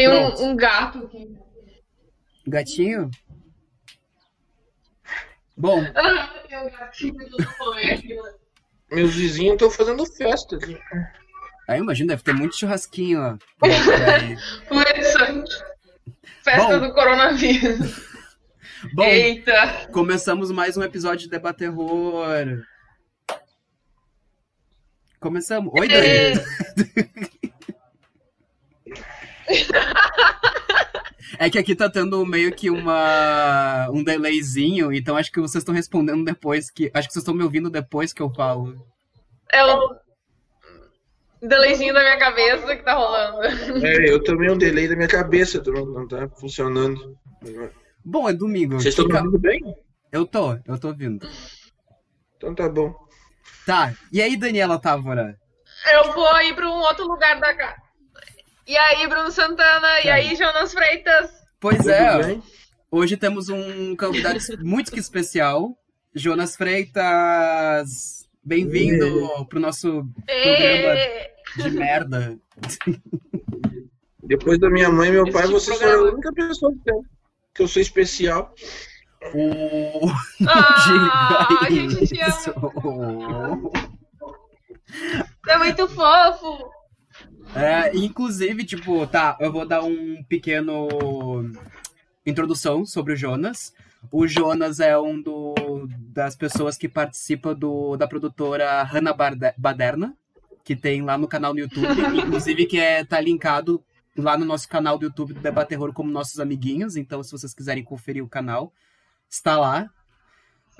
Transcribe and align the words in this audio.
Tem 0.00 0.08
um, 0.08 0.50
um 0.50 0.56
gato 0.56 1.04
aqui. 1.04 1.36
Gatinho? 2.46 3.10
Bom, 5.54 5.82
Ah, 5.94 6.42
tem 6.48 6.58
um 6.58 6.70
gatinho 6.70 7.28
do 7.28 7.42
foi 7.42 7.90
aqui. 7.90 8.16
Meus 8.90 9.14
vizinhos 9.14 9.52
estão 9.54 9.70
fazendo 9.70 10.06
festa. 10.06 10.56
aqui. 10.56 10.78
aí 11.68 11.80
imagina, 11.80 12.08
deve 12.14 12.22
ter 12.22 12.32
muito 12.32 12.56
churrasquinho, 12.56 13.20
ó. 13.20 13.36
por 13.58 13.68
isso. 14.98 15.18
Festa 16.42 16.78
Bom. 16.78 16.86
do 16.88 16.94
coronavírus. 16.94 18.08
Bom, 18.94 19.04
Eita. 19.04 19.86
começamos 19.92 20.50
mais 20.50 20.78
um 20.78 20.82
episódio 20.82 21.24
de 21.24 21.28
Debaterror. 21.28 22.64
Começamos. 25.20 25.70
Oi. 25.78 25.86
Dani. 25.88 27.30
É 31.38 31.48
que 31.48 31.58
aqui 31.58 31.74
tá 31.74 31.88
tendo 31.88 32.24
meio 32.26 32.52
que 32.52 32.68
uma 32.68 33.88
um 33.90 34.02
delayzinho, 34.02 34.92
então 34.92 35.16
acho 35.16 35.30
que 35.30 35.40
vocês 35.40 35.62
estão 35.62 35.74
respondendo 35.74 36.24
depois 36.24 36.70
que. 36.70 36.90
Acho 36.92 37.08
que 37.08 37.14
vocês 37.14 37.22
estão 37.22 37.34
me 37.34 37.42
ouvindo 37.42 37.70
depois 37.70 38.12
que 38.12 38.20
eu 38.20 38.28
falo. 38.30 38.84
É 39.50 39.64
o 39.64 39.96
delayzinho 41.40 41.94
da 41.94 42.00
minha 42.00 42.18
cabeça 42.18 42.76
que 42.76 42.82
tá 42.82 42.94
rolando. 42.94 43.86
É, 43.86 44.10
eu 44.10 44.22
tomei 44.22 44.50
um 44.50 44.58
delay 44.58 44.88
da 44.88 44.96
minha 44.96 45.08
cabeça, 45.08 45.62
não, 45.66 45.86
não 45.86 46.08
tá 46.08 46.28
funcionando. 46.28 47.16
Bom, 48.04 48.28
é 48.28 48.32
domingo. 48.32 48.74
Vocês 48.74 48.92
estão 48.92 49.06
me 49.06 49.16
ouvindo 49.16 49.38
bem? 49.38 49.62
Eu 50.12 50.26
tô, 50.26 50.58
eu 50.66 50.78
tô 50.78 50.88
ouvindo. 50.88 51.26
Então 52.36 52.54
tá 52.54 52.68
bom. 52.68 52.94
Tá, 53.64 53.94
e 54.12 54.20
aí, 54.20 54.36
Daniela 54.36 54.78
Távora? 54.78 55.38
Eu 55.92 56.12
vou 56.12 56.40
ir 56.42 56.54
pra 56.54 56.68
um 56.68 56.80
outro 56.80 57.06
lugar 57.06 57.38
da 57.38 57.54
casa. 57.54 57.89
E 58.70 58.76
aí, 58.78 59.04
Bruno 59.08 59.32
Santana? 59.32 60.00
E 60.04 60.08
aí, 60.08 60.36
Jonas 60.36 60.72
Freitas? 60.72 61.28
Pois 61.58 61.78
Tudo 61.78 61.90
é, 61.90 62.22
bem? 62.22 62.42
hoje 62.88 63.16
temos 63.16 63.48
um 63.48 63.96
convidado 63.96 64.38
muito 64.60 64.92
que 64.92 65.00
especial, 65.00 65.76
Jonas 66.14 66.54
Freitas. 66.54 68.28
Bem-vindo 68.44 69.44
pro 69.46 69.58
nosso 69.58 70.04
programa 70.24 71.00
de 71.56 71.70
merda. 71.72 72.38
Depois 74.22 74.60
da 74.60 74.70
minha 74.70 74.88
mãe 74.88 75.08
e 75.08 75.12
meu 75.14 75.24
pai, 75.32 75.42
tipo 75.48 75.54
vocês 75.58 75.76
programa. 75.76 75.98
foram 75.98 76.10
a 76.12 76.14
única 76.14 76.32
pessoa 76.32 76.72
que, 76.72 76.78
tem- 76.84 77.02
que 77.56 77.62
eu 77.62 77.66
sou 77.66 77.82
especial. 77.82 78.54
O. 79.34 80.06
Ah, 80.48 81.48
Diga 81.50 81.66
a 81.66 81.70
gente 81.70 82.06
te 82.06 82.20
isso. 82.24 82.54
É 85.48 85.58
muito 85.58 85.88
fofo. 85.88 86.70
É, 87.54 87.96
inclusive, 87.96 88.64
tipo, 88.64 89.06
tá, 89.06 89.36
eu 89.40 89.52
vou 89.52 89.66
dar 89.66 89.82
um 89.82 90.22
pequeno 90.24 90.88
introdução 92.24 92.86
sobre 92.86 93.14
o 93.14 93.16
Jonas. 93.16 93.74
O 94.10 94.26
Jonas 94.26 94.80
é 94.80 94.98
um 94.98 95.20
do, 95.20 95.54
das 95.98 96.36
pessoas 96.36 96.76
que 96.76 96.88
participa 96.88 97.54
do, 97.54 97.96
da 97.96 98.06
produtora 98.06 98.82
Hanna 98.84 99.14
Baderna, 99.58 100.16
que 100.64 100.76
tem 100.76 101.02
lá 101.02 101.18
no 101.18 101.28
canal 101.28 101.52
no 101.52 101.60
YouTube, 101.60 101.86
inclusive 102.16 102.66
que 102.66 102.78
é, 102.78 103.04
tá 103.04 103.20
linkado 103.20 103.82
lá 104.16 104.36
no 104.38 104.44
nosso 104.44 104.68
canal 104.68 104.98
do 104.98 105.06
YouTube 105.06 105.34
do 105.34 105.40
Debaterror 105.40 105.92
como 105.92 106.10
nossos 106.10 106.40
amiguinhos, 106.40 106.96
então 106.96 107.22
se 107.22 107.32
vocês 107.32 107.54
quiserem 107.54 107.84
conferir 107.84 108.24
o 108.24 108.28
canal, 108.28 108.72
está 109.28 109.58
lá. 109.58 109.90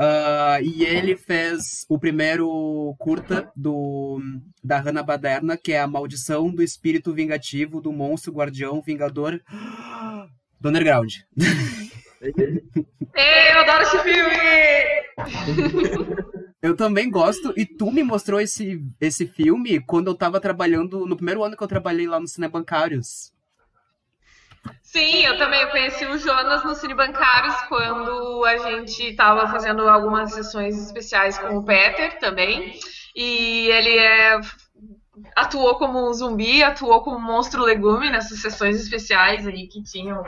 Ah, 0.02 0.58
e 0.62 0.82
ele 0.82 1.14
fez 1.14 1.84
o 1.86 1.98
primeiro 1.98 2.96
curta 2.98 3.52
do, 3.54 4.18
da 4.64 4.80
Hanna 4.80 5.02
Baderna, 5.02 5.58
que 5.58 5.72
é 5.72 5.80
A 5.80 5.86
Maldição 5.86 6.50
do 6.50 6.62
Espírito 6.62 7.12
Vingativo 7.12 7.82
do 7.82 7.92
Monstro 7.92 8.32
Guardião 8.32 8.80
Vingador 8.80 9.38
do 10.58 10.70
Underground. 10.70 11.16
Eu 12.22 13.58
adoro 13.58 13.82
esse 13.82 13.98
filme! 13.98 14.36
Eu 16.62 16.74
também 16.74 17.10
gosto, 17.10 17.52
e 17.54 17.66
tu 17.66 17.90
me 17.90 18.02
mostrou 18.02 18.40
esse, 18.40 18.82
esse 19.00 19.26
filme 19.26 19.80
quando 19.80 20.08
eu 20.08 20.14
tava 20.14 20.38
trabalhando, 20.38 21.06
no 21.06 21.16
primeiro 21.16 21.42
ano 21.42 21.56
que 21.56 21.62
eu 21.62 21.68
trabalhei 21.68 22.06
lá 22.06 22.20
no 22.20 22.28
Cinebancários. 22.28 23.32
Sim, 24.82 25.24
eu 25.24 25.38
também 25.38 25.68
conheci 25.70 26.04
o 26.04 26.18
Jonas 26.18 26.64
no 26.64 26.74
Cine 26.74 26.94
Bancários 26.94 27.54
quando 27.68 28.44
a 28.44 28.58
gente 28.58 29.10
estava 29.10 29.48
fazendo 29.48 29.88
algumas 29.88 30.32
sessões 30.32 30.76
especiais 30.76 31.38
com 31.38 31.58
o 31.58 31.64
Peter 31.64 32.18
também. 32.18 32.78
E 33.14 33.68
ele 33.68 33.96
é, 33.96 34.40
atuou 35.36 35.76
como 35.76 36.08
um 36.08 36.12
zumbi, 36.12 36.62
atuou 36.62 37.02
como 37.02 37.16
um 37.16 37.20
monstro 37.20 37.62
legume 37.62 38.10
nessas 38.10 38.40
sessões 38.40 38.80
especiais 38.80 39.46
aí 39.46 39.68
que 39.68 39.80
tinham 39.82 40.24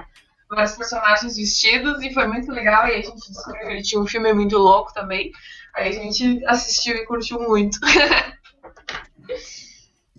vários 0.49 0.77
personagens 0.77 1.37
vestidos 1.37 2.01
e 2.01 2.15
foi 2.15 2.29
muito 2.29 2.53
legal. 2.53 2.87
E 2.87 2.93
a 2.93 3.03
gente 3.03 3.17
descobriu 3.17 3.67
que 3.67 3.73
ele 3.73 3.83
tinha 3.83 4.01
um 4.01 4.07
filme 4.07 4.33
muito 4.33 4.57
louco 4.57 4.95
também. 4.95 5.33
Aí 5.75 5.89
a 5.89 5.93
gente 5.93 6.45
assistiu 6.47 6.95
e 6.95 7.05
curtiu 7.05 7.41
muito. 7.41 7.79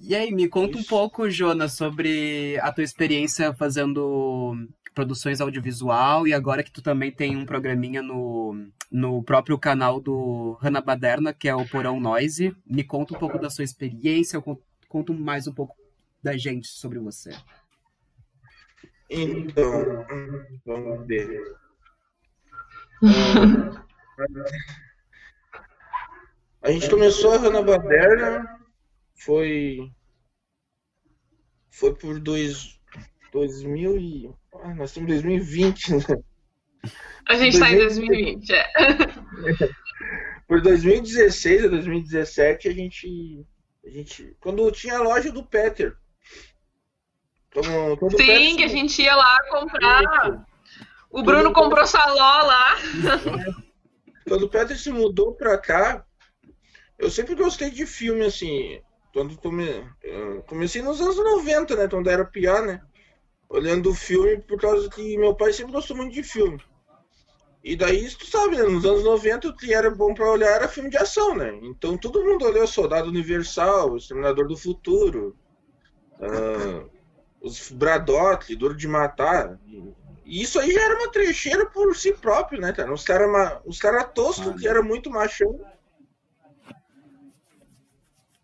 E 0.06 0.14
aí, 0.14 0.31
me 0.34 0.50
conta 0.50 0.78
um 0.78 0.84
pouco, 0.84 1.30
Jonas, 1.30 1.78
sobre 1.78 2.59
a 2.62 2.74
tua 2.74 2.84
experiência 2.84 3.53
fazendo 3.53 4.53
produções 4.94 5.40
audiovisual 5.40 6.28
e 6.28 6.34
agora 6.34 6.62
que 6.62 6.72
tu 6.72 6.81
também 6.81 7.09
tem 7.09 7.38
um 7.38 7.46
programinha 7.46 8.02
no, 8.02 8.53
no 8.91 9.24
próprio 9.24 9.58
canal 9.58 10.02
do 10.02 10.58
Hanna 10.62 10.81
Baderna, 10.81 11.34
que 11.34 11.47
é 11.47 11.56
o 11.56 11.66
Porão 11.66 12.02
Noise. 12.02 12.53
Me 12.66 12.84
conta 12.84 13.16
um 13.16 13.19
pouco 13.19 13.40
da 13.40 13.50
sua 13.50 13.64
experiência, 13.64 14.36
eu 14.36 14.41
con- 14.41 14.59
conto 14.90 15.14
mais 15.14 15.47
um 15.47 15.53
pouco 15.53 15.74
da 16.22 16.35
gente 16.35 16.68
sobre 16.68 17.00
você. 17.00 17.31
Então, 19.09 20.06
vamos 20.66 21.08
ver. 21.08 21.41
A 26.62 26.72
gente 26.72 26.90
começou 26.90 27.34
a 27.34 27.38
Hanna 27.38 27.62
Baderna, 27.62 28.62
foi 29.16 29.91
foi 31.72 31.96
por 31.96 32.19
dois, 32.19 32.79
2000 33.31 33.97
e 33.97 34.34
ah, 34.53 34.75
nós 34.75 34.91
estamos 34.91 35.09
em 35.09 35.13
2020, 35.13 35.91
né? 35.96 35.97
A 37.28 37.35
gente 37.35 37.53
está 37.53 37.72
em 37.72 37.78
2020, 37.78 38.50
é. 38.52 38.68
Por 40.47 40.62
2016 40.62 41.66
a 41.66 41.68
2017 41.69 42.68
a 42.68 42.73
gente 42.73 43.46
a 43.85 43.90
gente 43.90 44.35
quando 44.40 44.69
tinha 44.72 44.97
a 44.97 45.02
loja 45.02 45.31
do 45.31 45.44
Peter. 45.44 45.96
Quando, 47.53 47.97
quando 47.97 48.18
Sim, 48.18 48.18
Peter 48.18 48.56
que 48.57 48.63
a 48.63 48.68
gente 48.68 49.02
ia 49.02 49.16
lá 49.16 49.40
comprar. 49.50 50.46
O 51.09 51.23
Bruno 51.23 51.53
comprou 51.53 51.85
saló 51.85 52.41
lá. 52.44 52.75
Quando 54.28 54.44
o 54.44 54.50
Peter 54.50 54.78
se 54.78 54.91
mudou 54.91 55.35
pra 55.35 55.57
cá, 55.57 56.06
eu 56.97 57.09
sempre 57.09 57.35
gostei 57.35 57.69
de 57.69 57.85
filme, 57.85 58.25
assim. 58.25 58.81
Quando 59.13 59.38
come... 59.38 59.88
comecei 60.47 60.81
nos 60.81 61.00
anos 61.00 61.16
90, 61.16 61.75
né? 61.75 61.88
Quando 61.88 62.09
era 62.09 62.25
pior, 62.25 62.66
né? 62.66 62.81
Olhando 63.47 63.91
o 63.91 63.96
filme, 63.96 64.38
por 64.38 64.59
causa 64.59 64.90
que 64.90 65.18
meu 65.18 65.35
pai 65.35 65.53
sempre 65.53 65.74
gostou 65.74 65.96
muito 65.96 66.13
de 66.13 66.24
filme. 66.24 66.59
E 67.63 67.78
daí, 67.78 68.09
tu 68.09 68.25
sabe, 68.25 68.57
né? 68.57 68.63
Nos 68.63 68.84
anos 68.84 69.03
90, 69.03 69.47
o 69.47 69.56
que 69.56 69.73
era 69.73 69.90
bom 69.90 70.13
pra 70.13 70.29
olhar 70.29 70.50
era 70.50 70.68
filme 70.68 70.90
de 70.90 70.97
ação, 70.97 71.35
né? 71.35 71.57
Então 71.62 71.97
todo 71.97 72.25
mundo 72.25 72.46
olhou 72.46 72.68
Soldado 72.68 73.07
Universal, 73.07 73.96
Exterminador 73.96 74.47
do 74.47 74.57
Futuro, 74.57 75.38
ah, 76.19 76.85
os 77.40 77.72
Braddock, 77.72 78.53
Duro 78.56 78.75
de 78.75 78.88
Matar. 78.88 79.59
E 80.25 80.41
isso 80.41 80.59
aí 80.59 80.72
já 80.73 80.81
era 80.81 80.97
uma 80.97 81.12
trecheira 81.12 81.66
por 81.68 81.96
si 81.96 82.13
próprio, 82.13 82.59
né, 82.59 82.73
cara? 82.73 82.91
Uns 82.91 83.03
caras 83.03 83.31
cara 83.79 84.03
toscos 84.03 84.59
que 84.59 84.68
era 84.68 84.81
muito 84.81 85.09
machão. 85.09 85.59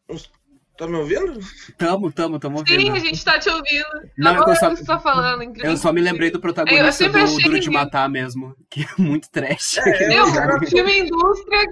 Uns... 0.08 0.32
Tá 0.80 0.88
me 0.88 0.96
ouvindo? 0.96 1.40
Tamo, 1.78 2.10
tamo, 2.10 2.40
tamo 2.40 2.58
Sim, 2.66 2.74
ouvindo. 2.74 2.96
a 2.96 3.00
gente 3.00 3.24
tá 3.26 3.38
te 3.38 3.50
ouvindo. 3.50 3.86
Não, 4.18 4.32
Agora 4.32 4.52
eu 4.52 4.56
só- 4.56 4.70
que 4.70 4.78
você 4.78 4.86
tá 4.86 4.98
falando, 5.00 5.44
incrível. 5.44 5.72
Eu 5.72 5.78
só 5.78 5.92
me 5.92 6.00
lembrei 6.00 6.32
do 6.32 6.38
Eu 6.38 6.42
protagonista 6.42 6.92
sempre 6.94 7.26
do 7.26 7.38
Duro 7.38 7.60
de 7.60 7.70
Matar 7.70 8.10
mesmo, 8.10 8.56
que 8.70 8.84
é 8.84 8.88
muito 9.02 9.30
trash. 9.30 9.78
É, 9.80 10.08
Meu, 10.08 10.24
os 10.24 10.32
cara- 10.32 10.60
filme 10.66 11.00
indústria. 11.00 11.66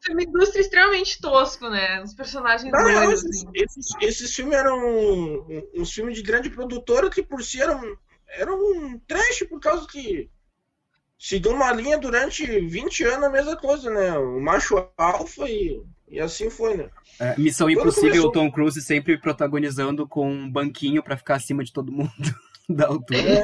Filme 0.00 0.24
indústria 0.24 0.60
extremamente 0.60 1.20
tosco, 1.20 1.68
né? 1.68 2.02
Os 2.02 2.14
personagens 2.14 2.70
Não, 2.72 3.12
esses, 3.12 3.24
assim. 3.24 3.50
esses, 3.54 3.86
esses 4.00 4.34
filmes 4.34 4.54
eram 4.56 4.78
um- 4.78 5.62
uns 5.76 5.92
filmes 5.92 6.16
de 6.16 6.22
grande 6.22 6.48
produtora 6.50 7.08
que 7.10 7.22
por 7.22 7.42
si 7.42 7.60
eram, 7.60 7.80
eram 8.36 8.54
um 8.60 8.98
trash 9.06 9.44
por 9.48 9.60
causa 9.60 9.86
que 9.88 10.28
seguiu 11.18 11.52
uma 11.52 11.72
linha 11.72 11.98
durante 11.98 12.44
20 12.68 13.04
anos 13.04 13.24
a 13.26 13.30
mesma 13.30 13.56
coisa, 13.56 13.90
né? 13.90 14.16
O 14.18 14.40
macho 14.40 14.88
alfa 14.96 15.48
e, 15.48 15.80
e 16.12 16.20
assim 16.20 16.48
foi, 16.50 16.76
né? 16.76 16.90
É, 17.18 17.36
Missão 17.40 17.66
Quando 17.66 17.80
Impossível, 17.80 18.10
começou- 18.10 18.32
Tom 18.32 18.50
Cruise 18.52 18.80
sempre 18.82 19.18
protagonizando 19.18 20.06
com 20.06 20.30
um 20.30 20.50
banquinho 20.50 21.02
pra 21.02 21.16
ficar 21.16 21.36
acima 21.36 21.64
de 21.64 21.72
todo 21.72 21.90
mundo 21.90 22.12
da 22.68 22.86
altura. 22.86 23.42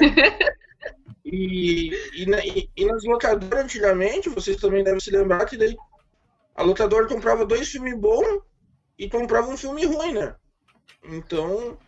E, 1.25 1.91
e, 2.15 2.26
na- 2.26 2.44
e- 2.44 2.70
e 2.76 2.85
nas 2.87 3.05
locadoras 3.05 3.65
antigamente, 3.65 4.29
vocês 4.29 4.56
também 4.56 4.85
devem 4.85 5.00
se 5.00 5.11
lembrar 5.11 5.44
que 5.47 5.56
daí 5.56 5.76
a 6.55 6.62
locadora 6.62 7.06
comprava 7.06 7.44
dois 7.44 7.69
filmes 7.69 7.99
bons 7.99 8.41
e 8.99 9.09
comprava 9.09 9.49
um 9.50 9.56
filme 9.56 9.85
ruim, 9.85 10.12
né? 10.12 10.35
Então, 11.05 11.79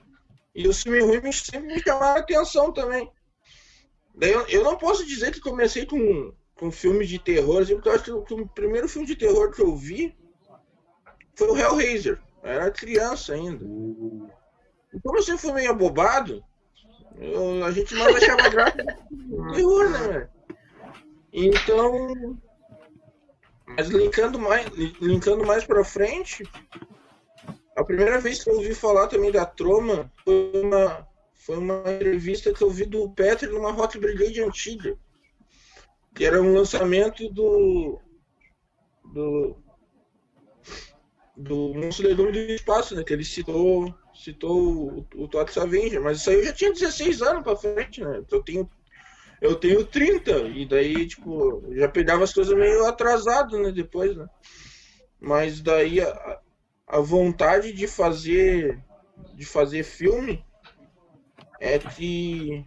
E 0.55 0.67
o 0.67 0.75
filme 0.75 1.01
ruim 1.01 1.31
sempre 1.33 1.75
me 1.75 1.81
chamava 1.81 2.19
a 2.19 2.21
atenção 2.21 2.73
também. 2.73 3.09
Daí 4.15 4.33
eu, 4.33 4.47
eu, 4.49 4.65
não 4.65 4.77
posso 4.77 5.07
dizer 5.07 5.31
que 5.33 5.41
comecei 5.41 5.87
com, 5.87 6.33
com 6.57 6.71
filme 6.73 7.07
de 7.07 7.19
terror, 7.21 7.63
assim, 7.63 7.75
porque 7.75 7.89
eu 7.89 7.93
acho 7.93 8.05
que 8.05 8.11
o, 8.11 8.23
que 8.23 8.35
o 8.35 8.49
primeiro 8.49 8.89
filme 8.89 9.07
de 9.07 9.15
terror 9.15 9.53
que 9.53 9.63
eu 9.63 9.75
vi 9.77 10.13
foi 11.41 11.49
o 11.49 11.57
Hellraiser. 11.57 12.21
Eu 12.43 12.51
era 12.51 12.71
criança 12.71 13.33
ainda. 13.33 13.65
E 13.65 15.01
como 15.03 15.19
eu 15.19 15.23
sempre 15.23 15.41
fui 15.41 15.53
meio 15.53 15.71
abobado, 15.71 16.45
eu, 17.17 17.65
a 17.65 17.71
gente 17.71 17.95
mais 17.95 18.17
achava 18.17 18.49
graça 18.51 18.77
terror, 19.55 19.91
né, 19.91 19.99
velho? 19.99 20.29
Então. 21.33 22.39
Mas 23.67 23.89
linkando 23.89 24.39
mais, 24.39 24.67
linkando 25.01 25.47
mais 25.47 25.65
pra 25.65 25.85
frente, 25.85 26.43
a 27.77 27.85
primeira 27.85 28.21
vez 28.21 28.43
que 28.43 28.51
eu 28.51 28.57
ouvi 28.57 28.75
falar 28.75 29.07
também 29.07 29.31
da 29.31 29.47
Troma 29.47 30.13
foi 30.25 30.53
uma, 30.63 31.09
foi 31.35 31.57
uma 31.57 31.83
entrevista 31.93 32.53
que 32.53 32.63
eu 32.63 32.69
vi 32.69 32.85
do 32.85 33.09
Peter 33.11 33.49
numa 33.49 33.71
Rock 33.71 33.99
Brigade 33.99 34.43
antiga. 34.43 34.99
Que 36.15 36.25
era 36.25 36.43
um 36.43 36.53
lançamento 36.53 37.29
do. 37.31 38.01
do. 39.05 39.57
Do 41.41 41.75
Monstro 41.75 42.15
do 42.15 42.39
Espaço, 42.39 42.95
né? 42.95 43.03
Que 43.03 43.13
ele 43.13 43.25
citou 43.25 43.95
citou 44.15 44.61
o, 44.61 45.07
o 45.15 45.29
Todd 45.29 45.51
Avenger, 45.59 46.03
mas 46.03 46.19
isso 46.19 46.31
aí 46.31 46.37
eu 46.37 46.45
já 46.45 46.53
tinha 46.53 46.73
16 46.73 47.23
anos 47.23 47.43
pra 47.43 47.57
frente, 47.57 48.03
né? 48.03 48.23
Eu 48.31 48.43
tenho, 48.43 48.71
eu 49.41 49.55
tenho 49.55 49.85
30, 49.85 50.31
e 50.49 50.67
daí, 50.67 51.07
tipo, 51.07 51.65
já 51.71 51.89
pegava 51.89 52.25
as 52.25 52.33
coisas 52.33 52.57
meio 52.57 52.85
atrasado, 52.87 53.59
né? 53.59 53.73
Depois, 53.73 54.17
né? 54.17 54.27
Mas 55.19 55.61
daí 55.61 56.01
a, 56.01 56.41
a 56.87 57.01
vontade 57.01 57.73
de 57.73 57.87
fazer 57.87 58.83
de 59.35 59.45
fazer 59.45 59.85
filme 59.85 60.45
é 61.59 61.79
que 61.79 62.65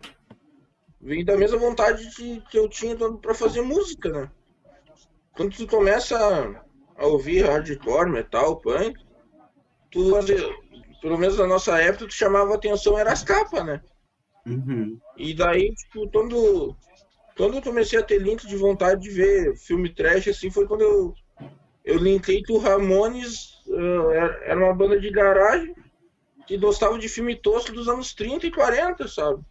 vem 1.01 1.25
da 1.25 1.35
mesma 1.35 1.57
vontade 1.57 2.09
de, 2.15 2.41
que 2.49 2.57
eu 2.57 2.69
tinha 2.69 2.95
para 2.95 3.33
fazer 3.33 3.61
música, 3.61 4.09
né? 4.09 4.31
Quando 5.35 5.55
tu 5.55 5.67
começa 5.67 6.62
a, 7.03 7.07
ouvir 7.07 7.45
hardcore, 7.45 8.09
metal, 8.09 8.59
punk, 8.59 8.99
tu 9.91 10.11
pelo 11.01 11.17
menos 11.17 11.37
na 11.37 11.45
nossa 11.45 11.77
época, 11.81 12.05
o 12.05 12.07
que 12.07 12.13
chamava 12.13 12.55
atenção 12.55 12.97
era 12.97 13.11
as 13.11 13.23
capas, 13.23 13.65
né? 13.65 13.81
Uhum. 14.45 14.97
E 15.17 15.33
daí, 15.33 15.73
tipo, 15.75 16.09
quando, 16.09 16.75
quando 17.35 17.55
eu 17.55 17.61
comecei 17.61 17.99
a 17.99 18.03
ter 18.03 18.19
link 18.19 18.47
de 18.47 18.55
vontade 18.55 19.01
de 19.01 19.09
ver 19.09 19.55
filme 19.57 19.93
trash, 19.93 20.29
assim, 20.29 20.49
foi 20.49 20.65
quando 20.65 20.81
eu, 20.81 21.13
eu 21.83 21.97
linkei 21.97 22.41
que 22.41 22.53
o 22.53 22.57
Ramones 22.57 23.61
uh, 23.67 24.11
era 24.43 24.57
uma 24.57 24.73
banda 24.73 24.97
de 24.97 25.09
garagem 25.11 25.75
que 26.47 26.57
gostava 26.57 26.97
de 26.97 27.09
filme 27.09 27.35
tosco 27.35 27.73
dos 27.73 27.89
anos 27.89 28.13
30 28.13 28.47
e 28.47 28.51
40, 28.51 29.07
sabe? 29.09 29.43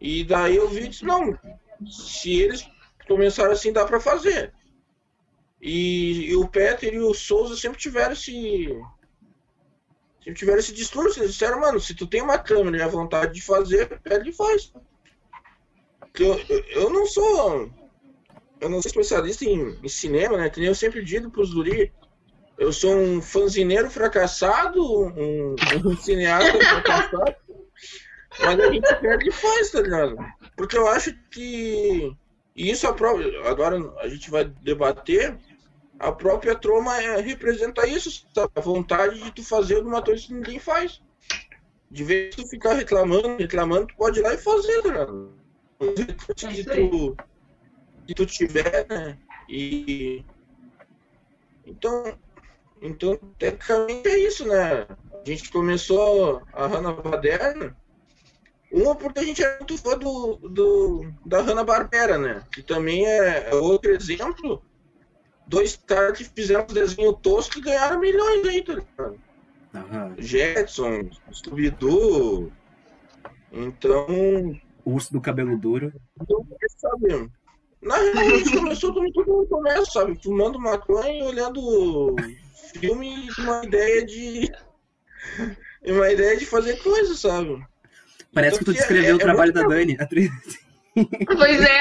E 0.00 0.24
daí 0.24 0.56
eu 0.56 0.68
vi 0.68 0.86
e 0.86 0.88
disse, 0.88 1.04
não, 1.04 1.38
se 1.88 2.32
eles 2.32 2.68
começaram 3.06 3.52
assim, 3.52 3.72
dá 3.72 3.84
pra 3.84 4.00
fazer. 4.00 4.52
E, 5.60 6.30
e 6.30 6.36
o 6.36 6.46
Peter 6.46 6.92
e 6.92 7.00
o 7.00 7.12
Souza 7.12 7.56
sempre 7.56 7.78
tiveram 7.78 8.12
esse, 8.12 8.68
se 10.28 10.34
tiveram 10.34 10.58
esse 10.58 10.74
discurso, 10.74 11.20
eles 11.20 11.32
disseram, 11.32 11.60
mano, 11.60 11.80
se 11.80 11.94
tu 11.94 12.06
tem 12.06 12.20
uma 12.20 12.38
câmera 12.38 12.76
e 12.76 12.82
a 12.82 12.88
vontade 12.88 13.34
de 13.34 13.40
fazer, 13.40 13.98
pede 14.00 14.28
e 14.28 14.32
faz. 14.32 14.72
Eu, 16.18 16.38
eu, 16.48 16.64
eu, 16.68 16.90
não 16.90 17.06
sou. 17.06 17.70
Eu 18.60 18.68
não 18.68 18.82
sou 18.82 18.88
especialista 18.88 19.44
em, 19.44 19.78
em, 19.82 19.88
cinema, 19.88 20.36
né? 20.36 20.50
Que 20.50 20.60
nem 20.60 20.68
eu 20.68 20.74
sempre 20.74 21.02
digo 21.02 21.30
pros 21.30 21.54
guri. 21.54 21.92
Eu 22.58 22.72
sou 22.72 22.94
um 22.94 23.22
fanzineiro 23.22 23.88
fracassado, 23.88 24.82
um, 24.82 25.54
um 25.84 25.96
cineasta 25.96 26.58
fracassado. 26.60 27.36
Mas 28.40 28.60
a 28.60 28.72
gente 28.72 28.94
pede 28.96 29.28
e 29.28 29.32
faz, 29.32 29.70
tá 29.70 29.80
ligado? 29.80 30.18
Porque 30.56 30.76
eu 30.76 30.88
acho 30.88 31.14
que. 31.30 32.12
E 32.54 32.70
isso 32.70 32.86
a 32.86 32.92
própria. 32.92 33.48
Agora 33.48 33.78
a 34.00 34.08
gente 34.08 34.30
vai 34.30 34.44
debater 34.44 35.38
a 35.98 36.12
própria 36.12 36.54
troma 36.54 37.00
é, 37.02 37.20
representa 37.20 37.86
isso, 37.86 38.26
sabe? 38.32 38.52
a 38.54 38.60
vontade 38.60 39.20
de 39.20 39.32
tu 39.32 39.42
fazer 39.42 39.76
alguma 39.76 40.02
coisa 40.02 40.24
que 40.24 40.32
ninguém 40.32 40.58
faz. 40.58 41.02
De 41.90 42.04
vez 42.04 42.34
tu 42.36 42.46
ficar 42.46 42.74
reclamando, 42.74 43.36
reclamando, 43.36 43.88
tu 43.88 43.96
pode 43.96 44.20
ir 44.20 44.22
lá 44.22 44.34
e 44.34 44.38
fazer, 44.38 44.82
cara. 44.82 45.10
Que 46.36 46.64
tu, 46.64 47.16
que 48.06 48.14
tu 48.14 48.26
tiver, 48.26 48.86
né? 48.88 49.18
E. 49.48 50.24
Então, 51.66 52.16
então, 52.80 53.16
tecnicamente 53.38 54.08
é 54.08 54.18
isso, 54.18 54.46
né? 54.46 54.86
A 54.88 55.24
gente 55.24 55.50
começou 55.50 56.42
a 56.52 56.66
Hanna-Barbera, 56.66 57.76
uma 58.70 58.94
porque 58.94 59.18
a 59.18 59.24
gente 59.24 59.42
é 59.42 59.58
muito 59.58 59.76
fã 59.78 59.98
do, 59.98 60.36
do, 60.36 61.12
da 61.24 61.40
Hanna-Barbera, 61.40 62.18
né? 62.18 62.44
Que 62.52 62.62
também 62.62 63.06
é, 63.06 63.50
é 63.50 63.54
outro 63.54 63.90
exemplo 63.90 64.62
dois 65.48 65.76
caras 65.76 66.18
que 66.18 66.24
fizeram 66.24 66.64
um 66.68 66.74
desenho 66.74 67.12
tosco 67.14 67.58
e 67.58 67.62
ganharam 67.62 67.98
milhões 67.98 68.46
aí, 68.46 68.62
tá 68.62 68.74
ligado? 68.74 69.18
Uhum. 69.74 70.14
Jetson, 70.18 71.10
Scooby-Doo. 71.32 72.52
Então. 73.52 74.60
Urso 74.84 75.12
do 75.12 75.20
cabelo 75.20 75.56
duro. 75.58 75.92
Então, 76.20 76.46
sabe? 76.76 77.30
Na 77.80 77.96
realidade, 77.96 78.32
a 78.32 78.36
gente 78.38 78.56
começou 78.56 78.94
como 78.94 79.12
todo 79.12 79.26
mundo 79.26 79.46
começa, 79.46 79.84
sabe? 79.86 80.20
Fumando 80.22 80.58
maconha 80.58 81.12
e 81.12 81.22
olhando 81.22 82.16
filme 82.74 83.28
com 83.34 83.42
uma 83.42 83.64
ideia 83.64 84.04
de. 84.04 84.50
uma 85.86 86.10
ideia 86.10 86.36
de 86.36 86.46
fazer 86.46 86.76
coisas, 86.82 87.20
sabe? 87.20 87.64
Parece 88.32 88.56
então, 88.56 88.58
que 88.58 88.64
tu 88.64 88.72
descreveu 88.72 89.12
é, 89.12 89.14
o 89.14 89.18
trabalho 89.18 89.50
é 89.50 89.52
da 89.52 89.62
Dani. 89.62 89.96
Pois 91.26 91.62
é, 91.62 91.80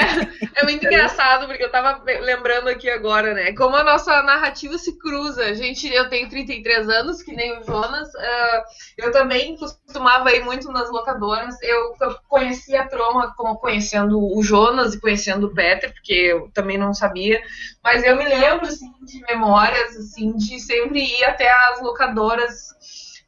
é 0.56 0.64
muito 0.64 0.86
engraçado, 0.86 1.48
porque 1.48 1.64
eu 1.64 1.72
tava 1.72 2.02
lembrando 2.06 2.68
aqui 2.68 2.90
agora, 2.90 3.34
né? 3.34 3.54
Como 3.54 3.76
a 3.76 3.84
nossa 3.84 4.22
narrativa 4.24 4.78
se 4.78 4.98
cruza. 4.98 5.56
Gente, 5.56 5.88
eu 5.92 6.10
tenho 6.10 6.30
33 6.30 6.90
anos, 6.90 7.22
que 7.22 7.34
nem 7.34 7.60
o 7.60 7.64
Jonas. 7.64 8.08
Uh, 8.10 8.64
eu 8.98 9.12
também 9.12 9.58
costumava 9.58 10.32
ir 10.32 10.44
muito 10.44 10.72
nas 10.72 10.92
locadoras. 10.92 11.56
Eu, 11.62 11.96
eu 12.02 12.18
conheci 12.28 12.76
a 12.76 12.88
Troma 12.88 13.34
como 13.36 13.58
conhecendo 13.58 14.20
o 14.20 14.44
Jonas 14.44 14.94
e 14.94 15.02
conhecendo 15.02 15.48
o 15.48 15.54
Peter, 15.54 15.92
porque 15.94 16.14
eu 16.14 16.50
também 16.54 16.78
não 16.78 16.94
sabia. 16.94 17.42
Mas 17.84 18.04
eu 18.04 18.16
me 18.16 18.28
lembro, 18.28 18.68
assim, 18.68 18.92
de 19.02 19.22
memórias, 19.22 19.96
assim, 19.96 20.36
de 20.36 20.60
sempre 20.60 21.00
ir 21.00 21.24
até 21.24 21.50
as 21.50 21.82
locadoras 21.82 22.68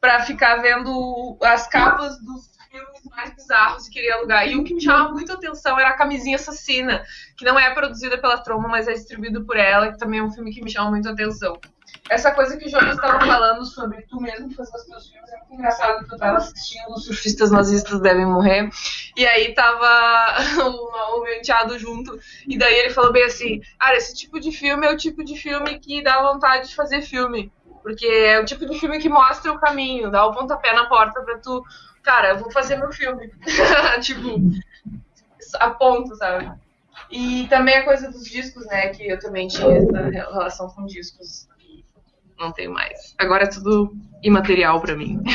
para 0.00 0.20
ficar 0.20 0.56
vendo 0.56 1.36
as 1.42 1.68
capas 1.68 2.18
dos 2.22 2.49
filmes 2.70 3.04
mais 3.10 3.34
bizarros 3.34 3.86
e 3.86 3.90
queria 3.90 4.14
alugar. 4.14 4.48
E 4.48 4.56
o 4.56 4.64
que 4.64 4.74
me 4.74 4.80
chamava 4.80 5.12
muita 5.12 5.34
atenção 5.34 5.78
era 5.78 5.90
a 5.90 5.96
Camisinha 5.96 6.36
Assassina, 6.36 7.02
que 7.36 7.44
não 7.44 7.58
é 7.58 7.74
produzida 7.74 8.16
pela 8.16 8.38
Troma, 8.38 8.68
mas 8.68 8.86
é 8.86 8.92
distribuído 8.92 9.44
por 9.44 9.56
ela, 9.56 9.92
que 9.92 9.98
também 9.98 10.20
é 10.20 10.22
um 10.22 10.30
filme 10.30 10.52
que 10.52 10.62
me 10.62 10.70
chama 10.70 10.90
muito 10.90 11.08
atenção. 11.08 11.58
Essa 12.08 12.32
coisa 12.32 12.56
que 12.56 12.66
o 12.66 12.68
Jonas 12.68 12.96
estava 12.96 13.24
falando 13.24 13.64
sobre 13.64 14.02
tu 14.02 14.20
mesmo 14.20 14.52
fazer 14.52 14.76
os 14.76 14.84
teus 14.84 15.10
filmes 15.10 15.32
é 15.32 15.38
muito 15.38 15.54
engraçado 15.54 16.04
que 16.04 16.12
eu 16.12 16.16
estava 16.16 16.38
assistindo 16.38 16.92
Os 16.92 17.04
Surfistas 17.04 17.50
Nazistas 17.50 18.00
Devem 18.00 18.26
Morrer, 18.26 18.68
e 19.16 19.26
aí 19.26 19.54
tava 19.54 20.36
o, 20.66 21.18
o 21.18 21.22
meu 21.22 21.34
enteado 21.34 21.78
junto, 21.78 22.18
e 22.46 22.56
daí 22.56 22.74
ele 22.78 22.90
falou 22.90 23.12
bem 23.12 23.24
assim, 23.24 23.60
cara, 23.78 23.96
esse 23.96 24.14
tipo 24.14 24.40
de 24.40 24.52
filme 24.52 24.86
é 24.86 24.92
o 24.92 24.96
tipo 24.96 25.24
de 25.24 25.36
filme 25.36 25.78
que 25.78 26.02
dá 26.02 26.22
vontade 26.22 26.68
de 26.68 26.74
fazer 26.74 27.02
filme. 27.02 27.52
Porque 27.82 28.06
é 28.06 28.38
o 28.38 28.44
tipo 28.44 28.66
de 28.66 28.78
filme 28.78 28.98
que 28.98 29.08
mostra 29.08 29.52
o 29.52 29.58
caminho, 29.58 30.10
dá 30.10 30.26
o 30.26 30.34
pontapé 30.34 30.72
na 30.74 30.86
porta 30.86 31.22
para 31.22 31.38
tu 31.38 31.64
cara, 32.02 32.30
eu 32.30 32.38
vou 32.38 32.50
fazer 32.50 32.76
meu 32.76 32.92
filme. 32.92 33.30
tipo, 34.02 34.40
a 35.54 35.70
ponto, 35.70 36.14
sabe? 36.16 36.50
E 37.10 37.46
também 37.48 37.76
a 37.76 37.84
coisa 37.84 38.10
dos 38.10 38.24
discos, 38.24 38.66
né? 38.66 38.88
Que 38.88 39.08
eu 39.08 39.18
também 39.18 39.48
tinha 39.48 39.76
essa 39.76 40.08
relação 40.08 40.68
com 40.68 40.86
discos. 40.86 41.48
Não 42.38 42.52
tenho 42.52 42.72
mais. 42.72 43.14
Agora 43.18 43.44
é 43.44 43.50
tudo 43.50 43.94
imaterial 44.22 44.80
para 44.80 44.96
mim. 44.96 45.22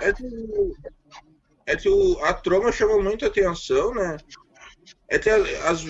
é 0.00 1.76
que, 1.76 1.86
é 2.22 2.28
a 2.28 2.34
troma 2.34 2.72
chama 2.72 3.00
muita 3.00 3.26
atenção, 3.26 3.94
né? 3.94 4.16
É 5.08 5.18
que 5.18 5.30
as, 5.30 5.84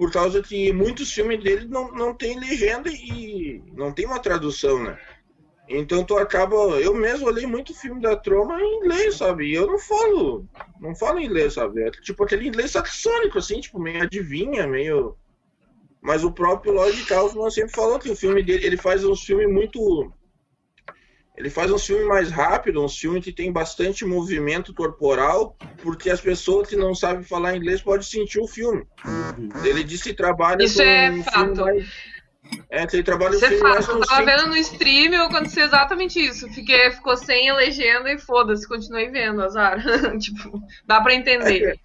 por 0.00 0.10
causa 0.10 0.42
que 0.42 0.72
muitos 0.72 1.12
filmes 1.12 1.44
dele 1.44 1.68
não, 1.68 1.92
não 1.92 2.14
tem 2.14 2.40
legenda 2.40 2.88
e 2.88 3.62
não 3.74 3.92
tem 3.92 4.06
uma 4.06 4.18
tradução, 4.18 4.82
né? 4.82 4.98
Então 5.68 6.02
tu 6.02 6.16
acaba. 6.16 6.56
Eu 6.80 6.94
mesmo 6.94 7.26
olhei 7.26 7.46
muito 7.46 7.78
filme 7.78 8.00
da 8.00 8.16
Troma 8.16 8.58
em 8.62 8.76
inglês, 8.78 9.16
sabe? 9.16 9.48
E 9.48 9.54
eu 9.54 9.66
não 9.66 9.78
falo. 9.78 10.46
Não 10.80 10.96
falo 10.96 11.20
inglês, 11.20 11.52
sabe? 11.52 11.82
É 11.82 11.90
tipo 11.90 12.24
aquele 12.24 12.48
inglês 12.48 12.70
saxônico, 12.70 13.36
assim, 13.36 13.60
tipo, 13.60 13.78
meio 13.78 14.02
adivinha, 14.02 14.66
meio. 14.66 15.18
Mas 16.00 16.24
o 16.24 16.32
próprio 16.32 16.72
Lloyd 16.72 17.04
Kaufman 17.04 17.50
sempre 17.50 17.74
falou 17.74 17.98
que 17.98 18.10
o 18.10 18.16
filme 18.16 18.42
dele, 18.42 18.64
ele 18.64 18.78
faz 18.78 19.04
uns 19.04 19.22
filmes 19.22 19.52
muito. 19.52 20.10
Ele 21.40 21.48
faz 21.48 21.70
uns 21.70 21.86
filmes 21.86 22.06
mais 22.06 22.30
rápidos, 22.30 22.82
uns 22.82 22.98
filmes 22.98 23.24
que 23.24 23.32
tem 23.32 23.50
bastante 23.50 24.04
movimento 24.04 24.74
corporal, 24.74 25.56
porque 25.82 26.10
as 26.10 26.20
pessoas 26.20 26.68
que 26.68 26.76
não 26.76 26.94
sabem 26.94 27.24
falar 27.24 27.56
inglês 27.56 27.80
podem 27.80 28.02
sentir 28.02 28.38
o 28.38 28.46
filme. 28.46 28.86
Uhum. 29.06 29.48
Ele 29.64 29.82
disse 29.82 30.04
que 30.04 30.12
trabalha 30.14 30.62
Isso 30.62 30.76
com 30.76 30.82
é 30.82 31.10
um 31.10 31.22
fato. 31.22 31.38
filme 31.38 31.62
mais 31.62 31.88
É, 32.68 32.86
que 32.86 32.96
ele 32.96 33.02
trabalha 33.02 33.36
Isso 33.36 33.44
o 33.44 33.46
é 33.46 33.48
filme 33.48 33.62
mais 33.62 33.86
fato. 33.86 33.98
Eu 34.00 34.06
tava 34.06 34.26
vendo 34.26 34.48
no 34.48 34.56
stream 34.58 35.24
aconteceu 35.24 35.64
exatamente 35.64 36.20
isso. 36.20 36.46
Fiquei, 36.50 36.90
ficou 36.90 37.16
sem 37.16 37.48
a 37.48 37.54
legenda 37.54 38.12
e 38.12 38.18
foda-se, 38.18 38.68
continuei 38.68 39.08
vendo, 39.08 39.40
azar. 39.42 39.82
tipo, 40.20 40.62
dá 40.86 41.00
pra 41.00 41.14
entender. 41.14 41.80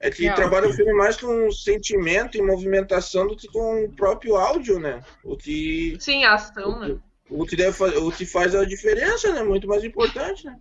É 0.00 0.10
que 0.10 0.26
Não. 0.26 0.34
trabalha 0.34 0.66
o 0.66 0.72
filme 0.72 0.94
mais 0.94 1.18
com 1.18 1.50
sentimento 1.50 2.38
e 2.38 2.42
movimentação 2.42 3.26
do 3.26 3.36
que 3.36 3.48
com 3.48 3.84
o 3.84 3.92
próprio 3.92 4.36
áudio, 4.36 4.78
né? 4.80 5.02
O 5.22 5.36
que, 5.36 5.94
Sim, 6.00 6.24
a 6.24 6.34
ação, 6.34 6.78
né? 6.80 6.96
O 7.30 7.44
que, 7.46 7.56
deve, 7.56 7.72
fa- 7.72 7.98
o 7.98 8.10
que 8.10 8.24
faz 8.26 8.54
a 8.54 8.64
diferença, 8.64 9.32
né? 9.32 9.42
Muito 9.42 9.66
mais 9.68 9.84
importante, 9.84 10.44
né? 10.46 10.56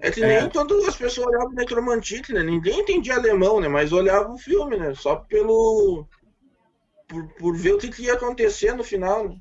É 0.00 0.10
que 0.10 0.22
É. 0.22 0.40
nem 0.40 0.50
quando 0.50 0.74
as 0.86 0.96
pessoas 0.96 1.28
olhavam 1.28 1.52
Necromantique, 1.52 2.32
né? 2.32 2.42
Ninguém 2.42 2.80
entendia 2.80 3.14
alemão, 3.14 3.60
né? 3.60 3.68
Mas 3.68 3.92
olhava 3.92 4.32
o 4.32 4.38
filme, 4.38 4.76
né? 4.76 4.94
Só 4.94 5.16
pelo... 5.16 6.06
Por, 7.06 7.28
por 7.34 7.56
ver 7.56 7.74
o 7.74 7.78
que, 7.78 7.88
que 7.90 8.02
ia 8.04 8.14
acontecer 8.14 8.74
no 8.74 8.82
final, 8.82 9.28
né? 9.28 9.36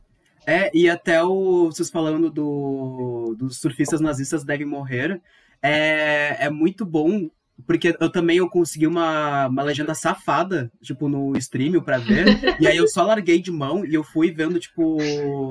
É, 0.46 0.72
e 0.75 0.89
até 0.89 1.24
o, 1.24 1.65
vocês 1.65 1.89
falando 1.89 2.30
do, 2.30 3.36
dos 3.38 3.60
surfistas 3.60 4.01
nazistas 4.01 4.44
devem 4.44 4.65
morrer, 4.65 5.22
é, 5.62 6.46
é 6.46 6.50
muito 6.50 6.84
bom, 6.86 7.30
porque 7.65 7.96
eu 8.00 8.10
também 8.10 8.38
eu 8.38 8.50
consegui 8.50 8.88
uma, 8.88 9.48
uma 9.48 9.63
legenda 9.63 9.94
safada, 9.94 10.72
tipo, 10.82 11.08
no 11.08 11.38
stream 11.38 11.82
pra 11.82 11.98
ver, 11.98 12.25
e 12.60 12.68
aí 12.68 12.77
eu 12.77 12.88
só 12.88 13.03
larguei 13.03 13.41
de 13.41 13.51
mão 13.51 13.86
e 13.86 13.94
eu 13.94 14.03
fui 14.03 14.32
vendo, 14.32 14.60
tipo, 14.60 14.98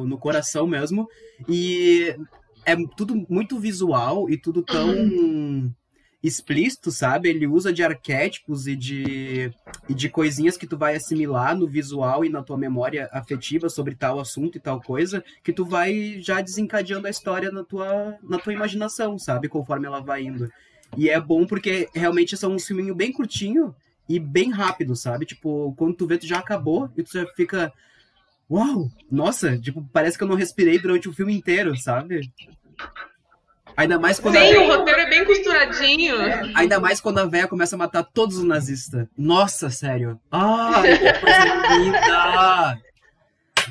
no 0.04 0.18
coração 0.18 0.66
mesmo, 0.66 1.08
e 1.48 2.14
é 2.64 2.76
tudo 2.96 3.14
muito 3.28 3.58
visual 3.58 4.28
e 4.28 4.36
tudo 4.36 4.62
tão 4.62 5.72
explícito, 6.22 6.90
sabe? 6.90 7.28
Ele 7.28 7.46
usa 7.46 7.72
de 7.72 7.82
arquétipos 7.82 8.66
e 8.66 8.76
de, 8.76 9.50
e 9.88 9.94
de 9.94 10.08
coisinhas 10.08 10.56
que 10.56 10.66
tu 10.66 10.76
vai 10.76 10.94
assimilar 10.94 11.56
no 11.56 11.66
visual 11.66 12.24
e 12.24 12.28
na 12.28 12.42
tua 12.42 12.58
memória 12.58 13.08
afetiva 13.12 13.68
sobre 13.68 13.94
tal 13.94 14.20
assunto 14.20 14.56
e 14.56 14.60
tal 14.60 14.80
coisa, 14.80 15.24
que 15.42 15.52
tu 15.52 15.64
vai 15.64 16.20
já 16.20 16.40
desencadeando 16.40 17.06
a 17.06 17.10
história 17.10 17.50
na 17.50 17.64
tua, 17.64 18.16
na 18.22 18.38
tua 18.38 18.52
imaginação, 18.52 19.18
sabe? 19.18 19.48
Conforme 19.48 19.86
ela 19.86 20.00
vai 20.00 20.22
indo. 20.22 20.50
E 20.96 21.08
é 21.08 21.20
bom 21.20 21.46
porque 21.46 21.88
realmente 21.94 22.36
são 22.36 22.52
um 22.54 22.58
filminho 22.58 22.94
bem 22.94 23.12
curtinho 23.12 23.74
e 24.08 24.18
bem 24.18 24.50
rápido, 24.50 24.96
sabe? 24.96 25.24
Tipo, 25.26 25.72
quando 25.76 25.94
tu 25.94 26.06
vê, 26.06 26.18
tu 26.18 26.26
já 26.26 26.38
acabou 26.38 26.90
e 26.96 27.02
tu 27.02 27.12
já 27.12 27.26
fica. 27.36 27.72
Uau! 28.50 28.88
Nossa, 29.10 29.56
tipo, 29.58 29.86
parece 29.92 30.18
que 30.18 30.24
eu 30.24 30.28
não 30.28 30.34
respirei 30.36 30.78
durante 30.78 31.08
o 31.08 31.12
filme 31.12 31.32
inteiro, 31.32 31.76
sabe? 31.76 32.28
Ainda 33.76 33.98
mais 34.00 34.18
quando 34.18 34.36
a 34.36 34.40
Sim, 34.40 34.46
véia- 34.52 34.60
o 34.62 34.66
roteiro 34.76 35.00
é 35.00 35.08
bem 35.08 35.24
costuradinho. 35.24 36.16
Ainda 36.56 36.80
mais 36.80 37.00
quando 37.00 37.18
a 37.18 37.24
véia 37.26 37.46
começa 37.46 37.76
a 37.76 37.78
matar 37.78 38.02
todos 38.02 38.36
os 38.36 38.44
nazistas. 38.44 39.06
Nossa, 39.16 39.70
sério. 39.70 40.20
Ai, 40.30 40.98
que 40.98 41.12
coisa 41.20 41.76
linda! 41.78 42.78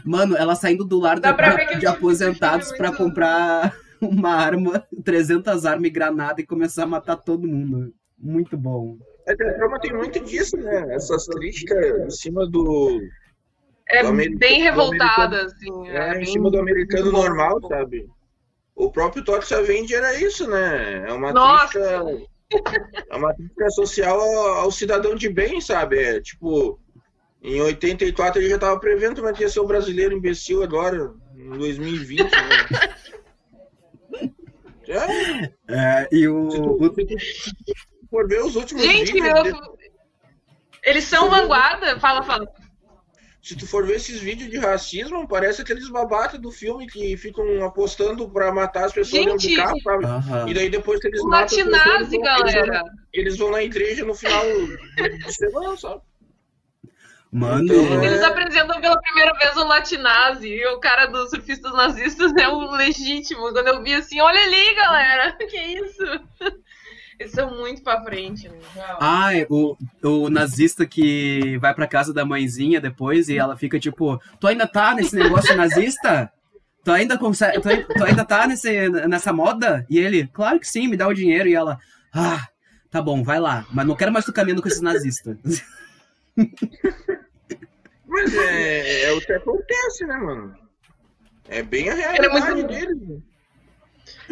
Mano, 0.05 0.37
ela 0.37 0.55
saindo 0.55 0.85
do 0.85 0.97
lar 0.99 1.19
Dá 1.19 1.33
de, 1.33 1.79
de 1.79 1.85
aposentados 1.85 2.71
é 2.71 2.77
pra 2.77 2.87
muito- 2.87 3.03
comprar 3.03 3.75
uma 4.19 4.31
arma, 4.31 4.85
300 5.03 5.65
armas 5.65 5.87
e 5.87 5.89
granada 5.91 6.41
e 6.41 6.45
começar 6.45 6.83
a 6.83 6.87
matar 6.87 7.15
todo 7.17 7.47
mundo. 7.47 7.93
Muito 8.17 8.57
bom. 8.57 8.97
É 9.27 9.33
a 9.33 9.35
trama 9.37 9.79
tem 9.79 9.93
muito 9.93 10.19
disso, 10.23 10.57
né? 10.57 10.93
Essas 10.95 11.25
críticas 11.27 12.05
em 12.05 12.09
cima 12.09 12.47
do... 12.47 12.99
É 13.87 14.01
Do 14.03 14.09
americano- 14.09 14.39
bem 14.39 14.61
revoltada, 14.61 15.43
assim. 15.45 15.87
É, 15.87 15.97
É, 15.97 16.11
em 16.11 16.15
bem- 16.17 16.25
cima 16.25 16.51
do 16.51 16.59
americano 16.59 17.11
normal, 17.11 17.59
sabe? 17.67 18.07
O 18.75 18.91
próprio 18.91 19.23
Todd 19.23 19.43
Avenger 19.53 19.97
era 19.97 20.19
isso, 20.19 20.47
né? 20.49 21.05
É 21.09 21.13
uma 21.13 21.31
Nossa! 21.33 21.79
crítica. 22.03 22.29
É 23.09 23.15
uma 23.15 23.33
crítica 23.35 23.69
social 23.71 24.19
ao, 24.19 24.37
ao 24.63 24.71
cidadão 24.71 25.15
de 25.15 25.29
bem, 25.29 25.59
sabe? 25.61 25.97
É, 25.99 26.21
tipo, 26.21 26.79
em 27.43 27.61
84 27.61 28.41
ele 28.41 28.49
já 28.49 28.57
tava 28.59 28.79
prevendo 28.79 29.17
como 29.17 29.27
é 29.27 29.33
que 29.33 29.43
ia 29.43 29.49
ser 29.49 29.59
o 29.59 29.67
brasileiro 29.67 30.15
imbecil 30.15 30.61
agora, 30.63 31.11
em 31.35 31.49
2020, 31.57 32.23
né? 32.23 32.29
É, 34.89 35.53
É, 35.67 36.07
e 36.11 36.27
o, 36.27 36.49
se 36.49 36.57
for 38.09 38.27
ver 38.27 38.41
os 38.43 38.55
últimos 38.55 38.83
Gente, 38.83 39.13
vídeos, 39.13 39.43
meu, 39.43 39.77
eles 40.83 41.03
são 41.03 41.29
vanguarda. 41.29 41.99
Fala, 41.99 42.23
fala. 42.23 42.47
se 43.41 43.55
tu 43.55 43.67
for 43.67 43.85
ver 43.85 43.97
esses 43.97 44.19
vídeos 44.19 44.49
de 44.49 44.57
racismo, 44.57 45.27
parece 45.27 45.61
aqueles 45.61 45.87
babatas 45.89 46.39
do 46.41 46.51
filme 46.51 46.87
que 46.87 47.15
ficam 47.17 47.63
apostando 47.63 48.27
pra 48.29 48.51
matar 48.51 48.85
as 48.85 48.93
pessoas 48.93 49.23
dentro 49.25 49.39
Gente, 49.39 49.55
do 49.55 49.63
carro, 49.63 49.81
sabe? 49.83 50.05
Aham. 50.05 50.49
E 50.49 50.53
daí 50.53 50.69
depois 50.69 50.99
que 50.99 51.07
eles 51.07 51.21
O 51.21 51.27
matam 51.27 51.45
as 51.45 51.51
pessoas, 51.51 51.71
Latinazi, 51.71 52.15
eles 52.15 52.23
vão- 52.25 52.39
eles 52.39 52.53
vão- 52.53 52.65
galera. 52.65 52.83
Eles 53.13 53.37
vão 53.37 53.51
na 53.51 53.63
igreja 53.63 54.05
no 54.05 54.15
final 54.15 54.43
de 54.45 55.33
semana, 55.33 55.77
sabe? 55.77 56.01
Mano, 57.31 57.63
Então, 57.63 58.03
Eles 58.03 58.23
apresentam 58.23 58.81
pela 58.81 58.99
primeira 58.99 59.33
vez 59.37 59.55
o 59.55 59.63
Latinazi. 59.63 60.49
E 60.49 60.67
o 60.67 60.79
cara 60.79 61.05
dos 61.05 61.29
surfistas 61.29 61.71
nazistas 61.73 62.35
é 62.35 62.47
o 62.47 62.71
legítimo. 62.71 63.51
Quando 63.51 63.67
eu 63.67 63.83
vi 63.83 63.93
assim, 63.93 64.19
olha 64.19 64.41
ali, 64.41 64.75
galera. 64.75 65.37
Que 65.49 65.57
isso? 65.57 66.03
Eles 67.19 67.33
são 67.33 67.55
muito 67.57 67.83
pra 67.83 68.01
frente, 68.01 68.47
né? 68.47 68.57
Ah, 68.99 69.35
é 69.35 69.45
o, 69.49 69.75
o 70.03 70.29
nazista 70.29 70.85
que 70.85 71.57
vai 71.57 71.73
pra 71.73 71.87
casa 71.87 72.13
da 72.13 72.23
mãezinha 72.23 72.79
depois 72.79 73.27
e 73.27 73.37
ela 73.37 73.57
fica 73.57 73.77
tipo, 73.77 74.19
tu 74.39 74.47
ainda 74.47 74.65
tá 74.65 74.95
nesse 74.95 75.15
negócio 75.15 75.55
nazista? 75.55 76.31
Tu 76.83 76.91
ainda 76.91 77.17
consegue, 77.17 77.59
tu, 77.59 77.69
tu 77.93 78.03
ainda 78.05 78.23
tá 78.23 78.47
nesse, 78.47 78.89
nessa 78.89 79.33
moda? 79.33 79.85
E 79.89 79.99
ele, 79.99 80.27
claro 80.27 80.59
que 80.59 80.67
sim, 80.67 80.87
me 80.87 80.95
dá 80.95 81.07
o 81.07 81.13
dinheiro. 81.13 81.49
E 81.49 81.53
ela, 81.53 81.77
ah, 82.13 82.47
tá 82.89 83.01
bom, 83.01 83.21
vai 83.21 83.39
lá, 83.39 83.65
mas 83.71 83.85
não 83.85 83.95
quero 83.95 84.13
mais 84.13 84.23
tu 84.23 84.31
caminhando 84.31 84.61
com 84.61 84.69
esses 84.69 84.81
nazistas. 84.81 85.37
Mas 88.07 88.35
é, 88.35 89.03
é 89.03 89.13
o 89.13 89.21
que 89.21 89.31
acontece, 89.33 90.05
né, 90.05 90.17
mano? 90.17 90.55
É 91.47 91.61
bem 91.61 91.89
a 91.89 91.93
realidade 91.93 92.51
muito- 92.53 92.67
deles. 92.67 93.07
né? 93.07 93.17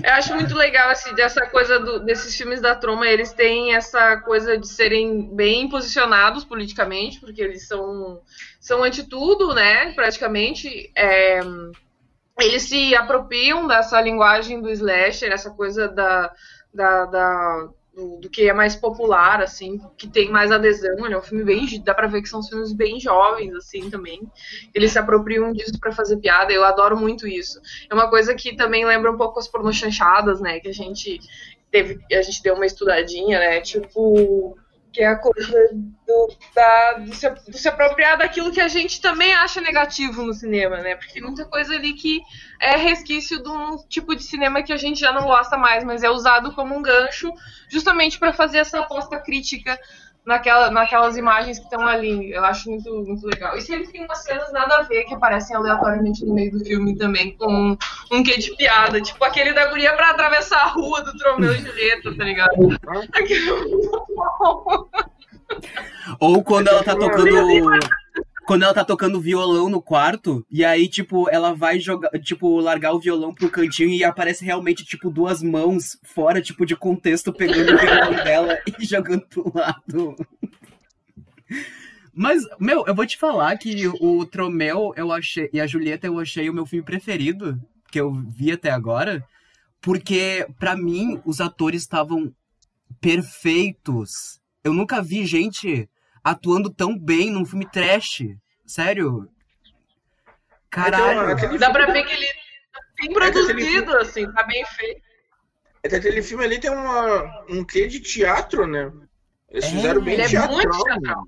Eu 0.04 0.14
acho 0.14 0.34
muito 0.36 0.56
legal 0.56 0.90
assim, 0.92 1.14
dessa 1.16 1.46
coisa 1.48 1.80
do- 1.80 2.00
desses 2.06 2.36
filmes 2.36 2.62
da 2.62 2.76
troma, 2.76 3.08
eles 3.08 3.34
têm 3.34 3.76
essa 3.76 4.18
coisa 4.18 4.58
de 4.58 4.68
serem 4.68 5.36
bem 5.36 5.68
posicionados 5.70 6.44
politicamente, 6.44 7.20
porque 7.20 7.42
eles 7.42 7.68
são, 7.68 8.22
são 8.60 8.84
anti 8.84 9.04
tudo, 9.08 9.54
né? 9.56 9.92
Praticamente. 9.94 10.92
É, 10.96 11.40
eles 12.40 12.64
se 12.64 12.96
apropriam 12.96 13.68
dessa 13.68 14.00
linguagem 14.00 14.62
do 14.62 14.70
slasher, 14.70 15.32
essa 15.32 15.50
coisa 15.52 15.88
da, 15.88 16.32
da, 16.72 17.06
da- 17.06 17.70
do, 17.98 18.18
do 18.18 18.30
que 18.30 18.48
é 18.48 18.54
mais 18.54 18.76
popular, 18.76 19.42
assim, 19.42 19.82
que 19.98 20.08
tem 20.08 20.30
mais 20.30 20.52
adesão. 20.52 21.04
Ele 21.04 21.16
é 21.16 21.18
um 21.18 21.22
filme 21.22 21.44
bem. 21.44 21.66
dá 21.84 21.96
pra 21.96 22.06
ver 22.06 22.22
que 22.22 22.30
são 22.30 22.44
filmes 22.44 22.72
bem 22.72 23.00
jovens, 23.00 23.56
assim, 23.56 23.90
também. 23.90 24.22
Eles 24.74 24.92
se 24.92 25.00
apropriam 25.00 25.52
disso 25.52 25.80
pra 25.80 25.92
fazer 25.92 26.18
piada. 26.18 26.54
Eu 26.54 26.64
adoro 26.64 26.96
muito 26.96 27.28
isso. 27.28 27.60
É 27.90 27.94
uma 27.94 28.08
coisa 28.08 28.36
que 28.36 28.56
também 28.56 28.86
lembra 28.86 29.12
um 29.12 29.18
pouco 29.18 29.40
as 29.40 29.48
pornochanchadas, 29.48 30.40
né? 30.40 30.60
Que 30.60 30.68
a 30.68 30.74
gente 30.74 31.20
teve, 31.72 32.00
a 32.12 32.22
gente 32.22 32.44
deu 32.44 32.54
uma 32.54 32.68
estudadinha, 32.68 33.40
né? 33.40 33.62
Tipo, 33.62 34.56
que 34.98 35.04
é 35.04 35.08
a 35.10 35.16
coisa 35.16 35.70
do, 36.08 36.36
da, 36.56 36.94
do, 36.94 37.14
se, 37.14 37.30
do 37.30 37.56
se 37.56 37.70
apropriar 37.70 38.18
daquilo 38.18 38.52
que 38.52 38.60
a 38.60 38.68
gente 38.68 39.00
também 39.00 39.32
acha 39.32 39.62
negativo 39.62 40.24
no 40.24 40.34
cinema, 40.34 40.78
né? 40.78 40.96
Porque 40.96 41.22
muita 41.22 41.46
coisa 41.46 41.76
ali 41.76 41.94
que 41.94 42.20
é 42.60 42.76
resquício 42.76 43.44
de 43.44 43.48
um 43.48 43.78
tipo 43.88 44.16
de 44.16 44.24
cinema 44.24 44.64
que 44.64 44.74
a 44.74 44.78
gente 44.78 45.00
já 45.00 45.14
não 45.14 45.28
gosta 45.28 45.56
mais, 45.56 45.84
mas 45.84 46.02
é 46.02 46.10
usado 46.10 46.52
como 46.56 46.76
um 46.76 46.82
gancho 46.82 47.32
justamente 47.70 48.18
para 48.18 48.34
fazer 48.34 48.58
essa 48.58 48.80
aposta 48.80 49.20
crítica 49.20 49.80
naquela, 50.28 50.70
naquelas 50.70 51.16
imagens 51.16 51.58
que 51.58 51.64
estão 51.64 51.88
ali. 51.88 52.34
Eu 52.34 52.44
acho 52.44 52.70
muito, 52.70 52.94
muito 52.94 53.26
legal. 53.26 53.58
E 53.58 53.62
sempre 53.62 53.88
tem 53.88 54.04
umas 54.04 54.22
cenas 54.24 54.52
nada 54.52 54.76
a 54.76 54.82
ver 54.84 55.06
que 55.06 55.16
aparecem 55.16 55.56
aleatoriamente 55.56 56.26
no 56.26 56.36
meio 56.36 56.52
do 56.52 56.60
filme 56.60 56.98
também, 56.98 57.36
com 57.38 57.78
um 58.12 58.24
quê 58.24 58.38
de 58.38 58.54
piada. 58.58 59.02
Tipo 59.02 59.24
aquele 59.24 59.54
da 59.54 59.68
guria 59.68 59.94
pra 59.94 60.12
atravessar 60.12 60.60
a 60.60 60.68
rua 60.68 61.02
do 61.02 61.18
Tromeu 61.18 61.54
e 61.54 61.60
Julieta, 61.60 62.14
tá 62.16 62.24
ligado? 62.26 62.52
Aquilo 63.14 63.70
muito 63.70 64.06
bom. 64.10 64.90
Ou 66.20 66.44
quando 66.44 66.68
ela 66.68 66.84
tá 66.84 66.94
tocando. 66.94 67.30
Quando 68.48 68.64
ela 68.64 68.74
tá 68.74 68.86
tocando 68.86 69.20
violão 69.20 69.68
no 69.70 69.82
quarto, 69.82 70.42
e 70.50 70.64
aí, 70.64 70.88
tipo, 70.88 71.30
ela 71.30 71.54
vai 71.54 71.82
jogar, 71.82 72.10
tipo, 72.22 72.62
largar 72.62 72.94
o 72.94 73.00
violão 73.00 73.34
pro 73.34 73.52
cantinho 73.52 73.90
e 73.90 74.06
aparece 74.06 74.46
realmente, 74.46 74.86
tipo, 74.86 75.10
duas 75.10 75.44
mãos 75.44 76.00
fora, 76.02 76.42
tipo, 76.42 76.66
de 76.66 76.74
contexto, 76.74 77.34
pegando 77.34 77.74
o 77.74 77.78
violão 77.78 78.14
dela 78.24 78.58
e 78.80 78.86
jogando 78.86 79.28
pro 79.28 79.52
lado. 79.54 80.16
Mas, 82.14 82.42
meu, 82.58 82.86
eu 82.88 82.96
vou 82.96 83.06
te 83.06 83.18
falar 83.18 83.58
que 83.58 83.86
o 83.86 84.26
Tromel 84.26 84.94
eu 84.96 85.12
achei, 85.12 85.50
e 85.52 85.60
a 85.60 85.68
Julieta 85.68 86.08
eu 86.08 86.18
achei 86.18 86.50
o 86.50 86.54
meu 86.54 86.66
filme 86.66 86.86
preferido, 86.86 87.60
que 87.92 88.00
eu 88.00 88.14
vi 88.14 88.54
até 88.54 88.72
agora, 88.72 89.22
porque, 89.82 90.48
pra 90.58 90.74
mim, 90.74 91.22
os 91.26 91.42
atores 91.42 91.82
estavam 91.82 92.34
perfeitos. 93.02 94.40
Eu 94.64 94.74
nunca 94.74 95.02
vi 95.02 95.26
gente 95.26 95.90
atuando 96.32 96.70
tão 96.74 96.98
bem 96.98 97.32
num 97.32 97.46
filme 97.46 97.70
trash. 97.70 98.24
Sério. 98.66 99.30
Caralho. 100.70 101.32
Aquele 101.32 101.58
Dá 101.58 101.68
filme- 101.68 101.86
pra 101.86 101.94
ver 101.94 102.04
que 102.06 102.14
ele 102.14 102.28
tá 102.74 102.82
bem 102.98 103.10
É 103.12 103.14
produzido, 103.14 103.98
assim, 103.98 104.32
tá 104.34 104.44
bem 104.44 104.66
feito. 104.66 105.02
É 105.84 105.90
que 105.90 105.96
aquele 105.96 106.22
filme 106.22 106.44
ali 106.44 106.60
tem 106.60 106.70
uma, 106.72 107.46
um 107.50 107.64
quê 107.64 107.88
de 107.88 108.00
teatro, 108.00 108.68
né? 108.68 108.92
Eles 109.50 109.66
É, 109.66 109.70
fizeram 109.70 110.02
bem 110.02 110.16
Ele 110.16 110.24
é 110.24 110.28
teatral. 110.28 110.56
muito 110.56 110.70
né? 110.78 110.84
teatral. 110.84 111.28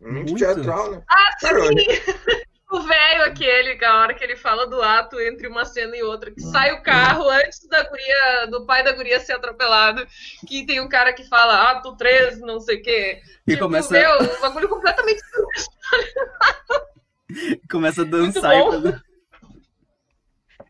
Muito, 0.00 0.14
Muito. 0.30 0.36
teatral, 0.38 0.90
né? 0.92 1.02
Ah, 1.08 1.36
Cara, 1.40 1.66
sim! 1.68 1.74
O 2.70 2.80
velho 2.82 3.24
aquele, 3.24 3.84
a 3.84 4.00
hora 4.00 4.14
que 4.14 4.22
ele 4.22 4.36
fala 4.36 4.64
do 4.64 4.80
ato 4.80 5.20
entre 5.20 5.48
uma 5.48 5.64
cena 5.64 5.96
e 5.96 6.04
outra, 6.04 6.30
que 6.30 6.40
sai 6.40 6.72
o 6.72 6.82
carro 6.82 7.28
antes 7.28 7.66
da 7.66 7.82
guria, 7.82 8.46
do 8.48 8.64
pai 8.64 8.84
da 8.84 8.92
guria 8.92 9.18
ser 9.18 9.32
atropelado, 9.32 10.06
que 10.46 10.64
tem 10.64 10.80
um 10.80 10.88
cara 10.88 11.12
que 11.12 11.24
fala 11.24 11.72
ato 11.72 11.96
3, 11.96 12.40
não 12.40 12.60
sei 12.60 12.78
o 12.78 12.82
quê. 12.82 13.20
E 13.46 13.52
tipo, 13.52 13.64
começa- 13.64 13.92
meu, 13.92 14.22
um 14.22 14.40
bagulho 14.40 14.68
completamente 14.68 15.20
Começa 17.70 18.02
a 18.02 18.04
dançar. 18.04 18.54
E 18.54 18.70
fazer- 18.70 19.02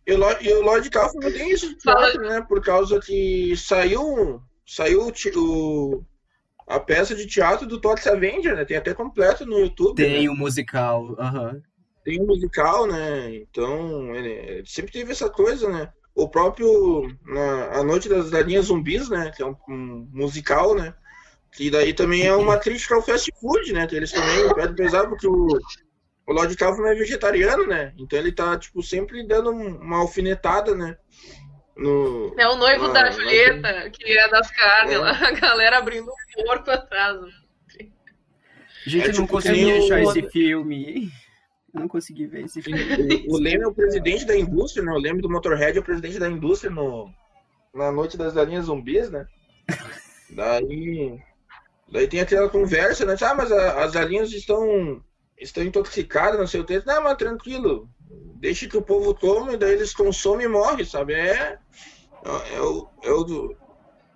E 0.06 0.12
o 0.12 0.18
Lo- 0.18 0.58
o 0.58 0.62
Lord 0.62 0.90
Kaufman 0.90 1.32
tem 1.32 1.50
isso 1.50 1.68
de 1.68 1.76
teatro, 1.76 2.22
né? 2.22 2.44
Por 2.48 2.62
causa 2.62 2.98
que 2.98 3.54
saiu, 3.56 4.42
saiu 4.66 5.06
o 5.06 5.12
o, 5.36 6.04
a 6.66 6.80
peça 6.80 7.14
de 7.14 7.26
teatro 7.26 7.66
do 7.66 7.80
Todd 7.80 8.00
Avenger, 8.08 8.56
né? 8.56 8.64
Tem 8.64 8.76
até 8.76 8.94
completo 8.94 9.44
no 9.44 9.58
YouTube. 9.58 9.96
Tem 9.96 10.24
né? 10.24 10.30
um 10.30 10.36
musical. 10.36 11.14
aham. 11.18 11.62
Tem 12.04 12.20
um 12.20 12.26
musical, 12.26 12.86
né? 12.86 13.34
Então, 13.34 14.14
ele, 14.14 14.28
ele 14.30 14.66
sempre 14.66 14.92
teve 14.92 15.12
essa 15.12 15.28
coisa, 15.28 15.68
né? 15.68 15.92
O 16.14 16.28
próprio 16.28 17.08
na, 17.24 17.78
A 17.78 17.84
Noite 17.84 18.08
das 18.08 18.30
Galinhas 18.30 18.66
Zumbis, 18.66 19.08
né? 19.08 19.30
Que 19.36 19.42
é 19.42 19.46
um, 19.46 19.56
um 19.68 20.08
musical, 20.12 20.74
né? 20.74 20.94
Que 21.52 21.70
daí 21.70 21.92
também 21.92 22.26
é 22.26 22.34
uma 22.34 22.58
crítica 22.58 22.94
ao 22.94 23.02
fast 23.02 23.30
food, 23.40 23.72
né? 23.72 23.86
Que 23.86 23.96
eles 23.96 24.12
também 24.12 24.54
pedem 24.54 24.74
pesado 24.74 25.08
porque 25.10 25.26
o, 25.26 25.46
o 26.26 26.32
Lord 26.32 26.56
Kaufman 26.56 26.90
é 26.90 26.94
vegetariano, 26.94 27.66
né? 27.66 27.92
Então 27.98 28.18
ele 28.18 28.32
tá, 28.32 28.56
tipo, 28.58 28.82
sempre 28.82 29.26
dando 29.26 29.50
um- 29.50 29.76
uma 29.78 29.98
alfinetada, 29.98 30.74
né? 30.74 30.96
No, 31.76 32.34
É 32.38 32.48
o 32.48 32.56
noivo 32.56 32.86
Ah, 32.86 32.92
da 32.92 33.10
Julieta, 33.10 33.90
que 33.90 34.04
é 34.16 34.28
das 34.28 34.50
carnes 34.50 34.94
É. 34.94 34.98
lá, 34.98 35.10
a 35.12 35.30
galera 35.32 35.78
abrindo 35.78 36.10
um 36.10 36.44
porco 36.44 36.70
atrás. 36.70 37.18
Gente, 38.86 39.04
É 39.04 39.08
não 39.08 39.14
tipo 39.22 39.28
consegui 39.28 39.58
que 39.58 39.64
nem 39.66 39.84
achar 39.84 40.00
o- 40.00 40.10
esse 40.10 40.30
filme. 40.30 41.10
Eu 41.72 41.80
não 41.80 41.88
consegui 41.88 42.26
ver 42.26 42.44
esse 42.44 42.60
filme. 42.62 42.80
O, 43.28 43.34
o 43.34 43.38
Leme 43.38 43.62
é 43.64 43.66
o 43.66 43.74
presidente 43.74 44.24
da 44.24 44.36
indústria, 44.36 44.84
né? 44.84 44.92
O 44.92 44.98
Leme 44.98 45.20
do 45.22 45.30
Motorhead 45.30 45.76
é 45.76 45.80
o 45.80 45.84
presidente 45.84 46.18
da 46.18 46.28
indústria 46.28 46.70
no, 46.70 47.08
na 47.74 47.92
Noite 47.92 48.16
das 48.16 48.32
Galinhas 48.34 48.66
Zumbis, 48.66 49.10
né? 49.10 49.26
Daí, 50.30 51.18
daí 51.90 52.06
tem 52.06 52.20
aquela 52.20 52.48
conversa, 52.48 53.04
né? 53.04 53.16
Ah, 53.20 53.34
mas 53.34 53.50
a- 53.50 53.82
as 53.84 53.90
galinhas 53.92 54.32
estão, 54.32 55.02
estão 55.38 55.64
intoxicadas, 55.64 56.38
não 56.38 56.46
sei 56.46 56.60
o 56.60 56.64
que. 56.64 56.84
Não, 56.86 57.02
mas 57.02 57.16
tranquilo. 57.16 57.88
Deixa 58.36 58.68
que 58.68 58.76
o 58.76 58.82
povo 58.82 59.12
tome, 59.12 59.56
daí 59.56 59.72
eles 59.72 59.92
consomem 59.92 60.46
e 60.46 60.48
morrem, 60.48 60.84
sabe? 60.84 61.14
É, 61.14 61.58
é, 62.24 62.54
é, 62.56 62.60
o- 62.62 62.88
é, 63.02 63.10
o- 63.10 63.56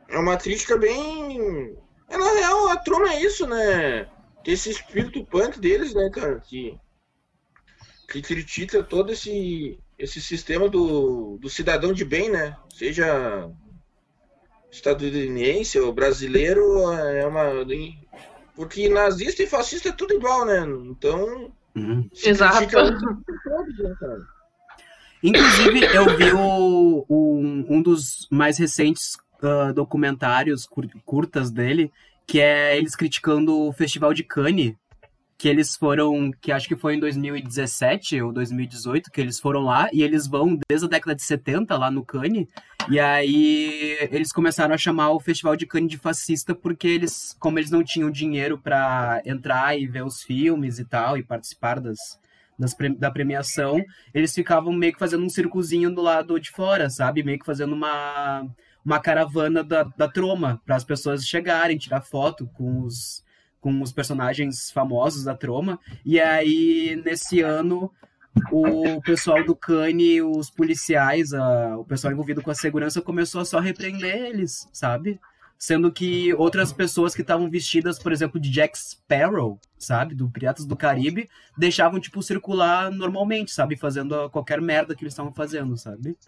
é 0.08 0.18
uma 0.18 0.36
crítica 0.36 0.76
bem... 0.76 1.76
É, 2.08 2.16
na 2.16 2.32
real, 2.32 2.68
a 2.68 2.76
troma 2.76 3.12
é 3.12 3.20
isso, 3.22 3.46
né? 3.46 4.08
Tem 4.44 4.54
esse 4.54 4.70
espírito 4.70 5.24
punk 5.24 5.58
deles, 5.58 5.94
né, 5.94 6.08
cara? 6.10 6.38
Que, 6.40 6.78
que 8.08 8.20
critica 8.22 8.82
todo 8.82 9.12
esse, 9.12 9.78
esse 9.98 10.20
sistema 10.20 10.68
do, 10.68 11.38
do 11.40 11.48
cidadão 11.48 11.92
de 11.92 12.04
bem, 12.04 12.30
né? 12.30 12.56
Seja 12.72 13.50
estadunidense 14.70 15.78
ou 15.78 15.92
brasileiro, 15.92 16.92
é 16.92 17.26
uma. 17.26 17.44
Porque 18.56 18.88
nazista 18.88 19.42
e 19.42 19.46
fascista 19.46 19.88
é 19.88 19.92
tudo 19.92 20.14
igual, 20.14 20.44
né? 20.44 20.60
Então. 20.90 21.52
Uhum. 21.74 22.08
Exato. 22.24 22.68
todos, 22.70 23.78
né, 23.78 23.94
cara? 23.98 24.20
Inclusive, 25.22 25.84
eu 25.86 26.16
vi 26.16 26.32
o, 26.32 27.04
o- 27.08 27.38
um 27.68 27.82
dos 27.82 28.28
mais 28.30 28.58
recentes 28.58 29.16
ah, 29.42 29.72
documentários 29.72 30.66
cur- 30.66 30.88
curtas 31.04 31.50
dele, 31.50 31.90
que 32.26 32.40
é 32.40 32.76
eles 32.76 32.94
criticando 32.94 33.58
o 33.58 33.72
Festival 33.72 34.12
de 34.14 34.22
Cannes, 34.22 34.74
que 35.36 35.48
eles 35.48 35.76
foram, 35.76 36.30
que 36.40 36.52
acho 36.52 36.68
que 36.68 36.76
foi 36.76 36.94
em 36.94 37.00
2017 37.00 38.22
ou 38.22 38.32
2018, 38.32 39.10
que 39.10 39.20
eles 39.20 39.40
foram 39.40 39.62
lá, 39.62 39.88
e 39.92 40.02
eles 40.02 40.26
vão 40.26 40.58
desde 40.68 40.86
a 40.86 40.88
década 40.88 41.14
de 41.14 41.22
70 41.22 41.76
lá 41.76 41.90
no 41.90 42.04
Cannes, 42.04 42.46
e 42.88 43.00
aí 43.00 43.98
eles 44.10 44.32
começaram 44.32 44.74
a 44.74 44.78
chamar 44.78 45.10
o 45.10 45.20
Festival 45.20 45.56
de 45.56 45.66
Cannes 45.66 45.90
de 45.90 45.98
fascista, 45.98 46.54
porque 46.54 46.86
eles, 46.86 47.34
como 47.38 47.58
eles 47.58 47.70
não 47.70 47.82
tinham 47.82 48.10
dinheiro 48.10 48.58
para 48.58 49.22
entrar 49.24 49.78
e 49.78 49.86
ver 49.86 50.04
os 50.04 50.22
filmes 50.22 50.78
e 50.78 50.84
tal, 50.84 51.18
e 51.18 51.22
participar 51.22 51.80
das, 51.80 51.98
das 52.58 52.76
da 52.96 53.10
premiação, 53.10 53.82
eles 54.12 54.34
ficavam 54.34 54.72
meio 54.72 54.92
que 54.92 54.98
fazendo 54.98 55.24
um 55.24 55.30
circuzinho 55.30 55.92
do 55.92 56.02
lado 56.02 56.38
de 56.38 56.50
fora, 56.50 56.88
sabe? 56.88 57.22
Meio 57.22 57.38
que 57.38 57.46
fazendo 57.46 57.72
uma, 57.74 58.46
uma 58.84 59.00
caravana 59.00 59.64
da, 59.64 59.82
da 59.82 60.08
troma, 60.08 60.60
para 60.64 60.76
as 60.76 60.84
pessoas 60.84 61.26
chegarem, 61.26 61.76
tirar 61.76 62.02
foto 62.02 62.46
com 62.54 62.82
os, 62.82 63.23
com 63.64 63.80
os 63.80 63.90
personagens 63.90 64.70
famosos 64.70 65.24
da 65.24 65.34
troma. 65.34 65.80
E 66.04 66.20
aí, 66.20 67.00
nesse 67.02 67.40
ano, 67.40 67.90
o 68.52 69.00
pessoal 69.00 69.42
do 69.42 69.56
Cane, 69.56 70.20
os 70.20 70.50
policiais, 70.50 71.32
a- 71.32 71.74
o 71.78 71.82
pessoal 71.82 72.12
envolvido 72.12 72.42
com 72.42 72.50
a 72.50 72.54
segurança 72.54 73.00
começou 73.00 73.40
a 73.40 73.44
só 73.46 73.58
repreender 73.60 74.16
eles, 74.16 74.68
sabe? 74.70 75.18
Sendo 75.56 75.90
que 75.90 76.34
outras 76.34 76.74
pessoas 76.74 77.14
que 77.14 77.22
estavam 77.22 77.48
vestidas, 77.48 77.98
por 77.98 78.12
exemplo, 78.12 78.38
de 78.38 78.50
Jack 78.50 78.78
Sparrow, 78.78 79.58
sabe? 79.78 80.14
Do 80.14 80.28
Piratas 80.28 80.66
do 80.66 80.76
Caribe, 80.76 81.30
deixavam, 81.56 81.98
tipo, 81.98 82.22
circular 82.22 82.90
normalmente, 82.90 83.50
sabe? 83.50 83.76
Fazendo 83.76 84.28
qualquer 84.28 84.60
merda 84.60 84.94
que 84.94 85.02
eles 85.04 85.14
estavam 85.14 85.32
fazendo, 85.32 85.74
sabe? 85.78 86.18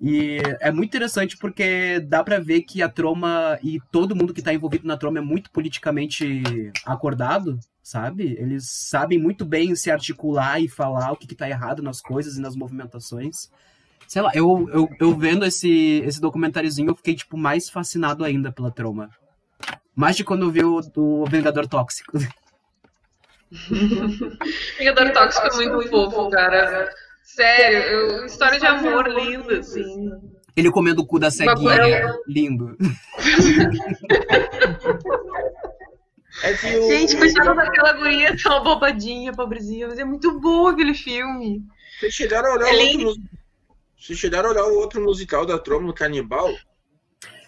E 0.00 0.38
é 0.60 0.70
muito 0.70 0.90
interessante 0.90 1.38
porque 1.38 2.00
dá 2.00 2.22
pra 2.22 2.38
ver 2.38 2.62
que 2.62 2.82
a 2.82 2.88
troma 2.88 3.58
e 3.62 3.80
todo 3.90 4.14
mundo 4.14 4.34
que 4.34 4.42
tá 4.42 4.52
envolvido 4.52 4.86
na 4.86 4.96
troma 4.96 5.18
é 5.18 5.22
muito 5.22 5.50
politicamente 5.50 6.42
acordado, 6.84 7.58
sabe? 7.82 8.36
Eles 8.38 8.68
sabem 8.68 9.18
muito 9.18 9.44
bem 9.44 9.74
se 9.74 9.90
articular 9.90 10.60
e 10.60 10.68
falar 10.68 11.12
o 11.12 11.16
que, 11.16 11.26
que 11.26 11.34
tá 11.34 11.48
errado 11.48 11.82
nas 11.82 12.02
coisas 12.02 12.36
e 12.36 12.40
nas 12.40 12.54
movimentações. 12.54 13.50
Sei 14.06 14.20
lá, 14.20 14.30
eu, 14.34 14.68
eu, 14.70 14.88
eu 15.00 15.16
vendo 15.16 15.44
esse, 15.46 16.02
esse 16.04 16.20
documentáriozinho, 16.20 16.90
eu 16.90 16.94
fiquei, 16.94 17.14
tipo, 17.14 17.36
mais 17.36 17.70
fascinado 17.70 18.24
ainda 18.24 18.52
pela 18.52 18.70
troma. 18.70 19.10
Mais 19.94 20.14
de 20.14 20.22
quando 20.24 20.42
eu 20.42 20.50
vi 20.50 20.62
o, 20.62 20.80
o 20.94 21.24
Vingador 21.26 21.66
Tóxico. 21.66 22.18
Vingador 24.78 25.12
Tóxico 25.12 25.46
é 25.46 25.66
muito 25.66 25.88
fofo, 25.88 26.28
cara. 26.30 26.92
Sério, 27.26 27.78
eu- 27.78 28.24
história 28.26 28.58
de 28.58 28.66
amor 28.66 29.06
linda, 29.08 29.58
assim. 29.58 30.10
Ele 30.56 30.70
comendo 30.70 31.02
o 31.02 31.06
cu 31.06 31.18
da 31.18 31.30
ceguinha. 31.30 31.54
Bagulho. 31.76 32.14
Lindo. 32.26 32.76
É 36.42 36.52
que 36.52 36.66
o, 36.78 36.88
Gente, 36.88 37.16
coitada 37.16 37.54
daquela 37.54 37.92
guria, 37.94 38.36
tão 38.42 38.62
bobadinha, 38.62 39.32
pobrezinha, 39.32 39.88
mas 39.88 39.98
é 39.98 40.04
muito 40.04 40.38
bom 40.40 40.68
aquele 40.68 40.94
filme. 40.94 41.62
Vocês 41.98 42.12
chegaram 42.14 42.50
a 42.52 42.54
olhar 42.56 42.68
É 42.68 42.72
o 42.74 42.80
outro 42.86 43.00
mus- 43.02 43.18
Vocês 43.98 44.18
chegaram 44.18 44.48
a 44.48 44.52
olhar 44.52 44.64
o 44.64 44.74
outro 44.78 45.02
musical 45.02 45.46
da 45.46 45.58
Troma 45.58 45.86
no 45.86 45.94
Canibal? 45.94 46.50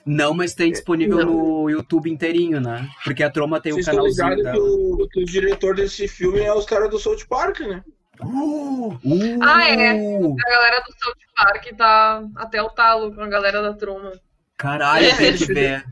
Não, 0.06 0.32
mas 0.32 0.54
tem 0.54 0.72
disponível 0.72 1.18
Não. 1.18 1.26
no 1.62 1.70
YouTube 1.70 2.10
inteirinho, 2.10 2.60
né? 2.60 2.88
Porque 3.04 3.22
a 3.22 3.30
Troma 3.30 3.60
tem 3.60 3.72
o 3.72 3.76
Vocês 3.76 3.86
estão 3.88 3.96
canalzinho 3.98 4.28
ligados 4.36 4.60
que 4.62 4.66
dela. 4.66 5.04
o, 5.04 5.08
que 5.08 5.22
o 5.22 5.24
diretor 5.26 5.74
desse 5.74 6.08
filme 6.08 6.40
é 6.40 6.52
os 6.52 6.64
caras 6.64 6.88
do 6.90 6.98
South 6.98 7.26
Park, 7.28 7.60
né? 7.60 7.84
Uh, 8.22 8.98
Ah, 9.42 9.68
é. 9.70 9.94
uh, 9.94 10.36
A 10.38 10.50
galera 10.50 10.80
do 10.84 10.92
South 10.98 11.14
Park 11.36 11.66
tá 11.76 12.24
até 12.36 12.62
o 12.62 12.70
talo 12.70 13.14
com 13.14 13.20
a 13.22 13.28
galera 13.28 13.62
da 13.62 13.72
troma. 13.74 14.12
Caralho, 14.56 15.16
tem 15.16 15.36
que 15.36 15.44
ver. 15.52 15.84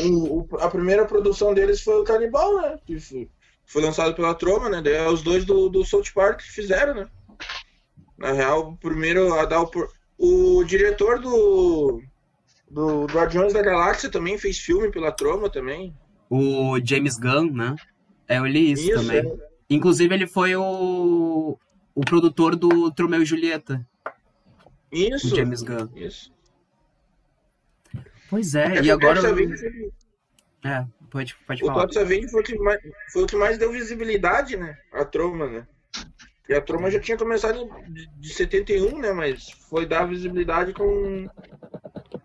O- 0.00 0.40
o- 0.40 0.56
a 0.60 0.70
primeira 0.70 1.04
produção 1.04 1.52
deles 1.52 1.82
foi 1.82 2.00
o 2.00 2.04
Canibal, 2.04 2.56
né? 2.62 2.78
Que 2.86 2.98
foi, 2.98 3.28
foi 3.66 3.82
lançado 3.82 4.14
pela 4.14 4.34
Troma, 4.34 4.70
né? 4.70 4.80
Daí 4.82 4.94
é 4.94 5.08
os 5.08 5.22
dois 5.22 5.44
do, 5.44 5.68
do 5.68 5.84
South 5.84 6.04
Park 6.14 6.38
que 6.40 6.50
fizeram, 6.50 6.94
né? 6.94 7.06
Na 8.16 8.32
real, 8.32 8.70
o 8.70 8.76
primeiro 8.76 9.34
a 9.34 9.44
dar 9.44 9.60
o. 9.60 9.66
por- 9.66 9.90
O 10.16 10.64
diretor 10.64 11.18
do. 11.20 12.02
Do 12.70 13.06
Guardiões 13.06 13.52
da 13.54 13.62
Galáxia 13.62 14.10
também 14.10 14.36
fez 14.38 14.58
filme 14.58 14.90
pela 14.90 15.10
Troma 15.12 15.48
também. 15.50 15.94
O 16.30 16.78
James 16.84 17.16
Gunn, 17.18 17.50
né? 17.52 17.74
É, 18.28 18.38
eu 18.38 18.46
li 18.46 18.72
isso, 18.72 18.92
também. 18.92 19.18
é. 19.18 19.47
Inclusive, 19.70 20.14
ele 20.14 20.26
foi 20.26 20.56
o, 20.56 21.58
o 21.94 22.00
produtor 22.02 22.56
do 22.56 22.90
Tromeu 22.90 23.22
e 23.22 23.26
Julieta, 23.26 23.86
Isso. 24.90 25.32
o 25.32 25.36
James 25.36 25.62
Gunn. 25.62 25.88
Isso. 25.94 26.32
Pois 28.30 28.54
é, 28.54 28.76
É 28.78 28.82
e 28.82 28.90
o 28.90 28.94
agora. 28.94 29.20
Savini- 29.20 29.54
É, 30.64 30.86
pode, 31.10 31.34
pode 31.46 31.62
O 31.62 31.66
falar. 31.66 31.80
Todd 31.82 31.94
Savini 31.94 32.28
foi 32.30 32.40
o, 32.40 32.44
que 32.44 32.58
mais, 32.58 32.80
foi 33.12 33.22
o 33.22 33.26
que 33.26 33.36
mais 33.36 33.58
deu 33.58 33.72
visibilidade, 33.72 34.56
né? 34.56 34.76
A 34.92 35.04
Troma, 35.04 35.46
né? 35.48 35.66
E 36.48 36.54
a 36.54 36.60
Troma 36.62 36.90
já 36.90 36.98
tinha 36.98 37.16
começado 37.16 37.68
de, 37.88 38.06
de 38.06 38.28
71, 38.32 38.98
né? 38.98 39.12
Mas 39.12 39.50
foi 39.68 39.86
dar 39.86 40.06
visibilidade 40.06 40.72
com 40.72 41.28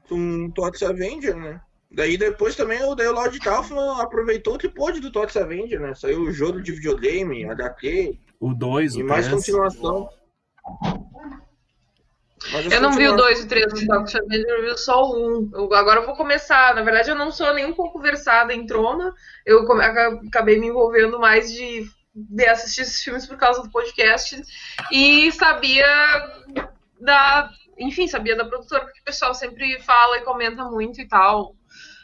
com 0.10 0.46
o 0.46 0.52
Todd 0.52 0.84
Avenger, 0.86 1.36
né? 1.36 1.62
Daí 1.94 2.18
depois 2.18 2.56
também 2.56 2.82
o, 2.84 2.96
daí 2.96 3.08
o 3.08 3.14
Lord 3.14 3.40
Kaufman 3.40 4.02
aproveitou 4.02 4.56
o 4.56 4.58
que 4.58 4.68
pôde 4.68 5.00
do 5.00 5.12
Todd 5.12 5.38
Avenger, 5.38 5.80
né? 5.80 5.94
Saiu 5.94 6.22
o 6.24 6.32
jogo 6.32 6.62
de 6.62 6.72
videogame, 6.72 7.46
HQ 7.46 8.18
O 8.40 8.54
2, 8.54 8.96
e 8.96 9.04
o 9.04 9.08
mais 9.08 9.28
3. 9.28 9.38
continuação. 9.38 10.10
Mas 12.52 12.70
Eu 12.72 12.82
não 12.82 12.92
vi 12.92 13.08
o 13.08 13.12
continua- 13.12 13.18
2 13.18 13.40
e 13.40 13.44
o 13.44 13.48
3 13.48 13.74
do 13.74 13.88
Tóxico 13.88 14.24
Avenger, 14.26 14.50
eu 14.50 14.62
vi 14.74 14.78
só 14.78 15.02
o 15.04 15.40
1. 15.40 15.52
Eu- 15.54 15.74
agora 15.74 16.02
eu 16.02 16.06
vou 16.06 16.16
começar. 16.16 16.76
Na 16.76 16.82
verdade, 16.82 17.10
eu 17.10 17.16
não 17.16 17.32
sou 17.32 17.54
nem 17.54 17.66
um 17.66 17.74
pouco 17.74 18.00
versada 18.00 18.54
em 18.54 18.66
troma. 18.66 19.14
Eu 19.46 19.66
acabei 20.28 20.60
me 20.60 20.68
envolvendo 20.68 21.20
mais 21.20 21.52
de 21.52 21.86
de 22.16 22.46
assistir 22.46 22.82
esses 22.82 23.02
filmes 23.02 23.26
por 23.26 23.38
causa 23.38 23.64
do 23.64 23.72
podcast 23.72 24.40
e 24.92 25.32
sabia 25.32 25.88
da, 27.02 27.50
enfim, 27.76 28.08
sabia 28.08 28.36
da 28.36 28.46
produtora 28.46 28.84
porque 28.84 29.00
o 29.00 29.04
pessoal 29.04 29.34
sempre 29.34 29.80
fala 29.80 30.18
e 30.20 30.22
comenta 30.22 30.64
muito 30.66 31.02
e 31.02 31.08
tal. 31.08 31.56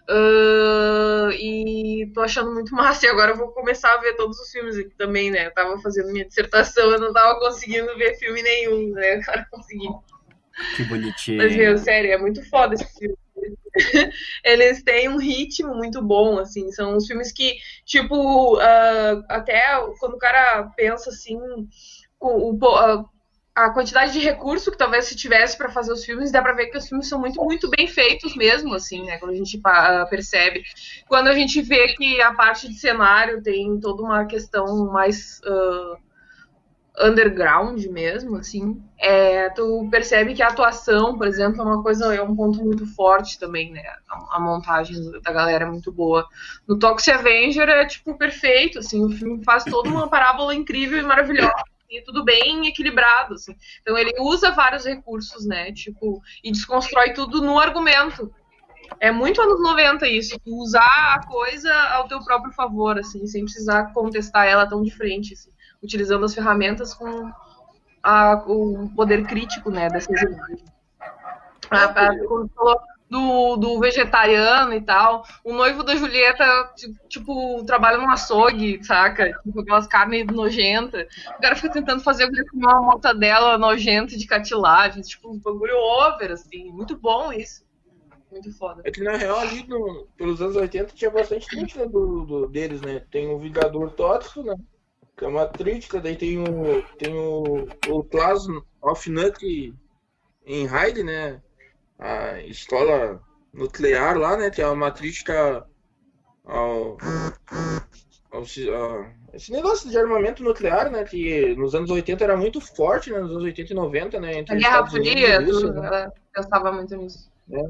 Uh, 0.10 1.32
e 1.34 2.12
tô 2.16 2.22
achando 2.22 2.52
muito 2.52 2.74
massa. 2.76 3.06
E 3.06 3.10
agora 3.10 3.32
eu 3.32 3.38
vou 3.38 3.50
começar 3.50 3.94
a 3.94 3.98
ver 3.98 4.16
todos 4.16 4.40
os 4.40 4.52
filmes 4.52 4.76
aqui 4.76 4.96
também, 4.98 5.30
né? 5.30 5.46
Eu 5.46 5.54
tava 5.54 5.78
fazendo 5.80 6.12
minha 6.12 6.26
dissertação, 6.26 6.92
eu 6.92 7.00
não 7.00 7.14
tava 7.14 7.40
conseguindo 7.40 7.96
ver 7.96 8.18
filme 8.18 8.42
nenhum, 8.42 8.92
né? 8.94 9.22
Agora 9.28 9.48
consegui. 9.52 9.88
Que 10.76 10.84
bonitinho. 10.86 11.38
Mas, 11.38 11.56
meu, 11.56 11.78
sério, 11.78 12.12
é 12.12 12.18
muito 12.18 12.44
foda 12.50 12.74
esse 12.74 12.86
filme. 12.98 13.16
Eles 14.44 14.84
têm 14.84 15.08
um 15.08 15.18
ritmo 15.18 15.76
muito 15.76 16.02
bom, 16.02 16.40
assim. 16.40 16.72
São 16.72 16.98
os 16.98 17.06
filmes 17.06 17.32
que, 17.32 17.58
tipo, 17.86 18.58
uh, 18.58 19.24
até 19.30 19.62
quando 20.00 20.16
o 20.16 20.20
cara 20.20 20.64
pensa 20.76 21.12
assim, 21.12 21.38
o, 22.20 22.52
o, 22.52 22.54
uh, 22.56 23.10
a 23.66 23.70
quantidade 23.72 24.14
de 24.14 24.20
recurso 24.20 24.72
que 24.72 24.78
talvez 24.78 25.06
se 25.06 25.16
tivesse 25.16 25.58
para 25.58 25.70
fazer 25.70 25.92
os 25.92 26.06
filmes, 26.06 26.32
dá 26.32 26.42
para 26.42 26.54
ver 26.54 26.68
que 26.68 26.78
os 26.78 26.88
filmes 26.88 27.08
são 27.08 27.20
muito, 27.20 27.44
muito 27.44 27.70
bem 27.70 27.88
feitos 27.88 28.36
mesmo, 28.36 28.74
assim, 28.74 29.04
né? 29.04 29.18
Quando 29.18 29.32
a 29.32 29.36
gente 29.36 29.60
percebe. 30.10 30.64
Quando 31.08 31.28
a 31.28 31.34
gente 31.34 31.62
vê 31.62 31.90
que 31.90 32.22
a 32.22 32.34
parte 32.34 32.70
de 32.70 32.76
cenário 32.76 33.42
tem 33.44 33.80
toda 33.80 34.02
uma 34.02 34.26
questão 34.26 34.90
mais 34.92 35.42
uh, 35.46 37.08
underground 37.08 37.84
mesmo, 37.88 38.38
assim, 38.38 38.82
é, 38.98 39.50
tu 39.50 39.88
percebe 39.92 40.34
que 40.34 40.42
a 40.42 40.48
atuação, 40.48 41.18
por 41.18 41.28
exemplo, 41.28 41.62
é 41.62 41.66
uma 41.66 41.84
coisa, 41.84 42.16
é 42.16 42.22
um 42.22 42.36
ponto 42.36 42.64
muito 42.64 42.86
forte 42.96 43.38
também, 43.38 43.72
né? 43.72 43.84
A, 44.10 44.38
a 44.38 44.40
montagem 44.40 45.12
da 45.22 45.34
galera 45.34 45.66
é 45.66 45.70
muito 45.70 45.92
boa. 45.92 46.26
No 46.66 46.80
Toxic 46.80 47.12
Avenger 47.12 47.68
é, 47.68 47.86
tipo, 47.86 48.18
perfeito, 48.18 48.80
assim, 48.80 49.04
o 49.04 49.10
filme 49.10 49.44
faz 49.44 49.66
toda 49.66 49.90
uma 49.90 50.08
parábola 50.08 50.56
incrível 50.56 50.98
e 50.98 51.04
maravilhosa 51.04 51.64
tudo 52.06 52.24
bem 52.24 52.68
equilibrado, 52.68 53.34
assim. 53.34 53.56
Então 53.82 53.98
ele 53.98 54.14
usa 54.20 54.52
vários 54.52 54.86
recursos, 54.86 55.46
né? 55.46 55.72
Tipo, 55.72 56.22
e 56.44 56.52
desconstrói 56.52 57.14
tudo 57.14 57.42
no 57.42 57.60
argumento. 57.60 58.32
É 59.00 59.12
muito 59.12 59.42
anos 59.42 59.62
90 59.62 60.08
isso, 60.08 60.40
usar 60.46 61.16
a 61.16 61.28
coisa 61.28 61.74
ao 61.94 62.08
teu 62.08 62.24
próprio 62.24 62.54
favor, 62.54 62.98
assim, 62.98 63.26
sem 63.28 63.44
precisar 63.44 63.94
contestar 63.94 64.48
ela 64.48 64.68
tão 64.68 64.82
de 64.82 64.92
frente, 64.92 65.34
assim, 65.34 65.52
utilizando 65.82 66.26
as 66.26 66.34
ferramentas 66.34 66.94
com 66.94 67.32
a, 68.02 68.44
o 68.48 68.90
poder 68.96 69.26
crítico, 69.28 69.70
né, 69.70 69.90
dessas 69.90 70.22
imagens. 70.22 70.64
A, 71.70 71.84
a, 71.86 72.12
do, 73.10 73.58
do 73.58 73.80
vegetariano 73.80 74.74
e 74.74 74.82
tal. 74.82 75.26
O 75.44 75.54
noivo 75.54 75.84
da 75.84 75.96
Julieta, 75.96 76.46
tipo, 77.10 77.64
trabalha 77.66 77.98
num 77.98 78.10
açougue, 78.10 78.84
saca? 78.84 79.32
Com 79.44 79.60
aquelas 79.60 79.88
carnes 79.88 80.28
nojentas. 80.28 81.08
O 81.38 81.42
cara 81.42 81.56
fica 81.56 81.74
tentando 81.74 82.04
fazer 82.04 82.30
uma 82.54 82.82
mortadela 82.82 83.58
nojenta 83.58 84.16
de 84.16 84.28
catilagem. 84.28 85.02
Tipo, 85.02 85.32
um 85.32 85.40
bagulho 85.40 85.76
over, 85.76 86.32
assim. 86.32 86.72
Muito 86.72 86.96
bom 86.98 87.34
isso. 87.34 87.68
Muito 88.32 88.56
foda. 88.56 88.84
É 88.86 88.92
que 88.92 89.02
na 89.02 89.18
real 89.18 89.40
ali 89.40 89.66
no, 89.68 90.08
pelos 90.16 90.40
anos 90.40 90.56
80 90.56 90.94
tinha 90.94 91.10
bastante 91.10 91.48
crítica 91.48 91.88
do, 91.88 92.26
do, 92.26 92.48
deles, 92.48 92.80
né? 92.80 93.02
Tem 93.10 93.28
o 93.28 93.40
Vingador 93.40 93.92
Tóxico, 93.92 94.44
né? 94.44 94.56
Que 95.18 95.26
é 95.26 95.28
uma 95.28 95.48
crítica, 95.48 96.00
daí 96.00 96.16
tem 96.16 96.38
o. 96.38 96.84
Tem 97.00 97.12
o. 97.12 97.68
O 97.88 98.04
Class 98.04 98.46
of 98.84 99.10
Nut 99.10 99.74
em 100.46 100.66
Hyde, 100.68 101.04
né? 101.04 101.42
A 102.00 102.42
escola 102.44 103.22
nuclear 103.54 104.18
lá, 104.18 104.38
né? 104.38 104.50
Que 104.50 104.62
é 104.62 104.68
uma 104.68 104.92
crítica 104.92 105.66
ao, 106.46 106.98
ao, 108.32 108.44
esse 109.34 109.52
negócio 109.52 109.90
de 109.90 109.98
armamento 109.98 110.44
nuclear, 110.44 110.90
né? 110.92 111.04
Que 111.04 111.56
nos 111.56 111.76
anos 111.76 111.90
80 111.90 112.24
era 112.24 112.38
muito 112.38 112.62
forte, 112.62 113.12
né? 113.12 113.20
Nos 113.20 113.32
anos 113.32 113.44
80 113.44 113.74
e 113.74 113.76
90, 113.76 114.20
né? 114.20 114.40
Entre 114.40 114.56
a 114.56 114.58
Guerra 114.58 114.88
Fria, 114.88 115.46
tudo, 115.46 115.74
né? 115.74 115.88
ela 115.88 116.14
pensava 116.34 116.72
muito 116.72 116.96
nisso. 116.96 117.30
É. 117.52 117.62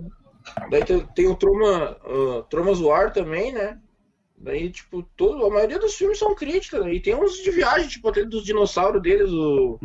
Daí 0.70 0.86
tem, 0.86 1.06
tem 1.08 1.28
o 1.28 1.36
Troma, 1.36 1.98
uh, 2.06 2.44
Tromas 2.44 2.80
War 2.80 3.12
também, 3.12 3.52
né? 3.52 3.80
Daí, 4.38 4.70
tipo, 4.70 5.04
todo, 5.18 5.46
a 5.46 5.50
maioria 5.50 5.80
dos 5.80 5.96
filmes 5.96 6.18
são 6.18 6.34
críticas, 6.34 6.86
né? 6.86 6.94
E 6.94 7.02
tem 7.02 7.14
uns 7.14 7.34
de 7.44 7.52
viagem, 7.52 7.90
tipo, 7.90 8.08
aquele 8.08 8.28
dos 8.28 8.44
dinossauros 8.44 9.02
deles, 9.02 9.30
o. 9.30 9.80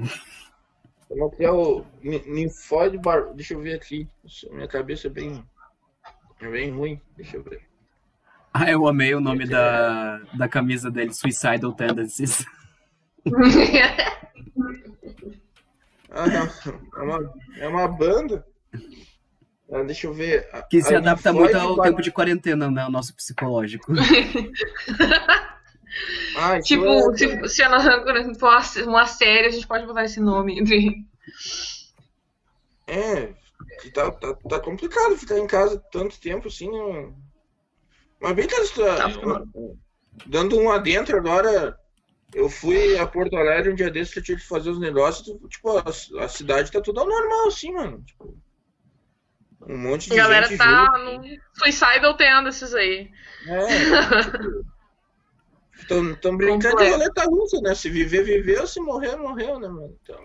Como 1.08 1.34
é 1.38 1.50
o 1.50 1.84
Ninfoide 2.02 2.98
Bar... 2.98 3.32
Deixa 3.34 3.54
eu 3.54 3.60
ver 3.60 3.74
aqui. 3.74 4.08
Minha 4.50 4.68
cabeça 4.68 5.06
é 5.06 5.10
bem. 5.10 5.44
É 6.40 6.50
bem 6.50 6.70
ruim. 6.70 7.00
Deixa 7.16 7.36
eu 7.36 7.42
ver. 7.42 7.62
Ah, 8.56 8.70
eu 8.70 8.86
amei 8.86 9.12
o 9.12 9.20
nome 9.20 9.48
da, 9.48 10.18
da 10.32 10.46
camisa 10.46 10.88
dele, 10.88 11.12
Suicidal 11.12 11.72
Tendencies. 11.72 12.46
ah, 16.08 16.24
é, 16.96 17.02
uma, 17.02 17.34
é 17.58 17.66
uma 17.66 17.88
banda. 17.88 18.46
Ah, 19.72 19.82
deixa 19.82 20.06
eu 20.06 20.14
ver. 20.14 20.48
Que 20.70 20.80
se 20.80 20.94
adapta 20.94 21.32
muito 21.32 21.56
ao 21.56 21.82
tempo 21.82 22.00
de 22.00 22.12
quarentena, 22.12 22.70
né? 22.70 22.86
O 22.86 22.90
nosso 22.90 23.12
psicológico. 23.16 23.92
Ah, 26.36 26.60
tipo, 26.60 26.84
é... 26.86 27.16
se, 27.16 27.48
se 27.48 27.62
ela 27.62 27.80
for 28.38 28.52
uma 28.86 29.06
série, 29.06 29.46
a 29.46 29.50
gente 29.50 29.66
pode 29.66 29.86
botar 29.86 30.04
esse 30.04 30.20
nome. 30.20 30.62
De... 30.62 31.04
É, 32.86 33.34
tá, 33.92 34.10
tá, 34.10 34.34
tá 34.34 34.60
complicado 34.60 35.16
ficar 35.16 35.38
em 35.38 35.46
casa 35.46 35.82
tanto 35.90 36.20
tempo 36.20 36.48
assim. 36.48 36.70
Não... 36.70 37.14
Mas 38.20 38.34
bem 38.34 38.46
que 38.46 38.54
tá, 38.54 39.42
dando 40.26 40.58
um 40.58 40.70
adentro 40.70 41.16
agora. 41.16 41.78
Eu 42.32 42.48
fui 42.48 42.98
a 42.98 43.06
Porto 43.06 43.36
Alegre 43.36 43.70
um 43.70 43.76
dia 43.76 43.92
desses 43.92 44.12
que 44.12 44.18
eu 44.18 44.24
tinha 44.24 44.36
que 44.36 44.46
fazer 44.46 44.68
os 44.68 44.80
negócios. 44.80 45.38
Tipo, 45.48 45.78
a, 45.78 45.84
a 46.24 46.28
cidade 46.28 46.72
tá 46.72 46.80
tudo 46.80 47.04
normal, 47.04 47.46
assim, 47.46 47.72
mano. 47.72 48.02
Tipo, 48.02 48.36
um 49.68 49.78
monte 49.78 50.08
de 50.08 50.18
a 50.18 50.24
galera 50.24 50.48
gente. 50.48 50.58
tá 50.58 50.90
viu. 50.96 51.20
no 51.20 51.38
Suicidal 51.54 52.48
esses 52.48 52.74
aí. 52.74 53.10
É, 53.46 53.66
tipo, 54.24 54.64
Estão 55.88 56.36
brincando 56.36 56.76
de 56.76 56.90
roleta 56.90 57.24
russa, 57.24 57.60
né? 57.60 57.74
Se 57.74 57.88
viver, 57.88 58.24
viveu, 58.24 58.66
se 58.66 58.80
morrer, 58.80 59.16
morreu, 59.16 59.58
né, 59.58 59.68
mano? 59.68 59.94
Então... 60.02 60.18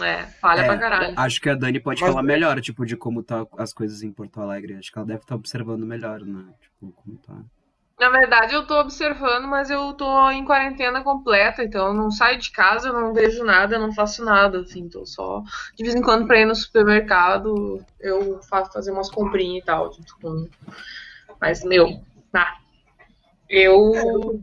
É, 0.00 0.22
falha 0.40 0.62
é, 0.62 0.64
pra 0.64 0.78
caralho. 0.78 1.14
Acho 1.18 1.40
que 1.40 1.50
a 1.50 1.54
Dani 1.54 1.78
pode 1.78 2.00
Mas... 2.00 2.10
falar 2.10 2.22
melhor, 2.22 2.58
tipo, 2.62 2.86
de 2.86 2.96
como 2.96 3.22
tá 3.22 3.46
as 3.58 3.74
coisas 3.74 4.02
em 4.02 4.10
Porto 4.10 4.40
Alegre. 4.40 4.74
Acho 4.74 4.90
que 4.90 4.98
ela 4.98 5.06
deve 5.06 5.20
estar 5.20 5.34
tá 5.34 5.34
observando 5.34 5.84
melhor, 5.84 6.20
né? 6.20 6.46
Tipo, 6.60 6.92
como 6.92 7.18
tá. 7.18 7.42
Na 8.00 8.08
verdade, 8.08 8.54
eu 8.54 8.66
tô 8.66 8.80
observando, 8.80 9.46
mas 9.46 9.70
eu 9.70 9.92
tô 9.92 10.30
em 10.30 10.44
quarentena 10.44 11.04
completa, 11.04 11.62
então 11.62 11.88
eu 11.88 11.94
não 11.94 12.10
saio 12.10 12.38
de 12.38 12.50
casa, 12.50 12.88
eu 12.88 12.92
não 12.92 13.12
vejo 13.12 13.44
nada, 13.44 13.76
eu 13.76 13.80
não 13.80 13.92
faço 13.92 14.24
nada, 14.24 14.60
assim, 14.60 14.88
tô 14.88 15.06
só 15.06 15.40
de 15.76 15.84
vez 15.84 15.94
em 15.94 16.02
quando 16.02 16.26
pra 16.26 16.40
ir 16.40 16.46
no 16.46 16.54
supermercado, 16.54 17.84
eu 18.00 18.40
faço 18.42 18.72
fazer 18.72 18.90
umas 18.90 19.08
comprinhas 19.08 19.62
e 19.62 19.66
tal, 19.66 19.92
junto 19.92 20.16
com. 20.20 20.48
Mas, 21.40 21.62
meu, 21.62 22.02
tá. 22.32 22.58
Eu 23.48 24.42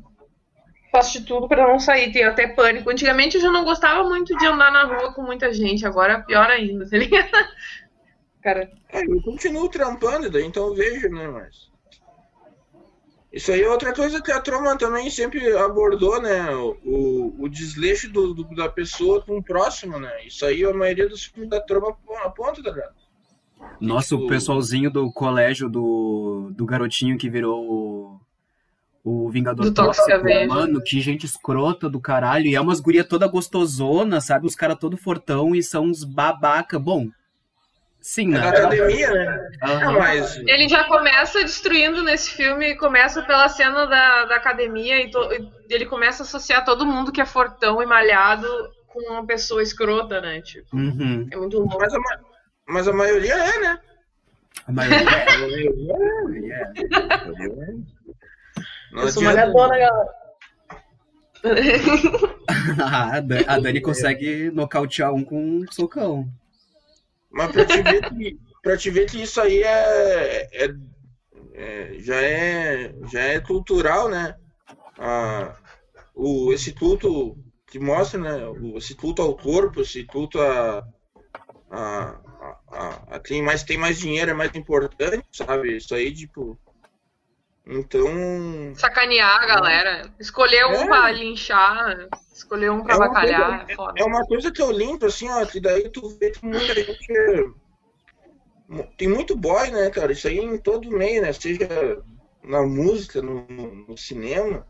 faço 0.92 1.20
de 1.20 1.26
tudo 1.26 1.48
para 1.48 1.68
não 1.68 1.80
sair, 1.80 2.12
tenho 2.12 2.30
até 2.30 2.48
pânico. 2.48 2.90
Antigamente 2.90 3.36
eu 3.36 3.42
já 3.42 3.52
não 3.52 3.64
gostava 3.64 4.08
muito 4.08 4.36
de 4.38 4.46
andar 4.46 4.72
na 4.72 4.84
rua 4.84 5.14
com 5.14 5.22
muita 5.22 5.54
gente, 5.54 5.86
agora 5.86 6.14
é 6.14 6.22
pior 6.22 6.50
ainda, 6.50 6.90
tá 6.90 6.98
ligado? 6.98 7.30
Cara. 8.42 8.70
É, 8.90 9.04
eu 9.04 9.22
continuo 9.22 9.70
trampando, 9.70 10.30
daí 10.30 10.46
então 10.46 10.68
eu 10.68 10.76
vejo, 10.76 11.10
né, 11.10 11.28
mas. 11.28 11.70
Isso 13.32 13.52
aí 13.52 13.62
é 13.62 13.70
outra 13.70 13.94
coisa 13.94 14.22
que 14.24 14.32
a 14.32 14.42
Troma 14.42 14.76
também 14.76 15.08
sempre 15.12 15.56
abordou, 15.56 16.20
né? 16.20 16.50
O, 16.84 17.36
o 17.38 17.48
desleixo 17.48 18.12
do, 18.12 18.34
do, 18.34 18.56
da 18.56 18.68
pessoa 18.68 19.22
com 19.22 19.38
o 19.38 19.44
próximo, 19.44 20.00
né? 20.00 20.26
Isso 20.26 20.44
aí 20.44 20.66
a 20.66 20.74
maioria 20.74 21.08
dos 21.08 21.26
filmes 21.26 21.48
da 21.48 21.62
Troma 21.62 21.96
aponta, 22.24 22.64
tá 22.64 22.72
ligado? 22.72 22.96
Nossa, 23.80 24.16
tipo... 24.16 24.26
o 24.26 24.28
pessoalzinho 24.28 24.90
do 24.90 25.12
colégio 25.12 25.70
do, 25.70 26.52
do 26.56 26.66
garotinho 26.66 27.20
que 27.20 27.30
virou 27.30 28.20
o 29.04 29.30
Vingador 29.30 29.66
do 29.66 29.74
Tóxico, 29.74 30.08
mano, 30.48 30.82
que 30.82 31.00
gente 31.00 31.26
escrota 31.26 31.90
do 31.90 32.00
caralho. 32.00 32.48
E 32.48 32.56
é 32.56 32.62
umas 32.62 32.80
guria 32.80 33.04
toda 33.04 33.28
gostosona, 33.28 34.20
sabe? 34.20 34.46
Os 34.46 34.56
caras 34.56 34.78
todo 34.78 34.98
fortão 34.98 35.56
e 35.56 35.64
são 35.64 35.86
uns 35.86 36.04
babaca. 36.04 36.78
Bom, 36.78 37.08
sim, 38.02 38.28
né? 38.28 38.40
É 38.40 38.50
academia, 38.50 39.12
né? 39.12 39.50
Uhum. 39.64 39.94
mas... 39.94 40.38
Ele 40.38 40.68
já 40.68 40.84
começa 40.84 41.42
destruindo 41.42 42.04
nesse 42.04 42.32
filme, 42.32 42.76
começa 42.76 43.22
pela 43.24 43.48
cena 43.48 43.86
da, 43.86 44.26
da 44.26 44.36
academia 44.36 45.02
e 45.02 45.10
to... 45.10 45.20
ele 45.70 45.86
começa 45.86 46.24
a 46.24 46.26
associar 46.26 46.66
todo 46.66 46.86
mundo 46.86 47.12
que 47.12 47.22
é 47.22 47.26
fortão 47.26 47.82
e 47.82 47.86
malhado 47.86 48.48
com 48.88 49.00
uma 49.12 49.26
pessoa 49.26 49.64
escrota, 49.64 50.20
né? 50.20 50.42
Tipo, 50.42 50.76
uhum. 50.76 51.28
É 51.32 51.38
muito 51.38 51.58
louco. 51.58 51.78
Mas 51.80 51.94
a, 51.94 52.00
mas 52.68 52.88
a 52.88 52.94
maioria 52.94 53.34
é, 53.34 53.60
né? 53.60 53.80
A 54.68 54.72
maioria 54.72 55.10
é. 55.10 55.30
a 55.34 55.38
maioria 55.38 56.56
é. 56.56 56.64
A 57.04 57.32
maioria 57.32 57.64
é. 57.64 57.99
Não 59.00 59.06
eu 59.06 59.14
sou 59.14 59.24
malhadona, 59.24 59.78
galera. 59.78 60.20
a 63.48 63.60
Dani 63.60 63.80
consegue 63.80 64.52
nocautear 64.52 65.14
um 65.14 65.24
com 65.24 65.42
um 65.42 65.66
socão. 65.72 66.30
Mas 67.32 67.52
pra 67.52 67.66
te 67.66 67.82
ver 67.82 68.10
que, 68.10 68.40
pra 68.62 68.78
te 68.78 68.90
ver 68.90 69.10
que 69.10 69.22
isso 69.22 69.40
aí 69.40 69.64
é, 69.64 70.50
é, 70.52 70.76
é 71.54 71.94
já, 72.00 72.22
é, 72.22 72.94
já 73.10 73.22
é 73.22 73.40
cultural, 73.40 74.10
né? 74.10 74.36
Ah, 74.98 75.56
o, 76.14 76.52
esse 76.52 76.74
culto 76.74 77.38
que 77.68 77.80
mostra, 77.80 78.20
né? 78.20 78.48
O, 78.48 78.78
esse 78.78 78.94
culto 78.94 79.22
ao 79.22 79.38
corpo, 79.38 79.80
esse 79.80 80.04
culto 80.04 80.42
a, 80.42 80.86
a, 81.72 82.20
a, 82.70 83.16
a 83.16 83.20
quem 83.20 83.42
mais 83.42 83.64
tem 83.64 83.78
mais 83.78 83.98
dinheiro 83.98 84.32
é 84.32 84.34
mais 84.34 84.54
importante, 84.56 85.26
sabe? 85.32 85.78
Isso 85.78 85.96
aí, 85.96 86.14
tipo. 86.14 86.60
Então. 87.70 88.74
Sacanear 88.76 89.44
a 89.44 89.46
galera. 89.46 90.14
Escolher 90.20 90.66
um 90.66 90.74
é. 90.74 90.86
pra 90.88 91.12
linchar, 91.12 92.10
escolher 92.34 92.72
um 92.72 92.84
pra 92.84 92.96
é 92.96 92.98
bacalhar. 92.98 93.66
Coisa, 93.68 93.94
é, 93.96 94.02
é, 94.02 94.06
uma 94.06 94.26
coisa 94.26 94.52
que 94.52 94.62
eu 94.62 94.72
limpo, 94.72 95.06
assim, 95.06 95.30
ó, 95.30 95.46
que 95.46 95.60
daí 95.60 95.88
tu 95.90 96.10
vê 96.18 96.32
que 96.32 96.44
muita 96.44 96.74
gente. 96.74 97.54
Tem 98.98 99.08
muito 99.08 99.36
boy, 99.36 99.70
né, 99.72 99.90
cara? 99.90 100.12
Isso 100.12 100.28
aí 100.28 100.40
em 100.40 100.58
todo 100.58 100.90
meio, 100.90 101.22
né? 101.22 101.32
Seja 101.32 102.02
na 102.44 102.64
música, 102.64 103.22
no, 103.22 103.46
no 103.88 103.98
cinema 103.98 104.66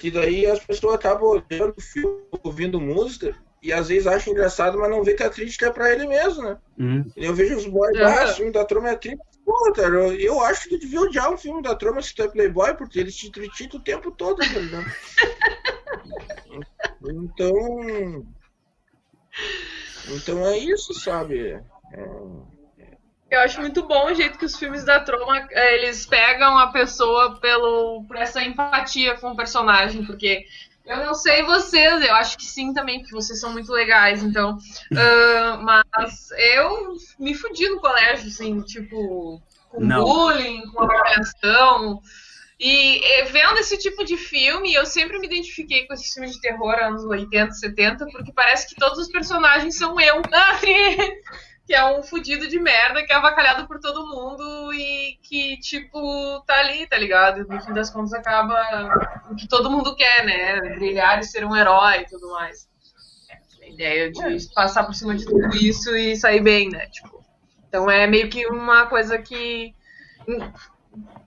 que 0.00 0.10
daí 0.10 0.46
as 0.46 0.58
pessoas 0.64 0.94
acabam 0.94 1.28
olhando 1.28 1.74
o 1.76 1.80
filme, 1.80 2.24
ouvindo 2.42 2.80
música, 2.80 3.36
e 3.62 3.72
às 3.72 3.88
vezes 3.88 4.06
acham 4.06 4.32
engraçado, 4.32 4.78
mas 4.78 4.90
não 4.90 5.04
vê 5.04 5.14
que 5.14 5.22
a 5.22 5.30
crítica 5.30 5.66
é 5.66 5.70
pra 5.70 5.92
ele 5.92 6.06
mesmo, 6.06 6.42
né? 6.42 6.58
Hum. 6.78 7.04
Eu 7.16 7.34
vejo 7.34 7.56
os 7.56 7.66
boys 7.66 7.98
lá, 7.98 8.24
uhum. 8.24 8.30
o 8.30 8.34
filme 8.34 8.52
da 8.52 8.64
trama 8.64 8.90
é 8.90 8.96
crítica. 8.96 9.24
Pô, 9.44 9.72
cara, 9.72 9.88
eu, 9.88 10.14
eu, 10.14 10.40
acho 10.40 10.68
que 10.68 10.78
devia 10.78 11.00
odiar 11.00 11.32
um 11.32 11.36
filme 11.36 11.62
da 11.62 11.74
trama 11.74 12.00
se 12.00 12.14
tu 12.14 12.22
é 12.22 12.28
Playboy, 12.28 12.74
porque 12.74 12.98
eles 13.00 13.16
te 13.16 13.30
criticam 13.30 13.80
o 13.80 13.82
tempo 13.82 14.10
todo, 14.10 14.38
tá 14.38 14.58
ligado? 14.58 14.86
então. 17.04 18.26
Então 20.08 20.46
é 20.46 20.58
isso, 20.58 20.94
sabe? 20.94 21.60
É... 21.92 22.10
Eu 23.30 23.40
acho 23.40 23.60
muito 23.60 23.86
bom 23.86 24.06
o 24.06 24.14
jeito 24.14 24.38
que 24.38 24.44
os 24.44 24.58
filmes 24.58 24.84
da 24.84 24.98
Troma 24.98 25.46
é, 25.52 25.76
eles 25.76 26.04
pegam 26.04 26.58
a 26.58 26.72
pessoa 26.72 27.38
pelo, 27.38 28.04
por 28.04 28.16
essa 28.16 28.42
empatia 28.42 29.16
com 29.18 29.30
o 29.30 29.36
personagem, 29.36 30.04
porque 30.04 30.46
eu 30.90 31.06
não 31.06 31.14
sei 31.14 31.42
vocês, 31.44 32.02
eu 32.02 32.14
acho 32.14 32.36
que 32.36 32.44
sim 32.44 32.74
também, 32.74 33.00
porque 33.00 33.14
vocês 33.14 33.38
são 33.38 33.52
muito 33.52 33.72
legais, 33.72 34.22
então. 34.22 34.58
Uh, 34.90 35.56
mas 35.62 36.30
eu 36.32 36.96
me 37.18 37.34
fudi 37.34 37.68
no 37.68 37.80
colégio, 37.80 38.28
assim, 38.28 38.60
tipo, 38.62 39.40
com 39.68 39.80
não. 39.80 40.02
bullying, 40.02 40.66
com 40.72 40.82
avaliação. 40.82 42.02
E, 42.58 43.24
vendo 43.30 43.58
esse 43.58 43.78
tipo 43.78 44.04
de 44.04 44.18
filme, 44.18 44.74
eu 44.74 44.84
sempre 44.84 45.18
me 45.18 45.26
identifiquei 45.26 45.86
com 45.86 45.94
esses 45.94 46.12
filmes 46.12 46.32
de 46.32 46.40
terror 46.42 46.74
anos 46.74 47.04
80, 47.04 47.52
70, 47.52 48.06
porque 48.06 48.32
parece 48.34 48.68
que 48.68 48.74
todos 48.74 48.98
os 48.98 49.08
personagens 49.08 49.78
são 49.78 49.98
eu. 49.98 50.20
que 51.70 51.74
é 51.76 51.84
um 51.86 52.02
fudido 52.02 52.48
de 52.48 52.58
merda, 52.58 53.06
que 53.06 53.12
é 53.12 53.14
avacalhado 53.14 53.64
por 53.68 53.78
todo 53.78 54.04
mundo 54.04 54.74
e 54.74 55.16
que, 55.22 55.56
tipo, 55.58 56.42
tá 56.44 56.58
ali, 56.58 56.84
tá 56.88 56.98
ligado? 56.98 57.46
No 57.46 57.62
fim 57.62 57.72
das 57.72 57.88
contas 57.88 58.12
acaba 58.12 58.60
o 59.30 59.36
que 59.36 59.46
todo 59.46 59.70
mundo 59.70 59.94
quer, 59.94 60.24
né? 60.24 60.60
Brilhar 60.74 61.20
e 61.20 61.22
ser 61.22 61.44
um 61.46 61.54
herói 61.54 62.00
e 62.00 62.06
tudo 62.06 62.28
mais. 62.32 62.68
A 63.62 63.68
ideia 63.68 64.10
de 64.10 64.52
passar 64.52 64.82
por 64.82 64.96
cima 64.96 65.14
de 65.14 65.24
tudo 65.24 65.46
isso 65.54 65.94
e 65.94 66.16
sair 66.16 66.40
bem, 66.40 66.68
né? 66.68 66.88
Tipo, 66.88 67.24
então 67.68 67.88
é 67.88 68.04
meio 68.04 68.28
que 68.28 68.48
uma 68.48 68.86
coisa 68.86 69.16
que 69.18 69.72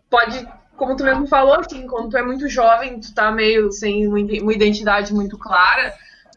pode, 0.09 0.45
como 0.75 0.97
tu 0.97 1.05
mesmo 1.05 1.25
falou, 1.25 1.61
assim, 1.61 1.87
quando 1.87 2.09
tu 2.09 2.17
é 2.17 2.21
muito 2.21 2.49
jovem, 2.49 2.99
tu 2.99 3.15
tá 3.15 3.31
meio 3.31 3.71
sem 3.71 4.07
uma 4.07 4.53
identidade 4.53 5.13
muito 5.13 5.37
clara 5.37 5.93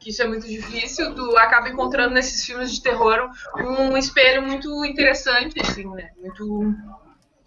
que 0.07 0.11
isso 0.11 0.23
é 0.23 0.29
muito 0.29 0.47
difícil, 0.47 1.12
tu 1.16 1.37
acaba 1.37 1.69
encontrando 1.69 2.14
nesses 2.14 2.47
filmes 2.47 2.73
de 2.73 2.81
terror 2.81 3.29
um 3.59 3.97
espelho 3.97 4.40
muito 4.40 4.85
interessante, 4.85 5.61
assim, 5.61 5.85
né? 5.90 6.11
Muito, 6.21 6.77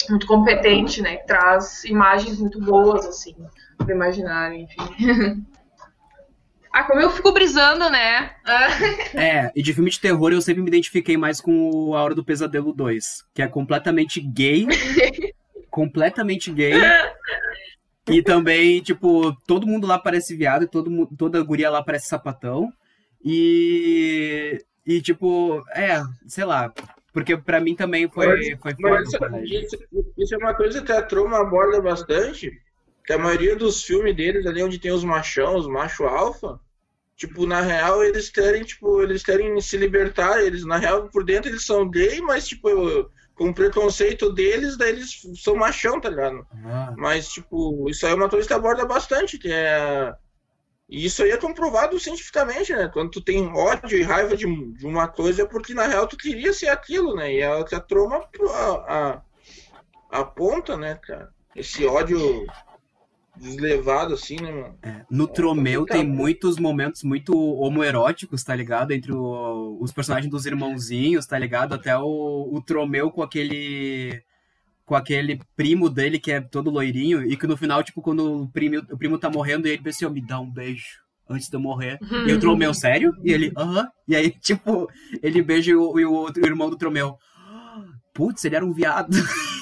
muito 0.10 0.28
competente, 0.28 1.02
né? 1.02 1.15
Que 1.15 1.26
traz 1.26 1.86
imagens 1.86 2.38
muito 2.38 2.60
boas, 2.60 3.06
assim, 3.06 3.34
pro 3.78 3.89
imaginário, 3.89 4.58
enfim. 4.58 5.45
Ah, 6.72 6.84
como 6.84 7.02
eu 7.02 7.10
fico 7.10 7.32
brisando, 7.32 7.89
né? 7.89 8.30
é, 9.15 9.52
e 9.56 9.63
de 9.63 9.74
filme 9.74 9.89
de 9.89 10.00
terror 10.00 10.32
eu 10.32 10.39
sempre 10.39 10.62
me 10.62 10.67
identifiquei 10.67 11.17
mais 11.17 11.41
com 11.41 11.95
A 11.95 12.04
Hora 12.04 12.13
do 12.13 12.24
Pesadelo 12.24 12.72
2, 12.72 13.26
que 13.34 13.41
é 13.41 13.48
completamente 13.48 14.22
gay. 14.22 14.67
completamente 15.72 16.52
gay. 16.52 16.74
E 18.10 18.24
também, 18.24 18.82
tipo, 18.82 19.36
todo 19.45 19.67
mundo 19.67 19.86
lá 19.86 19.98
parece 20.00 20.36
viado, 20.36 20.67
todo, 20.67 21.08
toda 21.17 21.43
guria 21.43 21.69
lá 21.69 21.84
parece 21.84 22.08
sapatão. 22.08 22.72
E. 23.24 24.63
E, 24.86 25.02
tipo, 25.02 25.63
é, 25.76 26.02
sei 26.28 26.45
lá. 26.45 26.74
Porque 27.13 27.36
pra 27.36 27.60
mim 27.60 27.76
também 27.76 28.08
foi, 28.08 28.28
mas, 28.28 28.60
foi 28.62 28.76
mas 28.80 29.10
isso, 29.50 29.78
isso, 30.17 30.36
é 30.36 30.38
uma 30.38 30.54
coisa 30.54 30.82
que 30.82 30.91
a 30.91 31.02
Troma 31.02 31.39
aborda 31.39 31.82
bastante. 31.82 32.52
Que 33.06 33.13
a 33.13 33.17
maioria 33.17 33.56
dos 33.56 33.84
filmes 33.84 34.15
deles, 34.15 34.45
ali 34.45 34.62
onde 34.62 34.80
tem 34.80 34.91
os 34.91 35.04
machão, 35.04 35.56
os 35.56 35.67
macho 35.67 36.04
alfa, 36.04 36.60
tipo, 37.15 37.45
na 37.45 37.62
real, 37.62 38.04
eles 38.04 38.30
querem, 38.30 38.63
tipo, 38.63 39.02
eles 39.02 39.24
querem 39.24 39.60
se 39.60 39.76
libertar. 39.78 40.41
Eles, 40.41 40.63
na 40.65 40.78
real, 40.78 41.10
por 41.10 41.24
dentro 41.24 41.50
eles 41.50 41.65
são 41.65 41.89
gay, 41.89 42.22
mas, 42.22 42.48
tipo, 42.48 42.69
com 43.39 43.52
o 43.52 43.54
preconceito 43.54 44.34
deles, 44.34 44.75
daí 44.75 44.89
eles 44.89 45.21
são 45.41 45.56
machão, 45.56 46.02
tá 46.02 46.10
ligado? 46.10 46.45
Ah. 46.65 46.93
Mas, 46.97 47.30
tipo, 47.30 47.89
isso 47.89 48.06
aí 48.06 48.12
é 48.12 48.15
uma 48.15 48.28
coisa 48.28 48.45
que 48.45 48.54
aborda 48.54 48.86
bastante, 48.86 49.38
que 49.38 49.49
é. 49.49 50.13
E 50.89 51.06
isso 51.06 51.23
aí 51.23 51.32
é 51.32 51.38
comprovado 51.38 51.97
cientificamente, 51.97 52.73
né? 52.73 52.89
Quando 52.91 53.12
tu 53.12 53.21
tem 53.21 53.47
ódio 53.47 53.97
e 53.97 54.04
raiva 54.04 54.36
de, 54.36 54.45
de 54.73 54.86
uma 54.86 55.08
coisa, 55.08 55.43
é 55.43 55.45
porque 55.45 55.73
na 55.73 55.88
real 55.88 56.06
tu 56.06 56.17
queria 56.17 56.52
ser 56.52 56.67
aquilo, 56.67 57.15
né? 57.15 57.34
E 57.34 57.39
é 57.39 57.56
o 57.56 57.63
que 57.63 57.75
a 57.75 57.80
troma 57.80 58.28
a, 58.49 59.21
a, 60.12 60.19
aponta, 60.19 60.75
né, 60.75 60.95
cara? 60.95 61.30
Esse 61.56 61.86
ódio 61.86 62.45
deslevado, 63.39 64.13
assim, 64.13 64.36
né, 64.36 64.52
mano? 64.52 64.78
É, 64.82 65.06
no 65.10 65.28
Tromeu 65.28 65.86
tem 65.86 66.06
muitos 66.06 66.58
momentos 66.58 67.04
muito 67.04 67.34
homoeróticos, 67.36 68.43
tá 68.43 68.56
ligado? 68.56 68.91
Entre 68.91 69.12
o, 69.12 69.78
os 69.80 69.91
personagens 69.91 70.30
dos 70.30 70.45
irmãozinhos, 70.45 71.25
tá 71.25 71.38
ligado? 71.39 71.73
Até 71.73 71.97
o, 71.97 72.49
o 72.52 72.62
Tromeu 72.62 73.12
com 73.12 73.21
aquele. 73.21 74.21
Com 74.86 74.95
aquele 74.95 75.39
primo 75.56 75.88
dele 75.88 76.19
que 76.19 76.32
é 76.32 76.41
todo 76.41 76.71
loirinho, 76.71 77.23
e 77.23 77.38
que 77.38 77.45
no 77.45 77.56
final, 77.56 77.84
tipo, 77.84 78.02
quando 78.02 78.43
o 78.43 78.49
primo, 78.49 78.80
o 78.91 78.97
primo 78.97 79.19
tá 79.19 79.30
morrendo, 79.30 79.67
ele 79.67 79.84
pensa 79.84 80.08
assim, 80.08 80.15
me 80.15 80.25
dá 80.25 80.39
um 80.39 80.52
beijo 80.52 80.97
antes 81.30 81.47
de 81.47 81.56
eu 81.56 81.60
morrer. 81.60 81.99
E 82.28 82.34
o 82.34 82.39
Tromeu, 82.41 82.73
sério? 82.73 83.13
E 83.23 83.32
ele, 83.32 83.52
aham. 83.56 83.82
Uh 83.82 83.84
-huh. 83.84 83.88
E 84.08 84.15
aí, 84.15 84.32
tipo, 84.32 84.89
ele 85.21 85.43
beija 85.43 85.78
o, 85.78 85.91
o, 85.91 86.25
o 86.25 86.45
irmão 86.45 86.71
do 86.71 86.78
Tromeu. 86.78 87.17
Putz, 88.13 88.43
ele 88.43 88.56
era 88.56 88.65
um 88.65 88.73
viado. 88.73 89.15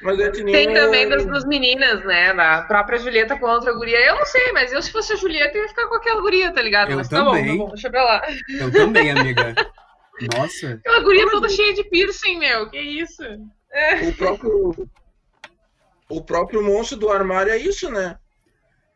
Mas 0.00 0.18
é 0.20 0.30
que 0.30 0.44
nem 0.44 0.54
Tem 0.54 0.74
também 0.74 1.08
das 1.08 1.26
duas 1.26 1.44
meninas, 1.44 2.04
né? 2.04 2.32
Da 2.32 2.62
própria 2.62 2.98
Julieta 2.98 3.38
com 3.38 3.46
a 3.46 3.54
outra 3.54 3.72
guria. 3.72 3.98
Eu 4.06 4.16
não 4.16 4.26
sei, 4.26 4.52
mas 4.52 4.72
eu, 4.72 4.80
se 4.80 4.92
fosse 4.92 5.12
a 5.12 5.16
Julieta, 5.16 5.56
eu 5.56 5.62
ia 5.62 5.68
ficar 5.68 5.88
com 5.88 5.96
aquela 5.96 6.20
guria, 6.20 6.52
tá 6.52 6.62
ligado? 6.62 6.90
Eu 6.90 6.98
mas 6.98 7.08
também. 7.08 7.46
tá 7.46 7.52
bom, 7.52 7.58
tá 7.58 7.64
bom, 7.64 7.68
deixa 7.72 7.90
pra 7.90 8.04
lá. 8.04 8.22
Eu 8.60 8.70
também, 8.70 9.10
amiga. 9.10 9.54
Nossa. 10.36 10.74
Aquela 10.74 11.00
guria 11.00 11.24
Como 11.24 11.32
toda 11.32 11.48
cheia 11.48 11.74
de 11.74 11.84
piercing, 11.84 12.38
meu. 12.38 12.70
Que 12.70 12.78
isso? 12.78 13.22
É. 13.72 14.08
O 14.08 14.14
próprio. 14.14 14.88
O 16.08 16.24
próprio 16.24 16.62
monstro 16.62 16.96
do 16.96 17.10
armário 17.10 17.52
é 17.52 17.58
isso, 17.58 17.90
né? 17.90 18.16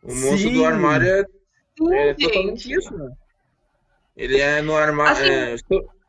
O 0.02 0.14
monstro 0.14 0.50
Sim. 0.50 0.54
do 0.54 0.64
armário 0.64 1.06
é, 1.06 2.08
é 2.08 2.14
totalmente 2.14 2.72
isso, 2.72 2.96
né? 2.96 3.10
Ele 4.16 4.40
é 4.40 4.62
no 4.62 4.76
armário. 4.76 5.20
Assim, 5.20 5.30
é, 5.30 5.56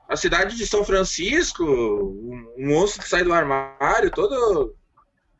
a 0.07 0.15
cidade 0.15 0.55
de 0.55 0.67
São 0.67 0.83
Francisco, 0.83 1.63
o 1.63 2.53
monstro 2.57 3.01
que 3.01 3.09
sai 3.09 3.23
do 3.23 3.33
armário, 3.33 4.11
todo 4.11 4.75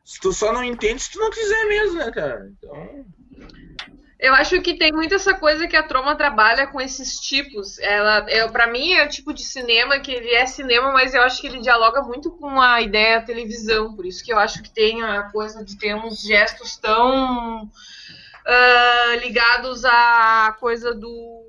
se 0.04 0.20
tu 0.20 0.32
só 0.32 0.52
não 0.52 0.62
entende 0.62 1.02
se 1.02 1.10
tu 1.10 1.18
não 1.18 1.30
quiser 1.30 1.64
mesmo, 1.66 1.98
né, 1.98 2.10
cara? 2.10 2.52
Então. 2.58 3.06
Eu 4.20 4.32
acho 4.34 4.60
que 4.62 4.78
tem 4.78 4.92
muito 4.92 5.14
essa 5.14 5.34
coisa 5.34 5.66
que 5.66 5.76
a 5.76 5.82
Troma 5.82 6.16
trabalha 6.16 6.66
com 6.66 6.80
esses 6.80 7.18
tipos. 7.18 7.78
Ela, 7.78 8.24
eu, 8.30 8.50
para 8.50 8.66
mim, 8.66 8.92
é 8.94 9.04
o 9.04 9.08
tipo 9.08 9.34
de 9.34 9.42
cinema 9.42 10.00
que 10.00 10.10
ele 10.10 10.30
é 10.30 10.46
cinema, 10.46 10.92
mas 10.92 11.12
eu 11.14 11.22
acho 11.22 11.40
que 11.40 11.46
ele 11.46 11.60
dialoga 11.60 12.00
muito 12.02 12.30
com 12.30 12.60
a 12.60 12.80
ideia 12.80 13.20
da 13.20 13.26
televisão. 13.26 13.94
Por 13.94 14.06
isso 14.06 14.24
que 14.24 14.32
eu 14.32 14.38
acho 14.38 14.62
que 14.62 14.70
tem 14.70 15.02
a 15.02 15.24
coisa 15.24 15.64
de 15.64 15.76
ter 15.78 15.94
uns 15.94 16.22
gestos 16.22 16.76
tão 16.76 17.64
uh, 17.64 19.20
ligados 19.20 19.84
à 19.84 20.56
coisa 20.58 20.94
do 20.94 21.43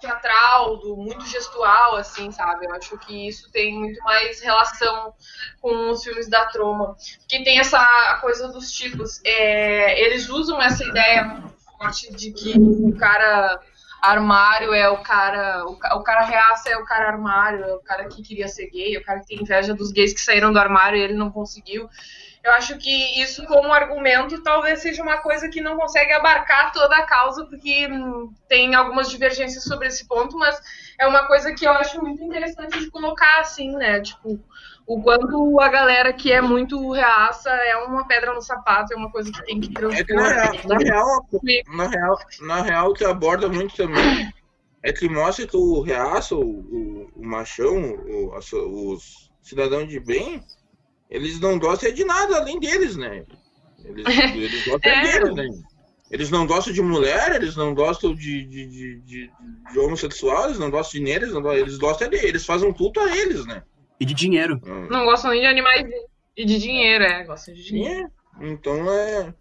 teatral, 0.00 0.76
do 0.78 0.96
muito 0.96 1.24
gestual, 1.26 1.96
assim, 1.96 2.30
sabe? 2.30 2.66
Eu 2.66 2.74
acho 2.74 2.98
que 2.98 3.28
isso 3.28 3.50
tem 3.50 3.74
muito 3.78 4.02
mais 4.02 4.40
relação 4.40 5.14
com 5.60 5.90
os 5.90 6.02
filmes 6.02 6.28
da 6.28 6.46
Troma. 6.46 6.96
Que 7.28 7.42
tem 7.42 7.58
essa 7.58 8.18
coisa 8.20 8.48
dos 8.48 8.70
tipos. 8.72 9.20
É, 9.24 10.00
eles 10.02 10.28
usam 10.28 10.60
essa 10.60 10.84
ideia 10.84 11.24
muito 11.24 11.56
forte 11.78 12.12
de 12.14 12.32
que 12.32 12.54
o 12.58 12.96
cara 12.96 13.60
armário 14.02 14.72
é 14.72 14.88
o 14.88 14.98
cara. 14.98 15.64
O, 15.66 15.72
o 15.72 16.02
cara 16.02 16.24
reaça 16.24 16.70
é 16.70 16.76
o 16.76 16.84
cara 16.84 17.08
armário, 17.08 17.64
é 17.64 17.74
o 17.74 17.80
cara 17.80 18.06
que 18.08 18.22
queria 18.22 18.48
ser 18.48 18.70
gay, 18.70 18.96
é 18.96 18.98
o 18.98 19.04
cara 19.04 19.20
que 19.20 19.26
tem 19.26 19.42
inveja 19.42 19.74
dos 19.74 19.90
gays 19.92 20.12
que 20.12 20.20
saíram 20.20 20.52
do 20.52 20.58
armário 20.58 20.98
e 20.98 21.02
ele 21.02 21.14
não 21.14 21.30
conseguiu. 21.30 21.88
Eu 22.46 22.52
acho 22.52 22.78
que 22.78 23.20
isso, 23.20 23.44
como 23.46 23.72
argumento, 23.72 24.40
talvez 24.40 24.80
seja 24.80 25.02
uma 25.02 25.18
coisa 25.18 25.48
que 25.48 25.60
não 25.60 25.76
consegue 25.76 26.12
abarcar 26.12 26.72
toda 26.72 26.96
a 26.96 27.04
causa, 27.04 27.44
porque 27.46 27.88
hum, 27.90 28.32
tem 28.48 28.72
algumas 28.72 29.10
divergências 29.10 29.64
sobre 29.64 29.88
esse 29.88 30.06
ponto, 30.06 30.38
mas 30.38 30.56
é 30.96 31.08
uma 31.08 31.26
coisa 31.26 31.52
que 31.52 31.66
eu 31.66 31.72
acho 31.72 32.00
muito 32.00 32.22
interessante 32.22 32.78
de 32.78 32.88
colocar 32.88 33.40
assim, 33.40 33.72
né? 33.72 34.00
Tipo, 34.00 34.38
o 34.86 35.02
quanto 35.02 35.60
a 35.60 35.68
galera 35.68 36.12
que 36.12 36.30
é 36.30 36.40
muito 36.40 36.92
reaça 36.92 37.50
é 37.50 37.78
uma 37.78 38.06
pedra 38.06 38.32
no 38.32 38.40
sapato, 38.40 38.94
é 38.94 38.96
uma 38.96 39.10
coisa 39.10 39.32
que 39.32 39.44
tem 39.44 39.60
que 39.60 39.72
É 39.76 40.04
que 40.04 40.14
na 40.14 40.28
real, 40.28 40.52
na 40.66 40.78
real, 40.78 41.26
na 41.66 41.88
real, 41.88 42.18
na 42.42 42.62
real 42.62 42.94
que 42.94 43.04
aborda 43.04 43.48
muito 43.48 43.74
também 43.74 44.32
é 44.84 44.92
que 44.92 45.08
mostra 45.08 45.48
que 45.48 45.56
o 45.56 45.80
reaço, 45.80 46.38
o, 46.38 47.10
o, 47.16 47.26
machão, 47.26 47.76
o, 47.76 48.38
os 48.92 49.32
cidadãos 49.42 49.88
de 49.88 49.98
bem, 49.98 50.40
eles 51.10 51.38
não 51.40 51.58
gostam 51.58 51.92
de 51.92 52.04
nada 52.04 52.36
além 52.38 52.58
deles, 52.60 52.96
né? 52.96 53.24
Eles, 53.84 54.04
eles 54.34 54.64
gostam 54.66 54.90
É. 54.92 55.02
deles, 55.20 55.34
né? 55.34 55.62
Eles 56.10 56.30
não 56.30 56.46
gostam 56.46 56.72
de 56.72 56.80
mulher, 56.82 57.34
eles 57.34 57.56
não 57.56 57.74
gostam 57.74 58.14
de, 58.14 58.44
de, 58.46 58.66
de, 58.66 59.00
de, 59.00 59.30
de 59.72 59.78
homossexual, 59.78 60.44
eles 60.46 60.58
não 60.58 60.70
gostam 60.70 61.00
de 61.00 61.04
negros, 61.04 61.24
eles, 61.24 61.34
não 61.34 61.42
gostam- 61.42 61.60
eles 61.60 61.78
gostam 61.78 62.08
de, 62.08 62.16
eles 62.16 62.46
fazem 62.46 62.72
culto 62.72 63.00
a 63.00 63.16
eles, 63.16 63.44
né? 63.44 63.62
E 63.98 64.04
de 64.04 64.14
dinheiro. 64.14 64.60
Hum. 64.64 64.86
Não 64.88 65.04
gostam 65.04 65.32
nem 65.32 65.40
de 65.40 65.46
animais 65.46 65.84
e 66.36 66.44
de 66.44 66.58
dinheiro, 66.58 67.02
é. 67.02 67.24
Gostam 67.24 67.52
de 67.54 67.64
dinheiro. 67.64 68.08
É, 68.40 68.46
Então 68.48 68.92
é. 68.92 69.34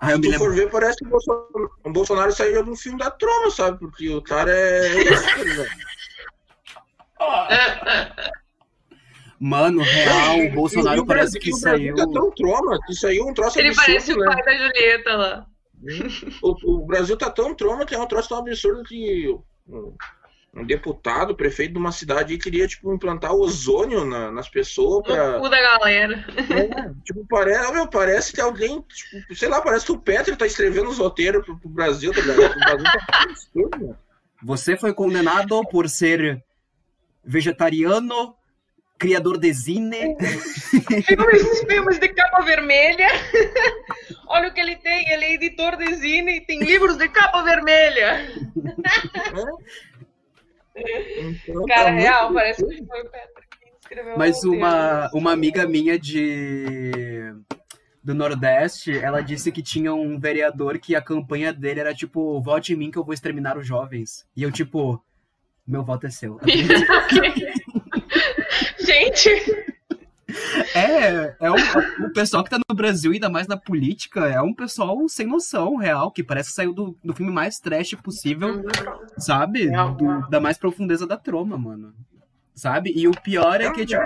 Ah, 0.00 0.12
eu 0.12 0.16
Se 0.16 0.22
tu 0.32 0.38
for 0.38 0.54
ver, 0.54 0.70
parece 0.70 0.96
que 0.98 1.04
o 1.06 1.10
Bolsonaro, 1.10 1.70
o 1.84 1.90
Bolsonaro 1.92 2.32
saiu 2.32 2.64
de 2.64 2.70
um 2.70 2.74
filme 2.76 2.98
da 2.98 3.10
troma, 3.10 3.50
sabe? 3.50 3.78
Porque 3.78 4.08
o 4.08 4.22
cara 4.22 4.50
é. 4.50 4.88
Mano, 9.40 9.80
real, 9.82 10.38
o 10.46 10.52
Bolsonaro 10.52 11.00
o 11.02 11.06
parece 11.06 11.32
Brasil- 11.32 11.40
que 11.40 11.50
o 11.52 11.60
Brasil 11.60 11.94
saiu. 11.96 11.96
Tá 11.96 12.12
tão 12.20 12.30
troma 12.32 12.78
que 12.86 12.94
saiu 12.94 13.26
um 13.26 13.32
troço 13.34 13.58
Ele 13.58 13.68
absurdo. 13.68 13.86
parece 13.86 14.12
o 14.12 14.16
né? 14.18 14.26
pai 14.26 14.44
da 14.44 14.58
Julieta 14.66 15.16
lá. 15.16 15.46
o, 16.42 16.74
o 16.74 16.86
Brasil 16.86 17.16
tá 17.16 17.30
tão 17.30 17.54
troma 17.54 17.86
que 17.86 17.94
é 17.94 17.98
um 17.98 18.06
troço 18.06 18.28
tão 18.28 18.38
absurdo 18.38 18.82
que 18.84 19.34
um, 19.66 19.94
um 20.54 20.64
deputado, 20.66 21.34
prefeito 21.34 21.72
de 21.72 21.78
uma 21.78 21.90
cidade 21.92 22.32
aí 22.34 22.38
queria, 22.38 22.66
tipo, 22.68 22.92
implantar 22.92 23.32
ozônio 23.32 24.04
na- 24.04 24.30
nas 24.30 24.46
pessoas 24.48 25.04
pra. 25.06 25.32
No 25.38 25.40
cu 25.40 25.48
da 25.48 25.58
galera. 25.60 26.22
É, 26.50 26.92
tipo, 27.04 27.24
parece, 27.26 27.72
meu, 27.72 27.86
parece 27.88 28.32
que 28.34 28.40
alguém, 28.42 28.82
tipo, 28.82 29.34
sei 29.34 29.48
lá, 29.48 29.62
parece 29.62 29.86
que 29.86 29.92
o 29.92 29.98
Petro 29.98 30.36
tá 30.36 30.44
escrevendo 30.44 30.90
os 30.90 30.98
roteiros 30.98 31.44
pro, 31.46 31.58
pro 31.58 31.68
Brasil, 31.70 32.12
tá 32.12 32.20
ligado? 32.20 32.56
O 32.56 32.58
Brasil 32.58 32.84
tá 32.84 33.06
tão 33.10 33.22
absurdo? 33.30 33.96
Você 34.42 34.76
foi 34.76 34.92
condenado 34.92 35.62
por 35.70 35.88
ser 35.88 36.42
vegetariano, 37.24 38.34
criador 39.00 39.38
de 39.38 39.52
zine. 39.52 40.14
Filmes, 41.06 41.60
filmes 41.66 41.98
de 41.98 42.08
capa 42.10 42.42
vermelha. 42.42 43.08
Olha 44.28 44.48
o 44.48 44.52
que 44.52 44.60
ele 44.60 44.76
tem, 44.76 45.10
ele 45.10 45.24
é 45.24 45.34
editor 45.34 45.76
de 45.76 45.94
zine 45.94 46.36
e 46.36 46.40
tem 46.42 46.60
livros 46.60 46.96
de 46.98 47.08
capa 47.08 47.42
vermelha. 47.42 48.30
Então, 50.76 51.64
Cara, 51.66 51.84
tá 51.84 51.90
real, 51.90 52.32
parece 52.32 52.64
que 52.64 52.86
foi 52.86 53.00
o 53.02 53.10
Petro 53.10 53.42
que 53.60 53.68
escreveu 53.80 54.16
Mas 54.16 54.44
o 54.44 54.52
roteiro. 54.52 54.66
uma, 54.66 55.10
uma 55.12 55.32
amiga 55.32 55.66
minha 55.66 55.98
de 55.98 57.34
do 58.02 58.14
Nordeste, 58.14 58.96
ela 58.96 59.20
disse 59.20 59.52
que 59.52 59.62
tinha 59.62 59.92
um 59.92 60.18
vereador 60.18 60.78
que 60.78 60.96
a 60.96 61.02
campanha 61.02 61.52
dele 61.52 61.80
era 61.80 61.94
tipo, 61.94 62.40
vote 62.40 62.72
em 62.72 62.76
mim 62.76 62.90
que 62.90 62.96
eu 62.96 63.04
vou 63.04 63.12
exterminar 63.12 63.58
os 63.58 63.66
jovens. 63.66 64.26
E 64.34 64.42
eu, 64.42 64.50
tipo, 64.50 65.02
meu 65.66 65.82
voto 65.82 66.06
é 66.06 66.10
seu. 66.10 66.40
É, 70.74 71.34
é 71.40 71.50
o, 71.50 71.54
o 72.06 72.12
pessoal 72.12 72.44
que 72.44 72.50
tá 72.50 72.58
no 72.68 72.76
Brasil, 72.76 73.10
ainda 73.12 73.28
mais 73.28 73.48
na 73.48 73.56
política, 73.56 74.26
é 74.28 74.40
um 74.40 74.54
pessoal 74.54 74.96
sem 75.08 75.26
noção 75.26 75.74
real, 75.76 76.12
que 76.12 76.22
parece 76.22 76.50
que 76.50 76.54
saiu 76.54 76.72
do, 76.72 76.96
do 77.02 77.12
filme 77.12 77.32
mais 77.32 77.58
trash 77.58 77.94
possível, 77.96 78.62
sabe? 79.18 79.66
Real, 79.66 79.92
Do- 79.94 80.28
da 80.28 80.38
mais 80.38 80.56
profundeza 80.56 81.04
da 81.06 81.16
troma, 81.16 81.58
mano. 81.58 81.92
Sabe? 82.54 82.92
E 82.94 83.08
o 83.08 83.10
pior 83.10 83.60
é 83.60 83.70
que, 83.72 83.84
tipo. 83.84 84.00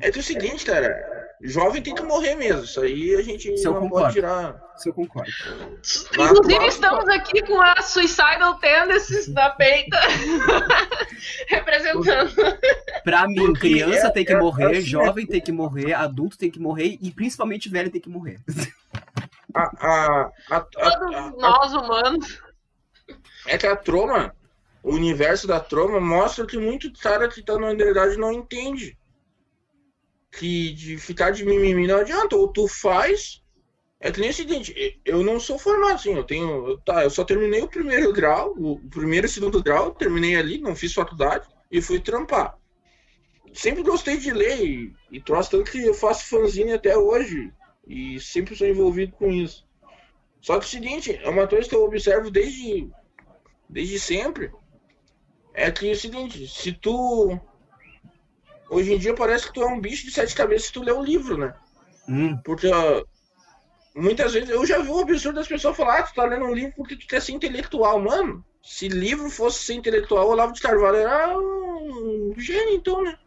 É 0.00 0.10
que 0.10 0.18
é 0.18 0.20
o 0.20 0.24
seguinte, 0.24 0.64
cara. 0.64 1.18
Jovem 1.42 1.80
tem 1.82 1.94
que 1.94 2.02
morrer 2.02 2.34
mesmo. 2.34 2.64
Isso 2.64 2.80
aí 2.82 3.14
a 3.14 3.22
gente 3.22 3.50
Isso 3.52 3.66
eu 3.66 3.72
não 3.72 3.80
concordo. 3.82 4.02
pode 4.04 4.14
tirar. 4.14 4.62
Se 4.76 4.88
eu 4.90 4.92
concordo. 4.94 5.30
Mas 6.16 6.30
inclusive 6.30 6.54
atual- 6.54 6.68
estamos 6.68 7.08
aqui 7.08 7.42
com 7.46 7.60
a 7.60 7.80
Suicidal 7.80 8.54
Tendencies 8.58 9.26
da 9.28 9.48
peita 9.50 9.98
representando. 11.48 12.30
Pra 13.04 13.26
mim, 13.26 13.46
Porque 13.46 13.60
criança 13.70 14.08
é- 14.08 14.10
tem 14.10 14.24
que 14.24 14.32
é 14.32 14.38
morrer, 14.38 14.76
assim, 14.78 14.80
jovem 14.86 15.26
tem 15.26 15.40
que 15.40 15.52
morrer, 15.52 15.92
adulto 15.94 16.36
tem 16.38 16.50
que 16.50 16.60
morrer 16.60 16.98
e 17.00 17.10
principalmente 17.10 17.68
velho 17.68 17.90
tem 17.90 18.00
que 18.00 18.08
morrer. 18.10 18.38
A, 19.54 19.62
a, 19.86 20.30
a, 20.50 20.60
Todos 20.60 21.14
a- 21.16 21.32
nós 21.38 21.72
humanos. 21.72 22.40
é 23.46 23.58
que 23.58 23.66
a 23.66 23.74
troma, 23.76 24.34
o 24.82 24.94
universo 24.94 25.46
da 25.46 25.58
troma, 25.58 26.00
mostra 26.00 26.46
que 26.46 26.58
muito 26.58 26.92
cara 27.00 27.28
que 27.28 27.42
tá 27.42 27.58
na 27.58 27.68
underground 27.68 28.16
não 28.16 28.32
entende. 28.32 28.96
Que 30.30 30.72
de 30.72 30.98
ficar 30.98 31.30
de 31.30 31.44
mimimi 31.44 31.86
não 31.86 31.98
adianta. 31.98 32.36
Ou 32.36 32.48
tu 32.48 32.68
faz. 32.68 33.42
É 33.98 34.10
que 34.10 34.20
nem 34.20 34.30
o 34.30 34.34
seguinte, 34.34 34.98
eu 35.04 35.22
não 35.22 35.38
sou 35.38 35.58
formado 35.58 35.94
assim, 35.94 36.14
eu 36.14 36.24
tenho. 36.24 36.78
Tá, 36.78 37.04
eu 37.04 37.10
só 37.10 37.22
terminei 37.22 37.60
o 37.60 37.68
primeiro 37.68 38.10
grau, 38.12 38.54
o 38.56 38.80
primeiro 38.88 39.26
e 39.26 39.28
segundo 39.28 39.62
grau, 39.62 39.94
terminei 39.94 40.36
ali, 40.36 40.58
não 40.58 40.74
fiz 40.74 40.94
faculdade 40.94 41.46
e 41.70 41.82
fui 41.82 42.00
trampar. 42.00 42.58
Sempre 43.52 43.82
gostei 43.82 44.16
de 44.16 44.30
ler 44.30 44.64
e, 44.64 44.94
e 45.10 45.20
troço 45.20 45.50
tanto 45.50 45.70
que 45.70 45.82
eu 45.84 45.92
faço 45.92 46.28
fanzine 46.28 46.72
até 46.72 46.96
hoje. 46.96 47.52
E 47.86 48.20
sempre 48.20 48.56
sou 48.56 48.66
envolvido 48.66 49.12
com 49.12 49.30
isso. 49.30 49.66
Só 50.40 50.58
que 50.58 50.64
é 50.64 50.68
o 50.68 50.70
seguinte, 50.70 51.20
é 51.22 51.28
uma 51.28 51.46
coisa 51.46 51.68
que 51.68 51.74
eu 51.74 51.84
observo 51.84 52.30
desde, 52.30 52.88
desde 53.68 53.98
sempre. 53.98 54.50
É 55.52 55.70
que 55.70 55.88
é 55.88 55.92
o 55.92 55.96
seguinte, 55.96 56.46
se 56.48 56.72
tu. 56.72 57.38
Hoje 58.70 58.94
em 58.94 58.98
dia 58.98 59.12
parece 59.14 59.46
que 59.48 59.52
tu 59.52 59.62
é 59.62 59.66
um 59.66 59.80
bicho 59.80 60.06
de 60.06 60.12
sete 60.12 60.34
cabeças 60.34 60.68
se 60.68 60.72
tu 60.72 60.82
lê 60.82 60.92
um 60.92 61.02
livro, 61.02 61.36
né? 61.36 61.52
Hum, 62.08 62.38
Porque 62.44 62.68
ó, 62.68 63.04
muitas 63.94 64.32
vezes 64.32 64.48
eu 64.48 64.64
já 64.64 64.78
vi 64.78 64.88
o 64.88 65.00
absurdo 65.00 65.36
das 65.36 65.48
pessoas 65.48 65.76
falar, 65.76 65.98
ah, 65.98 66.02
tu 66.04 66.14
tá 66.14 66.24
lendo 66.24 66.44
um 66.46 66.54
livro 66.54 66.72
porque 66.76 66.96
tu 66.96 67.06
quer 67.06 67.20
ser 67.20 67.32
intelectual. 67.32 68.00
Mano, 68.00 68.44
se 68.62 68.88
livro 68.88 69.28
fosse 69.28 69.64
ser 69.64 69.74
intelectual, 69.74 70.26
o 70.26 70.30
Olavo 70.30 70.52
de 70.52 70.60
Carvalho 70.60 70.96
era 70.96 71.36
um 71.38 72.32
gênio, 72.38 72.74
então, 72.74 73.02
né? 73.02 73.18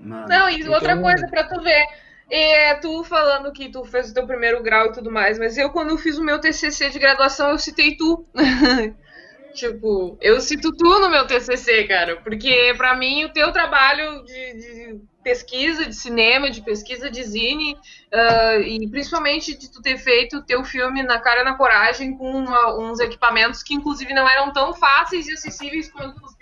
mano. 0.00 0.28
Não, 0.28 0.48
e 0.48 0.66
outra 0.68 0.92
Então- 0.92 1.02
coisa 1.02 1.26
pra 1.28 1.44
tu 1.48 1.60
ver. 1.62 1.84
É, 2.32 2.74
tu 2.76 3.02
falando 3.02 3.52
que 3.52 3.68
tu 3.72 3.84
fez 3.84 4.10
o 4.10 4.14
teu 4.14 4.24
primeiro 4.24 4.62
grau 4.62 4.86
e 4.86 4.92
tudo 4.92 5.10
mais, 5.10 5.36
mas 5.36 5.58
eu, 5.58 5.70
quando 5.70 5.90
eu 5.90 5.98
fiz 5.98 6.16
o 6.16 6.22
meu 6.22 6.38
TCC 6.40 6.88
de 6.90 6.98
graduação, 7.00 7.50
eu 7.50 7.58
citei 7.58 7.96
tu. 7.96 8.24
tipo, 9.54 10.16
eu 10.20 10.40
cito 10.40 10.70
tu 10.76 10.98
no 11.00 11.08
meu 11.10 11.26
TCC, 11.26 11.84
cara, 11.84 12.16
porque 12.16 12.74
pra 12.76 12.94
mim 12.96 13.24
o 13.24 13.32
teu 13.32 13.52
trabalho 13.52 14.24
de, 14.24 14.54
de 14.54 15.00
pesquisa 15.22 15.84
de 15.84 15.94
cinema, 15.94 16.50
de 16.50 16.62
pesquisa 16.62 17.10
de 17.10 17.22
zine, 17.22 17.76
ah, 18.12 18.56
e 18.58 18.88
principalmente 18.88 19.56
de 19.56 19.70
tu 19.70 19.82
ter 19.82 19.98
feito 19.98 20.38
o 20.38 20.42
teu 20.42 20.64
filme 20.64 21.02
na 21.02 21.18
cara 21.20 21.42
e 21.42 21.44
na 21.44 21.56
coragem 21.56 22.16
com 22.16 22.30
uma- 22.30 22.78
uns 22.78 23.00
equipamentos 23.00 23.62
que 23.62 23.74
inclusive 23.74 24.12
não 24.14 24.28
eram 24.28 24.52
tão 24.52 24.72
fáceis 24.72 25.26
e 25.28 25.32
acessíveis 25.32 25.90
quanto 25.90 26.16
os 26.24 26.34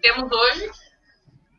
temos 0.00 0.30
hoje. 0.32 0.70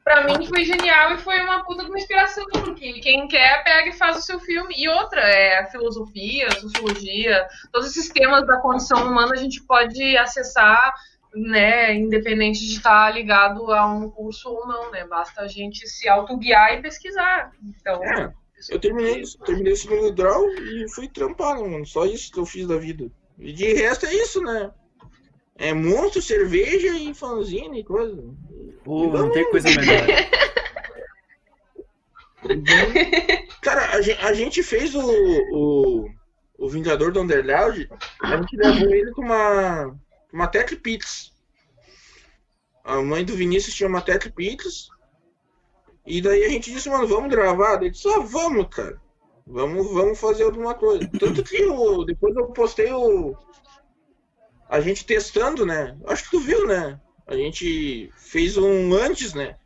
Pra 0.03 0.23
mim 0.23 0.45
foi 0.47 0.65
genial 0.65 1.13
e 1.13 1.17
foi 1.19 1.39
uma 1.41 1.63
puta 1.63 1.83
de 1.83 1.89
uma 1.89 1.97
inspiração, 1.97 2.43
porque 2.51 2.99
quem 3.01 3.27
quer 3.27 3.63
pega 3.63 3.89
e 3.89 3.93
faz 3.93 4.17
o 4.17 4.21
seu 4.21 4.39
filme. 4.39 4.73
E 4.75 4.89
outra, 4.89 5.21
é 5.21 5.65
filosofia, 5.69 6.49
sociologia, 6.51 7.47
todos 7.71 7.89
esses 7.89 8.09
temas 8.09 8.45
da 8.47 8.57
condição 8.57 9.05
humana 9.05 9.33
a 9.33 9.37
gente 9.37 9.63
pode 9.63 10.17
acessar, 10.17 10.93
né, 11.35 11.93
independente 11.93 12.59
de 12.59 12.73
estar 12.73 13.13
ligado 13.13 13.71
a 13.71 13.85
um 13.85 14.09
curso 14.09 14.49
ou 14.49 14.67
não, 14.67 14.91
né? 14.91 15.05
Basta 15.05 15.41
a 15.41 15.47
gente 15.47 15.87
se 15.87 16.09
autoguiar 16.09 16.73
e 16.73 16.81
pesquisar. 16.81 17.51
Então, 17.63 18.03
É, 18.03 18.33
eu 18.69 18.79
terminei, 18.79 19.21
terminei 19.45 19.73
o 19.73 19.77
segundo 19.77 20.13
grau 20.13 20.43
e 20.49 20.91
fui 20.93 21.07
trampar, 21.07 21.59
mano? 21.59 21.85
Só 21.85 22.05
isso 22.05 22.31
que 22.31 22.39
eu 22.39 22.45
fiz 22.45 22.67
da 22.67 22.77
vida. 22.77 23.09
E 23.39 23.53
de 23.53 23.73
resto 23.73 24.05
é 24.07 24.13
isso, 24.13 24.41
né? 24.41 24.71
É 25.55 25.73
monstro, 25.73 26.21
cerveja 26.21 26.97
e 26.97 27.13
fanzine 27.13 27.79
e 27.81 27.83
coisa. 27.83 28.23
Pô, 28.83 29.07
não 29.07 29.31
tem 29.31 29.49
coisa 29.51 29.69
melhor. 29.69 30.07
Cara, 33.61 33.91
a 33.95 34.01
gen- 34.01 34.17
a 34.19 34.33
gente, 34.33 34.63
fez 34.63 34.95
o, 34.95 35.01
o, 35.03 36.09
o 36.57 36.69
Vingador 36.69 37.11
do 37.11 37.21
Underground, 37.21 37.85
a 38.21 38.37
gente 38.37 38.57
levou 38.57 38.89
ele 38.93 39.11
com 39.11 39.21
uma, 39.21 39.95
uma 40.33 40.47
Tech 40.47 40.75
Pits. 40.77 41.31
A 42.83 42.99
mãe 43.01 43.23
do 43.23 43.35
Vinícius 43.35 43.75
tinha 43.75 43.87
uma 43.87 44.01
Tech 44.01 44.31
Pits. 44.31 44.89
E 46.05 46.19
daí 46.19 46.43
a 46.43 46.49
gente 46.49 46.71
disse, 46.71 46.89
mano, 46.89 47.07
vamos 47.07 47.29
gravar? 47.29 47.75
Daí 47.75 47.91
disse, 47.91 48.07
ah, 48.09 48.19
vamos, 48.19 48.67
cara. 48.75 48.99
Vamos, 49.45 49.91
vamos 49.93 50.19
fazer 50.19 50.43
alguma 50.43 50.73
coisa. 50.73 51.07
Tanto 51.19 51.43
que 51.43 51.63
o, 51.65 52.03
depois 52.03 52.35
eu 52.35 52.47
postei 52.47 52.91
o. 52.91 53.35
A 54.71 54.79
gente 54.79 55.05
testando, 55.05 55.65
né? 55.65 55.97
Acho 56.07 56.23
que 56.23 56.31
tu 56.31 56.39
viu, 56.39 56.65
né? 56.65 56.97
A 57.27 57.35
gente 57.35 58.09
fez 58.15 58.55
um 58.57 58.93
antes, 58.93 59.33
né? 59.33 59.57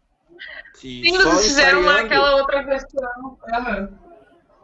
Que 0.80 1.04
sim, 1.04 1.22
só 1.22 1.30
vocês 1.30 1.46
fizeram 1.46 1.82
ensaiando. 1.82 2.02
naquela 2.04 2.36
outra 2.38 2.64
versão. 2.64 3.38
aham. 3.54 4.00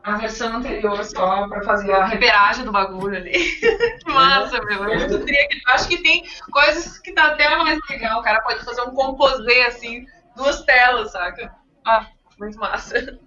A 0.04 0.18
versão 0.18 0.58
anterior 0.58 1.06
só 1.06 1.48
pra 1.48 1.64
fazer 1.64 1.92
a 1.94 2.06
reperagem 2.06 2.66
do 2.66 2.72
bagulho 2.72 3.16
ali. 3.18 3.34
que 4.02 4.12
massa, 4.12 4.60
meu. 4.64 5.24
Tri- 5.24 5.48
Acho 5.68 5.88
que 5.88 6.02
tem 6.02 6.26
coisas 6.52 6.98
que 6.98 7.14
tá 7.14 7.28
até 7.28 7.56
mais 7.58 7.78
legal. 7.88 8.20
O 8.20 8.24
cara 8.24 8.42
pode 8.42 8.66
fazer 8.66 8.82
um 8.82 8.96
composê 8.96 9.62
assim, 9.62 10.04
duas 10.36 10.64
telas, 10.64 11.12
saca? 11.12 11.54
Ah, 11.86 12.08
muito 12.40 12.58
massa. 12.58 13.20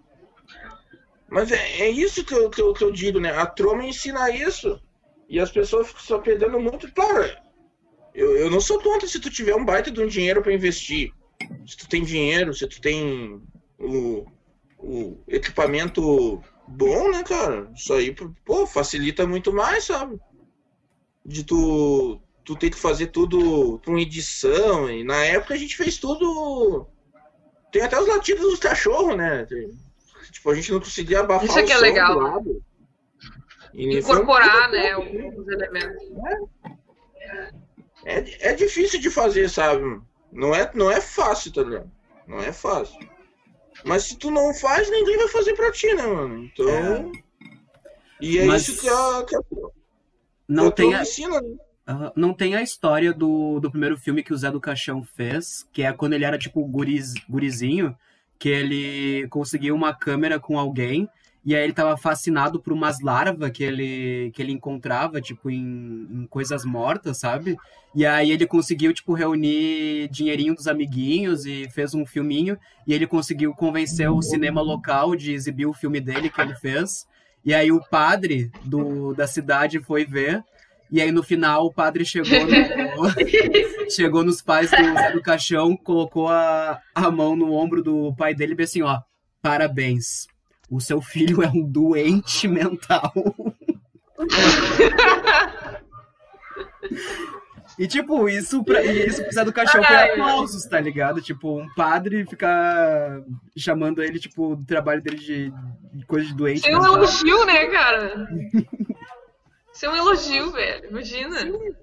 Mas 1.29 1.53
é, 1.53 1.83
é 1.83 1.89
isso 1.91 2.25
que 2.25 2.35
eu, 2.35 2.51
que, 2.51 2.61
eu, 2.61 2.75
que 2.75 2.83
eu 2.83 2.91
digo, 2.91 3.21
né? 3.21 3.31
A 3.39 3.47
Troma 3.47 3.85
ensina 3.85 4.29
isso. 4.31 4.81
E 5.29 5.41
as 5.41 5.51
pessoas 5.51 5.89
ficam 5.89 6.03
só 6.03 6.19
perdendo 6.19 6.61
muito. 6.61 6.93
Claro, 6.93 7.31
eu, 8.15 8.37
eu 8.37 8.51
não 8.51 8.61
sou 8.61 8.81
contra 8.81 9.09
se 9.09 9.21
tu 9.21 9.31
tiver 9.31 9.55
um 9.55 9.65
baita 9.65 9.91
de 9.91 10.01
um 10.01 10.07
dinheiro 10.07 10.43
para 10.43 10.53
investir. 10.53 11.13
Se 11.67 11.77
tu 11.77 11.89
tem 11.89 12.03
dinheiro, 12.03 12.55
se 12.55 12.67
tu 12.67 12.81
tem 12.81 13.43
o, 13.79 14.25
o 14.79 15.19
equipamento 15.27 16.43
bom, 16.69 17.11
né, 17.11 17.23
cara? 17.23 17.71
Isso 17.75 17.93
aí, 17.93 18.15
pô, 18.45 18.67
facilita 18.67 19.27
muito 19.27 19.53
mais, 19.53 19.85
sabe? 19.85 20.19
De 21.25 21.43
tu, 21.43 22.21
tu 22.45 22.55
ter 22.55 22.71
que 22.71 22.79
fazer 22.79 23.09
tudo 23.09 23.81
com 23.85 23.99
edição. 23.99 24.89
E 24.91 25.03
na 25.03 25.25
época 25.25 25.55
a 25.55 25.57
gente 25.57 25.77
fez 25.77 25.99
tudo. 25.99 26.87
Tem 27.73 27.83
até 27.83 27.99
os 27.99 28.07
latidos 28.07 28.43
dos 28.43 28.59
cachorros, 28.61 29.17
né? 29.17 29.47
Tipo, 30.31 30.51
a 30.51 30.55
gente 30.55 30.71
não 30.71 30.81
conseguia 30.81 31.21
abafar 31.21 31.47
Isso 31.47 31.59
é 31.59 31.63
que 31.65 31.73
é 31.73 31.79
legal. 31.79 32.45
Incorporar, 33.75 34.71
né, 34.71 34.97
os 34.97 35.49
elementos. 35.49 36.03
É, 37.17 38.19
é, 38.19 38.51
é 38.51 38.55
difícil 38.55 39.01
de 39.01 39.11
fazer, 39.11 39.49
sabe? 39.51 40.01
Não 40.33 40.55
é, 40.55 40.71
não 40.75 40.91
é 40.91 41.01
fácil, 41.01 41.53
tá 41.53 41.63
ligado? 41.63 41.91
Não 42.27 42.39
é 42.39 42.53
fácil. 42.53 42.99
Mas 43.85 44.05
se 44.05 44.17
tu 44.17 44.31
não 44.31 44.55
faz, 44.55 44.91
ninguém 44.91 45.17
vai 45.17 45.29
fazer 45.29 45.55
pra 45.55 45.73
ti, 45.73 45.93
né, 45.95 46.07
mano? 46.07 46.45
Então. 46.45 46.69
É. 46.69 47.13
E 48.21 48.39
é 48.39 48.45
Mas... 48.45 48.69
isso 48.69 48.81
que 48.81 48.89
a. 48.89 49.25
Que 49.27 49.37
a 49.37 49.41
não 50.49 50.71
tem 50.71 50.95
a... 50.95 51.03
ensina, 51.03 51.41
né? 51.41 51.57
Uh, 51.87 52.13
não 52.17 52.33
tem 52.33 52.55
a 52.55 52.63
história 52.63 53.13
do, 53.13 53.61
do 53.61 53.71
primeiro 53.71 53.97
filme 53.99 54.23
que 54.23 54.33
o 54.33 54.37
Zé 54.37 54.51
do 54.51 54.61
Caixão 54.61 55.03
fez, 55.03 55.69
que 55.71 55.83
é 55.83 55.93
quando 55.93 56.15
ele 56.15 56.25
era 56.25 56.39
tipo 56.39 56.65
guriz, 56.67 57.13
gurizinho, 57.29 57.95
que 58.39 58.49
ele 58.49 59.29
conseguiu 59.29 59.75
uma 59.75 59.93
câmera 59.93 60.41
com 60.41 60.59
alguém 60.59 61.09
e 61.45 61.55
aí 61.55 61.63
ele 61.63 61.75
tava 61.75 61.95
fascinado 61.97 62.59
por 62.59 62.73
umas 62.73 63.01
larvas 63.01 63.51
que 63.51 63.63
ele, 63.63 64.31
que 64.33 64.41
ele 64.41 64.51
encontrava, 64.51 65.21
tipo, 65.21 65.51
em, 65.51 66.09
em, 66.11 66.27
coisas 66.27 66.65
mortas, 66.65 67.19
sabe? 67.19 67.59
E 67.95 68.07
aí 68.07 68.31
ele 68.31 68.47
conseguiu, 68.47 68.95
tipo, 68.95 69.13
reunir 69.13 70.09
dinheirinho 70.09 70.55
dos 70.55 70.67
amiguinhos 70.67 71.45
e 71.45 71.69
fez 71.69 71.95
um 71.95 72.07
filminho. 72.07 72.59
E 72.87 72.95
ele 72.95 73.07
conseguiu 73.07 73.53
convencer 73.53 74.11
o 74.11 74.23
cinema 74.23 74.63
local 74.63 75.15
de 75.15 75.33
exibir 75.33 75.67
o 75.67 75.75
filme 75.75 76.01
dele 76.01 76.31
que 76.31 76.41
ele 76.41 76.55
fez. 76.55 77.07
E 77.45 77.53
aí 77.53 77.71
o 77.71 77.85
padre 77.91 78.51
do, 78.65 79.13
da 79.13 79.27
cidade 79.27 79.81
foi 79.81 80.07
ver. 80.07 80.43
E 80.91 80.99
aí 80.99 81.13
no 81.13 81.23
final 81.23 81.67
o 81.67 81.73
padre 81.73 82.07
chegou, 82.07 82.41
no, 82.47 83.11
chegou 83.91 84.25
nos 84.25 84.41
pais 84.41 84.71
do, 84.71 85.13
do 85.13 85.21
caixão, 85.21 85.77
colocou 85.77 86.29
a, 86.29 86.81
a 86.95 87.11
mão 87.11 87.37
no 87.37 87.53
ombro 87.53 87.83
do 87.83 88.15
pai 88.15 88.35
dele 88.35 88.55
e 88.55 88.57
disse 88.57 88.81
assim, 88.81 88.89
ó, 88.89 89.01
parabéns 89.43 90.27
o 90.71 90.81
seu 90.81 91.01
filho 91.01 91.43
é 91.43 91.49
um 91.49 91.63
doente 91.63 92.49
mental. 92.49 93.13
E, 97.79 97.89
tipo, 97.89 98.29
isso, 98.29 98.63
pra, 98.63 98.83
isso 98.85 99.21
precisa 99.23 99.45
do 99.45 99.53
cachorro 99.53 99.85
foi 99.85 99.97
aplausos, 99.97 100.65
tá 100.65 100.81
ligado? 100.81 101.21
Tipo, 101.21 101.59
um 101.59 101.69
padre 101.75 102.25
ficar 102.25 103.21
chamando 103.57 104.03
ele, 104.03 104.21
tipo, 104.21 104.55
do 104.55 104.65
trabalho 104.65 105.03
dele 105.03 105.17
de, 105.17 105.53
coisa 106.07 106.27
de 106.27 106.35
doente. 106.35 106.63
Tem 106.63 106.77
um 106.77 106.85
elogio, 106.85 107.45
né, 107.45 107.67
cara? 107.67 108.29
Isso 109.73 109.87
é 109.87 109.91
um 109.91 109.97
elogio, 109.97 110.53
velho. 110.53 110.89
Imagina. 110.89 111.41
Sim. 111.41 111.75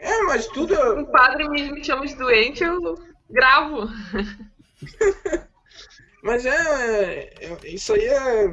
É, 0.00 0.22
mas 0.24 0.46
tudo. 0.48 0.74
Um 0.98 1.06
padre 1.06 1.48
me 1.48 1.82
chama 1.82 2.06
de 2.06 2.14
doente, 2.14 2.62
eu 2.62 2.94
gravo. 3.30 3.88
Mas 6.22 6.44
é, 6.46 6.50
é, 6.50 7.44
é, 7.44 7.58
Isso 7.68 7.92
aí 7.92 8.04
é, 8.04 8.46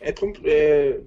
é, 0.00 0.14
é. 0.44 1.00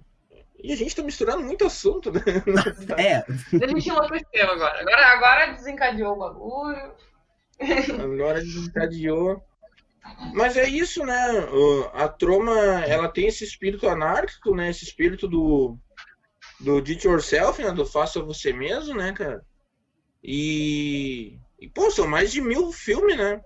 E 0.63 0.71
a 0.71 0.75
gente 0.75 0.95
tá 0.95 1.03
misturando 1.03 1.43
muito 1.43 1.65
assunto, 1.65 2.11
né? 2.11 2.21
É. 2.97 3.17
A 3.17 3.67
gente 3.67 3.89
enlouqueceu 3.89 4.49
agora. 4.49 4.81
agora. 4.81 5.07
Agora 5.07 5.53
desencadeou 5.53 6.13
o 6.13 6.19
bagulho. 6.19 6.95
Agora 8.01 8.39
desencadeou. 8.39 9.43
Mas 10.33 10.55
é 10.55 10.67
isso, 10.67 11.03
né? 11.03 11.47
A 11.93 12.07
Troma, 12.07 12.55
ela 12.85 13.09
tem 13.09 13.27
esse 13.27 13.43
espírito 13.43 13.87
anárquico, 13.87 14.55
né? 14.55 14.69
Esse 14.69 14.83
espírito 14.83 15.27
do 15.27 15.77
do 16.59 16.81
Did 16.81 17.03
Yourself, 17.03 17.61
né? 17.61 17.71
Do 17.71 17.85
faça 17.85 18.21
você 18.21 18.53
mesmo, 18.53 18.95
né, 18.95 19.11
cara? 19.13 19.43
E, 20.23 21.37
e 21.59 21.69
pô, 21.69 21.91
são 21.91 22.07
mais 22.07 22.31
de 22.31 22.41
mil 22.41 22.71
filmes, 22.71 23.17
né? 23.17 23.41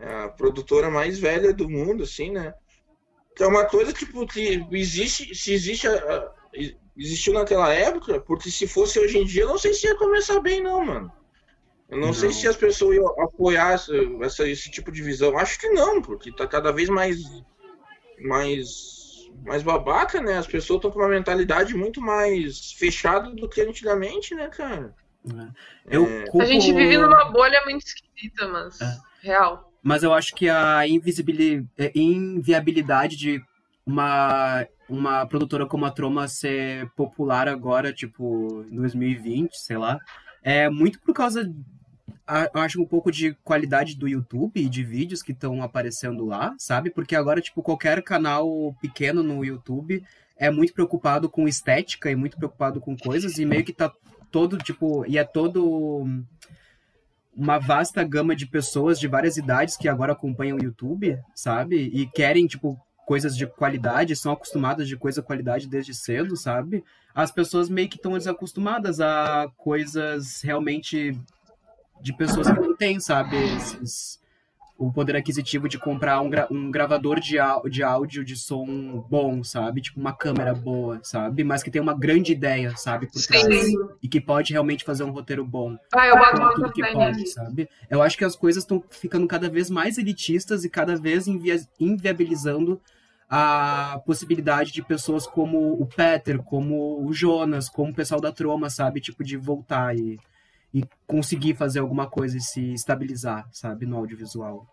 A 0.00 0.28
produtora 0.28 0.90
mais 0.90 1.18
velha 1.18 1.52
do 1.52 1.68
mundo, 1.68 2.04
assim, 2.04 2.30
né? 2.30 2.54
Que 3.36 3.42
é 3.42 3.46
uma 3.46 3.64
coisa, 3.64 3.92
tipo, 3.92 4.26
que 4.26 4.66
existe, 4.72 5.34
se 5.34 5.52
existe, 5.52 5.86
a, 5.86 6.32
existiu 6.96 7.32
naquela 7.32 7.72
época, 7.72 8.20
porque 8.20 8.50
se 8.50 8.66
fosse 8.66 8.98
hoje 8.98 9.18
em 9.18 9.24
dia, 9.24 9.42
eu 9.42 9.48
não 9.48 9.58
sei 9.58 9.72
se 9.72 9.86
ia 9.86 9.96
começar 9.96 10.40
bem, 10.40 10.62
não, 10.62 10.84
mano. 10.84 11.12
Eu 11.88 11.98
não, 11.98 12.08
não. 12.08 12.14
sei 12.14 12.32
se 12.32 12.46
as 12.46 12.56
pessoas 12.56 12.96
iam 12.96 13.06
apoiar 13.20 13.72
essa, 13.72 13.92
essa, 14.22 14.48
esse 14.48 14.70
tipo 14.70 14.92
de 14.92 15.02
visão. 15.02 15.36
Acho 15.36 15.58
que 15.58 15.68
não, 15.70 16.00
porque 16.00 16.30
tá 16.30 16.46
cada 16.46 16.70
vez 16.70 16.88
mais, 16.88 17.18
mais, 18.20 19.28
mais 19.44 19.62
babaca, 19.62 20.20
né? 20.20 20.38
As 20.38 20.46
pessoas 20.46 20.78
estão 20.78 20.90
com 20.90 21.00
uma 21.00 21.08
mentalidade 21.08 21.74
muito 21.74 22.00
mais 22.00 22.72
fechada 22.72 23.30
do 23.30 23.48
que 23.48 23.60
antigamente, 23.60 24.34
né, 24.34 24.48
cara? 24.48 24.94
É. 25.28 25.96
Eu 25.96 26.06
é... 26.06 26.26
culpo... 26.26 26.42
A 26.42 26.46
gente 26.46 26.72
vive 26.72 26.96
numa 26.96 27.24
bolha 27.30 27.60
muito 27.64 27.84
esquisita, 27.84 28.46
mas 28.48 28.80
é. 28.80 28.96
real. 29.22 29.69
Mas 29.82 30.02
eu 30.02 30.12
acho 30.12 30.34
que 30.34 30.48
a 30.48 30.82
é, 30.86 31.92
inviabilidade 31.94 33.16
de 33.16 33.42
uma, 33.86 34.66
uma 34.88 35.26
produtora 35.26 35.66
como 35.66 35.84
a 35.84 35.90
Troma 35.90 36.28
ser 36.28 36.88
popular 36.90 37.48
agora, 37.48 37.92
tipo, 37.92 38.64
em 38.70 38.76
2020, 38.76 39.54
sei 39.54 39.78
lá, 39.78 39.98
é 40.42 40.68
muito 40.68 41.00
por 41.00 41.14
causa, 41.14 41.50
acho, 42.26 42.80
um 42.80 42.86
pouco 42.86 43.10
de 43.10 43.34
qualidade 43.42 43.96
do 43.96 44.08
YouTube 44.08 44.60
e 44.60 44.68
de 44.68 44.84
vídeos 44.84 45.22
que 45.22 45.32
estão 45.32 45.62
aparecendo 45.62 46.24
lá, 46.24 46.54
sabe? 46.58 46.90
Porque 46.90 47.16
agora, 47.16 47.40
tipo, 47.40 47.62
qualquer 47.62 48.02
canal 48.02 48.74
pequeno 48.80 49.22
no 49.22 49.44
YouTube 49.44 50.02
é 50.36 50.50
muito 50.50 50.72
preocupado 50.72 51.28
com 51.28 51.48
estética 51.48 52.10
e 52.10 52.16
muito 52.16 52.36
preocupado 52.36 52.80
com 52.80 52.96
coisas 52.96 53.38
e 53.38 53.44
meio 53.44 53.64
que 53.64 53.72
tá 53.72 53.92
todo, 54.30 54.56
tipo, 54.58 55.04
e 55.06 55.18
é 55.18 55.24
todo 55.24 56.06
uma 57.40 57.58
vasta 57.58 58.04
gama 58.04 58.36
de 58.36 58.46
pessoas 58.46 59.00
de 59.00 59.08
várias 59.08 59.38
idades 59.38 59.74
que 59.74 59.88
agora 59.88 60.12
acompanham 60.12 60.58
o 60.58 60.62
YouTube, 60.62 61.18
sabe? 61.34 61.90
E 61.94 62.06
querem, 62.06 62.46
tipo, 62.46 62.78
coisas 63.06 63.34
de 63.34 63.46
qualidade, 63.46 64.14
são 64.14 64.32
acostumadas 64.32 64.86
de 64.86 64.94
coisa 64.94 65.22
de 65.22 65.26
qualidade 65.26 65.66
desde 65.66 65.94
cedo, 65.94 66.36
sabe? 66.36 66.84
As 67.14 67.32
pessoas 67.32 67.70
meio 67.70 67.88
que 67.88 67.96
estão 67.96 68.12
desacostumadas 68.12 69.00
a 69.00 69.50
coisas 69.56 70.42
realmente 70.42 71.18
de 72.02 72.12
pessoas 72.12 72.50
que 72.50 72.60
não 72.60 72.76
têm, 72.76 73.00
sabe? 73.00 73.36
Esses, 73.56 74.20
o 74.80 74.90
poder 74.90 75.14
aquisitivo 75.14 75.68
de 75.68 75.78
comprar 75.78 76.22
um, 76.22 76.30
gra 76.30 76.48
um 76.50 76.70
gravador 76.70 77.20
de, 77.20 77.36
de 77.70 77.82
áudio 77.82 78.24
de 78.24 78.34
som 78.34 79.04
bom, 79.10 79.44
sabe? 79.44 79.82
Tipo, 79.82 80.00
uma 80.00 80.14
câmera 80.14 80.54
boa, 80.54 80.98
sabe? 81.02 81.44
Mas 81.44 81.62
que 81.62 81.70
tem 81.70 81.82
uma 81.82 81.92
grande 81.92 82.32
ideia, 82.32 82.74
sabe? 82.78 83.06
Por 83.06 83.20
trás. 83.20 83.44
Sim. 83.44 83.76
E 84.02 84.08
que 84.08 84.18
pode 84.18 84.54
realmente 84.54 84.82
fazer 84.82 85.04
um 85.04 85.10
roteiro 85.10 85.44
bom. 85.44 85.76
Ah, 85.94 86.06
eu 86.06 86.16
boto 86.16 86.54
tudo 86.54 86.72
que 86.72 86.82
pode, 86.92 87.26
sabe? 87.28 87.68
Eu 87.90 88.00
acho 88.00 88.16
que 88.16 88.24
as 88.24 88.34
coisas 88.34 88.62
estão 88.62 88.82
ficando 88.88 89.26
cada 89.26 89.50
vez 89.50 89.68
mais 89.68 89.98
elitistas 89.98 90.64
e 90.64 90.70
cada 90.70 90.96
vez 90.96 91.28
invi 91.28 91.50
inviabilizando 91.78 92.80
a 93.28 94.00
possibilidade 94.06 94.72
de 94.72 94.82
pessoas 94.82 95.26
como 95.26 95.74
o 95.74 95.86
Peter, 95.86 96.42
como 96.42 97.06
o 97.06 97.12
Jonas, 97.12 97.68
como 97.68 97.92
o 97.92 97.94
pessoal 97.94 98.20
da 98.20 98.32
Troma, 98.32 98.70
sabe? 98.70 98.98
Tipo, 98.98 99.22
de 99.22 99.36
voltar 99.36 99.94
e 99.94 100.18
e 100.72 100.84
conseguir 101.06 101.54
fazer 101.54 101.80
alguma 101.80 102.08
coisa 102.08 102.36
e 102.36 102.40
se 102.40 102.72
estabilizar, 102.72 103.48
sabe, 103.52 103.86
no 103.86 103.96
audiovisual. 103.96 104.66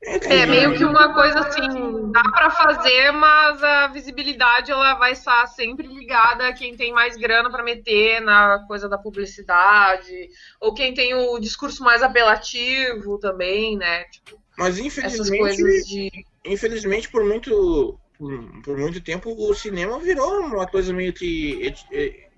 É 0.00 0.46
meio 0.46 0.76
que 0.76 0.84
uma 0.84 1.12
coisa 1.12 1.40
assim, 1.40 2.12
dá 2.12 2.22
para 2.22 2.50
fazer, 2.50 3.10
mas 3.10 3.62
a 3.62 3.88
visibilidade 3.88 4.70
ela 4.70 4.94
vai 4.94 5.12
estar 5.12 5.44
sempre 5.48 5.88
ligada 5.88 6.46
a 6.46 6.52
quem 6.52 6.76
tem 6.76 6.92
mais 6.92 7.16
grana 7.16 7.50
para 7.50 7.64
meter 7.64 8.20
na 8.20 8.64
coisa 8.68 8.88
da 8.88 8.96
publicidade, 8.96 10.28
ou 10.60 10.72
quem 10.72 10.94
tem 10.94 11.14
o 11.14 11.38
discurso 11.40 11.82
mais 11.82 12.00
apelativo 12.00 13.18
também, 13.18 13.76
né? 13.76 14.04
Tipo, 14.04 14.40
mas 14.56 14.78
infelizmente, 14.78 15.84
de... 15.84 16.10
infelizmente 16.44 17.08
por 17.10 17.24
muito 17.24 17.98
por, 18.16 18.62
por, 18.62 18.78
muito 18.78 19.00
tempo 19.00 19.34
o 19.36 19.54
cinema 19.54 19.98
virou 19.98 20.40
uma 20.40 20.66
coisa 20.66 20.92
meio 20.92 21.12
que 21.12 21.72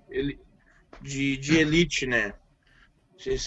ele, 0.09 0.39
de, 1.01 1.37
de 1.37 1.57
elite, 1.57 2.05
né? 2.05 2.33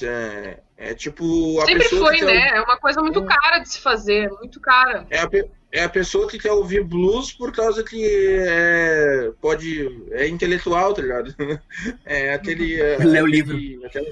É, 0.02 0.60
é 0.76 0.94
tipo. 0.94 1.60
A 1.60 1.66
Sempre 1.66 1.88
foi, 1.88 2.20
né? 2.20 2.50
É 2.50 2.60
uma 2.60 2.78
coisa 2.78 3.02
muito 3.02 3.20
é. 3.20 3.26
cara 3.26 3.58
de 3.58 3.68
se 3.68 3.80
fazer, 3.80 4.30
muito 4.30 4.60
cara. 4.60 5.04
É 5.10 5.18
a, 5.18 5.28
é 5.72 5.82
a 5.82 5.88
pessoa 5.88 6.28
que 6.28 6.38
quer 6.38 6.52
ouvir 6.52 6.84
blues 6.84 7.32
por 7.32 7.52
causa 7.52 7.82
que 7.82 8.06
é, 8.38 9.32
pode. 9.40 10.08
É 10.12 10.28
intelectual, 10.28 10.94
tá 10.94 11.02
ligado? 11.02 11.34
É 12.04 12.34
aquele. 12.34 12.76
Lê 12.98 13.20
o 13.20 13.26
livro. 13.26 13.58
Aquela, 13.84 14.06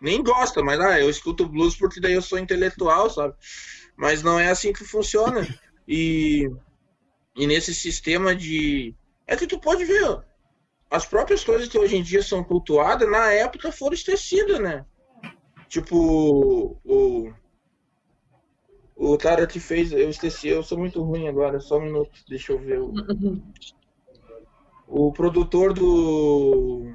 nem 0.00 0.22
gosta, 0.22 0.62
mas 0.62 0.80
ah, 0.80 1.00
eu 1.00 1.10
escuto 1.10 1.48
blues 1.48 1.76
porque 1.76 2.00
daí 2.00 2.14
eu 2.14 2.22
sou 2.22 2.38
intelectual, 2.38 3.10
sabe? 3.10 3.34
Mas 3.96 4.22
não 4.22 4.38
é 4.38 4.48
assim 4.48 4.72
que 4.72 4.84
funciona. 4.84 5.46
E, 5.86 6.48
e 7.36 7.46
nesse 7.46 7.74
sistema 7.74 8.34
de. 8.34 8.94
É 9.26 9.36
que 9.36 9.46
tu 9.46 9.58
pode 9.58 9.84
ver, 9.84 10.20
as 10.90 11.04
próprias 11.04 11.44
coisas 11.44 11.68
que 11.68 11.78
hoje 11.78 11.96
em 11.96 12.02
dia 12.02 12.22
são 12.22 12.42
cultuadas, 12.42 13.10
na 13.10 13.32
época 13.32 13.70
foram 13.70 13.94
esquecidas, 13.94 14.58
né? 14.58 14.84
Tipo, 15.68 16.78
o. 16.84 17.32
O 18.96 19.16
cara 19.16 19.46
que 19.46 19.60
fez. 19.60 19.92
Eu 19.92 20.08
esqueci, 20.08 20.48
eu 20.48 20.62
sou 20.62 20.78
muito 20.78 21.02
ruim 21.02 21.28
agora, 21.28 21.60
só 21.60 21.78
um 21.78 21.82
minuto, 21.82 22.10
deixa 22.28 22.52
eu 22.52 22.58
ver. 22.58 22.80
O, 22.80 22.92
o 24.88 25.12
produtor 25.12 25.72
do. 25.72 26.92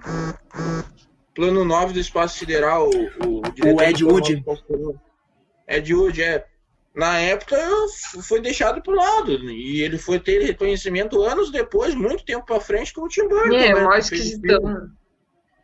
Plano 1.36 1.64
9 1.64 1.94
do 1.94 2.00
Espaço 2.00 2.38
Sideral, 2.38 2.90
o, 2.90 3.28
o, 3.28 3.42
o 3.76 3.82
Ed 3.82 4.04
Wood. 4.04 4.44
Ed 5.68 5.94
Wood, 5.94 6.22
é. 6.22 6.46
Na 6.96 7.18
época 7.18 7.58
foi 8.22 8.40
deixado 8.40 8.82
pro 8.82 8.96
lado. 8.96 9.32
E 9.50 9.82
ele 9.82 9.98
foi 9.98 10.20
ter 10.20 10.44
reconhecimento 10.44 11.22
anos 11.22 11.52
depois, 11.52 11.96
muito 11.96 12.24
tempo 12.24 12.46
pra 12.46 12.60
frente, 12.60 12.94
com 12.94 13.02
o 13.02 13.08
Tim 13.08 13.28
Burton. 13.28 13.56
É, 13.56 13.74
né, 13.74 14.00
esquisitão. 14.00 14.92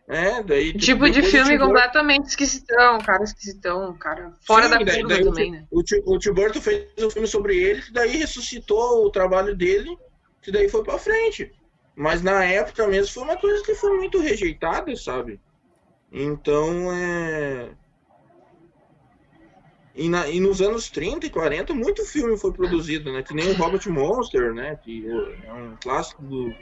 É, 0.08 0.42
daí. 0.42 0.74
Tipo 0.74 1.08
de 1.08 1.22
filme 1.22 1.60
completamente 1.60 2.30
esquisitão, 2.30 2.98
cara 2.98 3.24
esquisitão, 3.24 3.94
cara. 3.94 4.34
Fora 4.42 4.64
Sim, 4.64 4.70
da 4.72 4.78
daí, 4.78 5.04
daí 5.06 5.24
também, 5.24 5.52
o, 5.52 5.54
né? 5.54 5.68
O, 5.70 6.16
o 6.16 6.18
Tim 6.18 6.34
Burton 6.34 6.60
fez 6.60 6.88
um 6.98 7.12
filme 7.12 7.28
sobre 7.28 7.56
ele, 7.56 7.84
que 7.84 7.94
daí 7.94 8.18
ressuscitou 8.18 9.06
o 9.06 9.12
trabalho 9.12 9.56
dele, 9.56 9.96
que 10.42 10.52
daí 10.52 10.68
foi 10.68 10.84
pra 10.84 10.98
frente. 10.98 11.52
Mas 11.96 12.24
na 12.24 12.44
época 12.44 12.88
mesmo 12.88 13.14
foi 13.14 13.24
uma 13.24 13.38
coisa 13.38 13.64
que 13.64 13.76
foi 13.76 13.96
muito 13.98 14.20
rejeitada, 14.20 14.96
sabe? 14.96 15.40
Então, 16.12 16.92
é. 16.92 17.70
E, 20.00 20.08
na, 20.08 20.30
e 20.30 20.40
nos 20.40 20.62
anos 20.62 20.90
30 20.90 21.26
e 21.26 21.30
40, 21.30 21.74
muito 21.74 22.06
filme 22.06 22.38
foi 22.38 22.54
produzido, 22.54 23.12
né? 23.12 23.22
Que 23.22 23.34
nem 23.34 23.52
o 23.52 23.54
Robot 23.54 23.90
Monster, 23.90 24.54
né? 24.54 24.80
Que 24.82 25.06
é 25.46 25.54
um 25.54 25.76
clássico 25.84 26.24
do, 26.24 26.54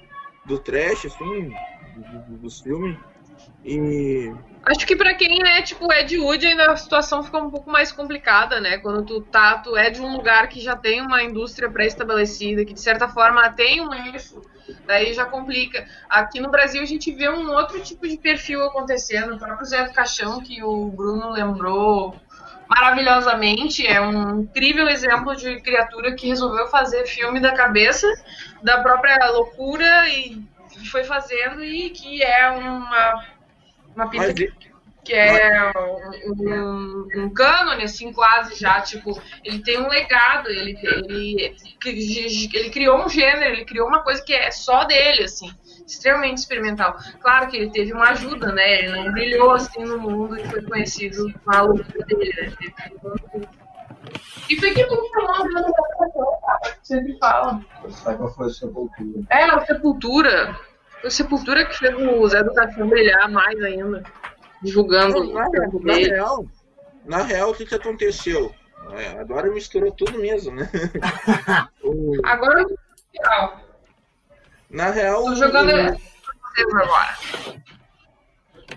do 0.43 0.57
trash, 0.57 1.05
assim, 1.05 1.53
do, 1.95 2.31
do, 2.31 2.37
dos 2.39 2.61
filmes. 2.61 2.97
E... 3.63 4.33
Acho 4.65 4.87
que 4.87 4.95
para 4.95 5.13
quem 5.13 5.47
é 5.47 5.61
tipo 5.61 5.93
Ed 5.93 6.17
Wood, 6.17 6.47
ainda 6.47 6.71
a 6.71 6.75
situação 6.75 7.21
fica 7.21 7.37
um 7.37 7.51
pouco 7.51 7.69
mais 7.69 7.91
complicada, 7.91 8.59
né? 8.59 8.79
Quando 8.79 9.05
tu 9.05 9.21
tá, 9.21 9.59
tu 9.59 9.77
é 9.77 9.91
de 9.91 10.01
um 10.01 10.15
lugar 10.15 10.49
que 10.49 10.59
já 10.59 10.75
tem 10.75 10.99
uma 10.99 11.21
indústria 11.21 11.69
pré-estabelecida, 11.69 12.65
que 12.65 12.73
de 12.73 12.81
certa 12.81 13.07
forma 13.07 13.47
tem 13.51 13.81
um 13.81 13.93
eixo, 13.93 14.41
daí 14.87 15.13
já 15.13 15.25
complica. 15.25 15.87
Aqui 16.09 16.39
no 16.39 16.49
Brasil 16.49 16.81
a 16.81 16.85
gente 16.85 17.13
vê 17.13 17.29
um 17.29 17.51
outro 17.51 17.79
tipo 17.81 18.07
de 18.07 18.17
perfil 18.17 18.63
acontecendo, 18.63 19.35
o 19.35 19.37
próprio 19.37 19.65
Zé 19.67 19.83
do 19.83 19.93
Caixão, 19.93 20.41
que 20.41 20.63
o 20.63 20.87
Bruno 20.87 21.29
lembrou 21.29 22.15
maravilhosamente, 22.69 23.85
é 23.85 24.01
um 24.01 24.41
incrível 24.41 24.87
exemplo 24.87 25.35
de 25.35 25.61
criatura 25.61 26.15
que 26.15 26.27
resolveu 26.27 26.67
fazer 26.67 27.05
filme 27.05 27.39
da 27.39 27.53
cabeça, 27.53 28.07
da 28.61 28.81
própria 28.81 29.17
loucura 29.31 30.07
e 30.09 30.41
foi 30.91 31.03
fazendo 31.03 31.63
e 31.63 31.89
que 31.89 32.21
é 32.21 32.49
uma 32.51 33.25
uma 33.95 34.09
pista 34.09 34.31
que, 34.31 34.53
que 35.03 35.13
é 35.13 35.71
um, 36.27 37.07
um 37.15 37.29
cânone, 37.33 37.83
assim, 37.83 38.13
quase 38.13 38.59
já, 38.59 38.79
tipo, 38.81 39.19
ele 39.43 39.59
tem 39.59 39.79
um 39.79 39.87
legado, 39.87 40.49
ele, 40.49 40.77
ele, 40.83 41.55
ele 41.83 42.69
criou 42.69 43.03
um 43.03 43.09
gênero, 43.09 43.55
ele 43.55 43.65
criou 43.65 43.87
uma 43.87 44.03
coisa 44.03 44.21
que 44.23 44.33
é 44.33 44.51
só 44.51 44.83
dele, 44.83 45.23
assim, 45.23 45.51
extremamente 45.87 46.39
experimental. 46.39 46.97
Claro 47.19 47.47
que 47.47 47.57
ele 47.57 47.71
teve 47.71 47.93
uma 47.93 48.09
ajuda, 48.09 48.51
né, 48.51 48.79
ele 48.79 48.91
não 48.91 49.11
brilhou, 49.11 49.51
assim, 49.51 49.83
no 49.83 49.97
mundo 49.97 50.37
e 50.37 50.45
foi 50.47 50.61
conhecido 50.61 51.33
com 51.43 51.55
a 51.55 51.61
luta 51.61 52.05
dele, 52.05 52.33
né, 52.35 52.53
e 54.49 54.55
foi 54.59 54.73
que 54.73 54.85
me 54.85 55.09
falou 55.09 55.53
da 55.53 56.59
sempre 56.83 57.17
fala. 57.19 57.61
Qual 58.03 58.33
foi 58.33 58.47
a 58.47 58.49
sepultura? 58.49 59.23
É, 59.29 59.43
a 59.43 59.65
sepultura. 61.09 61.65
Que 61.65 61.77
fez 61.77 61.95
o 61.95 62.27
Zé 62.27 62.43
do 62.43 62.53
Caixão 62.53 62.87
brilhar 62.87 63.29
mais 63.29 63.61
ainda. 63.61 64.03
Divulgando. 64.63 65.33
Na, 65.33 65.49
na, 65.83 65.93
real, 65.93 66.45
na 67.05 67.23
real, 67.23 67.51
o 67.51 67.53
que, 67.53 67.65
que 67.65 67.75
aconteceu? 67.75 68.53
É, 68.91 69.19
agora 69.19 69.51
misturou 69.51 69.91
tudo 69.91 70.17
mesmo, 70.17 70.55
né? 70.55 70.69
o... 71.83 72.13
Agora 72.23 72.65
Na 74.69 74.91
real. 74.91 75.23
Tô 75.23 75.35
jogando 75.35 75.69
o... 75.69 75.71
agora. 75.71 77.17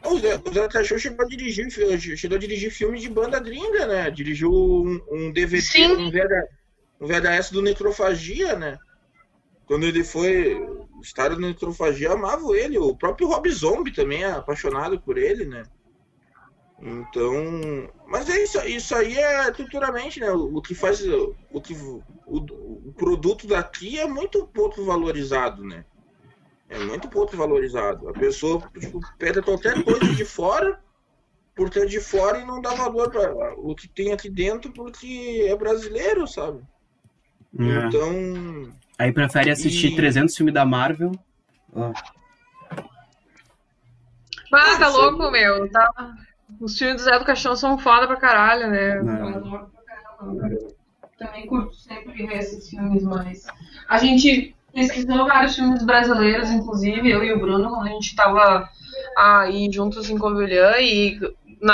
O 0.05 0.19
Zé, 0.19 0.41
o 0.45 0.53
Zé 0.53 0.69
Cachorro 0.69 1.01
chegou 1.01 1.25
a 1.25 1.29
dirigir, 1.29 1.71
chegou 2.17 2.37
a 2.37 2.41
dirigir 2.41 2.71
filme 2.71 2.99
de 2.99 3.09
banda 3.09 3.41
gringa, 3.41 3.87
né? 3.87 4.11
Dirigiu 4.11 4.51
um, 4.53 5.01
um 5.11 5.33
DVD, 5.33 5.61
Sim. 5.61 5.93
um, 5.97 6.11
VHS, 6.11 6.49
um 7.01 7.07
VHS 7.07 7.51
do 7.51 7.63
Necrofagia, 7.63 8.57
né? 8.57 8.79
Quando 9.67 9.85
ele 9.85 10.03
foi 10.05 10.59
História 11.03 11.37
da 11.37 11.43
Necrofagia 11.43 12.13
amava 12.13 12.57
ele. 12.57 12.79
O 12.79 12.95
próprio 12.95 13.29
Rob 13.29 13.51
Zombie 13.51 13.93
também 13.93 14.23
é 14.23 14.31
apaixonado 14.31 15.01
por 15.01 15.19
ele, 15.19 15.45
né? 15.45 15.65
Então. 16.81 17.91
Mas 18.07 18.29
é 18.31 18.43
isso, 18.43 18.59
isso 18.67 18.95
aí 18.95 19.17
é 19.19 19.53
culturalmente, 19.53 20.19
né? 20.19 20.31
O, 20.31 20.57
o 20.57 20.63
que 20.63 20.75
faz. 20.75 21.07
O, 21.07 21.61
que, 21.61 21.75
o, 21.75 22.03
o, 22.27 22.93
produto 22.97 23.47
daqui 23.47 23.99
é 23.99 24.07
muito 24.07 24.47
pouco 24.47 24.83
valorizado, 24.85 25.63
né? 25.63 25.85
É 26.69 26.79
muito 26.79 27.09
pouco 27.09 27.37
valorizado. 27.37 28.09
A 28.09 28.13
pessoa 28.13 28.63
tipo, 28.79 29.01
pega 29.19 29.43
qualquer 29.43 29.83
coisa 29.85 30.15
de 30.15 30.25
fora, 30.25 30.81
porque 31.55 31.81
é 31.81 31.85
de 31.85 32.01
fora 32.01 32.41
e 32.41 32.47
não 32.47 32.63
dá 32.63 32.75
valor 32.75 33.11
para 33.11 33.55
o 33.59 33.75
que 33.75 33.87
tem 33.87 34.13
aqui 34.13 34.31
dentro, 34.31 34.73
porque 34.73 35.47
é 35.49 35.57
brasileiro, 35.57 36.27
sabe? 36.27 36.63
É. 37.59 37.87
Então. 37.87 38.73
Aí 38.99 39.13
prefere 39.13 39.51
assistir 39.51 39.93
e... 39.93 39.97
300 39.97 40.35
filmes 40.35 40.55
da 40.55 40.65
Marvel. 40.65 41.13
Oh. 41.73 41.93
Ah, 44.53 44.79
tá 44.79 44.89
louco, 44.89 45.31
meu. 45.31 45.71
Tá... 45.71 46.15
Os 46.59 46.79
filmes 46.79 47.03
do 47.03 47.05
Zé 47.05 47.19
do 47.19 47.25
Caixão 47.25 47.55
são 47.55 47.79
foda 47.79 48.07
pra 48.07 48.17
caralho, 48.17 48.69
né? 48.69 48.99
Eu 48.99 49.71
Também 51.19 51.47
curto 51.47 51.75
sempre 51.75 52.27
ver 52.27 52.39
esses 52.39 52.69
filmes, 52.69 53.03
mas. 53.03 53.47
A 53.89 53.99
gente 53.99 54.55
pesquisou 54.73 55.27
vários 55.27 55.55
filmes 55.55 55.85
brasileiros, 55.85 56.51
inclusive, 56.51 57.11
eu 57.11 57.23
e 57.25 57.33
o 57.33 57.39
Bruno, 57.39 57.69
quando 57.69 57.87
a 57.87 57.91
gente 57.91 58.15
tava 58.15 58.69
aí 59.17 59.71
juntos 59.73 60.09
em 60.09 60.19
Covilhã, 60.19 60.77
e 60.79 61.19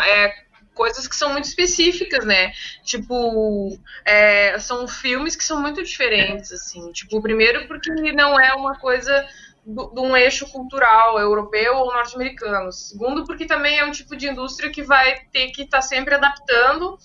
é, 0.05 0.35
coisas 0.74 1.09
que 1.09 1.16
são 1.16 1.33
muito 1.33 1.45
específicas, 1.45 2.24
né? 2.24 2.53
Tipo, 2.85 3.77
é, 4.05 4.59
são 4.59 4.87
filmes 4.87 5.35
que 5.35 5.43
são 5.43 5.61
muito 5.61 5.83
diferentes, 5.83 6.53
assim. 6.53 6.93
Tipo, 6.93 7.20
primeiro 7.20 7.66
porque 7.66 7.91
não 8.12 8.39
é 8.39 8.55
uma 8.55 8.77
coisa 8.79 9.27
de 9.67 10.01
um 10.01 10.17
eixo 10.17 10.51
cultural 10.53 11.19
europeu 11.19 11.77
ou 11.77 11.93
norte-americano. 11.93 12.71
Segundo, 12.71 13.25
porque 13.25 13.47
também 13.47 13.79
é 13.79 13.85
um 13.85 13.91
tipo 13.91 14.17
de 14.17 14.29
indústria 14.29 14.71
que 14.71 14.83
vai 14.83 15.19
ter 15.33 15.49
que 15.49 15.62
estar 15.62 15.79
tá 15.79 15.83
sempre 15.83 16.14
adaptando 16.14 16.97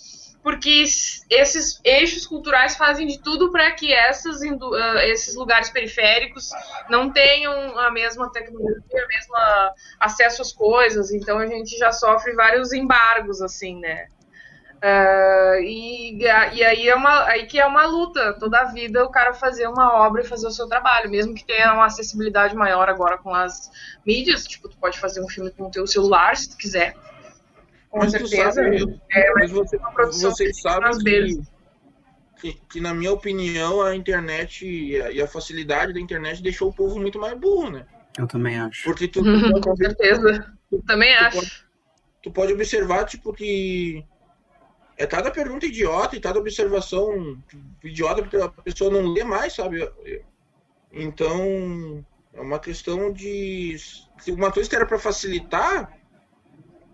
porque 0.43 0.84
esses 1.30 1.80
eixos 1.84 2.26
culturais 2.26 2.76
fazem 2.76 3.05
de 3.05 3.22
tudo 3.22 3.51
para 3.51 3.72
que 3.72 3.93
essas, 3.93 4.41
uh, 4.41 4.97
esses 5.03 5.36
lugares 5.36 5.70
periféricos 5.70 6.49
não 6.89 7.12
tenham 7.12 7.78
a 7.78 7.91
mesma 7.91 8.32
tecnologia, 8.32 8.82
o 8.91 9.07
mesmo 9.07 9.36
acesso 9.99 10.41
às 10.41 10.51
coisas, 10.51 11.12
então 11.12 11.38
a 11.38 11.45
gente 11.45 11.78
já 11.78 11.91
sofre 11.91 12.34
vários 12.34 12.74
embargos, 12.74 13.41
assim, 13.41 13.80
né? 13.80 14.07
Uh, 14.84 15.61
e, 15.61 16.17
e 16.17 16.63
aí 16.63 16.89
é 16.89 16.95
uma 16.95 17.25
aí 17.25 17.45
que 17.45 17.59
é 17.59 17.65
uma 17.67 17.86
luta 17.86 18.34
toda 18.34 18.61
a 18.61 18.65
vida 18.65 19.05
o 19.05 19.11
cara 19.11 19.32
fazer 19.32 19.67
uma 19.67 19.93
obra 19.93 20.23
e 20.23 20.25
fazer 20.25 20.47
o 20.47 20.51
seu 20.51 20.67
trabalho, 20.67 21.09
mesmo 21.09 21.36
que 21.36 21.45
tenha 21.45 21.71
uma 21.73 21.86
acessibilidade 21.86 22.55
maior 22.55 22.89
agora 22.89 23.17
com 23.19 23.34
as 23.34 23.69
mídias, 24.03 24.43
tipo, 24.43 24.67
tu 24.67 24.77
pode 24.77 24.99
fazer 24.99 25.23
um 25.23 25.29
filme 25.29 25.51
com 25.51 25.65
o 25.65 25.71
teu 25.71 25.86
celular 25.86 26.36
se 26.36 26.49
tu 26.49 26.57
quiser 26.57 26.95
com 27.91 27.99
mas 27.99 28.11
certeza. 28.11 28.53
Sabe, 28.53 29.01
é, 29.11 29.34
mas 29.34 29.51
você, 29.51 29.77
vocês 29.77 30.61
sabem 30.61 30.97
que, 30.97 31.41
que, 32.39 32.61
que, 32.69 32.82
na 32.82 32.93
minha 32.93 33.11
opinião, 33.11 33.82
a 33.82 33.93
internet 33.93 34.65
e 34.65 34.99
a, 34.99 35.11
e 35.11 35.21
a, 35.21 35.27
facilidade 35.27 35.93
da 35.93 35.99
internet 35.99 36.41
deixou 36.41 36.69
o 36.69 36.73
povo 36.73 36.99
muito 36.99 37.19
mais 37.19 37.38
burro, 37.38 37.69
né? 37.69 37.86
Eu 38.17 38.25
também 38.25 38.57
acho. 38.57 38.84
Porque 38.84 39.07
tu, 39.07 39.21
uhum, 39.21 39.51
com 39.61 39.75
certeza. 39.75 40.53
Tu, 40.69 40.82
também 40.88 41.15
tu 41.15 41.23
acho. 41.23 41.38
Pode, 41.38 41.65
tu 42.23 42.32
pode 42.32 42.53
observar, 42.53 43.05
tipo, 43.05 43.34
que 43.34 44.05
é 45.01 45.07
cada 45.07 45.31
pergunta 45.31 45.65
idiota 45.65 46.15
e 46.15 46.19
cada 46.19 46.39
observação 46.39 47.41
idiota 47.83 48.21
porque 48.21 48.37
a 48.37 48.49
pessoa 48.49 48.91
não 48.91 49.11
lê 49.11 49.23
mais, 49.23 49.53
sabe? 49.53 49.89
Então, 50.93 52.05
é 52.31 52.39
uma 52.39 52.59
questão 52.59 53.11
de. 53.11 53.75
Se 54.19 54.31
uma 54.31 54.51
coisa 54.51 54.69
que 54.69 54.75
era 54.75 54.85
para 54.85 54.99
facilitar, 54.99 55.91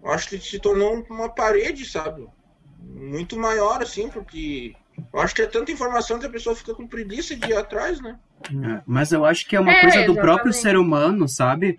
eu 0.02 0.10
acho 0.10 0.30
que 0.30 0.40
se 0.40 0.58
tornou 0.58 1.06
uma 1.10 1.28
parede, 1.28 1.84
sabe? 1.84 2.26
Muito 2.80 3.38
maior, 3.38 3.82
assim, 3.82 4.08
porque 4.08 4.74
eu 5.14 5.20
acho 5.20 5.36
que 5.36 5.42
é 5.42 5.46
tanta 5.46 5.74
informação 5.74 6.18
que 6.18 6.26
a 6.26 6.30
pessoa 6.30 6.56
fica 6.56 6.74
com 6.74 6.88
preguiça 6.88 7.36
de 7.36 7.50
ir 7.50 7.58
atrás, 7.58 8.00
né? 8.00 8.18
É, 8.46 8.82
mas 8.86 9.12
eu 9.12 9.26
acho 9.26 9.46
que 9.46 9.56
é 9.58 9.60
uma 9.60 9.74
é, 9.74 9.82
coisa 9.82 9.98
do 9.98 10.04
exatamente. 10.04 10.22
próprio 10.22 10.54
ser 10.54 10.78
humano, 10.78 11.28
sabe? 11.28 11.78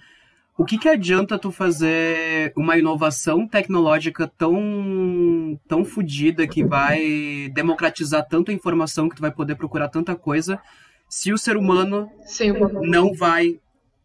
O 0.59 0.65
que, 0.65 0.77
que 0.77 0.89
adianta 0.89 1.39
tu 1.39 1.53
fazer 1.53 2.53
uma 2.57 2.77
inovação 2.77 3.47
tecnológica 3.47 4.27
tão, 4.27 5.59
tão 5.69 5.85
fodida 5.85 6.49
que 6.49 6.65
vai 6.65 7.49
democratizar 7.55 8.27
tanto 8.29 8.51
a 8.51 8.55
informação 8.55 9.09
que 9.09 9.15
tu 9.15 9.23
vai 9.23 9.31
poder 9.31 9.55
procurar 9.55 9.89
tanta 9.89 10.17
coisa 10.17 10.61
se 11.09 11.33
o 11.33 11.39
ser 11.39 11.57
humano 11.57 12.11
Sim. 12.27 12.53
não 12.83 13.15
vai 13.15 13.61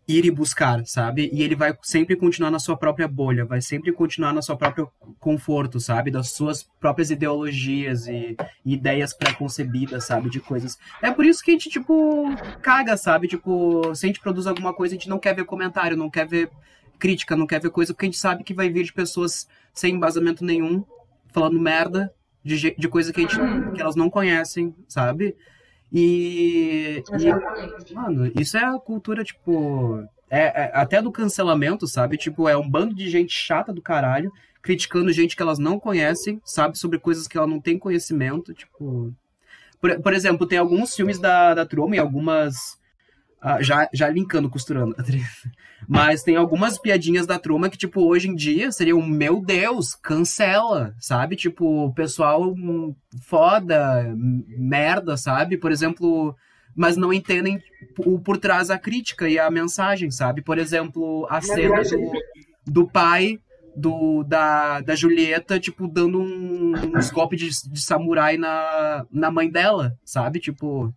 ir 0.08 0.26
e 0.26 0.32
buscar, 0.32 0.86
sabe? 0.86 1.30
E 1.32 1.42
ele 1.44 1.56
vai 1.56 1.78
sempre 1.82 2.16
continuar 2.16 2.52
na 2.52 2.60
sua 2.60 2.76
própria 2.76 3.08
bolha, 3.08 3.46
vai 3.46 3.62
sempre 3.62 3.92
continuar 3.92 4.34
no 4.34 4.44
seu 4.44 4.58
próprio 4.58 4.92
conforto, 5.20 5.80
sabe? 5.80 6.12
Das 6.12 6.32
suas 6.32 6.64
próprias 6.80 7.10
ideologias 7.10 8.08
e, 8.08 8.36
e 8.66 8.74
ideias 8.74 9.14
pré-concebidas, 9.14 10.06
sabe? 10.06 10.30
De 10.30 10.40
coisas. 10.40 10.78
É 11.02 11.10
por 11.12 11.26
isso 11.26 11.42
que 11.42 11.52
a 11.52 11.54
gente, 11.54 11.70
tipo, 11.70 12.26
caga, 12.62 12.98
sabe? 12.98 13.28
Tipo, 13.28 13.96
se 13.96 14.06
a 14.06 14.08
gente 14.08 14.20
produz 14.20 14.46
alguma 14.46 14.74
coisa, 14.74 14.94
a 14.94 14.98
gente 14.98 15.10
não 15.10 15.20
quer 15.20 15.34
ver 15.34 15.46
comentário, 15.46 15.96
não 15.96 16.10
quer 16.10 16.28
ver 16.28 16.50
crítica, 17.00 17.36
não 17.36 17.48
quer 17.48 17.62
ver 17.62 17.70
coisa, 17.70 17.94
porque 17.94 18.06
a 18.06 18.10
gente 18.10 18.20
sabe 18.20 18.44
que 18.44 18.54
vai 18.54 18.70
vir 18.70 18.84
de 18.84 18.94
pessoas 18.94 19.48
sem 19.74 19.96
embasamento 19.96 20.44
nenhum, 20.44 20.84
falando 21.32 21.60
merda 21.60 22.14
de, 22.44 22.76
de 22.78 22.88
coisa 22.90 23.14
que, 23.14 23.22
a 23.22 23.24
gente, 23.24 23.36
que 23.74 23.82
elas 23.82 23.96
não 23.96 24.10
conhecem, 24.10 24.76
sabe? 24.88 25.36
E, 25.94 27.04
e, 27.20 27.94
mano, 27.94 28.32
isso 28.40 28.58
é 28.58 28.64
a 28.64 28.80
cultura, 28.80 29.24
tipo. 29.24 30.04
É, 30.30 30.64
é, 30.64 30.72
até 30.74 31.00
do 31.00 31.12
cancelamento, 31.12 31.88
sabe? 31.88 32.18
Tipo, 32.18 32.50
é 32.50 32.58
um 32.58 32.68
bando 32.68 32.96
de 32.96 33.08
gente 33.08 33.32
chata 33.32 33.72
do 33.72 33.82
caralho, 33.82 34.32
criticando 34.64 35.14
gente 35.14 35.36
que 35.36 35.44
elas 35.44 35.60
não 35.60 35.80
conhecem, 35.80 36.42
sabe? 36.44 36.80
Sobre 36.80 36.98
coisas 36.98 37.28
que 37.28 37.38
ela 37.38 37.46
não 37.46 37.62
tem 37.62 37.78
conhecimento, 37.78 38.54
tipo. 38.54 39.14
Por, 39.80 40.02
por 40.02 40.14
exemplo, 40.14 40.48
tem 40.48 40.58
alguns 40.58 40.96
filmes 40.96 41.20
da, 41.20 41.54
da 41.54 41.66
Truman 41.66 41.98
e 41.98 42.00
algumas 42.00 42.82
Uh, 43.44 43.62
já, 43.62 43.90
já 43.94 44.08
linkando, 44.08 44.50
costurando. 44.50 44.96
Mas 45.88 46.24
tem 46.24 46.36
algumas 46.36 46.78
piadinhas 46.78 47.26
da 47.26 47.40
turma 47.40 47.70
que, 47.70 47.78
tipo, 47.78 48.02
hoje 48.02 48.28
em 48.28 48.36
dia 48.36 48.72
seriam, 48.72 49.02
meu 49.02 49.42
Deus, 49.42 49.96
cancela, 49.96 50.94
sabe? 51.00 51.36
Tipo, 51.36 51.94
pessoal 51.94 52.54
foda, 53.22 54.14
merda, 54.58 55.18
sabe? 55.18 55.58
Por 55.58 55.72
exemplo, 55.72 56.36
mas 56.76 56.98
não 56.98 57.14
entendem 57.14 57.60
o 58.00 58.20
por 58.20 58.38
trás 58.38 58.70
a 58.70 58.78
crítica 58.78 59.28
e 59.30 59.38
a 59.38 59.50
mensagem, 59.52 60.10
sabe? 60.10 60.42
Por 60.42 60.58
exemplo, 60.58 61.28
a 61.30 61.42
cena 61.42 61.82
do, 61.84 62.12
do 62.72 62.88
pai 62.88 63.40
do, 63.76 64.24
da, 64.24 64.82
da 64.82 64.96
Julieta, 64.96 65.60
tipo, 65.60 65.88
dando 65.88 66.20
um, 66.20 66.74
uns 66.96 67.10
golpes 67.10 67.40
de, 67.40 67.72
de 67.72 67.82
samurai 67.82 68.38
na, 68.38 69.06
na 69.12 69.32
mãe 69.32 69.50
dela, 69.50 69.94
sabe? 70.06 70.40
Tipo, 70.40 70.94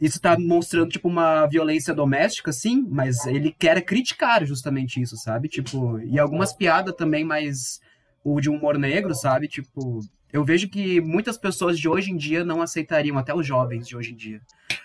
isso 0.00 0.20
tá 0.20 0.36
mostrando, 0.38 0.90
tipo, 0.90 1.08
uma 1.08 1.46
violência 1.46 1.94
doméstica, 1.94 2.52
sim, 2.52 2.86
mas 2.88 3.26
ele 3.26 3.54
quer 3.58 3.80
criticar 3.82 4.44
justamente 4.44 5.00
isso, 5.00 5.16
sabe? 5.16 5.48
Tipo, 5.48 5.98
e 6.00 6.18
algumas 6.18 6.52
piadas 6.52 6.94
também 6.94 7.24
mais 7.24 7.80
o 8.22 8.40
de 8.40 8.50
humor 8.50 8.76
negro, 8.78 9.14
sabe? 9.14 9.48
Tipo, 9.48 10.00
eu 10.32 10.44
vejo 10.44 10.68
que 10.68 11.00
muitas 11.00 11.38
pessoas 11.38 11.78
de 11.78 11.88
hoje 11.88 12.10
em 12.10 12.16
dia 12.16 12.44
não 12.44 12.60
aceitariam, 12.60 13.16
até 13.16 13.34
os 13.34 13.46
jovens 13.46 13.86
de 13.86 13.96
hoje 13.96 14.12
em 14.12 14.16
dia, 14.16 14.40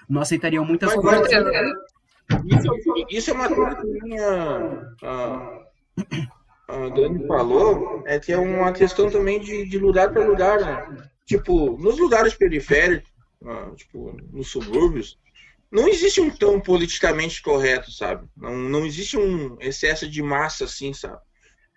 não 0.08 0.22
aceitariam 0.22 0.64
muitas 0.64 0.96
Mas, 0.96 1.02
coisas. 1.02 1.32
Isso, 2.46 3.08
isso 3.10 3.32
é 3.32 3.34
uma 3.34 3.50
coisa 3.50 3.76
que 3.76 4.04
minha, 4.04 4.96
a, 5.04 5.62
a 6.70 6.90
Dani 6.90 7.28
falou, 7.28 8.02
é 8.06 8.18
que 8.18 8.32
é 8.32 8.38
uma 8.38 8.72
questão 8.72 9.10
também 9.10 9.42
de, 9.42 9.68
de 9.68 9.78
lugar 9.78 10.14
para 10.14 10.26
lugar, 10.26 10.62
né? 10.62 11.10
Tipo, 11.26 11.78
nos 11.78 12.00
lugares 12.00 12.34
periféricos, 12.34 13.11
ah, 13.46 13.72
tipo, 13.76 14.16
nos 14.32 14.50
subúrbios, 14.50 15.18
não 15.72 15.88
existe 15.88 16.20
um 16.20 16.30
tão 16.30 16.60
politicamente 16.60 17.42
correto, 17.42 17.92
sabe? 17.92 18.28
Não, 18.36 18.56
não 18.56 18.86
existe 18.86 19.18
um 19.18 19.58
excesso 19.62 20.10
de 20.10 20.22
massa 20.22 20.66
assim, 20.66 20.94
sabe? 20.94 21.20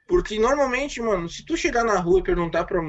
Porque 0.09 0.39
normalmente, 0.39 1.01
mano, 1.01 1.29
se 1.29 1.45
tu 1.45 1.57
chegar 1.57 1.85
na 1.85 1.99
rua 1.99 2.21
e 2.21 2.25
perguntar 2.25 2.65
para 2.65 2.81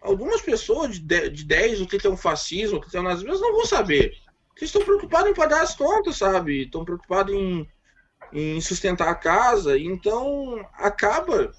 algumas 0.00 0.40
pessoas 0.40 0.98
de, 0.98 1.30
de 1.30 1.44
10 1.44 1.82
o 1.82 1.86
que 1.86 2.04
é 2.06 2.10
um 2.10 2.16
fascismo, 2.16 2.78
o 2.78 2.80
que 2.80 2.96
é 2.96 3.00
um 3.00 3.04
nazismo, 3.04 3.28
elas 3.28 3.40
não 3.40 3.52
vão 3.52 3.66
saber. 3.66 4.16
Porque 4.48 4.64
estão 4.64 4.82
preocupados 4.82 5.30
em 5.30 5.34
pagar 5.34 5.62
as 5.62 5.74
contas, 5.74 6.16
sabe? 6.16 6.62
Estão 6.62 6.84
preocupados 6.84 7.34
em, 7.34 7.68
em 8.32 8.60
sustentar 8.60 9.08
a 9.08 9.14
casa. 9.14 9.78
Então, 9.78 10.66
acaba 10.74 11.52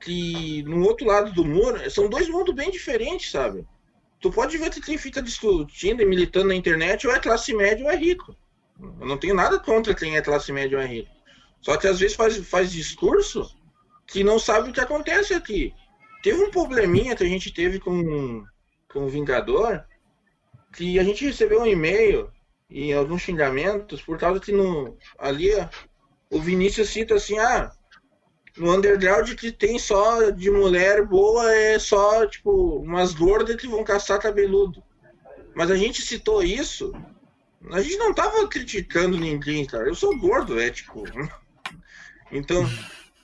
que 0.00 0.62
no 0.64 0.84
outro 0.84 1.06
lado 1.06 1.32
do 1.32 1.44
muro, 1.44 1.90
são 1.90 2.08
dois 2.08 2.28
mundos 2.28 2.54
bem 2.54 2.70
diferentes, 2.70 3.30
sabe? 3.30 3.66
Tu 4.26 4.32
pode 4.32 4.58
ver 4.58 4.70
que 4.70 4.80
quem 4.80 4.98
fica 4.98 5.22
discutindo 5.22 6.02
e 6.02 6.04
militando 6.04 6.48
na 6.48 6.54
internet 6.54 7.06
ou 7.06 7.14
é 7.14 7.20
classe 7.20 7.54
média 7.54 7.84
ou 7.84 7.90
é 7.90 7.96
rico. 7.96 8.36
Eu 9.00 9.06
não 9.06 9.16
tenho 9.16 9.34
nada 9.34 9.58
contra 9.60 9.94
quem 9.94 10.16
é 10.16 10.22
classe 10.22 10.52
média 10.52 10.76
ou 10.76 10.82
é 10.82 10.86
rico. 10.86 11.10
Só 11.60 11.76
que 11.76 11.86
às 11.86 12.00
vezes 12.00 12.16
faz, 12.16 12.36
faz 12.48 12.72
discurso 12.72 13.48
que 14.04 14.24
não 14.24 14.38
sabe 14.38 14.70
o 14.70 14.72
que 14.72 14.80
acontece 14.80 15.32
aqui. 15.32 15.72
Teve 16.24 16.42
um 16.42 16.50
probleminha 16.50 17.14
que 17.14 17.22
a 17.22 17.28
gente 17.28 17.52
teve 17.52 17.78
com, 17.78 18.44
com 18.92 19.04
o 19.04 19.08
Vingador, 19.08 19.84
que 20.74 20.98
a 20.98 21.04
gente 21.04 21.24
recebeu 21.24 21.62
um 21.62 21.66
e-mail 21.66 22.28
e 22.68 22.92
alguns 22.92 23.22
xingamentos 23.22 24.02
por 24.02 24.18
causa 24.18 24.40
que 24.40 24.50
no, 24.50 24.98
ali 25.18 25.50
o 26.30 26.40
Vinícius 26.40 26.88
cita 26.88 27.14
assim, 27.14 27.38
ah, 27.38 27.70
no 28.56 28.72
underground 28.72 29.34
que 29.34 29.52
tem 29.52 29.78
só 29.78 30.30
de 30.30 30.50
mulher 30.50 31.04
boa 31.04 31.52
é 31.52 31.78
só, 31.78 32.26
tipo, 32.26 32.78
umas 32.78 33.12
gordas 33.12 33.56
que 33.56 33.68
vão 33.68 33.84
caçar 33.84 34.20
cabeludo. 34.20 34.82
Mas 35.54 35.70
a 35.70 35.76
gente 35.76 36.02
citou 36.02 36.42
isso, 36.42 36.92
a 37.70 37.80
gente 37.82 37.96
não 37.96 38.14
tava 38.14 38.46
criticando 38.48 39.18
ninguém, 39.18 39.64
cara. 39.64 39.88
Eu 39.88 39.94
sou 39.94 40.16
gordo, 40.18 40.60
é 40.60 40.70
tipo. 40.70 41.04
Então, 42.32 42.68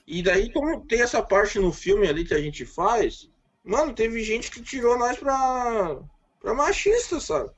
e 0.07 0.23
daí, 0.23 0.49
como 0.53 0.85
tem 0.85 1.01
essa 1.01 1.21
parte 1.21 1.59
no 1.59 1.73
filme 1.73 2.07
ali 2.07 2.23
que 2.23 2.33
a 2.33 2.39
gente 2.39 2.65
faz, 2.65 3.29
mano, 3.61 3.93
teve 3.93 4.23
gente 4.23 4.49
que 4.49 4.61
tirou 4.61 4.97
nós 4.97 5.17
pra, 5.17 5.99
pra 6.41 6.53
machista, 6.53 7.19
sabe? 7.19 7.49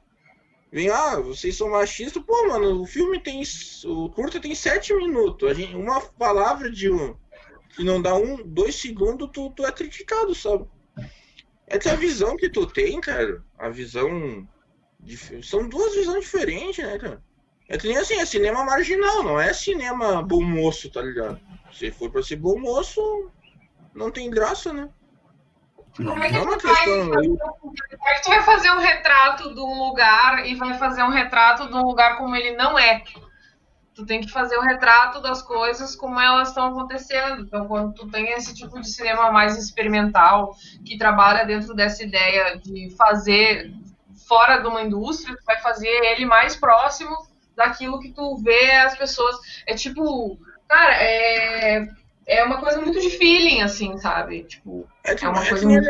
Vem, 0.71 0.89
ah, 0.89 1.19
vocês 1.19 1.55
são 1.55 1.69
machistas. 1.69 2.23
Pô, 2.23 2.47
mano, 2.47 2.81
o 2.81 2.85
filme 2.87 3.19
tem. 3.19 3.43
O 3.85 4.09
curta 4.09 4.39
tem 4.39 4.55
sete 4.55 4.91
minutos. 4.93 5.47
A 5.47 5.53
gente, 5.53 5.75
uma 5.75 6.01
palavra 6.01 6.69
de 6.71 6.89
um 6.89 7.15
e 7.77 7.83
não 7.83 8.01
dá 8.01 8.15
um, 8.15 8.37
dois 8.45 8.75
segundos, 8.75 9.29
tu, 9.33 9.49
tu 9.51 9.65
é 9.65 9.71
criticado, 9.71 10.33
sabe? 10.33 10.65
É 11.67 11.77
que 11.77 11.89
a 11.89 11.95
visão 11.95 12.37
que 12.37 12.49
tu 12.49 12.65
tem, 12.65 12.99
cara, 13.01 13.43
a 13.57 13.69
visão. 13.69 14.47
De, 14.99 15.43
são 15.43 15.67
duas 15.67 15.93
visões 15.93 16.23
diferentes, 16.23 16.83
né, 16.83 16.97
cara? 16.97 17.21
É 17.67 17.77
que 17.77 17.87
nem 17.87 17.97
assim, 17.97 18.15
é 18.15 18.25
cinema 18.25 18.63
marginal, 18.63 19.23
não 19.23 19.39
é 19.39 19.51
cinema 19.51 20.21
bom 20.21 20.43
moço, 20.43 20.89
tá 20.89 21.01
ligado? 21.01 21.39
Se 21.73 21.91
for 21.91 22.11
pra 22.11 22.21
ser 22.21 22.35
bom 22.35 22.59
moço, 22.59 23.31
não 23.93 24.11
tem 24.11 24.29
graça, 24.29 24.71
né? 24.71 24.89
Como 25.95 26.23
é 26.23 26.29
que, 26.29 26.33
não 26.33 26.53
é 26.53 26.57
tu, 26.57 26.67
vai, 26.67 26.85
como 26.85 27.73
é 28.05 28.15
que 28.15 28.21
tu 28.23 28.29
vai 28.29 28.43
fazer 28.43 28.69
um 28.71 28.79
retrato 28.79 29.53
de 29.53 29.59
um 29.61 29.87
lugar 29.87 30.45
e 30.45 30.53
vai 30.55 30.77
fazer 30.77 31.03
um 31.03 31.09
retrato 31.09 31.67
de 31.67 31.73
um 31.73 31.83
lugar 31.83 32.17
como 32.17 32.35
ele 32.35 32.55
não 32.55 32.77
é? 32.77 33.01
Tu 33.95 34.05
tem 34.05 34.19
que 34.19 34.29
fazer 34.29 34.57
o 34.57 34.59
um 34.59 34.65
retrato 34.65 35.21
das 35.21 35.41
coisas 35.41 35.95
como 35.95 36.19
elas 36.19 36.49
estão 36.49 36.67
acontecendo. 36.67 37.43
Então, 37.43 37.65
quando 37.65 37.93
tu 37.93 38.07
tem 38.07 38.33
esse 38.33 38.53
tipo 38.53 38.79
de 38.79 38.91
cinema 38.91 39.31
mais 39.31 39.57
experimental, 39.57 40.53
que 40.85 40.97
trabalha 40.97 41.45
dentro 41.45 41.73
dessa 41.73 42.03
ideia 42.03 42.57
de 42.57 42.93
fazer 42.97 43.71
fora 44.27 44.57
de 44.57 44.67
uma 44.67 44.81
indústria, 44.81 45.37
tu 45.37 45.45
vai 45.45 45.59
fazer 45.61 45.87
ele 45.87 46.25
mais 46.25 46.57
próximo 46.57 47.15
daquilo 47.55 48.01
que 48.01 48.11
tu 48.11 48.35
vê 48.37 48.71
as 48.71 48.97
pessoas. 48.97 49.37
É 49.65 49.73
tipo, 49.73 50.37
cara, 50.67 51.01
é, 51.01 51.87
é 52.27 52.43
uma 52.43 52.59
coisa 52.59 52.81
muito 52.81 52.99
de 52.99 53.11
feeling, 53.11 53.61
assim, 53.61 53.97
sabe? 53.97 54.43
Tipo, 54.43 54.85
é, 55.05 55.15
que, 55.15 55.23
é 55.23 55.29
uma 55.29 55.41
é 55.41 55.49
coisa 55.49 55.65
muito... 55.65 55.87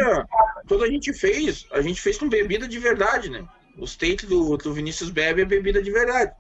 Quando 0.67 0.83
a 0.83 0.89
gente 0.89 1.11
fez, 1.11 1.65
a 1.71 1.81
gente 1.81 1.99
fez 1.99 2.19
com 2.19 2.29
bebida 2.29 2.67
de 2.67 2.77
verdade, 2.77 3.29
né? 3.29 3.43
Os 3.79 3.95
takes 3.95 4.29
do, 4.29 4.55
do 4.57 4.73
Vinícius 4.73 5.09
bebe 5.09 5.41
é 5.41 5.45
bebida 5.45 5.81
de 5.81 5.91
verdade. 5.91 6.31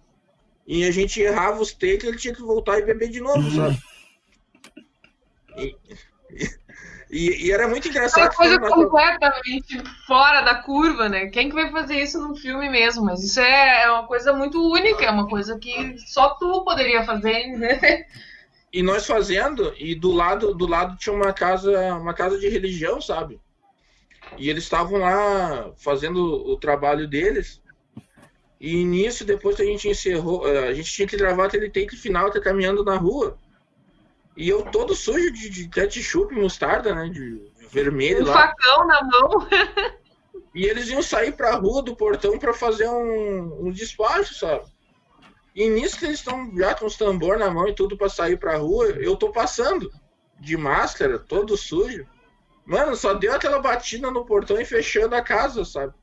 E 0.67 0.83
a 0.83 0.91
gente 0.91 1.21
errava 1.21 1.61
os 1.61 1.71
takes, 1.71 2.03
ele 2.03 2.17
tinha 2.17 2.33
que 2.33 2.41
voltar 2.41 2.79
e 2.79 2.85
beber 2.85 3.09
de 3.09 3.21
novo, 3.21 3.49
sabe? 3.51 3.79
E, 5.57 5.75
e, 7.09 7.45
e, 7.45 7.51
era 7.51 7.67
muito 7.67 7.87
engraçado. 7.87 8.23
É 8.23 8.25
uma 8.25 8.33
coisa 8.33 8.59
completamente 8.59 9.83
fora 10.07 10.41
da 10.41 10.55
curva, 10.55 11.07
né? 11.07 11.27
Quem 11.27 11.49
que 11.49 11.55
vai 11.55 11.71
fazer 11.71 12.01
isso 12.01 12.19
num 12.19 12.35
filme 12.35 12.67
mesmo? 12.69 13.05
Mas 13.05 13.23
isso 13.23 13.39
é, 13.39 13.83
é 13.83 13.91
uma 13.91 14.07
coisa 14.07 14.33
muito 14.33 14.59
única, 14.71 15.05
é 15.05 15.09
uma 15.09 15.27
coisa 15.29 15.57
que 15.59 15.97
só 15.99 16.29
tu 16.35 16.63
poderia 16.63 17.05
fazer, 17.05 17.47
né? 17.57 18.05
E 18.73 18.83
nós 18.83 19.05
fazendo, 19.05 19.73
e 19.77 19.95
do 19.95 20.11
lado 20.11 20.53
do 20.53 20.67
lado 20.67 20.97
tinha 20.97 21.15
uma 21.15 21.31
casa, 21.31 21.95
uma 21.95 22.13
casa 22.13 22.37
de 22.37 22.49
religião, 22.49 22.99
sabe? 22.99 23.39
E 24.37 24.49
eles 24.49 24.63
estavam 24.63 24.99
lá 24.99 25.71
fazendo 25.77 26.19
o 26.19 26.57
trabalho 26.57 27.07
deles. 27.07 27.61
E 28.65 28.83
nisso, 28.83 29.23
depois 29.23 29.55
que 29.55 29.61
a 29.61 29.65
gente 29.65 29.87
encerrou, 29.87 30.47
eh, 30.47 30.69
a 30.69 30.73
gente 30.73 30.91
tinha 30.91 31.07
que 31.07 31.15
gravar 31.15 31.45
aquele 31.45 31.69
take 31.69 31.95
final, 31.95 32.31
tá 32.31 32.41
caminhando 32.41 32.83
na 32.83 32.97
rua. 32.97 33.37
E 34.35 34.49
eu 34.49 34.63
todo 34.63 34.95
sujo 34.95 35.31
de, 35.31 35.51
de 35.51 35.69
ketchup 35.69 36.33
e 36.33 36.41
mostarda, 36.41 36.95
né? 36.95 37.07
De, 37.07 37.53
vermelho 37.69 38.23
um 38.23 38.25
lá. 38.25 38.33
facão 38.33 38.87
na 38.87 39.03
mão. 39.03 39.47
e 40.55 40.65
eles 40.65 40.89
iam 40.89 41.03
sair 41.03 41.33
pra 41.33 41.53
rua 41.53 41.83
do 41.83 41.95
portão 41.95 42.39
para 42.39 42.55
fazer 42.55 42.89
um, 42.89 43.67
um 43.67 43.71
despacho, 43.71 44.33
sabe? 44.33 44.65
E 45.53 45.69
nisso 45.69 45.99
que 45.99 46.05
eles 46.05 46.17
estão 46.17 46.51
já 46.57 46.73
com 46.73 46.87
os 46.87 46.97
tambor 46.97 47.37
na 47.37 47.51
mão 47.51 47.67
e 47.67 47.75
tudo 47.75 47.95
pra 47.95 48.09
sair 48.09 48.37
pra 48.37 48.57
rua, 48.57 48.87
eu 48.87 49.15
tô 49.15 49.31
passando 49.31 49.91
de 50.39 50.57
máscara, 50.57 51.19
todo 51.19 51.55
sujo. 51.55 52.07
Mano, 52.65 52.95
só 52.95 53.13
deu 53.13 53.31
aquela 53.31 53.59
batida 53.59 54.09
no 54.09 54.25
portão 54.25 54.59
e 54.59 54.65
fechando 54.65 55.13
a 55.13 55.21
casa, 55.21 55.63
sabe? 55.63 55.93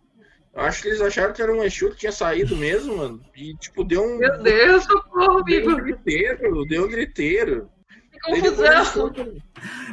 Eu 0.55 0.63
acho 0.63 0.83
que 0.83 0.89
eles 0.89 1.01
acharam 1.01 1.33
que 1.33 1.41
era 1.41 1.53
um 1.53 1.63
Exu 1.65 1.91
que 1.91 1.97
tinha 1.97 2.13
saído 2.13 2.57
mesmo, 2.57 2.97
mano. 2.99 3.25
E, 3.35 3.55
tipo, 3.57 3.83
deu 3.85 4.03
um. 4.05 4.19
Meu 4.19 4.43
Deus, 4.43 4.85
socorro, 4.85 5.43
Deu 5.45 5.61
um 5.67 5.71
amigo. 5.71 5.77
griteiro, 5.83 6.65
deu 6.67 6.85
um 6.85 6.89
griteiro. 6.89 7.71
Que 8.13 8.19
confusão. 8.21 8.85
foram- 8.87 9.43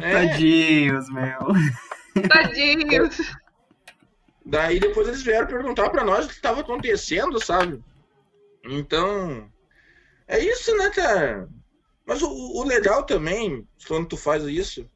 É, 0.01 0.28
Tadinhos, 0.28 1.10
meu. 1.12 1.39
Tadinho. 2.28 3.10
daí 4.45 4.80
depois 4.80 5.07
eles 5.07 5.22
vieram 5.24 5.47
perguntar 5.47 5.89
pra 5.89 6.03
nós 6.03 6.26
o 6.26 6.28
que 6.28 6.34
estava 6.36 6.62
acontecendo, 6.62 7.43
sabe? 7.43 7.82
Então. 8.66 9.49
É 10.28 10.39
isso, 10.39 10.76
né, 10.78 10.89
cara? 10.91 11.47
Mas 12.05 12.22
o, 12.22 12.28
o 12.30 12.64
legal 12.64 13.03
também, 13.03 13.66
quando 13.88 14.07
tu 14.10 14.18
faz 14.18 14.43
isso, 14.43 14.88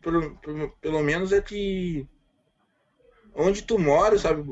pelo, 0.00 0.36
pelo, 0.36 0.68
pelo 0.80 1.02
menos 1.02 1.32
é 1.32 1.40
que 1.40 2.06
onde 3.36 3.62
tu 3.62 3.78
mora, 3.78 4.18
sabe, 4.18 4.42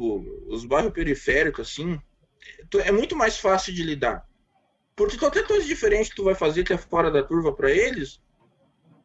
os 0.47 0.64
bairros 0.64 0.93
periféricos, 0.93 1.70
assim, 1.70 1.99
é 2.85 2.93
muito 2.93 3.16
mais 3.16 3.39
fácil 3.39 3.72
de 3.72 3.82
lidar. 3.82 4.24
Porque 4.95 5.18
qualquer 5.18 5.47
coisa 5.47 5.66
diferente 5.66 6.11
que 6.11 6.16
tu 6.16 6.24
vai 6.24 6.35
fazer 6.35 6.62
que 6.62 6.72
é 6.72 6.78
fora 6.78 7.11
da 7.11 7.22
curva 7.22 7.53
pra 7.53 7.70
eles, 7.70 8.20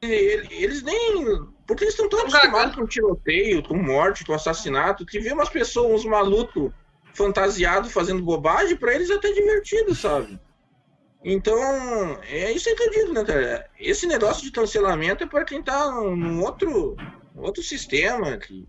ele- 0.01 0.47
eles 0.51 0.83
nem. 0.83 1.25
Porque 1.65 1.83
eles 1.83 1.93
estão 1.93 2.09
tão 2.09 2.19
acostumados 2.21 2.75
com 2.75 2.85
tiroteio, 2.85 3.63
com 3.63 3.75
morte, 3.75 4.25
com 4.25 4.33
assassinato, 4.33 5.05
que 5.05 5.19
vê 5.19 5.31
umas 5.31 5.49
pessoas, 5.49 6.01
uns 6.01 6.05
malucos 6.05 6.71
fantasiados 7.13 7.91
fazendo 7.91 8.23
bobagem, 8.23 8.77
pra 8.77 8.93
eles 8.93 9.09
é 9.09 9.15
até 9.15 9.31
divertido, 9.31 9.95
sabe? 9.95 10.39
Então, 11.23 11.57
é 12.23 12.51
isso 12.51 12.73
que 12.75 12.83
eu 12.83 12.91
digo, 12.91 13.13
né, 13.13 13.25
cara? 13.25 13.69
Esse 13.77 14.07
negócio 14.07 14.43
de 14.43 14.51
cancelamento 14.51 15.23
é 15.23 15.27
pra 15.27 15.43
quem 15.43 15.61
tá 15.61 15.91
num 15.91 16.41
outro, 16.43 16.95
outro 17.35 17.61
sistema. 17.61 18.37
Que, 18.37 18.65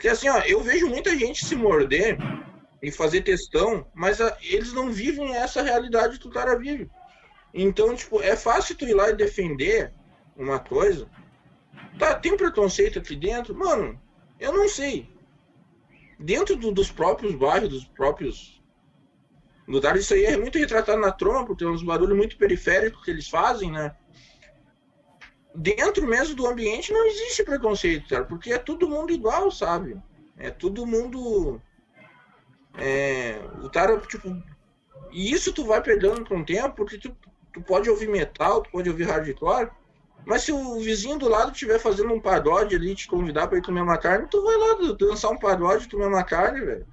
que 0.00 0.08
assim, 0.08 0.28
ó, 0.28 0.40
eu 0.40 0.62
vejo 0.62 0.88
muita 0.88 1.16
gente 1.18 1.44
se 1.44 1.56
morder 1.56 2.24
e 2.82 2.92
fazer 2.92 3.22
testão, 3.22 3.90
mas 3.94 4.20
ah, 4.20 4.36
eles 4.42 4.72
não 4.72 4.92
vivem 4.92 5.34
essa 5.36 5.62
realidade 5.62 6.18
que 6.18 6.28
o 6.28 6.32
cara 6.32 6.58
vive. 6.58 6.90
Então, 7.54 7.94
tipo, 7.96 8.22
é 8.22 8.36
fácil 8.36 8.76
tu 8.76 8.86
ir 8.86 8.94
lá 8.94 9.10
e 9.10 9.16
defender 9.16 9.94
uma 10.36 10.60
coisa. 10.60 11.10
Tá, 11.98 12.14
tem 12.18 12.36
preconceito 12.36 12.98
aqui 12.98 13.16
dentro? 13.16 13.54
Mano, 13.56 14.00
eu 14.38 14.52
não 14.52 14.68
sei. 14.68 15.10
Dentro 16.20 16.54
do- 16.54 16.70
dos 16.72 16.92
próprios 16.92 17.34
bairros, 17.34 17.68
dos 17.68 17.84
próprios 17.88 18.62
lugares, 19.66 20.04
isso 20.04 20.14
aí 20.14 20.24
é 20.24 20.36
muito 20.36 20.58
retratado 20.58 21.00
na 21.00 21.12
tromba, 21.12 21.46
porque 21.46 21.64
tem 21.64 21.72
uns 21.72 21.82
barulhos 21.82 22.16
muito 22.16 22.36
periféricos 22.36 23.02
que 23.04 23.10
eles 23.10 23.28
fazem, 23.28 23.70
né? 23.70 23.94
Dentro 25.54 26.06
mesmo 26.06 26.34
do 26.34 26.46
ambiente 26.46 26.92
não 26.92 27.06
existe 27.06 27.42
preconceito, 27.42 28.08
cara, 28.08 28.24
porque 28.24 28.52
é 28.52 28.58
todo 28.58 28.88
mundo 28.88 29.12
igual, 29.12 29.50
sabe? 29.50 30.00
É 30.38 30.50
todo 30.50 30.86
mundo. 30.86 31.60
É, 32.78 33.40
o 33.62 33.68
cara, 33.68 33.98
tipo. 34.00 34.28
E 35.10 35.32
isso 35.32 35.52
tu 35.52 35.64
vai 35.64 35.82
perdendo 35.82 36.24
com 36.24 36.38
o 36.38 36.44
tempo, 36.44 36.76
porque 36.76 36.96
tu, 36.96 37.16
tu 37.52 37.60
pode 37.62 37.90
ouvir 37.90 38.08
metal, 38.08 38.62
tu 38.62 38.70
pode 38.70 38.88
ouvir 38.88 39.04
hardcore, 39.04 39.70
mas 40.24 40.42
se 40.42 40.52
o 40.52 40.78
vizinho 40.78 41.18
do 41.18 41.28
lado 41.28 41.52
estiver 41.52 41.78
fazendo 41.78 42.12
um 42.12 42.20
pagode 42.20 42.74
ali, 42.74 42.94
te 42.94 43.08
convidar 43.08 43.48
pra 43.48 43.58
ir 43.58 43.62
comer 43.62 43.80
uma 43.80 43.98
carne, 43.98 44.28
tu 44.30 44.42
vai 44.42 44.56
lá 44.56 44.94
dançar 44.98 45.32
um 45.32 45.38
pagode, 45.38 45.88
comer 45.88 46.06
uma 46.06 46.22
carne, 46.22 46.60
velho. 46.60 46.86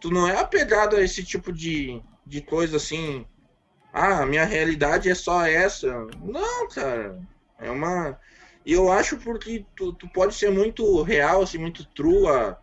Tu 0.00 0.10
não 0.10 0.26
é 0.26 0.38
apegado 0.38 0.96
a 0.96 1.02
esse 1.02 1.22
tipo 1.22 1.52
de, 1.52 2.02
de 2.26 2.40
coisa 2.40 2.78
assim. 2.78 3.26
Ah, 3.92 4.24
minha 4.24 4.44
realidade 4.44 5.10
é 5.10 5.14
só 5.14 5.44
essa. 5.44 6.06
Não, 6.22 6.68
cara. 6.68 7.20
É 7.62 7.70
uma. 7.70 8.18
E 8.66 8.72
eu 8.72 8.90
acho 8.92 9.16
porque 9.18 9.64
tu, 9.76 9.92
tu 9.94 10.08
pode 10.12 10.34
ser 10.34 10.50
muito 10.50 11.02
real, 11.02 11.42
assim, 11.42 11.58
muito 11.58 11.84
true 11.94 12.28
a. 12.28 12.56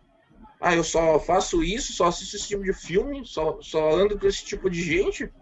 Ah, 0.60 0.76
eu 0.76 0.84
só 0.84 1.18
faço 1.18 1.64
isso, 1.64 1.94
só 1.94 2.08
assisto 2.08 2.36
esse 2.36 2.48
tipo 2.48 2.62
de 2.62 2.74
filme, 2.74 3.24
só, 3.24 3.58
só 3.62 3.90
ando 3.90 4.18
com 4.18 4.26
esse 4.26 4.44
tipo 4.44 4.68
de 4.68 4.82
gente. 4.82 5.32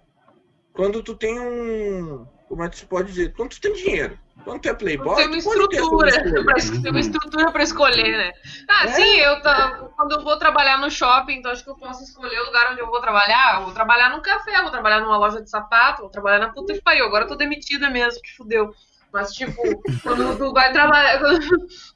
Quando 0.72 1.02
tu 1.02 1.16
tem 1.16 1.38
um. 1.40 2.24
Como 2.48 2.62
é 2.62 2.68
que 2.68 2.78
se 2.78 2.86
pode 2.86 3.08
dizer? 3.08 3.34
Quando 3.34 3.50
tu 3.50 3.60
tem 3.60 3.72
dinheiro. 3.72 4.18
Quando 4.44 4.60
tu 4.60 4.68
é 4.68 4.74
playboy, 4.74 5.16
Tem 5.16 5.26
uma 5.26 5.36
estrutura, 5.36 6.10
tem 6.82 6.90
uma 6.90 7.00
estrutura 7.00 7.52
pra 7.52 7.62
escolher, 7.62 8.16
né? 8.16 8.32
Ah, 8.68 8.84
É. 8.84 8.88
sim, 8.88 9.16
eu 9.16 9.42
tá, 9.42 9.90
quando 9.96 10.12
eu 10.12 10.22
vou 10.22 10.38
trabalhar 10.38 10.78
no 10.78 10.90
shopping, 10.90 11.34
então 11.34 11.50
acho 11.50 11.64
que 11.64 11.70
eu 11.70 11.76
posso 11.76 12.02
escolher 12.04 12.40
o 12.40 12.46
lugar 12.46 12.70
onde 12.72 12.80
eu 12.80 12.86
vou 12.86 13.00
trabalhar. 13.00 13.56
Eu 13.58 13.64
vou 13.64 13.74
trabalhar 13.74 14.10
num 14.10 14.22
café, 14.22 14.62
vou 14.62 14.70
trabalhar 14.70 15.00
numa 15.00 15.18
loja 15.18 15.42
de 15.42 15.50
sapato, 15.50 16.02
vou 16.02 16.10
trabalhar 16.10 16.38
na 16.38 16.52
puta 16.52 16.72
que 16.72 16.80
pariu. 16.80 17.04
Agora 17.04 17.24
eu 17.24 17.28
tô 17.28 17.34
demitida 17.34 17.90
mesmo, 17.90 18.22
que 18.22 18.36
fudeu. 18.36 18.72
Mas, 19.12 19.32
tipo, 19.32 19.62
quando 20.02 20.36
tu 20.36 20.52
vai 20.52 20.70
trabalhar. 20.72 21.18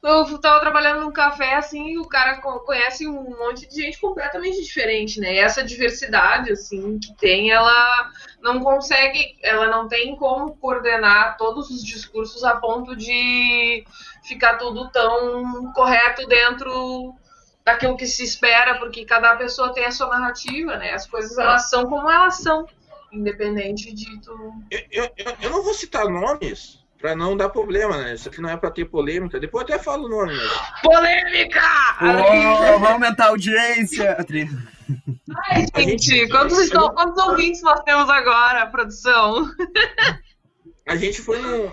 Quando 0.01 0.31
eu 0.33 0.37
tava 0.39 0.59
trabalhando 0.61 1.01
num 1.01 1.11
café, 1.11 1.55
assim, 1.55 1.97
o 1.99 2.05
cara 2.07 2.41
co- 2.41 2.61
conhece 2.61 3.07
um 3.07 3.37
monte 3.37 3.67
de 3.67 3.75
gente 3.83 3.99
completamente 3.99 4.61
diferente, 4.63 5.19
né? 5.19 5.35
E 5.35 5.37
essa 5.39 5.63
diversidade, 5.63 6.51
assim, 6.51 6.97
que 6.97 7.13
tem, 7.15 7.51
ela 7.51 8.09
não 8.41 8.59
consegue, 8.61 9.37
ela 9.43 9.67
não 9.67 9.87
tem 9.87 10.15
como 10.15 10.55
coordenar 10.57 11.37
todos 11.37 11.69
os 11.69 11.83
discursos 11.83 12.43
a 12.43 12.55
ponto 12.55 12.95
de 12.95 13.85
ficar 14.23 14.57
tudo 14.57 14.89
tão 14.89 15.71
correto 15.73 16.25
dentro 16.27 17.13
daquilo 17.63 17.95
que 17.95 18.07
se 18.07 18.23
espera, 18.23 18.79
porque 18.79 19.05
cada 19.05 19.35
pessoa 19.37 19.71
tem 19.71 19.85
a 19.85 19.91
sua 19.91 20.07
narrativa, 20.07 20.77
né? 20.77 20.93
As 20.93 21.05
coisas 21.07 21.37
elas 21.37 21.69
são 21.69 21.85
como 21.85 22.09
elas 22.09 22.37
são, 22.39 22.65
independente 23.11 23.93
de 23.93 24.19
tu. 24.19 24.31
Eu, 24.71 25.03
eu- 25.15 25.35
eu 25.43 25.49
não 25.51 25.61
vou 25.63 25.73
citar 25.75 26.05
nomes 26.09 26.82
pra 27.03 27.17
não 27.17 27.35
dar 27.35 27.49
problema, 27.49 27.97
né? 27.97 28.13
Isso 28.13 28.29
aqui 28.29 28.39
não 28.39 28.49
é 28.49 28.55
pra 28.55 28.71
ter 28.71 28.85
polêmica. 28.85 29.37
Depois 29.37 29.67
eu 29.67 29.75
até 29.75 29.83
falo 29.83 30.05
o 30.05 30.09
nome, 30.09 30.33
mas. 30.37 30.81
Polêmica! 30.81 31.59
Uou, 32.01 32.79
vamos 32.79 32.89
aumentar 32.91 33.25
a 33.25 33.27
audiência. 33.27 34.15
Ai, 35.49 35.65
A 35.73 35.81
gente, 35.81 36.29
quantos, 36.29 36.57
estão- 36.59 36.93
quantos 36.93 37.21
ouvintes 37.21 37.61
nós 37.61 37.81
temos 37.81 38.09
agora, 38.09 38.65
produção? 38.67 39.45
A 40.87 40.95
gente 40.95 41.21
foi 41.21 41.39
num. 41.39 41.69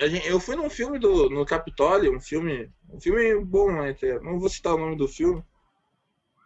a 0.00 0.06
gente- 0.06 0.28
eu 0.28 0.38
fui 0.38 0.54
num 0.54 0.70
filme 0.70 0.98
do, 1.00 1.28
no 1.30 1.44
Capitólio, 1.44 2.16
um 2.16 2.20
filme. 2.20 2.70
Um 2.92 3.00
filme 3.00 3.44
bom, 3.44 3.72
né? 3.72 3.90
até. 3.90 4.20
Não 4.20 4.38
vou 4.38 4.48
citar 4.48 4.74
o 4.74 4.78
nome 4.78 4.96
do 4.96 5.08
filme. 5.08 5.42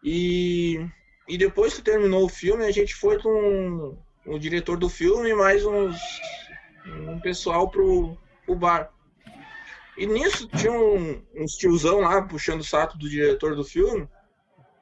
E. 0.02 0.80
E 1.28 1.36
depois 1.36 1.74
que 1.74 1.82
terminou 1.82 2.24
o 2.24 2.28
filme, 2.28 2.64
a 2.64 2.70
gente 2.70 2.94
foi 2.94 3.20
com 3.20 3.98
o 4.26 4.38
diretor 4.38 4.78
do 4.78 4.88
filme 4.88 5.28
e 5.30 5.34
mais 5.34 5.64
uns. 5.64 5.96
Um 6.86 7.18
pessoal 7.20 7.68
pro, 7.68 8.16
pro 8.44 8.54
bar. 8.54 8.90
E 9.96 10.06
nisso 10.06 10.48
tinha 10.48 10.72
um, 10.72 11.22
uns 11.36 11.56
tiozão 11.56 12.00
lá 12.00 12.22
puxando 12.22 12.60
o 12.60 12.64
saco 12.64 12.98
do 12.98 13.08
diretor 13.08 13.54
do 13.54 13.64
filme. 13.64 14.08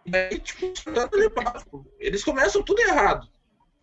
E 0.07 0.17
aí, 0.17 0.39
tipo, 0.39 0.73
papo. 1.31 1.87
Eles 1.99 2.25
começam 2.25 2.63
tudo 2.63 2.81
errado. 2.81 3.29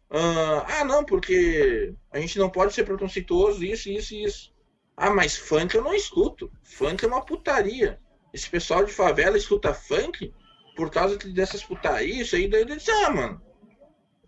Ah, 0.10 0.66
ah, 0.80 0.86
não, 0.86 1.06
porque 1.06 1.94
a 2.12 2.20
gente 2.20 2.40
não 2.40 2.50
pode 2.50 2.74
ser 2.74 2.84
preconceituoso, 2.84 3.64
isso, 3.64 3.90
isso 3.90 4.16
e 4.16 4.24
isso. 4.24 4.54
Ah, 4.98 5.12
mas 5.12 5.38
funk 5.38 5.76
eu 5.76 5.84
não 5.84 5.94
escuto. 5.94 6.52
Funk 6.64 7.06
é 7.06 7.08
uma 7.08 7.24
putaria. 7.24 8.00
Esse 8.34 8.50
pessoal 8.50 8.84
de 8.84 8.92
favela 8.92 9.38
escuta 9.38 9.74
funk 9.74 10.34
por 10.76 10.90
causa 10.90 11.18
dessas 11.18 11.64
putarias, 11.64 12.28
isso 12.28 12.36
aí. 12.36 12.48
Daí 12.48 12.66
disse, 12.66 12.92
ah, 12.92 13.12
mano. 13.12 13.42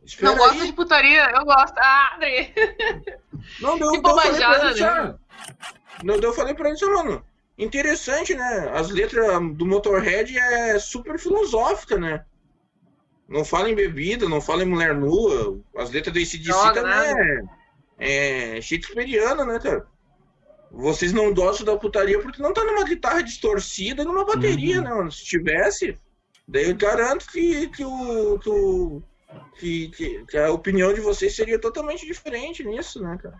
Espera 0.05 0.31
Não 0.31 0.37
gosto 0.37 0.61
aí. 0.61 0.67
de 0.67 0.73
putaria, 0.73 1.31
eu 1.31 1.45
gosto. 1.45 1.77
Ah, 1.77 2.13
André. 2.15 2.53
Não, 3.59 3.77
deu, 3.77 3.91
Que 3.91 4.01
bobajada, 4.01 4.73
né? 4.73 5.15
não, 6.03 6.15
eu 6.15 6.33
falei 6.33 6.53
pra 6.53 6.69
eles, 6.69 6.81
ah, 6.83 6.89
mano, 6.89 7.25
interessante, 7.57 8.35
né? 8.35 8.71
As 8.73 8.89
letras 8.89 9.27
do 9.55 9.65
Motorhead 9.65 10.37
é 10.37 10.79
super 10.79 11.17
filosófica, 11.19 11.97
né? 11.97 12.23
Não 13.27 13.45
fala 13.45 13.69
em 13.69 13.75
bebida, 13.75 14.27
não 14.27 14.41
fala 14.41 14.63
em 14.63 14.67
mulher 14.67 14.93
nua. 14.93 15.57
As 15.77 15.89
letras 15.91 16.13
do 16.13 16.19
ACDC 16.19 16.37
Droga, 16.39 16.81
também 16.81 16.95
nada. 17.15 17.49
é, 17.97 18.57
é 18.57 18.61
shakespeariana, 18.61 19.45
né, 19.45 19.57
cara? 19.59 19.87
Vocês 20.69 21.11
não 21.13 21.33
gostam 21.33 21.65
da 21.65 21.77
putaria 21.77 22.19
porque 22.21 22.41
não 22.41 22.53
tá 22.53 22.63
numa 22.63 22.83
guitarra 22.85 23.21
distorcida 23.21 24.01
e 24.03 24.05
numa 24.05 24.25
bateria, 24.25 24.77
Uhum. 24.77 24.83
né, 24.83 24.89
mano? 24.89 25.11
Se 25.11 25.23
tivesse, 25.25 25.97
daí 26.47 26.69
eu 26.69 26.75
garanto 26.75 27.25
que, 27.27 27.67
que, 27.69 27.83
o, 27.85 28.39
que, 28.39 28.49
o- 28.49 29.01
que, 29.59 29.89
que- 29.89 30.25
que 30.25 30.37
a 30.37 30.51
opinião 30.51 30.93
de 30.93 31.01
vocês 31.01 31.35
seria 31.35 31.59
totalmente 31.59 32.05
diferente 32.05 32.63
nisso, 32.63 33.01
né, 33.01 33.17
cara? 33.21 33.35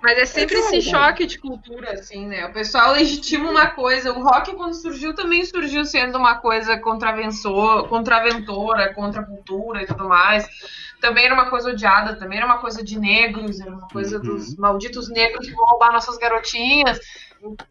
Mas 0.00 0.16
é 0.16 0.26
sempre 0.26 0.56
É 0.56 0.60
esse 0.60 0.82
choque 0.82 1.26
de 1.26 1.38
cultura, 1.38 1.92
assim, 1.92 2.26
né? 2.26 2.46
O 2.46 2.52
pessoal 2.52 2.92
legitima 2.92 3.50
uma 3.50 3.66
coisa. 3.68 4.12
O 4.12 4.22
rock, 4.22 4.54
quando 4.54 4.74
surgiu, 4.74 5.14
também 5.14 5.44
surgiu 5.44 5.84
sendo 5.84 6.18
uma 6.18 6.36
coisa 6.36 6.78
contraventora, 6.78 8.94
contra 8.94 9.22
a 9.22 9.24
cultura 9.24 9.82
e 9.82 9.86
tudo 9.86 10.08
mais. 10.08 10.46
Também 11.00 11.26
era 11.26 11.34
uma 11.34 11.50
coisa 11.50 11.70
odiada, 11.70 12.16
também 12.16 12.38
era 12.38 12.46
uma 12.46 12.58
coisa 12.58 12.82
de 12.82 12.98
negros, 12.98 13.60
era 13.60 13.70
uma 13.70 13.88
coisa 13.88 14.16
Uhum. 14.18 14.22
dos 14.22 14.56
malditos 14.56 15.08
negros 15.08 15.46
que 15.46 15.54
vão 15.54 15.64
roubar 15.66 15.92
nossas 15.92 16.16
garotinhas, 16.18 16.98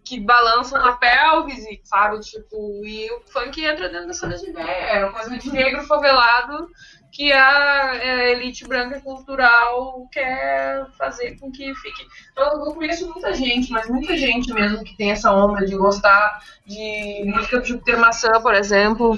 que 0.03 0.19
balançam 0.19 0.81
na 0.81 0.93
pelvis, 0.93 1.65
e, 1.65 1.81
sabe? 1.83 2.19
Tipo, 2.21 2.81
e 2.85 3.09
o 3.11 3.21
funk 3.31 3.63
entra 3.63 3.89
dentro 3.89 4.07
dessa 4.07 4.27
ideia. 4.49 4.65
É 4.65 5.05
uma 5.05 5.13
coisa 5.13 5.37
de 5.37 5.51
negro 5.51 5.83
favelado 5.83 6.69
que 7.11 7.31
a, 7.31 7.91
a 7.91 8.29
elite 8.31 8.67
branca 8.67 9.01
cultural 9.01 10.07
quer 10.11 10.85
fazer 10.97 11.39
com 11.39 11.51
que 11.51 11.73
fique. 11.75 12.07
Eu, 12.35 12.65
eu 12.65 12.73
conheço 12.73 13.11
muita 13.11 13.33
gente, 13.33 13.71
mas 13.71 13.89
muita 13.89 14.15
gente 14.15 14.53
mesmo 14.53 14.83
que 14.83 14.95
tem 14.95 15.11
essa 15.11 15.31
onda 15.31 15.65
de 15.65 15.75
gostar 15.75 16.41
de 16.65 17.23
música 17.25 17.59
do 17.59 17.65
Júpiter 17.65 17.97
Maçã, 17.97 18.41
por 18.41 18.53
exemplo, 18.53 19.17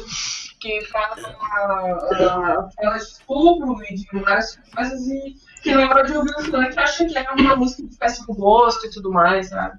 que 0.59 0.81
fala, 0.85 1.15
fala 2.75 2.97
de 2.97 3.03
estupro 3.03 3.83
e 3.89 3.95
de 3.95 4.19
várias 4.19 4.55
coisas 4.75 5.07
e 5.07 5.35
que 5.61 5.75
hora 5.75 6.03
de 6.03 6.15
ouvir 6.15 6.35
o 6.35 6.43
funk 6.43 6.79
acha 6.79 7.05
que 7.05 7.17
é 7.17 7.31
uma 7.31 7.55
música 7.55 7.87
que 7.87 7.97
faz 7.97 8.23
com 8.25 8.33
gosto 8.33 8.85
e 8.85 8.91
tudo 8.91 9.11
mais, 9.11 9.49
sabe? 9.49 9.77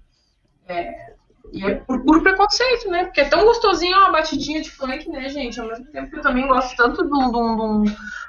É, 0.69 1.15
e 1.53 1.65
é 1.65 1.75
por 1.77 2.03
puro 2.05 2.23
preconceito, 2.23 2.89
né? 2.91 3.05
Porque 3.05 3.21
é 3.21 3.29
tão 3.29 3.45
gostosinho 3.45 3.97
uma 3.97 4.13
batidinha 4.13 4.61
de 4.63 4.71
funk, 4.71 5.09
né, 5.09 5.29
gente? 5.29 5.59
Ao 5.61 5.67
mesmo 5.67 5.87
tempo 5.87 6.11
que 6.11 6.17
eu 6.19 6.23
também 6.23 6.47
gosto 6.47 6.77
tanto 6.77 7.03
de 7.05 7.13
um, 7.13 7.31
de 7.31 7.37
um, 7.39 7.85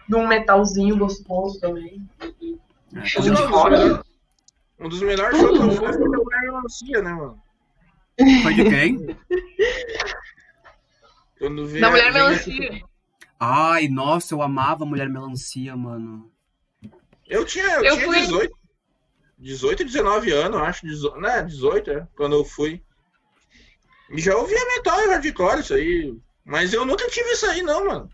de 0.09 0.15
um 0.15 0.27
metalzinho 0.27 0.97
gostoso 0.97 1.59
também. 1.59 2.01
Um 2.93 3.21
dos, 3.21 3.39
melhores, 3.39 3.99
um 4.79 4.89
dos 4.89 5.01
melhores 5.01 5.37
shows 5.39 5.57
que 5.59 5.65
eu 5.65 5.71
fui 5.71 5.93
foi 5.93 6.07
o 6.07 6.23
Mulher 6.23 6.41
Melancia, 6.41 7.01
né, 7.01 7.13
mano? 7.13 7.41
Foi 8.43 8.53
de 8.53 8.63
quem? 8.65 9.17
Quando 11.39 11.67
vê, 11.67 11.79
Da 11.79 11.89
Mulher 11.89 12.13
Melancia. 12.13 12.81
Ai, 13.39 13.87
nossa, 13.87 14.33
eu 14.33 14.41
amava 14.41 14.85
Mulher 14.85 15.09
Melancia, 15.09 15.75
mano. 15.75 16.31
Eu 17.27 17.45
tinha, 17.45 17.65
eu 17.77 17.83
Eu 17.83 17.93
tinha 17.95 18.07
fui- 18.07 18.19
18. 18.21 18.53
18, 19.39 19.83
19 19.85 20.31
anos, 20.31 20.61
acho. 20.61 20.85
18, 20.85 21.19
né, 21.19 21.41
18, 21.43 21.89
é, 21.91 22.07
quando 22.15 22.33
eu 22.35 22.45
fui. 22.45 22.83
Já 24.15 24.35
ouvia 24.35 24.65
metal 24.75 24.99
e 25.01 25.07
hardcore, 25.09 25.59
isso 25.61 25.73
aí. 25.73 26.13
Mas 26.45 26.73
eu 26.73 26.85
nunca 26.85 27.07
tive 27.09 27.29
isso 27.31 27.45
aí, 27.45 27.61
não, 27.61 27.85
mano. 27.85 28.09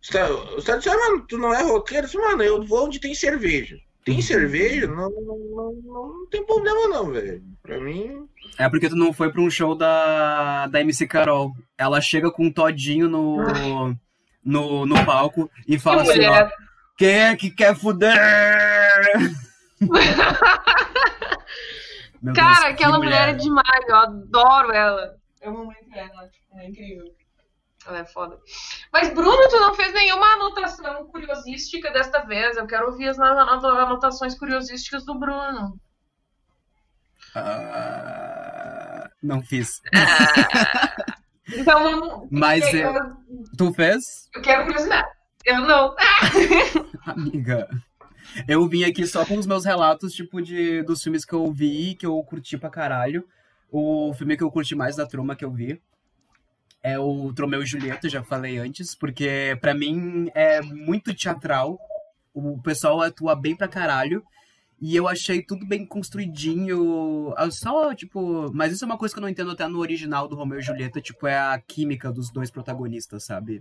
Os 0.00 0.10
caras 0.64 0.82
disseram, 0.84 1.00
mano, 1.10 1.24
tu 1.26 1.38
não 1.38 1.52
é 1.54 1.62
roqueiro? 1.62 2.04
Eu 2.04 2.06
disse, 2.06 2.18
mano, 2.18 2.42
eu 2.42 2.62
vou 2.62 2.86
onde 2.86 3.00
tem 3.00 3.14
cerveja. 3.14 3.76
Tem 4.04 4.20
cerveja? 4.20 4.86
Não, 4.86 5.08
não, 5.08 5.38
não, 5.38 5.72
não, 5.82 6.26
tem 6.30 6.44
problema, 6.44 6.88
não, 6.88 7.10
velho. 7.10 7.42
Pra 7.62 7.80
mim. 7.80 8.28
É 8.58 8.68
porque 8.68 8.88
tu 8.90 8.96
não 8.96 9.12
foi 9.14 9.32
pra 9.32 9.40
um 9.40 9.48
show 9.50 9.74
da, 9.74 10.66
da 10.66 10.80
MC 10.82 11.06
Carol. 11.06 11.52
Ela 11.78 12.00
chega 12.02 12.30
com 12.30 12.44
um 12.44 12.52
todinho 12.52 13.08
no, 13.08 13.96
no, 14.44 14.84
no 14.84 15.04
palco 15.06 15.50
e 15.66 15.78
fala 15.78 16.02
Que 16.04 16.10
assim, 16.10 16.20
ó. 16.24 16.30
mulher. 16.32 16.52
Quem 16.98 17.08
é 17.22 17.34
que 17.36 17.50
quer 17.50 17.74
fuder? 17.74 18.14
Meu 22.22 22.34
Cara, 22.34 22.48
Deus, 22.52 22.58
que 22.60 22.72
aquela 22.72 22.98
mulher. 22.98 23.28
é 23.30 23.32
demais, 23.34 23.88
eu 23.88 23.96
adoro 23.96 24.72
ela. 24.72 25.14
Eu 25.44 25.50
amo 25.50 25.66
muito 25.66 25.94
ela, 25.94 26.28
tipo, 26.28 26.58
é 26.58 26.68
incrível. 26.68 27.04
Ela 27.86 27.98
é 27.98 28.04
foda. 28.06 28.38
Mas, 28.90 29.12
Bruno, 29.12 29.48
tu 29.50 29.60
não 29.60 29.74
fez 29.74 29.92
nenhuma 29.92 30.26
anotação 30.32 31.06
curiosística 31.08 31.90
desta 31.92 32.20
vez. 32.24 32.56
Eu 32.56 32.66
quero 32.66 32.86
ouvir 32.86 33.08
as 33.08 33.18
ano- 33.18 33.38
anotações 33.66 34.38
curiosísticas 34.38 35.04
do 35.04 35.18
Bruno. 35.18 35.78
Ah, 37.34 39.10
não 39.22 39.42
fiz. 39.42 39.80
Então, 41.48 41.82
vamos. 41.82 42.28
Mas 42.30 42.72
eu, 42.72 42.92
Tu 43.56 43.74
fez? 43.74 44.30
eu 44.34 44.40
quero 44.40 44.64
curiosidade. 44.64 45.08
Eu 45.44 45.60
não. 45.60 45.94
Amiga. 47.04 47.68
Eu 48.48 48.66
vim 48.66 48.84
aqui 48.84 49.06
só 49.06 49.26
com 49.26 49.36
os 49.36 49.46
meus 49.46 49.64
relatos, 49.64 50.14
tipo, 50.14 50.40
de, 50.40 50.82
dos 50.84 51.02
filmes 51.02 51.24
que 51.24 51.34
eu 51.34 51.52
vi, 51.52 51.94
que 51.96 52.06
eu 52.06 52.16
curti 52.24 52.56
pra 52.56 52.70
caralho. 52.70 53.28
O 53.76 54.12
filme 54.14 54.36
que 54.36 54.44
eu 54.44 54.50
curti 54.52 54.76
mais 54.76 54.94
da 54.94 55.04
troma 55.04 55.34
que 55.34 55.44
eu 55.44 55.50
vi 55.50 55.80
é 56.80 56.96
o 56.96 57.32
Tromeu 57.32 57.60
e 57.62 57.66
Julieta, 57.66 58.08
já 58.08 58.22
falei 58.22 58.56
antes, 58.58 58.94
porque 58.94 59.58
pra 59.60 59.74
mim 59.74 60.30
é 60.34 60.60
muito 60.62 61.12
teatral. 61.12 61.76
O 62.32 62.60
pessoal 62.62 63.00
atua 63.00 63.34
bem 63.34 63.56
pra 63.56 63.66
caralho. 63.66 64.22
E 64.80 64.94
eu 64.94 65.08
achei 65.08 65.42
tudo 65.42 65.66
bem 65.66 65.84
construidinho. 65.86 67.32
ah, 67.36 67.50
Só, 67.50 67.94
tipo. 67.94 68.48
Mas 68.52 68.72
isso 68.72 68.84
é 68.84 68.86
uma 68.86 68.98
coisa 68.98 69.12
que 69.14 69.18
eu 69.18 69.22
não 69.22 69.28
entendo 69.28 69.50
até 69.50 69.66
no 69.66 69.78
original 69.80 70.28
do 70.28 70.36
Romeu 70.36 70.58
e 70.58 70.62
Julieta, 70.62 71.00
tipo, 71.00 71.26
é 71.26 71.36
a 71.38 71.58
química 71.58 72.12
dos 72.12 72.30
dois 72.30 72.50
protagonistas, 72.50 73.24
sabe? 73.24 73.60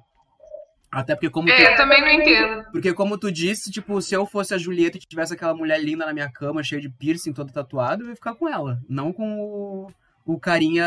Até 0.91 1.15
porque 1.15 1.29
como 1.31 1.47
tu- 1.47 1.53
É, 1.53 1.73
eu 1.73 1.77
também 1.77 2.01
não 2.01 2.09
entendo. 2.11 2.69
porque 2.71 2.93
como 2.93 3.17
tu 3.17 3.31
disse, 3.31 3.71
tipo, 3.71 3.99
se 3.99 4.13
eu 4.13 4.27
fosse 4.27 4.53
a 4.53 4.57
Julieta 4.59 4.97
e 4.97 5.01
tivesse 5.01 5.33
aquela 5.33 5.55
mulher 5.55 5.81
linda 5.83 6.05
na 6.05 6.13
minha 6.13 6.29
cama, 6.31 6.61
cheia 6.61 6.81
de 6.81 6.89
piercing, 6.89 7.33
todo 7.33 7.51
tatuado, 7.51 8.03
eu 8.03 8.09
ia 8.09 8.15
ficar 8.15 8.35
com 8.35 8.47
ela. 8.47 8.79
Não 8.87 9.11
com 9.13 9.39
o, 9.39 9.87
o 10.25 10.39
carinha. 10.39 10.85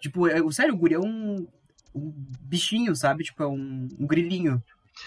Tipo, 0.00 0.28
é, 0.28 0.36
sério, 0.50 0.74
o 0.74 0.76
guri 0.76 0.94
é 0.94 0.98
um, 0.98 1.46
um 1.94 2.12
bichinho, 2.40 2.94
sabe? 2.94 3.24
Tipo, 3.24 3.42
é 3.42 3.46
um, 3.46 3.88
um 3.98 4.06
grilinho 4.06 4.62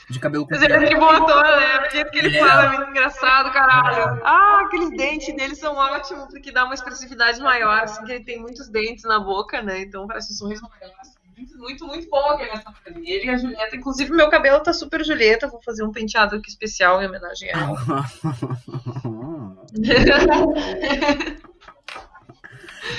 de 0.10 0.20
cabelo 0.20 0.45
Mas 0.50 0.62
ele 0.62 0.74
é 0.74 0.78
comprido. 0.78 0.95
de 0.95 1.00
bom 1.00 1.10
ator, 1.10 1.43
né? 1.43 1.88
O 1.88 1.91
jeito 1.91 2.12
que 2.12 2.18
ele 2.20 2.28
Ele 2.28 2.38
é. 2.38 2.47
fala 2.47 2.66
é 2.66 2.78
muito 2.78 2.89
engraçado, 2.91 3.52
caralho. 3.52 4.22
Ah, 4.24 4.62
aqueles 4.66 4.91
dentes 4.91 5.36
dele 5.36 5.56
são 5.56 5.76
ótimos, 5.76 6.26
porque 6.26 6.52
dá 6.52 6.66
uma 6.66 6.74
expressividade 6.76 7.39
maior, 7.41 7.84
assim, 7.84 8.04
que 8.06 8.12
ele 8.12 8.24
tem 8.24 8.39
muitos 8.39 8.70
dentes 8.70 9.04
na 9.04 9.20
boca, 9.20 9.62
né? 9.62 9.82
Então 9.82 10.06
parece 10.08 10.32
um 10.34 10.36
sorriso 10.36 10.62
maior. 10.62 10.93
assim. 11.02 11.18
Muito, 11.36 11.58
muito, 11.58 11.88
muito 11.88 12.10
bom 12.10 12.30
aquele 12.32 12.50
essa 12.52 12.72
coisa. 12.84 13.00
Ele 13.00 13.26
e 13.26 13.30
a 13.30 13.38
Julieta. 13.38 13.76
Inclusive, 13.76 14.12
meu 14.12 14.30
cabelo 14.30 14.62
tá 14.62 14.74
super 14.74 15.04
Julieta. 15.06 15.47
Vou 15.47 15.62
fazer 15.64 15.84
um 15.84 15.91
penteado 15.91 16.36
aqui 16.36 16.50
especial 16.50 17.02
em 17.02 17.08
homenagem 17.08 17.50
a 17.52 17.60
ela. 17.60 17.80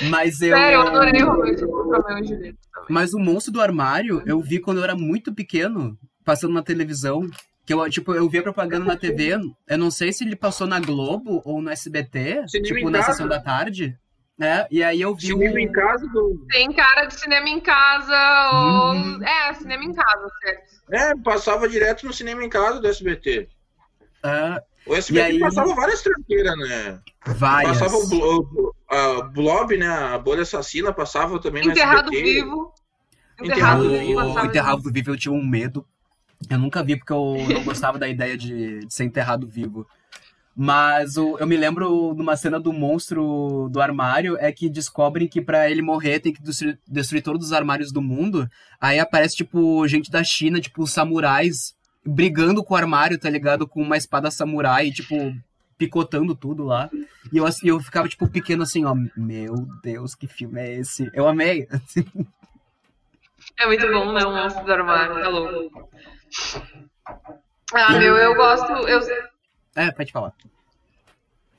Mas 0.09 0.41
eu. 0.41 0.57
Sério, 0.57 0.75
eu 0.75 0.81
adorei 0.87 1.23
o 1.23 1.27
Romeu 1.31 2.19
e 2.19 2.27
Julieta. 2.27 2.59
Mas 2.89 3.13
o 3.15 3.19
monstro 3.19 3.53
do 3.53 3.61
armário 3.61 4.23
eu 4.27 4.41
vi 4.41 4.59
quando 4.61 4.79
eu 4.79 4.85
era 4.85 4.95
muito 4.97 5.35
pequeno, 5.35 5.97
passando 6.25 6.55
na 6.55 6.63
televisão. 6.63 7.27
Que 7.67 7.75
eu, 7.75 7.89
tipo, 7.91 8.13
eu 8.15 8.29
via 8.29 8.43
propaganda 8.43 8.85
na 8.85 8.97
TV. 8.97 9.39
Eu 9.69 9.79
não 9.79 9.91
sei 9.91 10.13
se 10.13 10.25
ele 10.25 10.35
passou 10.35 10.67
na 10.67 10.81
Globo 10.81 11.41
ou 11.45 11.61
no 11.63 11.71
SBT, 11.71 12.49
Cinema 12.49 12.75
tipo, 12.75 12.91
na 12.91 12.99
casa. 12.99 13.13
sessão 13.13 13.29
da 13.29 13.39
tarde. 13.41 13.97
É, 14.41 14.67
e 14.71 14.83
aí 14.83 15.01
eu 15.03 15.15
vi 15.15 15.27
Cinema 15.27 15.55
o... 15.55 15.59
em 15.59 15.71
casa 15.71 16.07
do. 16.09 16.47
Tem 16.51 16.73
cara 16.73 17.05
de 17.05 17.15
cinema 17.21 17.47
em 17.49 17.61
casa 17.61 18.51
ou. 18.55 18.95
Uhum. 18.95 19.23
É, 19.23 19.53
cinema 19.55 19.85
em 19.85 19.93
casa, 19.93 20.27
certo. 20.43 20.63
É, 20.91 21.15
passava 21.23 21.69
direto 21.69 22.07
no 22.07 22.13
cinema 22.13 22.43
em 22.43 22.49
casa 22.49 22.81
do 22.81 22.89
SBT. 22.89 23.49
É, 24.25 24.63
O 24.87 24.95
SBT 24.97 25.27
aí- 25.27 25.39
passava 25.39 25.75
várias 25.75 26.03
tranqueiras, 26.03 26.57
né? 26.57 26.99
várias. 27.27 27.79
Passava 27.79 27.97
o, 28.03 28.09
Blo- 28.09 28.75
a 28.91 29.23
Blob, 29.23 29.77
né? 29.77 29.87
A 29.89 30.19
bolha 30.19 30.43
assassina 30.43 30.93
passava 30.93 31.39
também 31.41 31.65
no 31.65 31.71
Enterrado 31.71 32.09
SBT. 32.13 32.23
vivo. 32.35 32.73
Enterrado 33.41 33.85
Enterrado 33.85 33.89
Vivo. 33.89 34.07
vivo. 34.07 34.21
Passava 34.29 34.47
Enterrado 34.47 34.93
Vivo 34.93 35.11
eu 35.13 35.17
tinha 35.17 35.33
um 35.33 35.45
medo. 35.47 35.87
Eu 36.49 36.59
nunca 36.59 36.83
vi 36.83 36.97
porque 36.97 37.13
eu 37.13 37.37
não 37.55 37.65
gostava 37.65 37.99
da 37.99 38.09
ideia 38.09 38.37
de, 38.37 38.81
de 38.87 38.95
ser 38.95 39.05
enterrado 39.05 39.47
vivo. 39.47 39.87
Mas 40.57 41.17
o- 41.17 41.37
eu 41.39 41.47
me 41.47 41.57
lembro 41.57 42.13
numa 42.15 42.37
cena 42.37 42.59
do 42.59 42.73
monstro 42.73 43.69
do 43.71 43.81
armário 43.81 44.37
é 44.39 44.51
que 44.53 44.69
descobrem 44.69 45.29
que 45.29 45.41
pra 45.41 45.71
ele 45.71 45.81
morrer 45.81 46.19
tem 46.19 46.33
que 46.33 46.43
destruir, 46.43 46.79
destruir 46.89 47.23
todos 47.23 47.47
os 47.47 47.53
armários 47.53 47.93
do 47.93 48.03
mundo. 48.03 48.49
Aí 48.81 48.99
aparece, 48.99 49.37
tipo, 49.37 49.87
gente 49.87 50.11
da 50.11 50.25
China, 50.25 50.61
tipo, 50.61 50.87
samurais, 50.87 51.75
brigando 52.05 52.65
com 52.65 52.75
o 52.75 52.77
armário, 52.77 53.19
tá 53.19 53.31
ligado? 53.31 53.67
Com 53.67 53.83
uma 53.83 53.97
espada 53.97 54.31
samurai, 54.31 54.91
tipo, 54.91 55.15
picotando 55.81 56.35
tudo 56.35 56.63
lá. 56.63 56.91
E 57.33 57.39
eu, 57.39 57.47
assim, 57.47 57.69
eu 57.69 57.81
ficava, 57.81 58.07
tipo, 58.07 58.29
pequeno 58.29 58.65
assim, 58.65 58.85
ó. 58.85 58.95
Meu 59.17 59.55
Deus, 59.83 60.15
que 60.15 60.27
filme 60.27 60.61
é 60.61 60.75
esse? 60.75 61.11
Eu 61.15 61.27
amei. 61.27 61.67
É 63.59 63.67
muito 63.67 63.87
bom, 63.91 64.13
né? 64.13 64.23
O 64.23 64.31
monstro 64.33 64.65
do 64.65 64.73
armário, 64.73 65.15
tá 65.15 65.29
louco. 65.29 65.89
Ah, 67.73 67.99
meu, 67.99 68.15
eu 68.15 68.35
gosto. 68.35 68.71
Eu 68.87 69.01
É, 69.75 69.91
pode 69.91 70.13
falar. 70.13 70.35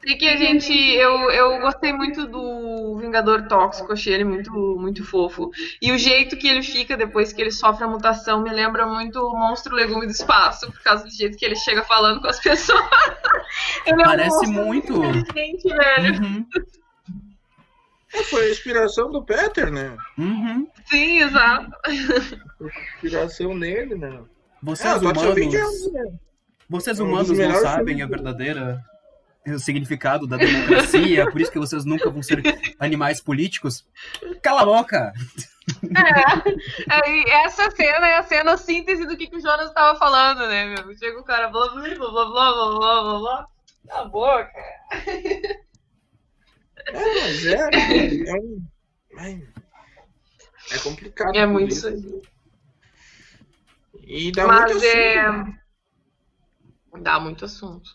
Sei 0.03 0.15
que 0.17 0.27
a 0.27 0.35
gente. 0.37 0.73
Eu, 0.73 1.29
eu 1.31 1.59
gostei 1.61 1.93
muito 1.93 2.25
do 2.27 2.97
Vingador 2.97 3.47
Tóxico, 3.47 3.93
achei 3.93 4.13
ele 4.13 4.23
muito, 4.23 4.51
muito 4.51 5.03
fofo. 5.05 5.51
E 5.81 5.91
o 5.91 5.97
jeito 5.97 6.37
que 6.37 6.47
ele 6.47 6.63
fica 6.63 6.97
depois 6.97 7.31
que 7.31 7.41
ele 7.41 7.51
sofre 7.51 7.83
a 7.83 7.87
mutação 7.87 8.41
me 8.41 8.49
lembra 8.51 8.85
muito 8.85 9.19
o 9.19 9.37
monstro 9.37 9.75
legume 9.75 10.05
do 10.05 10.11
espaço, 10.11 10.71
por 10.71 10.81
causa 10.81 11.03
do 11.03 11.11
jeito 11.11 11.37
que 11.37 11.45
ele 11.45 11.55
chega 11.55 11.83
falando 11.83 12.21
com 12.21 12.27
as 12.27 12.39
pessoas. 12.43 12.81
Ele 13.85 14.01
é 14.01 14.05
um 14.05 14.09
Parece 14.09 14.47
muito. 14.47 14.93
inteligente, 14.93 15.67
velho. 15.67 16.21
Uhum, 16.23 16.45
É, 18.13 18.23
foi 18.23 18.45
a 18.47 18.49
inspiração 18.49 19.09
do 19.09 19.23
Peter, 19.23 19.71
né? 19.71 19.95
uhum. 20.17 20.67
Sim, 20.85 21.19
exato. 21.19 21.71
Inspiração 22.95 23.53
nele, 23.53 23.95
né? 23.95 24.19
Vocês 24.61 24.95
É. 24.95 24.99
Vídeo 24.99 25.59
é 25.59 25.63
humanos, 25.63 25.85
um, 25.87 25.91
né? 25.93 26.19
vocês 26.69 26.99
é 26.99 27.03
um 27.03 27.07
humanos 27.07 27.29
não 27.29 27.55
sabem 27.55 28.01
a 28.01 28.07
verdadeira 28.07 28.83
o 29.47 29.59
significado 29.59 30.27
da 30.27 30.37
democracia, 30.37 31.29
por 31.31 31.41
isso 31.41 31.51
que 31.51 31.59
vocês 31.59 31.83
nunca 31.83 32.09
vão 32.09 32.21
ser 32.21 32.41
animais 32.79 33.19
políticos. 33.21 33.85
Cala 34.41 34.61
a 34.61 34.65
boca! 34.65 35.13
É, 36.89 37.45
essa 37.45 37.69
cena 37.71 38.07
é 38.07 38.17
a 38.17 38.23
cena 38.23 38.57
síntese 38.57 39.05
do 39.05 39.15
que, 39.15 39.27
que 39.27 39.37
o 39.37 39.41
Jonas 39.41 39.69
estava 39.69 39.97
falando, 39.97 40.47
né, 40.47 40.65
meu? 40.65 40.95
Chega 40.97 41.19
o 41.19 41.23
cara, 41.23 41.47
blá 41.49 41.69
blá 41.69 41.81
blá 41.81 41.95
blá 41.95 42.25
blá 42.25 42.51
blá 42.51 43.01
blá 43.01 43.19
blá. 43.19 43.47
Cala 43.87 44.01
a 44.01 44.05
boca. 44.05 44.51
É, 46.87 46.93
mas 46.93 47.45
é. 47.45 47.69
É, 48.27 48.33
um, 48.33 48.65
ai, 49.17 49.47
é 50.71 50.77
complicado. 50.79 51.35
É 51.35 51.45
muito 51.45 51.73
isso. 51.73 51.87
aí. 51.87 52.21
E 54.03 54.31
dá 54.31 54.47
Mas 54.47 54.71
muito 54.71 54.85
é. 54.85 55.19
assim. 55.19 55.55
Dá 57.01 57.19
muito 57.19 57.45
assunto. 57.45 57.91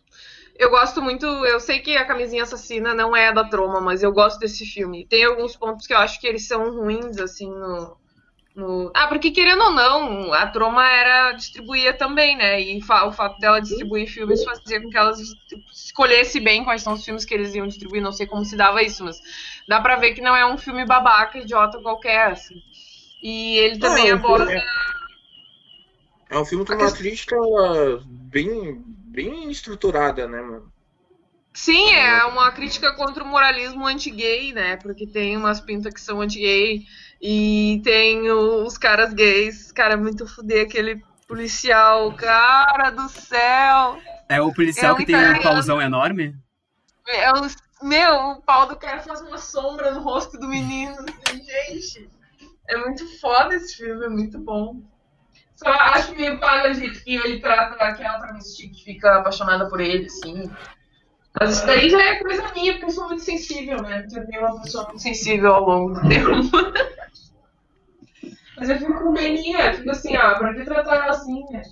Eu 0.58 0.70
gosto 0.70 1.02
muito. 1.02 1.26
Eu 1.26 1.60
sei 1.60 1.80
que 1.80 1.96
a 1.96 2.04
Camisinha 2.04 2.42
Assassina 2.44 2.94
não 2.94 3.14
é 3.14 3.32
da 3.32 3.44
Troma, 3.44 3.80
mas 3.80 4.02
eu 4.02 4.12
gosto 4.12 4.38
desse 4.38 4.64
filme. 4.64 5.06
Tem 5.06 5.24
alguns 5.24 5.56
pontos 5.56 5.86
que 5.86 5.92
eu 5.92 5.98
acho 5.98 6.20
que 6.20 6.26
eles 6.26 6.46
são 6.46 6.70
ruins, 6.74 7.18
assim, 7.18 7.48
no. 7.50 7.96
no... 8.54 8.90
Ah, 8.94 9.06
porque 9.06 9.30
querendo 9.30 9.62
ou 9.62 9.72
não, 9.72 10.32
a 10.32 10.46
Troma 10.46 10.86
era 10.88 11.32
distribuía 11.32 11.92
também, 11.92 12.36
né? 12.36 12.60
E 12.62 12.78
o 12.78 13.12
fato 13.12 13.38
dela 13.38 13.60
distribuir 13.60 14.08
filmes 14.08 14.42
fazia 14.44 14.80
com 14.80 14.88
que 14.88 14.96
elas 14.96 15.18
escolhesse 15.72 16.40
bem 16.40 16.64
quais 16.64 16.82
são 16.82 16.94
os 16.94 17.04
filmes 17.04 17.24
que 17.24 17.34
eles 17.34 17.54
iam 17.54 17.66
distribuir. 17.66 18.02
Não 18.02 18.12
sei 18.12 18.26
como 18.26 18.44
se 18.44 18.56
dava 18.56 18.82
isso, 18.82 19.04
mas 19.04 19.20
dá 19.68 19.80
pra 19.80 19.96
ver 19.96 20.14
que 20.14 20.22
não 20.22 20.34
é 20.34 20.46
um 20.46 20.56
filme 20.56 20.86
babaca, 20.86 21.38
idiota 21.38 21.78
qualquer, 21.80 22.32
assim. 22.32 22.62
E 23.22 23.58
ele 23.58 23.78
também 23.78 24.10
Não, 24.10 24.18
aborda. 24.18 24.52
É, 24.52 24.62
é 26.30 26.38
um 26.38 26.44
filme 26.44 26.64
com 26.64 26.72
uma 26.72 26.78
questão- 26.78 26.98
crítica 26.98 27.36
bem, 28.30 28.84
bem 29.16 29.50
estruturada, 29.50 30.28
né, 30.28 30.42
mano? 30.42 30.70
Sim, 31.54 31.94
é 31.94 32.22
uma 32.26 32.52
crítica 32.52 32.94
contra 32.94 33.24
o 33.24 33.26
moralismo 33.26 33.86
anti-gay, 33.86 34.52
né? 34.52 34.76
Porque 34.76 35.06
tem 35.06 35.38
umas 35.38 35.58
pintas 35.58 35.94
que 35.94 36.00
são 36.02 36.20
anti-gay 36.20 36.82
e 37.20 37.80
tem 37.82 38.30
os 38.30 38.76
caras 38.76 39.14
gays. 39.14 39.72
Cara, 39.72 39.94
é 39.94 39.96
muito 39.96 40.26
fuder 40.26 40.66
aquele 40.66 41.02
policial. 41.26 42.12
Cara 42.12 42.90
do 42.90 43.08
céu! 43.08 43.98
É 44.28 44.38
o 44.38 44.52
policial 44.52 44.90
É 44.90 44.92
um 44.92 44.96
que 44.98 45.06
tem 45.06 45.16
um 45.16 45.40
pauzão 45.40 45.80
enorme? 45.80 46.36
É 47.08 47.32
meu, 47.82 48.14
o 48.32 48.42
pau 48.42 48.68
do 48.68 48.76
cara 48.76 49.00
faz 49.00 49.22
uma 49.22 49.38
sombra 49.38 49.92
no 49.92 50.00
rosto 50.00 50.38
do 50.38 50.48
menino. 50.48 50.94
assim, 50.94 51.42
Gente, 51.42 52.10
é 52.68 52.76
muito 52.76 53.18
foda 53.18 53.54
esse 53.54 53.76
filme, 53.76 54.04
é 54.04 54.08
muito 54.10 54.38
bom. 54.38 54.82
Só 55.56 55.70
acho 55.70 56.14
meio 56.14 56.38
paga 56.38 56.70
o 56.70 56.74
jeito 56.74 57.02
que 57.02 57.14
ele 57.16 57.40
trata 57.40 57.82
aquela 57.82 58.18
travesti 58.18 58.68
que 58.68 58.84
fica 58.84 59.16
apaixonada 59.16 59.68
por 59.68 59.80
ele, 59.80 60.06
assim. 60.06 60.50
Mas 61.38 61.56
isso 61.56 61.66
daí 61.66 61.88
já 61.90 62.02
é 62.02 62.16
coisa 62.16 62.52
minha, 62.54 62.72
porque 62.74 62.86
eu 62.86 62.90
sou 62.90 63.06
muito 63.06 63.22
sensível, 63.22 63.82
né? 63.82 64.04
Eu 64.04 64.08
tornei 64.08 64.38
uma 64.38 64.60
pessoa 64.62 64.84
muito 64.84 65.02
sensível 65.02 65.54
ao 65.54 65.66
longo 65.66 65.94
do 65.94 66.08
tempo. 66.08 66.30
Mas 68.56 68.70
eu 68.70 68.78
fico 68.78 68.94
com 68.94 69.12
beninha, 69.12 69.74
fico 69.74 69.90
assim, 69.90 70.16
ó, 70.16 70.38
pra 70.38 70.54
que 70.54 70.64
tratar 70.64 70.94
ela 70.96 71.10
assim, 71.10 71.44
né? 71.50 71.62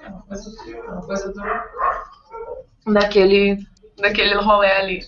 É 0.00 0.08
uma 0.08 0.22
coisa, 0.22 0.50
uma 0.88 1.02
coisa 1.02 1.32
do... 1.32 2.92
daquele, 2.92 3.64
daquele 3.96 4.34
rolê 4.34 4.72
ali. 4.72 5.00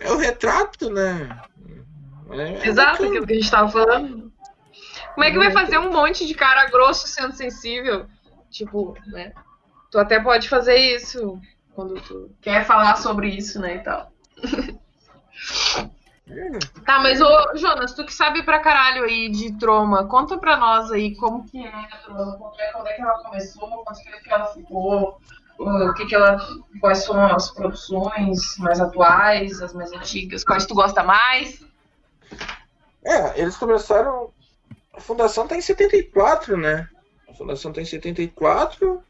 É 0.00 0.10
o 0.10 0.16
retrato, 0.16 0.88
né? 0.88 1.42
É- 2.30 2.52
é 2.54 2.66
Exato, 2.66 3.04
aquilo 3.04 3.26
que 3.26 3.32
a 3.34 3.36
gente 3.36 3.50
tava 3.50 3.68
falando. 3.68 4.29
Como 5.20 5.28
é 5.28 5.32
que 5.32 5.38
vai 5.38 5.50
fazer 5.50 5.76
um 5.76 5.92
monte 5.92 6.26
de 6.26 6.32
cara 6.32 6.64
grosso 6.70 7.06
sendo 7.06 7.34
sensível? 7.34 8.06
Tipo, 8.50 8.96
né? 9.08 9.34
Tu 9.90 9.98
até 9.98 10.18
pode 10.18 10.48
fazer 10.48 10.76
isso 10.76 11.38
quando 11.74 12.00
tu 12.00 12.30
quer 12.40 12.64
falar 12.64 12.96
sobre 12.96 13.28
isso, 13.28 13.60
né, 13.60 13.76
e 13.76 13.78
tal. 13.80 14.10
Tá, 16.86 17.00
mas 17.00 17.20
ô, 17.20 17.56
Jonas, 17.56 17.92
tu 17.92 18.04
que 18.04 18.14
sabe 18.14 18.44
pra 18.44 18.60
caralho 18.60 19.02
aí 19.02 19.28
de 19.28 19.58
Troma, 19.58 20.06
conta 20.06 20.38
pra 20.38 20.56
nós 20.56 20.92
aí 20.92 21.16
como 21.16 21.44
que 21.44 21.58
é 21.58 21.68
a 21.68 21.96
Troma, 22.04 22.36
quando 22.38 22.60
é, 22.60 22.70
quando 22.70 22.86
é 22.86 22.92
que 22.92 23.02
ela 23.02 23.18
começou, 23.24 23.68
quanto 23.68 24.04
tempo 24.04 24.22
que 24.22 24.32
ela 24.32 24.46
ficou, 24.46 25.20
o 25.58 25.92
que 25.94 26.06
que 26.06 26.14
ela, 26.14 26.38
quais 26.80 27.04
foram 27.04 27.34
as 27.34 27.50
produções 27.50 28.56
mais 28.58 28.80
atuais, 28.80 29.60
as 29.60 29.74
mais 29.74 29.92
antigas, 29.92 30.44
quais 30.44 30.66
tu 30.66 30.74
gosta 30.74 31.02
mais? 31.02 31.64
É, 33.04 33.40
eles 33.40 33.56
começaram. 33.56 34.30
A 34.92 35.00
fundação 35.00 35.46
tá 35.46 35.56
em 35.56 35.60
74, 35.60 36.56
né? 36.56 36.88
A 37.28 37.34
fundação 37.34 37.72
tá 37.72 37.80
em 37.80 37.84
74. 37.84 39.02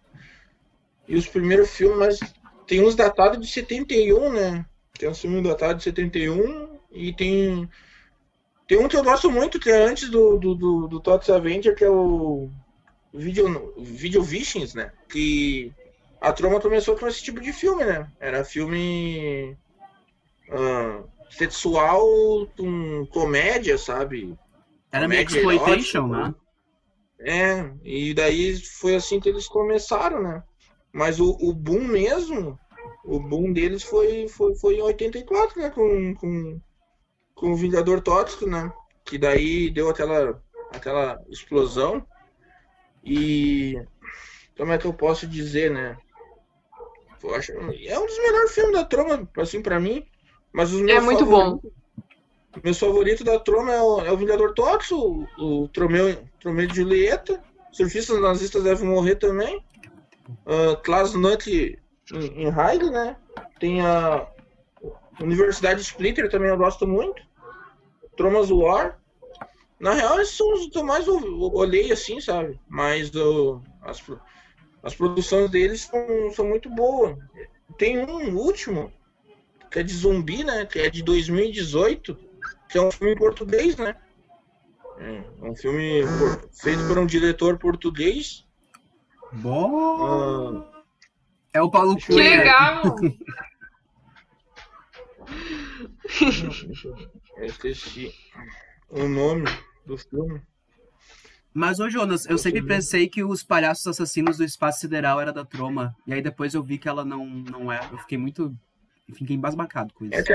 E 1.09 1.17
os 1.17 1.27
primeiros 1.27 1.71
filmes, 1.71 2.21
tem 2.67 2.85
uns 2.85 2.95
datados 2.95 3.45
de 3.45 3.53
71, 3.53 4.33
né? 4.33 4.65
Tem 4.99 5.09
um 5.09 5.15
filme 5.15 5.43
datado 5.43 5.79
de 5.79 5.85
71 5.85 6.79
e 6.93 7.13
tem. 7.13 7.69
Tem 8.69 8.79
um 8.79 8.87
que 8.87 8.97
eu 8.97 9.03
gosto 9.03 9.31
muito, 9.31 9.59
que 9.59 9.71
é 9.71 9.83
antes 9.83 10.09
do, 10.09 10.39
do, 10.39 10.55
do, 10.55 10.89
do 10.89 11.01
Tots 11.01 11.31
Avenger, 11.31 11.75
que 11.75 11.83
é 11.83 11.91
o 11.91 12.51
Video, 13.13 13.75
Video 13.79 14.23
Visions, 14.23 14.75
né? 14.75 14.93
Que 15.09 15.73
a 16.21 16.33
trama 16.33 16.61
começou 16.61 16.97
com 16.97 17.09
esse 17.09 17.23
tipo 17.23 17.41
de 17.41 17.53
filme, 17.53 17.85
né? 17.85 18.09
Era 18.21 18.45
filme 18.45 19.57
ah, 20.51 21.03
sexual 21.31 22.47
com 22.57 23.07
comédia, 23.07 23.79
sabe? 23.79 24.37
Era 24.93 25.07
meio 25.09 25.23
exploitation, 25.23 26.07
né? 26.09 26.35
É, 27.21 27.71
e 27.85 28.15
daí 28.15 28.57
foi 28.57 28.95
assim 28.97 29.21
que 29.21 29.29
eles 29.29 29.47
começaram, 29.47 30.23
né? 30.23 30.43
Mas 30.93 31.21
o, 31.21 31.37
o 31.41 31.53
boom 31.53 31.85
mesmo, 31.87 32.59
o 33.05 33.21
boom 33.21 33.53
deles 33.53 33.83
foi, 33.83 34.27
foi, 34.29 34.55
foi 34.57 34.77
em 34.77 34.83
84, 34.83 35.61
né? 35.61 35.71
Com, 35.71 36.15
com, 36.15 36.61
com 37.35 37.53
o 37.53 37.57
Vingador 37.57 38.01
Tóxico, 38.01 38.47
né? 38.47 38.73
Que 39.05 39.19
daí 39.19 39.71
deu 39.71 39.89
aquela, 39.91 40.43
aquela 40.73 41.21
explosão. 41.29 42.05
E 43.05 43.81
como 44.57 44.73
é 44.73 44.79
que 44.79 44.87
eu 44.87 44.93
posso 44.95 45.27
dizer, 45.27 45.71
né? 45.71 45.97
Acho, 47.37 47.53
é 47.53 47.99
um 47.99 48.07
dos 48.07 48.19
melhores 48.19 48.53
filmes 48.53 48.73
da 48.73 48.85
trama, 48.85 49.29
assim, 49.37 49.61
pra 49.63 49.79
mim. 49.79 50.05
Mas 50.53 50.73
os 50.73 50.81
meus 50.81 50.99
É 50.99 51.01
muito 51.01 51.19
favoritos- 51.27 51.71
Meus 52.65 52.79
favoritos 52.79 53.25
da 53.25 53.39
trama 53.39 53.73
é 53.73 53.81
o, 53.81 54.01
é 54.01 54.13
o 54.13 54.17
Vingador 54.17 54.53
Tóxico, 54.55 55.27
o, 55.39 55.63
o 55.63 55.69
Tromeu, 55.69 56.19
Tromeu 56.41 56.67
de 56.67 56.77
Julieta, 56.77 57.43
Surfistas 57.71 58.21
Nazistas 58.21 58.65
Devem 58.65 58.89
Morrer 58.89 59.17
também, 59.17 59.65
uh, 60.47 60.77
Class 60.83 61.15
Nut 61.15 61.79
em, 62.13 62.43
em 62.43 62.91
né? 62.91 63.17
Tem 63.61 63.81
a 63.81 64.27
Universidade 65.21 65.81
Splitter 65.81 66.29
também 66.29 66.49
eu 66.49 66.57
gosto 66.57 66.87
muito, 66.87 67.23
Tromas 68.17 68.51
War. 68.51 68.99
Na 69.79 69.95
real, 69.95 70.21
esses 70.21 70.37
são 70.37 70.53
os 70.53 70.67
que 70.67 70.77
eu 70.77 70.85
mais 70.85 71.07
olhei 71.09 71.91
assim, 71.91 72.21
sabe? 72.21 72.61
Mas 72.69 73.11
as, 73.83 74.03
as 74.83 74.95
produções 74.95 75.51
deles 75.51 75.83
são, 75.83 76.31
são 76.33 76.47
muito 76.47 76.69
boas. 76.69 77.17
Tem 77.79 77.99
um 77.99 78.37
último, 78.37 78.93
que 79.71 79.79
é 79.79 79.83
de 79.83 79.95
zumbi, 79.95 80.45
né? 80.45 80.67
Que 80.67 80.81
é 80.81 80.91
de 80.91 81.03
2018, 81.03 82.30
que 82.71 82.79
é 82.79 82.83
um 82.83 82.91
filme 82.91 83.17
português, 83.17 83.77
né? 83.77 83.97
É 84.99 85.25
um 85.49 85.57
filme 85.57 86.03
por- 86.19 86.51
feito 86.53 86.87
por 86.87 86.99
um 86.99 87.07
diretor 87.07 87.59
português. 87.59 88.47
Bom. 89.33 90.59
Ah, 90.63 90.83
É 91.55 91.63
o 91.63 91.71
Paulo 91.71 91.97
Que 91.97 92.07
Cunha. 92.07 92.19
legal! 92.39 92.83
eu 97.37 97.45
esqueci 97.47 98.13
o 98.89 99.09
nome 99.09 99.45
do 99.87 99.97
filme. 99.97 100.41
Mas, 101.53 101.81
ô 101.81 101.89
Jonas, 101.91 102.27
eu 102.27 102.39
sempre 102.39 102.63
pensei 102.63 103.09
que 103.09 103.25
os 103.25 103.43
palhaços 103.43 103.87
assassinos 103.87 104.37
do 104.37 104.45
espaço 104.45 104.81
sideral 104.81 105.21
era 105.21 105.33
da 105.33 105.45
Troma. 105.45 105.97
E 106.07 106.15
aí 106.15 106.23
depois 106.23 106.55
eu 106.55 106.63
vi 106.63 106.79
que 106.79 106.89
ela 106.89 107.05
não, 107.05 107.27
não 107.27 107.73
é. 107.73 107.81
Eu 107.91 107.99
fiquei 107.99 108.17
muito. 108.17 108.55
Fiquei 109.15 109.35
embasbacado 109.35 109.93
com 109.93 110.05
É 110.13 110.19
isso. 110.21 110.25
que 110.25 110.33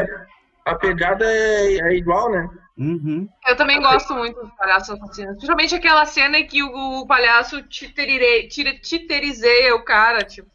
a, 0.65 0.75
pegada 0.75 1.25
é, 1.25 1.77
é 1.77 1.93
igual, 1.95 2.31
né? 2.31 2.49
Uhum. 2.77 3.29
Eu 3.47 3.55
também 3.55 3.79
gosto 3.81 4.13
muito 4.15 4.39
dos 4.41 4.51
palhaços 4.55 4.89
assassinos. 4.89 5.35
Principalmente 5.35 5.75
aquela 5.75 6.05
cena 6.05 6.37
em 6.39 6.45
que 6.47 6.61
o, 6.61 7.01
o 7.01 7.07
palhaço 7.07 7.61
tira- 7.63 8.77
titerizeia 8.81 9.73
o 9.75 9.83
cara, 9.85 10.23
tipo. 10.25 10.51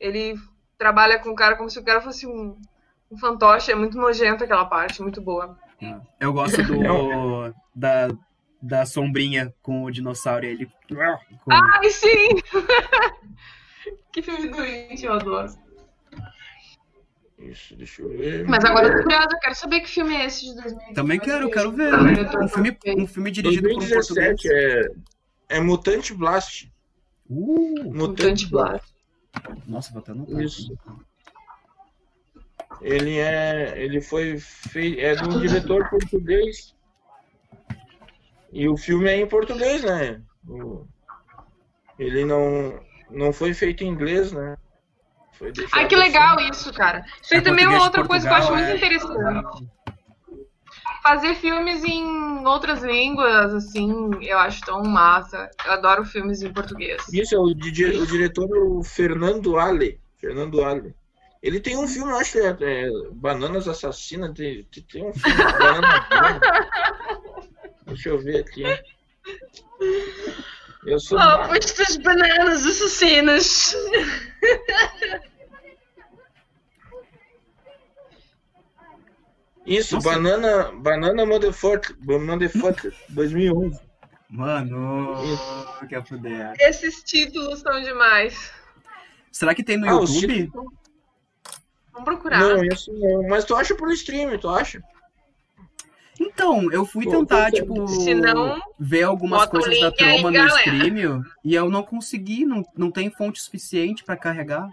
Ele 0.00 0.34
trabalha 0.76 1.18
com 1.20 1.30
o 1.30 1.34
cara 1.36 1.56
como 1.56 1.70
se 1.70 1.78
o 1.78 1.84
cara 1.84 2.00
fosse 2.00 2.26
um, 2.26 2.58
um 3.10 3.16
fantoche. 3.16 3.70
É 3.70 3.74
muito 3.76 3.96
nojento 3.96 4.42
aquela 4.42 4.64
parte, 4.64 5.00
muito 5.00 5.20
boa. 5.20 5.56
Eu 6.18 6.32
gosto 6.32 6.60
do. 6.64 7.54
da, 7.74 8.08
da 8.60 8.84
sombrinha 8.86 9.54
com 9.62 9.84
o 9.84 9.90
dinossauro 9.92 10.44
e 10.44 10.48
ele. 10.48 10.66
com- 11.44 11.52
Ai, 11.52 11.88
sim! 11.90 12.30
que 14.12 14.22
filme 14.22 14.48
doente, 14.48 15.04
eu 15.04 15.12
adoro. 15.12 15.48
Isso, 17.50 17.76
deixa 17.76 18.02
eu 18.02 18.08
ver. 18.08 18.46
Mas 18.48 18.64
agora 18.64 18.88
eu 18.88 18.96
tô 18.96 19.02
curiosa, 19.02 19.28
eu 19.32 19.38
quero 19.40 19.54
saber 19.54 19.80
que 19.80 19.88
filme 19.88 20.14
é 20.14 20.24
esse 20.26 20.46
de 20.46 20.54
2017. 20.54 20.94
Também 20.94 21.20
quero, 21.20 21.50
quero 21.50 21.72
ver. 21.72 21.92
Um 22.42 22.48
filme, 22.48 22.78
um 22.96 23.06
filme 23.06 23.30
dirigido 23.30 23.68
por 23.68 23.76
um 23.82 23.88
português. 23.88 24.06
2017 24.06 24.48
é, 24.52 25.56
é 25.56 25.60
Mutante 25.60 26.14
Blast. 26.14 26.72
Uh, 27.28 27.92
Mutante 27.94 28.46
Blast. 28.48 28.92
nossa, 29.66 29.92
vou 29.92 30.00
até 30.00 30.12
anotar. 30.12 30.40
Isso. 30.40 30.76
Ele 32.80 33.18
é. 33.18 33.74
Ele 33.82 34.00
foi 34.00 34.38
feito. 34.38 35.00
É 35.00 35.14
de 35.14 35.24
um 35.24 35.40
diretor 35.40 35.88
português. 35.88 36.74
E 38.52 38.68
o 38.68 38.76
filme 38.76 39.08
é 39.08 39.16
em 39.16 39.26
português, 39.26 39.82
né? 39.82 40.22
O- 40.46 40.86
ele 41.98 42.24
não, 42.24 42.80
não 43.10 43.32
foi 43.32 43.52
feito 43.54 43.82
em 43.84 43.88
inglês, 43.88 44.32
né? 44.32 44.56
Foi 45.38 45.52
Ai, 45.72 45.86
que 45.88 45.94
assim. 45.94 46.04
legal 46.04 46.38
isso, 46.40 46.72
cara. 46.72 47.04
Isso 47.22 47.34
aí 47.34 47.40
É 47.40 47.42
também 47.42 47.64
é 47.64 47.68
uma 47.68 47.82
outra 47.84 48.04
coisa 48.04 48.26
que 48.26 48.32
eu 48.32 48.36
acho 48.38 48.52
muito 48.52 48.68
é. 48.68 48.76
interessante. 48.76 49.68
fazer 51.02 51.34
filmes 51.34 51.84
em 51.84 52.46
outras 52.46 52.82
línguas, 52.82 53.52
assim, 53.54 53.92
eu 54.22 54.38
acho 54.38 54.60
tão 54.62 54.82
massa. 54.84 55.50
Eu 55.66 55.72
adoro 55.72 56.04
filmes 56.04 56.42
em 56.42 56.52
português. 56.52 57.02
Isso 57.12 57.34
é 57.34 57.38
o, 57.38 57.52
di- 57.52 57.84
o 57.84 58.06
diretor 58.06 58.48
o 58.50 58.82
Fernando 58.82 59.58
Ale. 59.58 60.00
Fernando 60.18 60.64
Ale. 60.64 60.94
Ele 61.42 61.60
tem 61.60 61.76
um 61.76 61.86
filme, 61.86 62.10
eu 62.10 62.16
acho 62.16 62.32
que 62.32 62.38
é, 62.38 62.56
é 62.60 62.88
Bananas 63.12 63.68
Assassinas. 63.68 64.32
Tem, 64.32 64.66
tem- 64.90 65.04
um 65.06 65.12
filme 65.12 65.42
Banana. 65.42 66.06
Deixa 67.86 68.08
eu 68.08 68.18
ver 68.18 68.38
aqui. 68.40 68.64
Eu 70.86 70.98
sou. 71.00 71.18
Oh, 71.18 71.54
estas 71.54 71.96
bananas 71.96 72.66
assassinas. 72.66 73.74
Isso, 79.66 79.94
Nossa. 79.96 80.10
Banana, 80.10 80.72
Banana 80.72 81.24
Motherfucker, 81.24 81.96
Motherfucker 82.02 82.92
2011. 83.08 83.80
Mano, 84.28 85.14
quer 85.88 86.04
fuder. 86.06 86.52
Esses 86.58 87.02
títulos 87.02 87.60
são 87.60 87.80
demais. 87.80 88.52
Será 89.32 89.54
que 89.54 89.62
tem 89.64 89.78
no 89.78 89.86
Ah, 89.88 89.92
YouTube? 89.92 90.44
títulos- 90.44 90.72
Vamos 91.92 92.04
procurar. 92.04 92.40
Não, 92.40 92.64
isso 92.64 92.92
não. 92.92 93.28
Mas 93.28 93.44
tu 93.44 93.54
acha 93.54 93.74
por 93.74 93.90
stream, 93.92 94.36
tu 94.38 94.48
acha? 94.48 94.82
Então, 96.20 96.70
eu 96.70 96.84
fui 96.86 97.06
tentar, 97.06 97.50
tipo, 97.50 97.88
Se 97.88 98.14
não, 98.14 98.60
ver 98.78 99.02
algumas 99.02 99.46
coisas 99.46 99.80
da 99.80 99.88
link 99.88 100.02
aí, 100.02 100.20
trama 100.20 100.30
no 100.30 100.46
galera. 100.46 100.70
stream 100.76 101.22
e 101.44 101.54
eu 101.54 101.68
não 101.68 101.82
consegui, 101.82 102.44
não, 102.44 102.62
não 102.76 102.90
tem 102.90 103.10
fonte 103.10 103.40
suficiente 103.40 104.04
pra 104.04 104.16
carregar. 104.16 104.68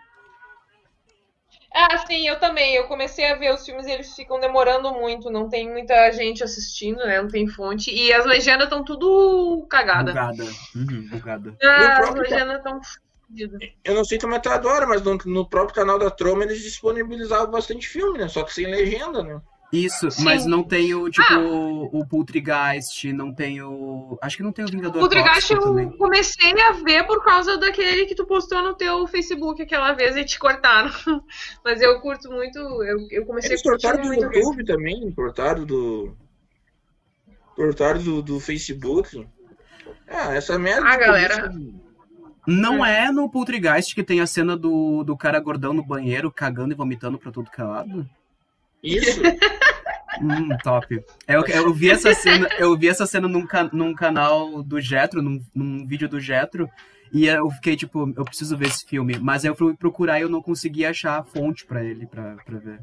Ah, 1.74 1.98
sim, 2.06 2.28
eu 2.28 2.38
também. 2.38 2.76
Eu 2.76 2.88
comecei 2.88 3.26
a 3.32 3.36
ver 3.36 3.54
os 3.54 3.66
filmes 3.66 3.88
e 3.88 3.92
eles 3.92 4.14
ficam 4.14 4.40
demorando 4.40 4.92
muito. 4.94 5.30
Não 5.30 5.48
tem 5.48 5.70
muita 5.70 6.12
gente 6.12 6.44
assistindo, 6.44 6.98
né? 6.98 7.22
Não 7.22 7.30
tem 7.30 7.48
fonte. 7.48 7.90
E 7.90 8.12
as 8.12 8.26
legendas 8.26 8.66
estão 8.66 8.84
tudo 8.84 9.66
cagada. 9.70 10.12
Bugada. 10.12 10.44
Uhum, 10.76 11.08
bugada. 11.10 11.58
Ah, 11.64 12.00
as 12.00 12.14
legendas 12.14 12.58
estão. 12.58 12.82
Eu 13.86 13.96
não 13.96 14.04
sei 14.04 14.20
como 14.20 14.36
é 14.36 14.40
que 14.40 14.50
agora, 14.50 14.86
mas 14.86 15.02
no, 15.02 15.18
no 15.26 15.50
próprio 15.50 15.76
canal 15.76 15.98
da 15.98 16.12
Troma 16.12 16.44
eles 16.44 16.62
disponibilizavam 16.62 17.50
bastante 17.50 17.88
filme, 17.88 18.20
né? 18.20 18.28
Só 18.28 18.44
que 18.44 18.54
sem 18.54 18.66
legenda, 18.66 19.24
né? 19.24 19.42
Isso, 19.72 20.12
Sim. 20.12 20.24
mas 20.26 20.46
não 20.46 20.64
tem 20.64 20.94
o, 20.94 21.10
tipo, 21.10 21.34
Ah. 21.34 21.40
o 21.40 22.06
Poltergeist, 22.06 23.06
não 23.14 23.34
tem 23.34 23.62
o... 23.62 24.18
Acho 24.22 24.36
que 24.36 24.44
não 24.44 24.52
tem 24.52 24.66
o 24.66 24.68
Vingador 24.68 24.98
O 24.98 25.00
Poltergeist 25.00 25.48
Tóxico 25.48 25.62
também. 25.64 25.86
eu 25.86 25.98
comecei 25.98 26.52
a 26.62 26.72
ver 26.74 27.06
por 27.08 27.24
causa 27.24 27.58
daquele 27.58 28.06
que 28.06 28.14
tu 28.14 28.26
postou 28.26 28.62
no 28.62 28.74
teu 28.74 29.08
Facebook 29.08 29.62
aquela 29.62 29.94
vez 29.94 30.18
e 30.18 30.26
te 30.26 30.38
cortaram. 30.38 30.92
Mas 31.64 31.82
eu 31.82 32.02
curto 32.02 32.30
muito, 32.30 32.58
eu, 32.60 33.08
eu 33.12 33.26
comecei 33.26 33.52
Eles 33.52 33.62
a 33.66 33.70
curtir 33.70 33.88
cortaram 33.88 34.10
do. 34.10 34.36
YouTube 34.36 34.66
também, 34.66 35.12
cortaram 35.14 35.66
do. 35.66 36.18
Cortaram 37.56 38.02
do, 38.02 38.22
do 38.22 38.40
Facebook. 38.40 39.26
Ah, 40.08 40.34
essa 40.36 40.58
merda. 40.60 40.88
Ah, 40.88 40.98
galera. 40.98 41.50
polícia- 41.50 41.74
Não 42.48 42.86
é 42.86 43.12
no 43.12 43.30
Poltergeist 43.30 43.94
que 43.96 44.04
tem 44.04 44.20
a 44.20 44.28
cena 44.28 44.58
do, 44.58 45.04
do 45.04 45.16
cara 45.16 45.40
gordão 45.40 45.72
no 45.74 45.86
banheiro 45.86 46.32
cagando 46.32 46.74
e 46.74 46.76
vomitando 46.76 47.18
pra 47.18 47.32
tudo 47.32 47.50
que 47.52 47.62
é 47.62 47.64
lado? 47.64 48.10
Isso. 48.84 49.22
Hum, 50.22 50.50
top. 50.62 51.04
Eu, 51.28 51.44
eu 51.48 51.74
vi 51.74 51.90
essa 51.90 52.14
cena, 52.14 52.48
eu 52.60 52.78
vi 52.78 52.90
essa 52.90 53.08
cena 53.08 53.28
num, 53.30 53.48
ca- 53.48 53.70
num 53.74 53.96
canal 53.96 54.62
do 54.62 54.80
Jetro, 54.80 55.20
num, 55.22 55.42
num 55.56 55.88
vídeo 55.88 56.08
do 56.08 56.20
Jetro, 56.20 56.70
e 57.12 57.26
eu 57.26 57.50
fiquei 57.50 57.76
tipo, 57.78 58.14
eu 58.16 58.26
preciso 58.26 58.56
ver 58.58 58.68
esse 58.68 58.86
filme. 58.86 59.18
Mas 59.20 59.44
aí 59.44 59.50
eu 59.50 59.56
fui 59.56 59.74
procurar 59.74 60.20
e 60.20 60.24
eu 60.24 60.30
não 60.30 60.42
consegui 60.42 60.86
achar 60.86 61.18
a 61.18 61.24
fonte 61.24 61.66
pra 61.66 61.82
ele, 61.84 62.06
pra, 62.06 62.36
pra 62.46 62.60
ver. 62.60 62.80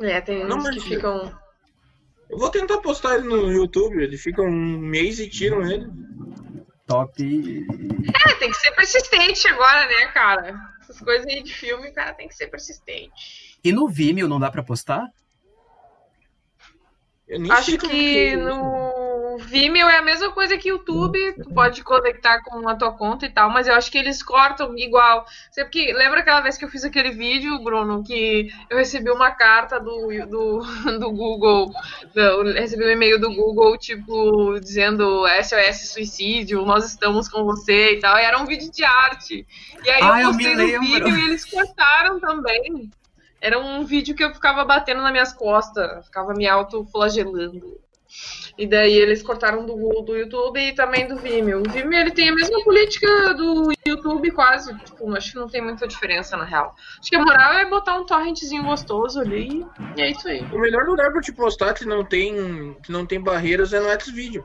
É, 0.00 0.20
tem 0.20 0.44
Não, 0.44 0.58
uns 0.58 0.70
que 0.70 0.80
ficam. 0.80 1.34
Eu 2.28 2.38
vou 2.38 2.50
tentar 2.50 2.78
postar 2.78 3.16
ele 3.16 3.26
no 3.26 3.50
YouTube. 3.50 4.00
Ele 4.00 4.16
fica 4.18 4.42
um 4.42 4.78
mês 4.78 5.18
e 5.18 5.28
tiram 5.28 5.62
ele. 5.68 5.86
Top. 6.86 7.10
É, 7.20 8.34
tem 8.34 8.50
que 8.50 8.56
ser 8.58 8.70
persistente 8.72 9.48
agora, 9.48 9.86
né, 9.86 10.06
cara? 10.12 10.54
Essas 10.82 11.00
coisas 11.00 11.26
aí 11.26 11.42
de 11.42 11.52
filme, 11.52 11.90
cara 11.92 12.12
tem 12.14 12.28
que 12.28 12.34
ser 12.36 12.46
persistente. 12.48 13.49
E 13.62 13.72
no 13.72 13.88
Vimeo 13.88 14.28
não 14.28 14.40
dá 14.40 14.50
pra 14.50 14.62
postar? 14.62 15.06
Eu 17.28 17.52
Acho 17.52 17.78
que 17.78 18.28
é 18.28 18.36
no 18.36 19.38
Vimeo 19.38 19.88
é 19.88 19.98
a 19.98 20.02
mesma 20.02 20.30
coisa 20.30 20.56
que 20.58 20.68
YouTube, 20.68 21.18
tu 21.34 21.54
pode 21.54 21.82
conectar 21.82 22.42
com 22.42 22.68
a 22.68 22.74
tua 22.74 22.92
conta 22.92 23.26
e 23.26 23.30
tal, 23.30 23.50
mas 23.50 23.66
eu 23.66 23.74
acho 23.74 23.90
que 23.90 23.98
eles 23.98 24.22
cortam 24.22 24.76
igual. 24.76 25.24
Porque 25.54 25.92
lembra 25.92 26.20
aquela 26.20 26.40
vez 26.40 26.58
que 26.58 26.64
eu 26.64 26.68
fiz 26.68 26.84
aquele 26.84 27.10
vídeo, 27.10 27.62
Bruno, 27.62 28.02
que 28.02 28.50
eu 28.68 28.76
recebi 28.76 29.10
uma 29.10 29.30
carta 29.30 29.80
do, 29.80 30.08
do, 30.26 30.60
do 30.98 31.10
Google, 31.12 31.72
eu 32.14 32.44
recebi 32.52 32.84
um 32.84 32.90
e-mail 32.90 33.20
do 33.20 33.34
Google, 33.34 33.78
tipo, 33.78 34.58
dizendo 34.60 35.24
SOS 35.42 35.92
suicídio, 35.92 36.64
nós 36.64 36.84
estamos 36.84 37.28
com 37.28 37.44
você 37.44 37.94
e 37.94 38.00
tal, 38.00 38.16
e 38.18 38.22
era 38.22 38.40
um 38.40 38.46
vídeo 38.46 38.70
de 38.70 38.84
arte. 38.84 39.46
E 39.84 39.90
aí 39.90 40.02
Ah, 40.02 40.22
eu 40.22 40.28
eu 40.28 40.32
postei 40.32 40.56
me 40.56 40.72
no 40.72 40.80
vídeo 40.80 41.16
e 41.16 41.24
eles 41.24 41.44
cortaram 41.44 42.20
também. 42.20 42.90
Era 43.40 43.58
um 43.58 43.84
vídeo 43.84 44.14
que 44.14 44.22
eu 44.22 44.34
ficava 44.34 44.64
batendo 44.64 45.00
nas 45.02 45.12
minhas 45.12 45.32
costas, 45.32 46.04
ficava 46.06 46.34
me 46.34 46.46
autoflagelando. 46.46 47.80
E 48.58 48.66
daí 48.66 48.92
eles 48.92 49.22
cortaram 49.22 49.64
do, 49.64 50.02
do 50.02 50.16
YouTube 50.16 50.58
e 50.60 50.74
também 50.74 51.06
do 51.06 51.16
Vimeo. 51.16 51.62
O 51.64 51.70
Vimeo 51.70 52.00
ele 52.00 52.10
tem 52.10 52.28
a 52.28 52.34
mesma 52.34 52.62
política 52.64 53.32
do 53.34 53.70
YouTube 53.86 54.32
quase. 54.32 54.76
Tipo, 54.84 55.16
acho 55.16 55.32
que 55.32 55.38
não 55.38 55.48
tem 55.48 55.62
muita 55.62 55.86
diferença 55.86 56.36
na 56.36 56.44
real. 56.44 56.74
Acho 57.00 57.08
que 57.08 57.16
a 57.16 57.24
moral 57.24 57.52
é 57.54 57.64
botar 57.64 57.94
um 57.94 58.04
torrentzinho 58.04 58.64
gostoso 58.64 59.20
ali 59.20 59.64
e 59.96 60.02
é 60.02 60.10
isso 60.10 60.28
aí. 60.28 60.44
O 60.52 60.58
melhor 60.58 60.84
lugar 60.84 61.12
pra 61.12 61.20
te 61.20 61.32
postar 61.32 61.72
que 61.72 61.84
não 61.86 62.04
tem, 62.04 62.76
que 62.82 62.90
não 62.90 63.06
tem 63.06 63.20
barreiras 63.22 63.72
é 63.72 63.78
no 63.80 64.00
Xvideo. 64.00 64.44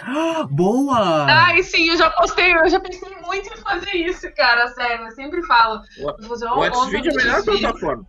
Ah, 0.00 0.46
boa! 0.50 1.26
Ai, 1.30 1.62
sim, 1.62 1.90
eu 1.90 1.96
já 1.98 2.08
postei, 2.10 2.50
eu 2.54 2.68
já 2.68 2.80
pensei 2.80 3.14
muito 3.26 3.46
em 3.52 3.56
fazer 3.58 3.94
isso, 3.94 4.26
cara, 4.34 4.68
sério. 4.68 5.04
Eu 5.04 5.10
sempre 5.12 5.42
falo. 5.42 5.82
O- 6.00 6.16
Vou 6.18 6.28
fazer 6.30 6.46
O 6.46 6.58
onda 6.58 6.74
Xvideo 6.86 7.10
é 7.10 7.14
a 7.14 7.18
de 7.18 7.24
melhor 7.24 7.44
plataforma. 7.44 8.06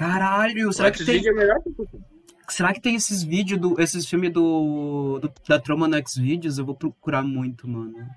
Caralho, 0.00 0.70
O 0.70 0.72
será 0.72 0.90
que 0.90 1.04
tem, 1.04 1.18
é 1.28 1.54
será 2.48 2.72
que 2.72 2.80
tem 2.80 2.94
esses 2.94 3.22
vídeos, 3.22 3.60
do, 3.60 3.78
esses 3.78 4.06
filmes 4.08 4.32
do, 4.32 5.18
do- 5.18 5.30
da 5.46 5.60
Troma 5.60 5.86
no 5.86 6.08
Xvideos? 6.08 6.56
Eu 6.56 6.64
vou 6.64 6.74
procurar 6.74 7.22
muito, 7.22 7.68
mano. 7.68 8.08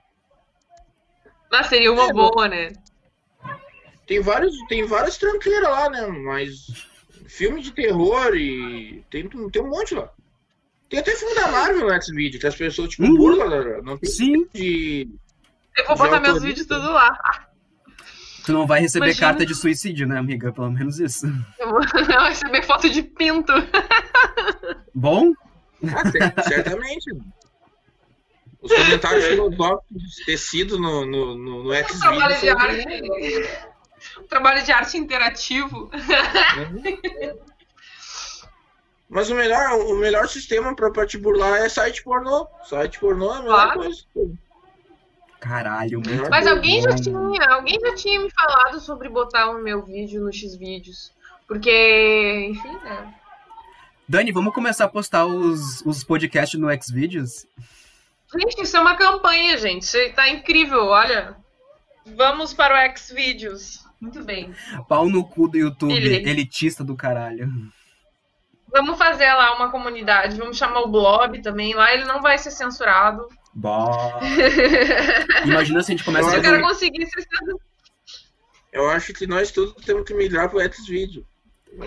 Mas 1.51 1.67
seria 1.67 1.91
uma 1.91 2.07
É, 2.07 2.13
boa, 2.13 2.47
né? 2.47 2.71
Tem 4.07 4.21
vários, 4.21 4.55
tem 4.69 4.85
várias 4.85 5.17
tranqueiras 5.17 5.69
lá, 5.69 5.89
né? 5.89 6.07
Mas 6.07 6.67
filme 7.27 7.61
de 7.61 7.71
terror 7.73 8.33
e 8.33 9.03
tem, 9.09 9.27
tem 9.27 9.61
um 9.61 9.69
monte 9.69 9.93
lá. 9.93 10.09
Tem 10.89 11.01
até 11.01 11.11
filme 11.17 11.35
da 11.35 11.51
Marvel 11.51 11.87
no 11.89 12.01
Xvideo, 12.01 12.39
que 12.39 12.47
as 12.47 12.55
pessoas 12.55 12.91
tipo 12.91 13.03
Uhum. 13.03 13.15
burlam, 13.17 13.81
não 13.83 13.97
tem 13.97 14.09
Sim, 14.09 14.47
de 14.53 15.09
Eu 15.77 15.85
vou 15.85 15.97
botar 15.97 16.21
meus 16.21 16.41
vídeos 16.41 16.65
tudo 16.65 16.91
lá. 16.93 17.42
Tu 18.45 18.53
não 18.53 18.65
vai 18.67 18.81
receber 18.81 19.05
Imagina. 19.07 19.27
carta 19.27 19.45
de 19.45 19.55
suicídio, 19.55 20.07
né, 20.07 20.17
amiga? 20.17 20.51
Pelo 20.51 20.71
menos 20.71 20.99
isso. 20.99 21.25
Eu 21.59 21.69
vou 21.69 21.79
receber 22.27 22.61
foto 22.63 22.89
de 22.89 23.01
pinto. 23.03 23.51
Bom? 24.93 25.31
Ah, 25.85 26.09
cer- 26.11 26.33
certamente. 26.43 27.11
Os 28.61 28.71
comentários 28.73 29.25
filosóficos 29.25 30.15
tecidos 30.25 30.79
no, 30.79 31.05
no, 31.05 31.35
no, 31.37 31.63
no 31.65 31.73
Um 31.73 31.99
trabalho 31.99 32.39
de 32.39 32.49
arte. 32.49 33.49
Um 34.19 34.23
trabalho 34.27 34.63
de 34.63 34.71
arte 34.71 34.97
interativo. 34.97 35.89
Mas 39.09 39.29
o 39.29 39.35
melhor, 39.35 39.73
o 39.79 39.95
melhor 39.97 40.27
sistema 40.27 40.75
pra, 40.75 40.89
pra 40.89 41.05
te 41.05 41.17
burlar 41.17 41.59
é 41.59 41.69
site 41.69 42.03
pornô. 42.03 42.47
Site 42.67 42.99
pornô 42.99 43.33
é 43.33 43.37
a 43.37 43.41
melhor 43.41 43.55
Claro. 43.73 43.79
coisa. 43.81 44.03
Caralho, 45.43 45.99
muito 45.99 46.29
Mas 46.29 46.45
bom. 46.45 46.51
alguém 46.51 46.81
já 46.81 46.95
tinha, 46.95 47.45
alguém 47.49 47.77
já 47.77 47.93
tinha 47.95 48.19
me 48.21 48.29
falado 48.31 48.79
sobre 48.79 49.09
botar 49.09 49.49
o 49.51 49.61
meu 49.61 49.83
vídeo 49.83 50.23
no 50.23 50.31
Xvideos. 50.31 51.11
Porque, 51.45 52.47
enfim, 52.49 52.71
né? 52.83 53.13
Dani, 54.07 54.31
vamos 54.31 54.53
começar 54.53 54.85
a 54.85 54.89
postar 54.89 55.25
os, 55.25 55.81
os 55.85 56.01
podcasts 56.03 56.57
no 56.57 56.69
Xvideos? 56.81 57.45
Gente, 58.33 58.61
isso 58.61 58.77
é 58.77 58.79
uma 58.79 58.95
campanha, 58.95 59.57
gente. 59.57 59.83
Isso 59.83 59.97
tá 60.15 60.29
incrível, 60.29 60.85
olha. 60.85 61.35
Vamos 62.15 62.53
para 62.53 62.89
o 62.89 62.97
Xvideos. 62.97 63.83
Muito 63.99 64.23
bem. 64.23 64.53
Pau 64.87 65.09
no 65.09 65.25
cu 65.25 65.49
do 65.49 65.57
YouTube, 65.57 65.93
Ele- 65.93 66.29
elitista 66.29 66.83
do 66.85 66.95
caralho. 66.95 67.49
Vamos 68.67 68.97
fazer 68.97 69.31
lá 69.33 69.55
uma 69.55 69.69
comunidade. 69.69 70.37
Vamos 70.37 70.57
chamar 70.57 70.81
o 70.81 70.87
Blob 70.87 71.41
também. 71.41 71.73
Lá 71.73 71.93
ele 71.93 72.05
não 72.05 72.21
vai 72.21 72.37
ser 72.37 72.51
censurado. 72.51 73.27
Bah. 73.55 74.19
Imagina 75.45 75.81
se 75.83 75.91
a 75.91 75.95
gente 75.95 76.03
começa 76.03 76.29
Se 76.29 76.35
a 76.35 76.39
o 76.39 76.41
cara 76.41 76.55
fazer... 76.59 76.67
conseguir 76.73 77.05
censurado. 77.05 77.59
Eu 78.71 78.89
acho 78.89 79.13
que 79.13 79.27
nós 79.27 79.51
todos 79.51 79.73
temos 79.85 80.03
que 80.05 80.13
migrar 80.15 80.49
pro 80.49 80.59
Xvideo. 80.73 81.23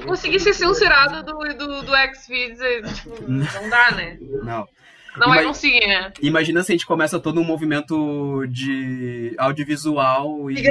conseguir 0.06 0.38
ser 0.40 0.54
censurado 0.54 1.24
do, 1.24 1.38
do, 1.54 1.82
do 1.82 1.92
Xvideos, 2.14 2.60
é, 2.60 2.82
tipo, 2.82 3.22
não 3.28 3.68
dá, 3.68 3.90
né? 3.92 4.16
Não. 4.20 4.68
Não 5.16 5.28
vai 5.28 5.38
Ima- 5.40 5.48
conseguir, 5.48 5.86
né? 5.86 6.12
Imagina 6.20 6.62
se 6.62 6.72
a 6.72 6.74
gente 6.74 6.86
começa 6.86 7.18
todo 7.18 7.40
um 7.40 7.44
movimento 7.44 8.46
de 8.48 9.34
audiovisual 9.38 10.50
e, 10.50 10.62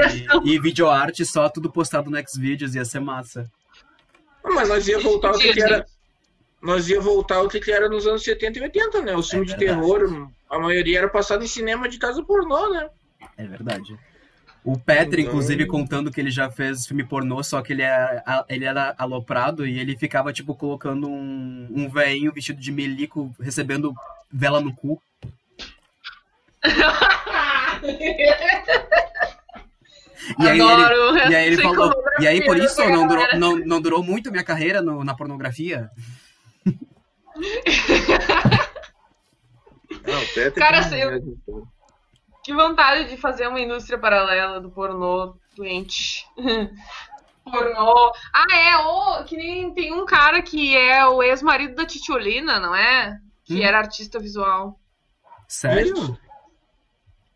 e 0.46 0.60
videoarte 0.60 1.26
só 1.26 1.50
tudo 1.50 1.72
postado 1.72 2.10
no 2.12 2.18
Xvideos, 2.30 2.76
ia 2.76 2.86
ser 2.86 3.00
massa. 3.00 3.50
Ah, 4.44 4.52
mas 4.54 4.70
nós 4.70 4.88
ia 4.88 5.00
voltar 5.00 5.30
ao 5.30 5.40
que, 5.40 5.52
que 5.52 5.62
era. 5.64 5.84
Nós 6.66 6.90
ia 6.90 7.00
voltar 7.00 7.36
ao 7.38 7.48
que 7.48 7.60
que 7.60 7.72
era 7.72 7.88
nos 7.88 8.06
anos 8.08 8.24
70 8.24 8.60
e 8.60 8.62
80, 8.64 9.02
né? 9.02 9.16
O 9.16 9.24
filme 9.24 9.46
de 9.46 9.54
É 9.54 9.58
verdade. 9.58 9.80
terror, 9.82 10.30
a 10.50 10.60
maioria 10.60 10.98
era 11.00 11.08
passado 11.10 11.44
em 11.44 11.48
cinema 11.48 11.88
de 11.88 11.98
casa 12.00 12.24
pornô, 12.24 12.70
né? 12.74 12.90
É 13.38 13.46
verdade. 13.46 13.98
O 14.64 14.78
Petri, 14.80 15.22
Então- 15.22 15.34
inclusive, 15.34 15.68
contando 15.68 16.12
que 16.12 16.20
ele 16.20 16.32
já 16.32 16.50
fez 16.50 16.88
filme 16.88 17.04
pornô, 17.04 17.44
só 17.44 17.62
que 17.62 17.72
ele, 17.74 17.84
é, 17.84 18.24
a- 18.26 18.44
ele 18.50 18.66
era 18.66 18.96
aloprado 18.98 19.66
e 19.68 19.80
ele 19.80 19.96
ficava, 19.96 20.34
tipo, 20.34 20.56
colocando 20.56 21.08
um, 21.08 21.68
um 21.72 21.88
veinho 21.88 22.32
vestido 22.34 22.60
de 22.60 22.72
melico, 22.72 23.34
recebendo 23.40 23.94
vela 24.34 24.60
no 24.60 24.74
cu. 24.74 25.00
E 30.40 30.48
aí, 30.48 30.60
ele, 30.60 30.62
Adoro. 30.64 31.18
e 31.32 31.36
aí 31.36 31.48
ele 31.48 31.62
falou. 31.62 31.94
E 32.20 32.28
aí, 32.28 32.44
por 32.44 32.58
isso, 32.58 32.84
não 32.90 33.08
durou, 33.08 33.28
não, 33.38 33.56
não 33.58 33.82
durou 33.82 34.04
muito 34.04 34.30
a 34.30 34.32
minha 34.32 34.44
carreira 34.44 34.82
no- 34.82 35.04
na 35.04 35.14
pornografia. 35.14 35.90
Não, 40.08 40.20
Peter 40.34 40.54
Cara, 40.54 40.90
tem- 40.90 41.02
eu- 41.02 41.68
Que 42.44 42.54
vontade 42.54 43.10
de 43.10 43.18
fazer 43.18 43.48
uma 43.48 43.60
indústria 43.60 43.98
paralela 43.98 44.62
do 44.62 44.70
pornô 44.70 45.36
doente. 45.56 46.24
pornô. 47.44 48.12
Ah, 48.34 48.56
é, 48.56 48.78
o 48.78 49.24
que 49.24 49.36
nem 49.36 49.74
tem 49.74 49.92
um 49.94 50.06
cara 50.06 50.42
que 50.44 50.76
é 50.78 51.06
o 51.08 51.24
ex-marido 51.24 51.76
da 51.76 51.86
Titiolina, 51.86 52.60
não 52.60 52.76
é? 52.76 53.18
Que 53.44 53.62
Hum. 53.62 53.64
era 53.64 53.80
artista 53.80 54.20
visual. 54.20 54.80
Sério? 55.48 56.18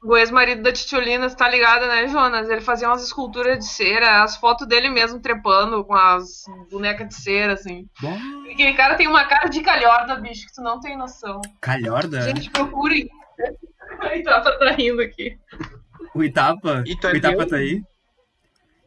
O 0.02 0.16
ex-marido 0.16 0.64
da 0.64 0.72
Titiolina, 0.72 1.28
você 1.28 1.36
tá 1.36 1.50
ligado, 1.50 1.86
né, 1.86 2.08
Jonas? 2.08 2.50
Ele 2.50 2.62
fazia 2.62 2.88
umas 2.88 3.04
esculturas 3.04 3.60
de 3.60 3.66
cera, 3.66 4.24
as 4.24 4.38
fotos 4.38 4.66
dele 4.66 4.90
mesmo 4.90 5.20
trepando 5.20 5.84
com 5.84 5.94
as 5.94 6.46
bonecas 6.72 7.10
de 7.10 7.16
cera, 7.16 7.54
assim. 7.54 7.86
Bom, 8.02 8.18
Aquele 8.50 8.74
cara 8.74 8.96
tem 8.96 9.08
uma 9.08 9.26
cara 9.26 9.50
de 9.50 9.62
calhorda, 9.62 10.16
bicho, 10.16 10.48
que 10.48 10.54
tu 10.54 10.62
não 10.62 10.80
tem 10.80 10.98
noção. 10.98 11.42
calhorda? 11.60 12.22
Gente, 12.22 12.50
procurem. 12.50 13.10
Ai, 14.00 14.22
Tapa 14.24 14.58
tá 14.58 14.72
rindo 14.72 15.02
aqui. 15.02 15.38
O 16.16 16.24
Itapa? 16.24 16.82
O 16.86 17.16
Itapa 17.16 17.46
tá 17.46 17.58
aí? 17.58 17.84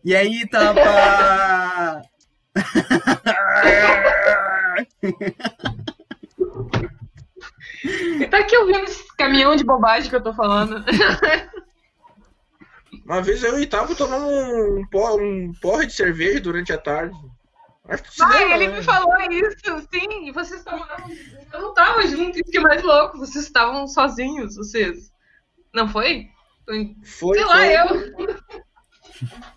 E 0.02 0.16
aí, 0.16 0.40
Itapa? 0.42 2.02
Tá 8.30 8.38
aqui 8.38 8.56
ouvindo 8.56 8.84
esse 8.84 9.04
caminhão 9.16 9.56
de 9.56 9.64
bobagem 9.64 10.08
que 10.08 10.16
eu 10.16 10.22
tô 10.22 10.32
falando. 10.34 10.84
Uma 13.04 13.20
vez 13.22 13.42
eu 13.42 13.58
e 13.58 13.62
Itabo 13.62 13.94
tomamos 13.94 14.28
um, 14.30 14.86
por- 14.90 15.20
um 15.20 15.52
porre 15.60 15.86
de 15.86 15.92
cerveja 15.94 16.40
durante 16.40 16.72
a 16.72 16.78
tarde. 16.78 17.16
Acho 17.88 18.02
que 18.04 18.22
Ah, 18.22 18.42
ele 18.42 18.68
né? 18.68 18.76
me 18.78 18.82
falou 18.84 19.12
isso, 19.30 19.88
sim, 19.92 20.28
e 20.28 20.32
vocês 20.32 20.60
estavam. 20.60 20.86
Eu 21.52 21.60
não 21.60 21.74
tava 21.74 22.02
junto, 22.06 22.38
isso 22.38 22.50
que 22.50 22.58
é 22.58 22.60
mais 22.60 22.82
louco. 22.82 23.18
Vocês 23.18 23.44
estavam 23.44 23.86
sozinhos, 23.88 24.54
vocês. 24.56 25.10
Não 25.74 25.88
foi? 25.88 26.28
Foi, 27.04 27.34
Sei 27.34 27.44
lá, 27.44 27.56
foi. 27.88 28.06
eu. 28.28 28.32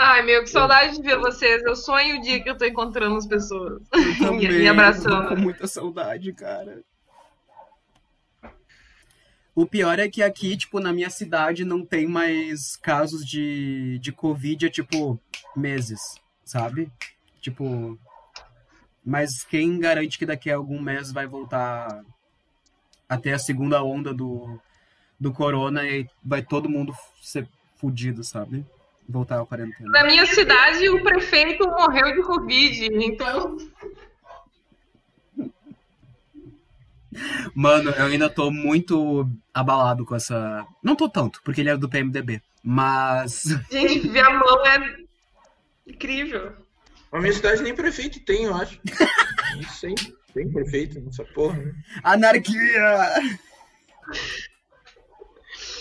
Ai, 0.00 0.22
meu, 0.22 0.44
que 0.44 0.50
saudade 0.50 0.94
de 0.94 1.02
ver 1.02 1.18
vocês. 1.18 1.60
Eu 1.64 1.74
sonho 1.74 2.18
o 2.18 2.22
dia 2.22 2.40
que 2.40 2.48
eu 2.48 2.56
tô 2.56 2.64
encontrando 2.64 3.16
as 3.16 3.26
pessoas. 3.26 3.82
Também, 4.20 4.44
e, 4.44 4.62
e 4.62 4.68
abraçando. 4.68 5.28
tô 5.28 5.34
Com 5.34 5.40
muita 5.40 5.66
saudade, 5.66 6.32
cara. 6.32 6.84
O 9.56 9.66
pior 9.66 9.98
é 9.98 10.08
que 10.08 10.22
aqui, 10.22 10.56
tipo, 10.56 10.78
na 10.78 10.92
minha 10.92 11.10
cidade 11.10 11.64
não 11.64 11.84
tem 11.84 12.06
mais 12.06 12.76
casos 12.76 13.26
de, 13.26 13.98
de 13.98 14.12
Covid 14.12 14.66
há, 14.66 14.70
tipo, 14.70 15.20
meses, 15.56 16.00
sabe? 16.44 16.88
Tipo. 17.40 17.98
Mas 19.04 19.42
quem 19.42 19.80
garante 19.80 20.16
que 20.16 20.26
daqui 20.26 20.48
a 20.48 20.54
algum 20.54 20.80
mês 20.80 21.10
vai 21.10 21.26
voltar 21.26 22.04
a 23.08 23.16
ter 23.16 23.32
a 23.32 23.38
segunda 23.38 23.82
onda 23.82 24.14
do, 24.14 24.60
do 25.18 25.32
corona 25.32 25.84
e 25.84 26.06
vai 26.22 26.40
todo 26.40 26.68
mundo 26.68 26.94
ser 27.20 27.48
fudido, 27.78 28.22
sabe? 28.22 28.64
Voltar 29.08 29.40
à 29.40 29.46
quarentena. 29.46 29.90
Na 29.90 30.04
minha 30.04 30.26
cidade, 30.26 30.88
o 30.90 31.02
prefeito 31.02 31.66
morreu 31.66 32.14
de 32.14 32.22
Covid, 32.22 32.88
então. 32.92 33.56
Mano, 37.54 37.90
eu 37.90 38.04
ainda 38.04 38.28
tô 38.28 38.50
muito 38.50 39.26
abalado 39.52 40.04
com 40.04 40.14
essa. 40.14 40.66
Não 40.82 40.94
tô 40.94 41.08
tanto, 41.08 41.40
porque 41.42 41.62
ele 41.62 41.70
é 41.70 41.76
do 41.76 41.88
PMDB. 41.88 42.42
Mas. 42.62 43.44
Gente, 43.72 44.08
Viamão 44.08 44.66
é 44.66 44.96
incrível. 45.86 46.52
A 47.10 47.18
minha 47.18 47.32
cidade 47.32 47.62
nem 47.62 47.74
prefeito 47.74 48.20
tem, 48.20 48.44
eu 48.44 48.54
acho. 48.54 48.78
Não 49.56 49.68
sei. 49.70 49.94
Tem 50.34 50.52
prefeito 50.52 51.00
nessa 51.00 51.24
porra, 51.24 51.56
né? 51.56 51.74
Anarquia! 52.02 53.14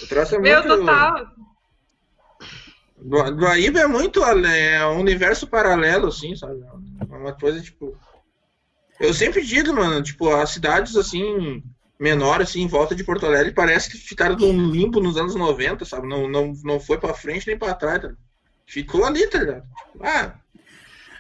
O 0.01 0.07
troço 0.07 0.35
é 0.35 0.39
Meu, 0.39 0.63
muito... 0.63 0.79
total. 0.79 1.27
Do, 3.07 3.31
do 3.35 3.47
Aíba 3.47 3.79
é 3.79 3.87
muito 3.87 4.23
é 4.23 4.85
um 4.87 4.99
universo 4.99 5.47
paralelo, 5.47 6.07
assim, 6.07 6.35
sabe? 6.35 6.61
É 6.99 7.15
uma 7.15 7.33
coisa, 7.33 7.61
tipo... 7.61 7.97
Eu 8.99 9.13
sempre 9.13 9.43
digo, 9.45 9.73
mano, 9.73 10.01
tipo, 10.01 10.29
as 10.35 10.49
cidades, 10.49 10.95
assim, 10.95 11.63
menores, 11.99 12.49
assim, 12.49 12.61
em 12.61 12.67
volta 12.67 12.95
de 12.95 13.03
Porto 13.03 13.25
Alegre, 13.25 13.53
parece 13.53 13.89
que 13.91 13.97
ficaram 13.97 14.35
num 14.35 14.71
limbo 14.71 14.99
nos 14.99 15.17
anos 15.17 15.35
90, 15.35 15.85
sabe? 15.85 16.07
Não, 16.07 16.27
não, 16.27 16.53
não 16.63 16.79
foi 16.79 16.97
pra 16.97 17.13
frente 17.13 17.47
nem 17.47 17.57
pra 17.57 17.73
trás, 17.75 18.01
tá? 18.01 18.11
Ficou 18.65 19.05
ali, 19.05 19.25
tá 19.27 19.39
ligado? 19.39 19.63
Ah, 20.01 20.33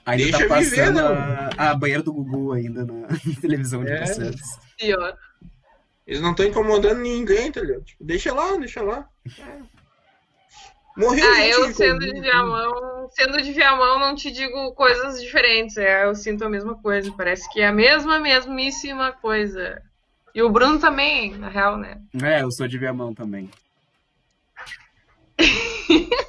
Ainda 0.05 0.23
Deixa 0.23 0.47
tá 0.47 0.59
viver, 0.59 0.77
passando 0.77 1.01
né? 1.01 1.49
a, 1.57 1.69
a 1.71 1.75
banheira 1.75 2.01
do 2.01 2.13
Gugu 2.13 2.53
ainda 2.53 2.85
na 2.85 3.07
televisão 3.41 3.83
de 3.83 3.91
É. 3.91 4.05
vocês. 4.05 4.35
Pior. 4.77 5.17
eles 6.07 6.21
não 6.21 6.31
estão 6.31 6.45
incomodando 6.45 6.99
ninguém, 6.99 7.51
tá 7.51 7.59
ligado? 7.61 7.83
Tipo, 7.83 8.03
deixa 8.05 8.33
lá, 8.33 8.55
deixa 8.57 8.81
lá. 8.81 9.07
É. 9.37 9.76
Morreu 10.97 11.31
Ah, 11.31 11.35
gente 11.35 11.51
eu 11.51 11.67
de 11.67 11.73
sendo 11.75 11.99
de 11.99 12.19
Viamão, 12.19 13.07
sendo 13.11 13.39
de 13.39 13.51
Viamão, 13.51 13.99
não 13.99 14.15
te 14.15 14.31
digo 14.31 14.73
coisas 14.73 15.21
diferentes. 15.21 15.77
É, 15.77 16.05
eu 16.05 16.15
sinto 16.15 16.43
a 16.43 16.49
mesma 16.49 16.75
coisa. 16.81 17.13
Parece 17.15 17.47
que 17.53 17.61
é 17.61 17.67
a 17.67 17.71
mesma, 17.71 18.19
mesmíssima 18.19 19.11
coisa. 19.11 19.79
E 20.33 20.41
o 20.41 20.49
Bruno 20.49 20.79
também, 20.79 21.37
na 21.37 21.49
real, 21.49 21.77
né? 21.77 22.01
É, 22.23 22.41
eu 22.41 22.51
sou 22.51 22.67
de 22.67 22.79
Viamão 22.79 23.13
também. 23.13 23.47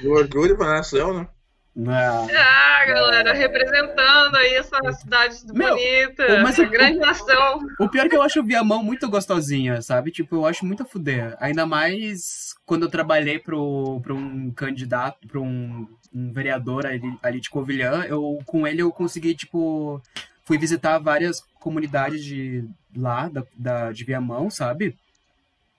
De 0.00 0.08
orgulho 0.08 0.56
pra 0.56 0.66
nação, 0.66 1.14
né? 1.14 1.28
Não. 1.76 2.28
Ah, 2.30 2.84
galera, 2.86 3.32
representando 3.32 4.36
aí 4.36 4.54
essa 4.54 4.78
cidade 4.92 5.36
Meu, 5.52 5.74
bonita, 5.74 6.40
mas 6.42 6.56
o- 6.58 6.68
grande 6.68 6.98
nação. 6.98 7.66
O 7.80 7.88
pior 7.88 8.06
é 8.06 8.08
que 8.08 8.14
eu 8.14 8.22
acho 8.22 8.40
o 8.40 8.44
Viamão 8.44 8.82
muito 8.82 9.08
gostosinha, 9.10 9.82
sabe? 9.82 10.12
Tipo, 10.12 10.36
eu 10.36 10.46
acho 10.46 10.64
muito 10.64 10.84
a 10.84 10.86
fuder. 10.86 11.36
Ainda 11.40 11.66
mais 11.66 12.54
quando 12.64 12.84
eu 12.84 12.88
trabalhei 12.90 13.40
pro, 13.40 14.00
pro 14.02 14.14
um 14.14 14.52
candidato, 14.52 15.26
pro 15.26 15.42
um, 15.42 15.88
um 16.14 16.32
vereador 16.32 16.86
ali, 16.86 17.02
ali 17.22 17.40
de 17.40 17.50
Covilhã, 17.50 18.04
eu, 18.04 18.38
com 18.46 18.66
ele 18.68 18.80
eu 18.82 18.92
consegui, 18.92 19.34
tipo, 19.34 20.00
fui 20.44 20.56
visitar 20.56 20.98
várias 20.98 21.40
comunidades 21.58 22.24
de 22.24 22.64
lá, 22.96 23.28
da, 23.28 23.42
da, 23.56 23.90
de 23.92 24.04
Viamão, 24.04 24.48
sabe? 24.48 24.96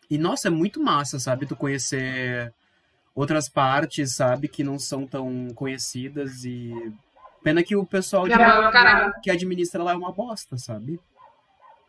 E, 0.09 0.17
nossa, 0.17 0.49
é 0.49 0.51
muito 0.51 0.84
massa, 0.84 1.19
sabe? 1.19 1.45
Tu 1.45 1.55
conhecer 1.55 2.53
outras 3.15 3.47
partes, 3.49 4.13
sabe? 4.15 4.47
Que 4.49 4.63
não 4.63 4.77
são 4.77 5.07
tão 5.07 5.47
conhecidas 5.55 6.43
e... 6.43 6.71
Pena 7.41 7.63
que 7.63 7.75
o 7.75 7.85
pessoal 7.85 8.27
de, 8.27 8.33
o 8.33 8.37
caralho. 8.37 9.13
que 9.23 9.29
administra 9.31 9.81
lá 9.83 9.91
é 9.93 9.95
uma 9.95 10.11
bosta, 10.11 10.57
sabe? 10.57 10.99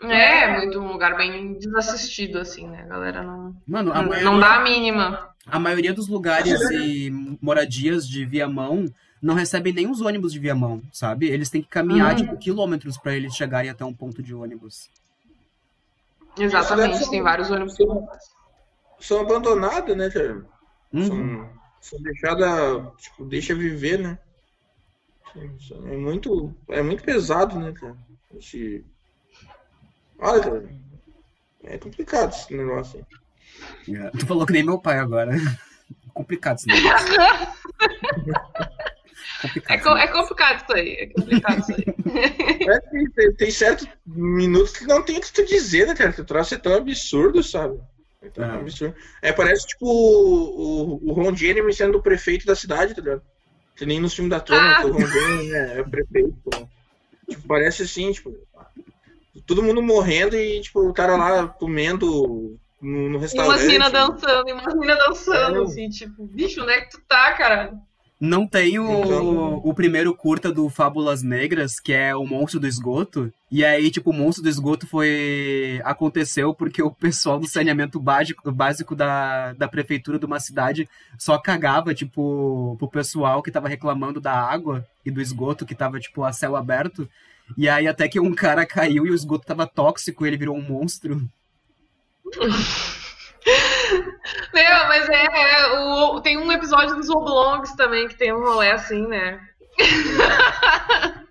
É, 0.03 0.59
muito 0.59 0.78
um 0.78 0.93
lugar 0.93 1.16
bem 1.16 1.55
desassistido, 1.55 2.39
assim, 2.39 2.69
né? 2.69 2.82
A 2.82 2.86
galera 2.86 3.23
não, 3.23 3.57
Mano, 3.66 3.90
a 3.90 4.03
não, 4.03 4.09
maioria, 4.11 4.24
não 4.31 4.39
dá 4.39 4.57
a 4.57 4.61
mínima. 4.62 5.31
a 5.47 5.59
maioria 5.59 5.94
dos 5.94 6.07
lugares 6.09 6.61
e 6.73 7.11
moradias 7.40 8.07
de 8.07 8.23
Viamão 8.27 8.85
não 9.23 9.32
recebem 9.35 9.73
nem 9.73 9.90
os 9.90 10.03
ônibus 10.03 10.35
de 10.35 10.39
Viamão, 10.39 10.82
sabe? 10.93 11.27
Eles 11.31 11.48
têm 11.48 11.62
que 11.62 11.69
caminhar, 11.69 12.11
Uhum. 12.11 12.16
tipo, 12.16 12.36
quilômetros 12.36 12.98
pra 12.98 13.15
eles 13.16 13.35
chegarem 13.35 13.70
até 13.70 13.82
um 13.82 13.94
ponto 13.94 14.23
de 14.23 14.35
ônibus. 14.35 14.90
Exatamente, 16.39 17.09
tem 17.09 17.23
vários 17.23 17.51
ônibus. 17.51 17.74
São 19.01 19.20
abandonadas, 19.20 19.97
né, 19.97 20.11
cara? 20.11 20.44
Uhum. 20.97 21.06
São, 21.06 21.51
são 21.81 22.02
deixadas, 22.02 22.93
tipo, 22.98 23.24
deixa 23.24 23.55
viver, 23.55 23.98
né? 23.98 24.18
É 25.36 25.97
muito, 25.97 26.55
é 26.68 26.81
muito 26.82 27.02
pesado, 27.05 27.59
né, 27.59 27.73
cara? 27.73 27.97
Esse... 28.39 28.85
Olha, 30.18 30.43
cara, 30.43 30.68
é 31.64 31.77
complicado 31.78 32.31
esse 32.31 32.56
negócio. 32.56 33.05
aí. 33.89 33.97
É, 33.97 34.10
Tu 34.10 34.27
falou 34.27 34.47
que 34.47 34.52
nem 34.52 34.62
meu 34.64 34.78
pai 34.81 34.98
agora. 34.98 35.32
Complicado 36.14 36.56
esse 36.56 36.66
negócio. 36.68 37.06
Complicado. 39.43 39.77
É, 39.77 39.82
co- 39.82 39.97
é 39.97 40.09
complicado 40.09 40.56
isso 40.62 40.73
aí. 40.73 40.93
É 40.94 41.06
complicado 41.09 41.59
isso 41.60 41.73
aí. 41.73 41.85
É 42.68 42.81
tem, 42.81 43.35
tem 43.35 43.51
certos 43.51 43.86
minutos 44.06 44.73
que 44.73 44.86
não 44.86 45.02
tem 45.05 45.18
o 45.18 45.20
que 45.20 45.32
tu 45.32 45.44
dizer, 45.44 45.86
né, 45.86 45.94
cara? 45.94 46.12
Que 46.12 46.20
o 46.23 46.24
troço 46.24 46.55
é 46.55 46.59
tão 46.59 46.74
absurdo, 46.74 47.43
sabe? 47.43 47.78
É 48.27 48.31
tão 48.31 48.44
absurdo. 48.61 48.94
É, 49.23 49.32
parece 49.32 49.66
tipo 49.66 49.86
o, 49.86 51.01
o, 51.05 51.11
o 51.11 51.12
Ron 51.12 51.35
Jeremy 51.35 51.73
sendo 51.73 51.98
o 51.98 52.03
prefeito 52.03 52.47
da 52.47 52.55
cidade, 52.57 52.94
tá 52.94 53.01
ligado? 53.01 53.23
Que 53.77 53.85
nem 53.86 54.01
no 54.01 54.09
filme 54.11 54.31
da 54.31 54.40
Troma, 54.40 54.62
Ah. 54.70 54.81
que 54.82 54.86
o 54.86 54.93
Rondon 54.93 55.43
né, 55.44 55.78
é 55.81 55.82
prefeito. 55.82 56.35
né? 56.55 56.66
Tipo, 57.28 57.47
parece 57.48 57.82
assim, 57.82 58.12
tipo, 58.12 58.35
todo 59.47 59.62
mundo 59.62 59.82
morrendo 59.82 60.36
e, 60.36 60.61
tipo, 60.61 60.81
o 60.81 60.93
cara 60.94 61.16
lá 61.16 61.47
comendo 61.48 62.59
no, 62.81 63.09
no 63.11 63.19
E 63.19 63.20
restaurante. 63.20 63.51
umas 63.61 63.66
minas 63.66 63.93
dançando, 63.93 64.48
e 64.48 64.53
umas 64.53 64.74
minas 64.74 64.98
dançando, 64.98 65.61
É. 65.62 65.65
assim, 65.65 65.89
tipo, 65.90 66.24
bicho, 66.27 66.62
onde 66.62 66.73
é 66.73 66.81
que 66.82 66.90
tu 66.90 67.01
tá, 67.09 67.32
cara? 67.32 67.74
Não 68.19 68.47
tem 68.47 68.79
o, 68.79 69.05
Então- 69.05 69.61
o 69.63 69.75
primeiro 69.75 70.15
curta 70.15 70.51
do 70.51 70.71
Fábulas 70.71 71.23
Negras, 71.23 71.79
que 71.79 71.93
é 71.93 72.17
o 72.17 72.25
Monstro 72.25 72.59
do 72.59 72.67
Esgoto. 72.67 73.31
E 73.53 73.63
aí, 73.63 73.91
tipo, 73.91 74.09
o 74.11 74.13
Monstro 74.15 74.43
do 74.43 74.49
Esgoto 74.49 74.87
foi. 74.87 75.81
aconteceu 75.85 76.55
porque 76.55 76.83
o 76.83 76.91
pessoal 76.91 77.39
do 77.39 77.47
saneamento 77.47 78.01
básico, 78.01 78.51
básico 78.51 78.97
da, 78.97 79.53
da 79.53 79.69
prefeitura 79.69 80.19
de 80.19 80.25
uma 80.25 80.41
cidade 80.41 80.89
só 81.19 81.37
cagava, 81.39 81.95
tipo, 81.95 82.75
pro 82.79 82.89
pessoal 82.89 83.43
que 83.43 83.51
tava 83.51 83.69
reclamando 83.69 84.19
da 84.19 84.33
água 84.33 84.87
e 85.05 85.11
do 85.11 85.21
esgoto 85.21 85.67
que 85.67 85.75
tava, 85.75 86.01
tipo, 86.01 86.25
a 86.25 86.33
céu 86.33 86.57
aberto. 86.57 87.07
E 87.57 87.69
aí 87.69 87.87
até 87.87 88.09
que 88.09 88.19
um 88.19 88.35
cara 88.35 88.65
caiu 88.65 89.07
e 89.07 89.11
o 89.11 89.15
esgoto 89.15 89.47
tava 89.47 89.67
tóxico 89.67 90.25
e 90.25 90.29
ele 90.31 90.39
virou 90.39 90.57
um 90.57 90.63
monstro. 90.63 91.23
Meu, 94.52 94.89
mas 94.89 95.09
é, 95.09 95.24
é, 95.24 95.78
o, 95.78 96.20
tem 96.20 96.36
um 96.36 96.51
episódio 96.51 96.97
dos 96.97 97.09
Oblongs 97.09 97.77
também 97.77 98.09
que 98.09 98.16
tem 98.16 98.32
um 98.32 98.43
rolê 98.43 98.70
assim, 98.73 99.06
né? 99.06 99.40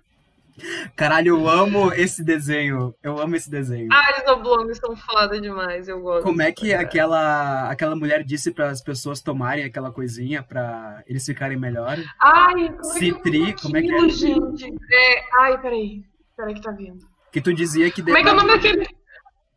Caralho, 0.96 1.36
eu 1.36 1.48
amo 1.48 1.92
esse 1.92 2.24
desenho. 2.24 2.94
Eu 3.02 3.18
amo 3.18 3.36
esse 3.36 3.50
desenho. 3.50 3.88
Ah, 3.92 4.22
os 4.22 4.32
Oblongs 4.32 4.78
são 4.78 4.96
foda 4.96 5.38
demais, 5.38 5.86
eu 5.88 6.00
gosto. 6.00 6.24
Como 6.24 6.40
é 6.40 6.50
que 6.50 6.72
aquela, 6.72 7.70
aquela 7.70 7.94
mulher 7.94 8.24
disse 8.24 8.50
para 8.50 8.70
as 8.70 8.82
pessoas 8.82 9.20
tomarem 9.20 9.64
aquela 9.64 9.92
coisinha 9.92 10.42
pra 10.42 11.02
eles 11.06 11.26
ficarem 11.26 11.58
melhor? 11.58 11.98
Ai, 12.18 12.70
como 12.70 12.92
é 12.92 12.98
que 12.98 12.98
Citri, 12.98 13.54
como 13.60 13.76
é 13.76 13.82
que 13.82 13.94
é? 13.94 14.08
gente? 14.08 14.74
É, 14.90 15.24
ai, 15.40 15.60
peraí. 15.60 16.02
Peraí 16.34 16.54
que 16.54 16.62
tá 16.62 16.70
vindo. 16.70 17.06
Que 17.30 17.40
tu 17.40 17.52
dizia 17.52 17.90
que 17.90 18.02
Como 18.02 18.16
é 18.16 18.22
que 18.22 18.28
é 18.28 18.32
o 18.32 18.36
nome 18.36 18.48
daquele? 18.48 18.88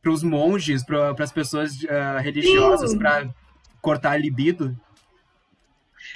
Para 0.01 0.11
os 0.11 0.23
monges, 0.23 0.83
para 0.83 1.13
as 1.19 1.31
pessoas 1.31 1.77
ah, 1.89 2.19
religiosas, 2.19 2.95
pra 2.95 3.27
cortar 3.81 4.11
a 4.11 4.17
libido. 4.17 4.75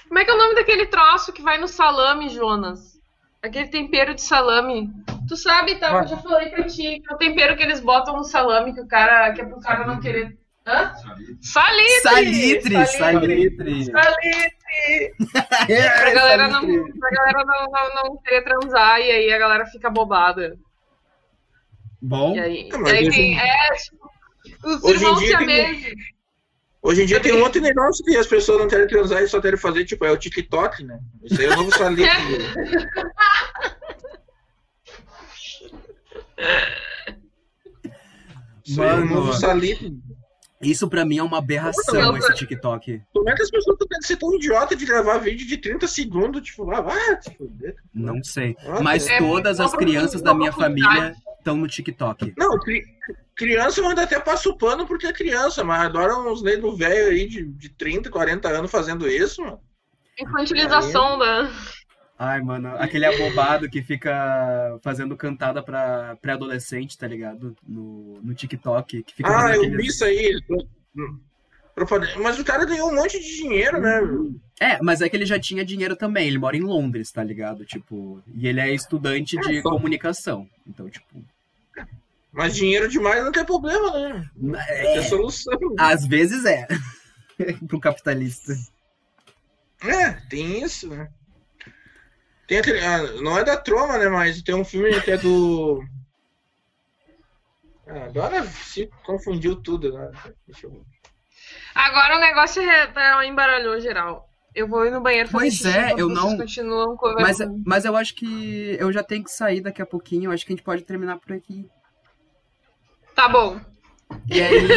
Como 0.08 0.20
é 0.20 0.26
que 0.26 0.32
é 0.32 0.34
o 0.34 0.38
nome 0.38 0.56
daquele 0.56 0.86
troço 0.86 1.34
que 1.34 1.42
vai 1.42 1.58
no 1.58 1.68
salame, 1.68 2.30
Jonas? 2.30 3.00
Aquele 3.42 3.68
tempero 3.68 4.16
de 4.16 4.22
salame. 4.22 4.90
Tu 5.28 5.36
sabe, 5.36 5.76
tá? 5.76 5.92
Eu 5.92 6.08
já 6.08 6.18
falei 6.18 6.50
pra 6.50 6.64
ti. 6.64 7.02
Que 7.02 7.12
é 7.12 7.14
o 7.14 7.18
tempero 7.18 7.58
que 7.58 7.64
eles 7.64 7.82
botam 7.82 8.16
no 8.16 8.24
salame, 8.24 8.74
que 8.74 8.80
o 8.80 8.88
cara. 8.88 9.34
que 9.34 9.42
é 9.42 9.46
pro 9.46 9.60
cara 9.60 9.86
não 9.86 10.00
querer. 10.00 10.38
Hã? 10.66 10.94
Salitre! 11.42 12.02
Salitre, 12.02 12.86
salitre. 12.86 13.86
Salitre! 13.86 14.54
É, 15.70 15.90
Pra 16.00 16.14
galera, 16.14 16.48
não, 16.48 16.62
pra 16.62 17.10
galera 17.12 17.46
não, 17.46 17.66
não, 17.66 18.04
não 18.10 18.18
querer 18.18 18.44
transar 18.44 19.00
e 19.00 19.12
aí 19.12 19.32
a 19.32 19.38
galera 19.38 19.68
fica 19.68 19.88
bobada. 19.88 20.58
Bom, 22.06 22.36
E 22.36 22.40
aí, 22.40 22.70
É, 22.70 22.78
e 22.78 22.92
aí 22.92 23.08
hoje- 23.08 23.10
tem. 23.12 23.40
É, 23.40 23.70
tipo, 24.44 24.68
os 24.68 24.84
Hoje 24.84 24.94
em 24.98 25.08
irmãos 25.08 25.20
dia 25.20 25.38
tem- 25.38 25.48
siameses. 25.48 25.94
Hoje 26.86 27.02
em 27.02 27.06
dia 27.06 27.20
tem 27.22 27.32
um 27.34 27.42
outro 27.44 27.62
negócio 27.62 28.04
que 28.04 28.18
as 28.18 28.28
pessoas 28.28 28.60
não 28.60 28.68
querem 28.68 28.86
transar 28.88 29.24
e 29.24 29.28
só 29.30 29.40
querem 29.40 29.58
fazer, 29.58 29.86
tipo, 29.86 30.04
é 30.04 30.12
o 30.12 30.18
TikTok, 30.18 30.84
né? 30.84 31.00
Isso 31.24 31.40
aí 31.40 31.48
é 31.48 31.50
o 31.52 31.56
novo 31.56 31.72
salitre. 31.72 32.10
Isso 38.66 38.82
aí 38.82 38.90
é 38.90 38.94
o 38.94 38.98
Mano. 39.00 39.16
novo 39.16 39.34
salitre. 39.34 39.94
isso 40.62 40.88
pra 40.88 41.04
mim 41.04 41.18
é 41.18 41.24
uma 41.24 41.38
aberração, 41.40 42.16
esse 42.18 42.34
TikTok. 42.36 43.02
Como 43.14 43.30
é 43.30 43.36
que 43.36 43.42
as 43.44 43.52
pessoas 43.52 43.76
estão 43.82 44.02
ser 44.02 44.16
tão 44.18 44.34
idiota 44.36 44.76
de 44.76 44.86
gravar 44.86 45.18
vídeo 45.18 45.46
de 45.48 45.58
30 45.58 45.88
segundos? 45.88 46.42
Tipo, 46.42 46.70
ah, 46.72 46.80
vai 46.82 47.22
se 47.22 47.34
fuder. 47.36 47.76
Não 47.94 48.24
sei. 48.24 48.56
Mas 48.82 49.06
É, 49.08 49.18
todas 49.20 49.60
as 49.60 49.74
crianças 49.76 50.22
da 50.22 50.34
minha 50.34 50.52
família 50.54 51.14
estão 51.44 51.58
no 51.58 51.68
TikTok. 51.68 52.34
Não, 52.38 52.58
cri- 52.60 52.84
criança 53.36 53.82
eu 53.82 53.88
ainda 53.88 54.04
até 54.04 54.20
passo 54.20 54.52
o 54.52 54.58
pano 54.58 54.88
porque 54.88 55.06
é 55.08 55.14
criança, 55.14 55.64
mas 55.64 55.82
adora 55.82 56.18
uns 56.18 56.42
negros 56.42 56.78
velhos 56.78 57.10
aí 57.10 57.28
de, 57.28 57.44
de 57.46 57.70
30, 57.70 58.10
40 58.10 58.48
anos 58.48 58.72
fazendo 58.72 59.08
isso, 59.08 59.42
mano. 59.44 59.60
Infantilização 60.20 61.18
da. 61.20 61.50
Ai, 62.18 62.40
mano, 62.42 62.70
aquele 62.78 63.06
abobado 63.06 63.70
que 63.70 63.82
fica 63.82 64.78
fazendo 64.82 65.18
cantada 65.18 65.62
pra 65.62 66.16
pré-adolescente, 66.22 66.98
tá 66.98 67.08
ligado? 67.08 67.56
No, 67.68 68.20
no 68.22 68.34
TikTok. 68.34 69.04
Que 69.04 69.14
fica 69.16 69.30
Ah, 69.30 69.56
eu 69.56 69.70
vi 69.72 69.88
isso 69.88 70.06
aí. 70.06 70.40
Mas 72.22 72.40
o 72.40 72.46
cara 72.46 72.66
ganhou 72.66 72.92
um 72.92 72.96
monte 72.96 73.20
de 73.20 73.36
dinheiro, 73.38 73.82
né? 73.82 74.00
É, 74.62 74.78
mas 74.82 75.02
é 75.02 75.10
que 75.10 75.16
ele 75.18 75.26
já 75.26 75.40
tinha 75.40 75.66
dinheiro 75.66 75.96
também. 75.96 76.28
Ele 76.28 76.38
mora 76.38 76.56
em 76.56 76.62
Londres, 76.62 77.12
tá 77.12 77.24
ligado? 77.24 77.66
Tipo, 77.66 78.22
e 78.34 78.48
ele 78.48 78.60
é 78.60 78.72
estudante 78.72 79.36
de 79.40 79.58
É, 79.58 79.62
só- 79.62 79.72
comunicação. 79.72 80.48
Então, 80.68 80.88
tipo. 80.90 81.26
Mas 82.34 82.56
dinheiro 82.56 82.90
demais 82.90 83.24
não 83.24 83.32
tem 83.32 83.46
problema, 83.46 83.92
né? 83.92 84.30
É, 84.68 84.98
é, 84.98 85.02
solução. 85.04 85.54
às 85.78 86.06
vezes 86.06 86.44
é. 86.46 86.68
Pro 87.68 87.80
capitalista. 87.80 88.54
É, 89.84 90.14
tem 90.30 90.64
isso, 90.64 90.90
né? 90.90 91.10
Tem 92.48 92.58
aquele, 92.58 92.80
ah, 92.80 93.02
não 93.22 93.38
é 93.38 93.44
da 93.44 93.56
Troma, 93.56 93.98
né? 93.98 94.10
Mas 94.10 94.42
tem 94.42 94.56
um 94.56 94.66
filme 94.66 95.00
que 95.02 95.12
é 95.12 95.18
do. 95.18 95.84
Ah, 97.88 98.06
agora 98.06 98.44
se 98.48 98.90
confundiu 99.06 99.56
tudo, 99.56 99.94
né? 99.94 100.12
Deixa 100.48 100.68
eu... 100.68 100.84
Agora 101.76 102.18
o 102.18 102.20
negócio 102.20 102.62
é, 102.62 102.88
tá, 102.88 103.26
embaralhou 103.26 103.80
geral. 103.80 104.28
Eu 104.56 104.68
vou 104.68 104.86
ir 104.86 104.92
no 104.92 105.02
banheiro 105.02 105.28
fazer 105.30 105.44
Pois 105.46 105.54
xixi 105.56 105.68
é, 105.78 105.92
eu 105.94 106.08
vocês 106.10 106.14
não- 106.14 106.38
continuam 106.38 106.90
Mas, 106.90 107.00
conversando. 107.00 107.64
mas 107.66 107.86
eu 107.86 107.96
acho 107.96 108.16
que 108.16 108.78
eu 108.80 108.92
já 108.92 109.04
tenho 109.04 109.24
que 109.24 109.32
sair 109.32 109.62
daqui 109.62 109.82
a 109.82 109.86
pouquinho. 109.86 110.26
Eu 110.26 110.32
acho 110.32 110.46
que 110.46 110.54
a 110.54 110.56
gente 110.56 110.66
pode 110.66 110.84
terminar 110.84 111.18
por 111.20 111.34
aqui. 111.34 111.68
Tá 113.16 113.30
bom. 113.30 113.60
E 114.30 114.42
aí. 114.42 114.68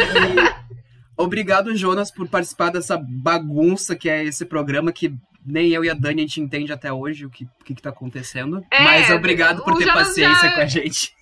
Obrigado, 1.17 1.75
Jonas, 1.75 2.11
por 2.11 2.27
participar 2.27 2.71
dessa 2.71 2.97
bagunça 2.97 3.95
que 3.95 4.07
é 4.07 4.23
esse 4.23 4.45
programa 4.45 4.91
que 4.91 5.13
nem 5.43 5.69
eu 5.69 5.83
e 5.83 5.89
a 5.89 5.93
Dani 5.93 6.21
a 6.21 6.25
gente 6.25 6.41
entende 6.41 6.71
até 6.71 6.91
hoje 6.91 7.25
o 7.25 7.29
que, 7.29 7.47
que, 7.63 7.73
que 7.73 7.81
tá 7.81 7.89
acontecendo. 7.89 8.63
É, 8.69 8.83
Mas 8.83 9.09
obrigado 9.09 9.63
por 9.63 9.77
ter 9.77 9.85
Jonas 9.85 10.07
paciência 10.07 10.49
já- 10.49 10.55
com 10.55 10.61
a 10.61 10.65
gente. 10.65 11.15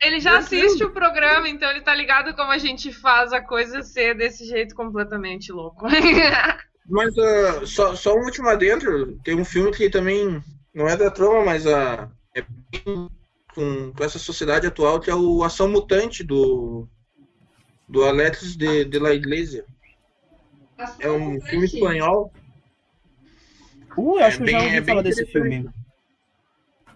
Ele 0.00 0.20
já 0.20 0.38
assiste 0.38 0.84
o 0.84 0.90
programa, 0.90 1.48
então 1.48 1.70
ele 1.70 1.80
tá 1.80 1.94
ligado 1.94 2.34
como 2.34 2.52
a 2.52 2.58
gente 2.58 2.92
faz 2.92 3.32
a 3.32 3.40
coisa 3.40 3.82
ser 3.82 4.14
desse 4.14 4.44
jeito 4.44 4.74
completamente 4.74 5.50
louco. 5.50 5.86
Mas 6.86 7.16
ah, 7.16 7.64
só, 7.64 7.96
só 7.96 8.14
um 8.14 8.24
último 8.24 8.48
adentro. 8.50 9.18
Tem 9.24 9.34
um 9.34 9.44
filme 9.44 9.72
que 9.72 9.88
também 9.88 10.42
não 10.74 10.86
é 10.86 10.94
da 10.96 11.10
Troma, 11.10 11.42
mas 11.46 11.66
ah, 11.66 12.10
é 12.36 12.42
bem 12.42 13.08
com, 13.54 13.92
com 13.92 14.04
essa 14.04 14.18
sociedade 14.18 14.66
atual, 14.66 15.00
que 15.00 15.10
é 15.10 15.14
o 15.14 15.42
Ação 15.44 15.68
Mutante 15.68 16.22
do, 16.24 16.86
do 17.88 18.04
Alex 18.04 18.56
de, 18.56 18.84
de 18.84 18.98
la 18.98 19.12
Iglesia. 19.14 19.64
É 20.98 21.10
um 21.10 21.40
filme 21.40 21.66
espanhol. 21.66 22.32
Uh, 23.96 24.18
eu 24.18 24.24
acho 24.24 24.38
que 24.38 24.44
eu 24.44 24.48
já 24.48 24.58
ouvi 24.64 24.82
falar 24.84 25.02
desse 25.02 25.24
filme. 25.26 25.68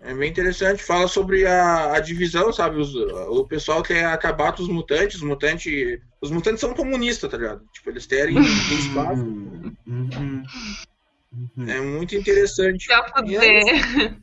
É 0.01 0.15
bem 0.15 0.31
interessante. 0.31 0.83
Fala 0.83 1.07
sobre 1.09 1.47
a, 1.47 1.93
a 1.95 2.01
divisão, 2.01 2.53
sabe? 2.53 2.79
Os- 2.79 2.95
o 2.95 3.45
pessoal 3.47 3.83
quer 3.83 4.07
acabar 4.07 4.53
com 4.53 4.63
os 4.63 4.69
mutantes. 4.69 5.17
Os 5.17 5.23
mutantes, 5.23 6.01
os 6.21 6.31
mutantes 6.31 6.61
são 6.61 6.75
comunistas, 6.75 7.31
tá 7.31 7.37
ligado? 7.37 7.63
Tipo, 7.73 7.91
eles 7.91 8.07
querem 8.07 8.35
ter 8.35 8.75
espaço. 8.75 9.23
Uhum. 9.23 9.77
Uhum. 9.87 11.69
É 11.69 11.81
muito 11.81 12.17
interessante. 12.17 12.87
Pra 12.87 13.09
fuder. 13.13 14.17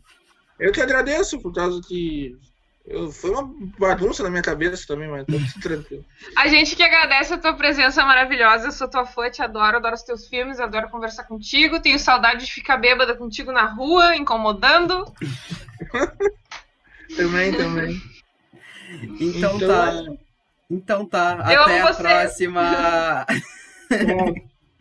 Eu 0.60 0.72
que 0.72 0.82
agradeço, 0.82 1.40
por 1.40 1.54
causa 1.54 1.82
que. 1.88 2.38
Eu, 2.86 3.12
foi 3.12 3.32
uma 3.32 3.52
bagunça 3.80 4.22
na 4.22 4.30
minha 4.30 4.44
cabeça 4.44 4.86
também, 4.88 5.08
mas 5.10 5.26
tá 5.26 5.34
tudo 5.34 5.46
tranquilo. 5.62 6.06
A 6.38 6.48
gente 6.48 6.76
que 6.76 6.84
agradece 6.84 7.34
a 7.34 7.38
tua 7.38 7.54
presença 7.56 8.06
maravilhosa. 8.06 8.68
Eu 8.68 8.72
sou 8.72 8.88
tua 8.88 9.06
fã, 9.06 9.30
te 9.30 9.42
adoro, 9.42 9.78
adoro 9.78 9.96
os 9.96 10.04
teus 10.04 10.28
filmes, 10.28 10.60
adoro 10.60 10.90
conversar 10.90 11.24
contigo. 11.24 11.80
Tenho 11.80 11.98
saudade 11.98 12.46
de 12.46 12.52
ficar 12.52 12.78
bêbada 12.78 13.16
contigo 13.16 13.52
na 13.52 13.66
rua, 13.66 14.16
incomodando. 14.16 15.04
Também, 17.16 17.54
também. 17.54 18.02
Então, 19.20 19.56
Então, 19.58 19.68
tá. 19.68 19.94
Então 20.70 21.06
tá. 21.06 21.38
Eu 21.52 21.62
Até 21.62 21.80
amo 21.80 21.88
a 21.88 21.94
você. 21.94 22.02
próxima. 22.02 23.26
Bom, 24.08 24.34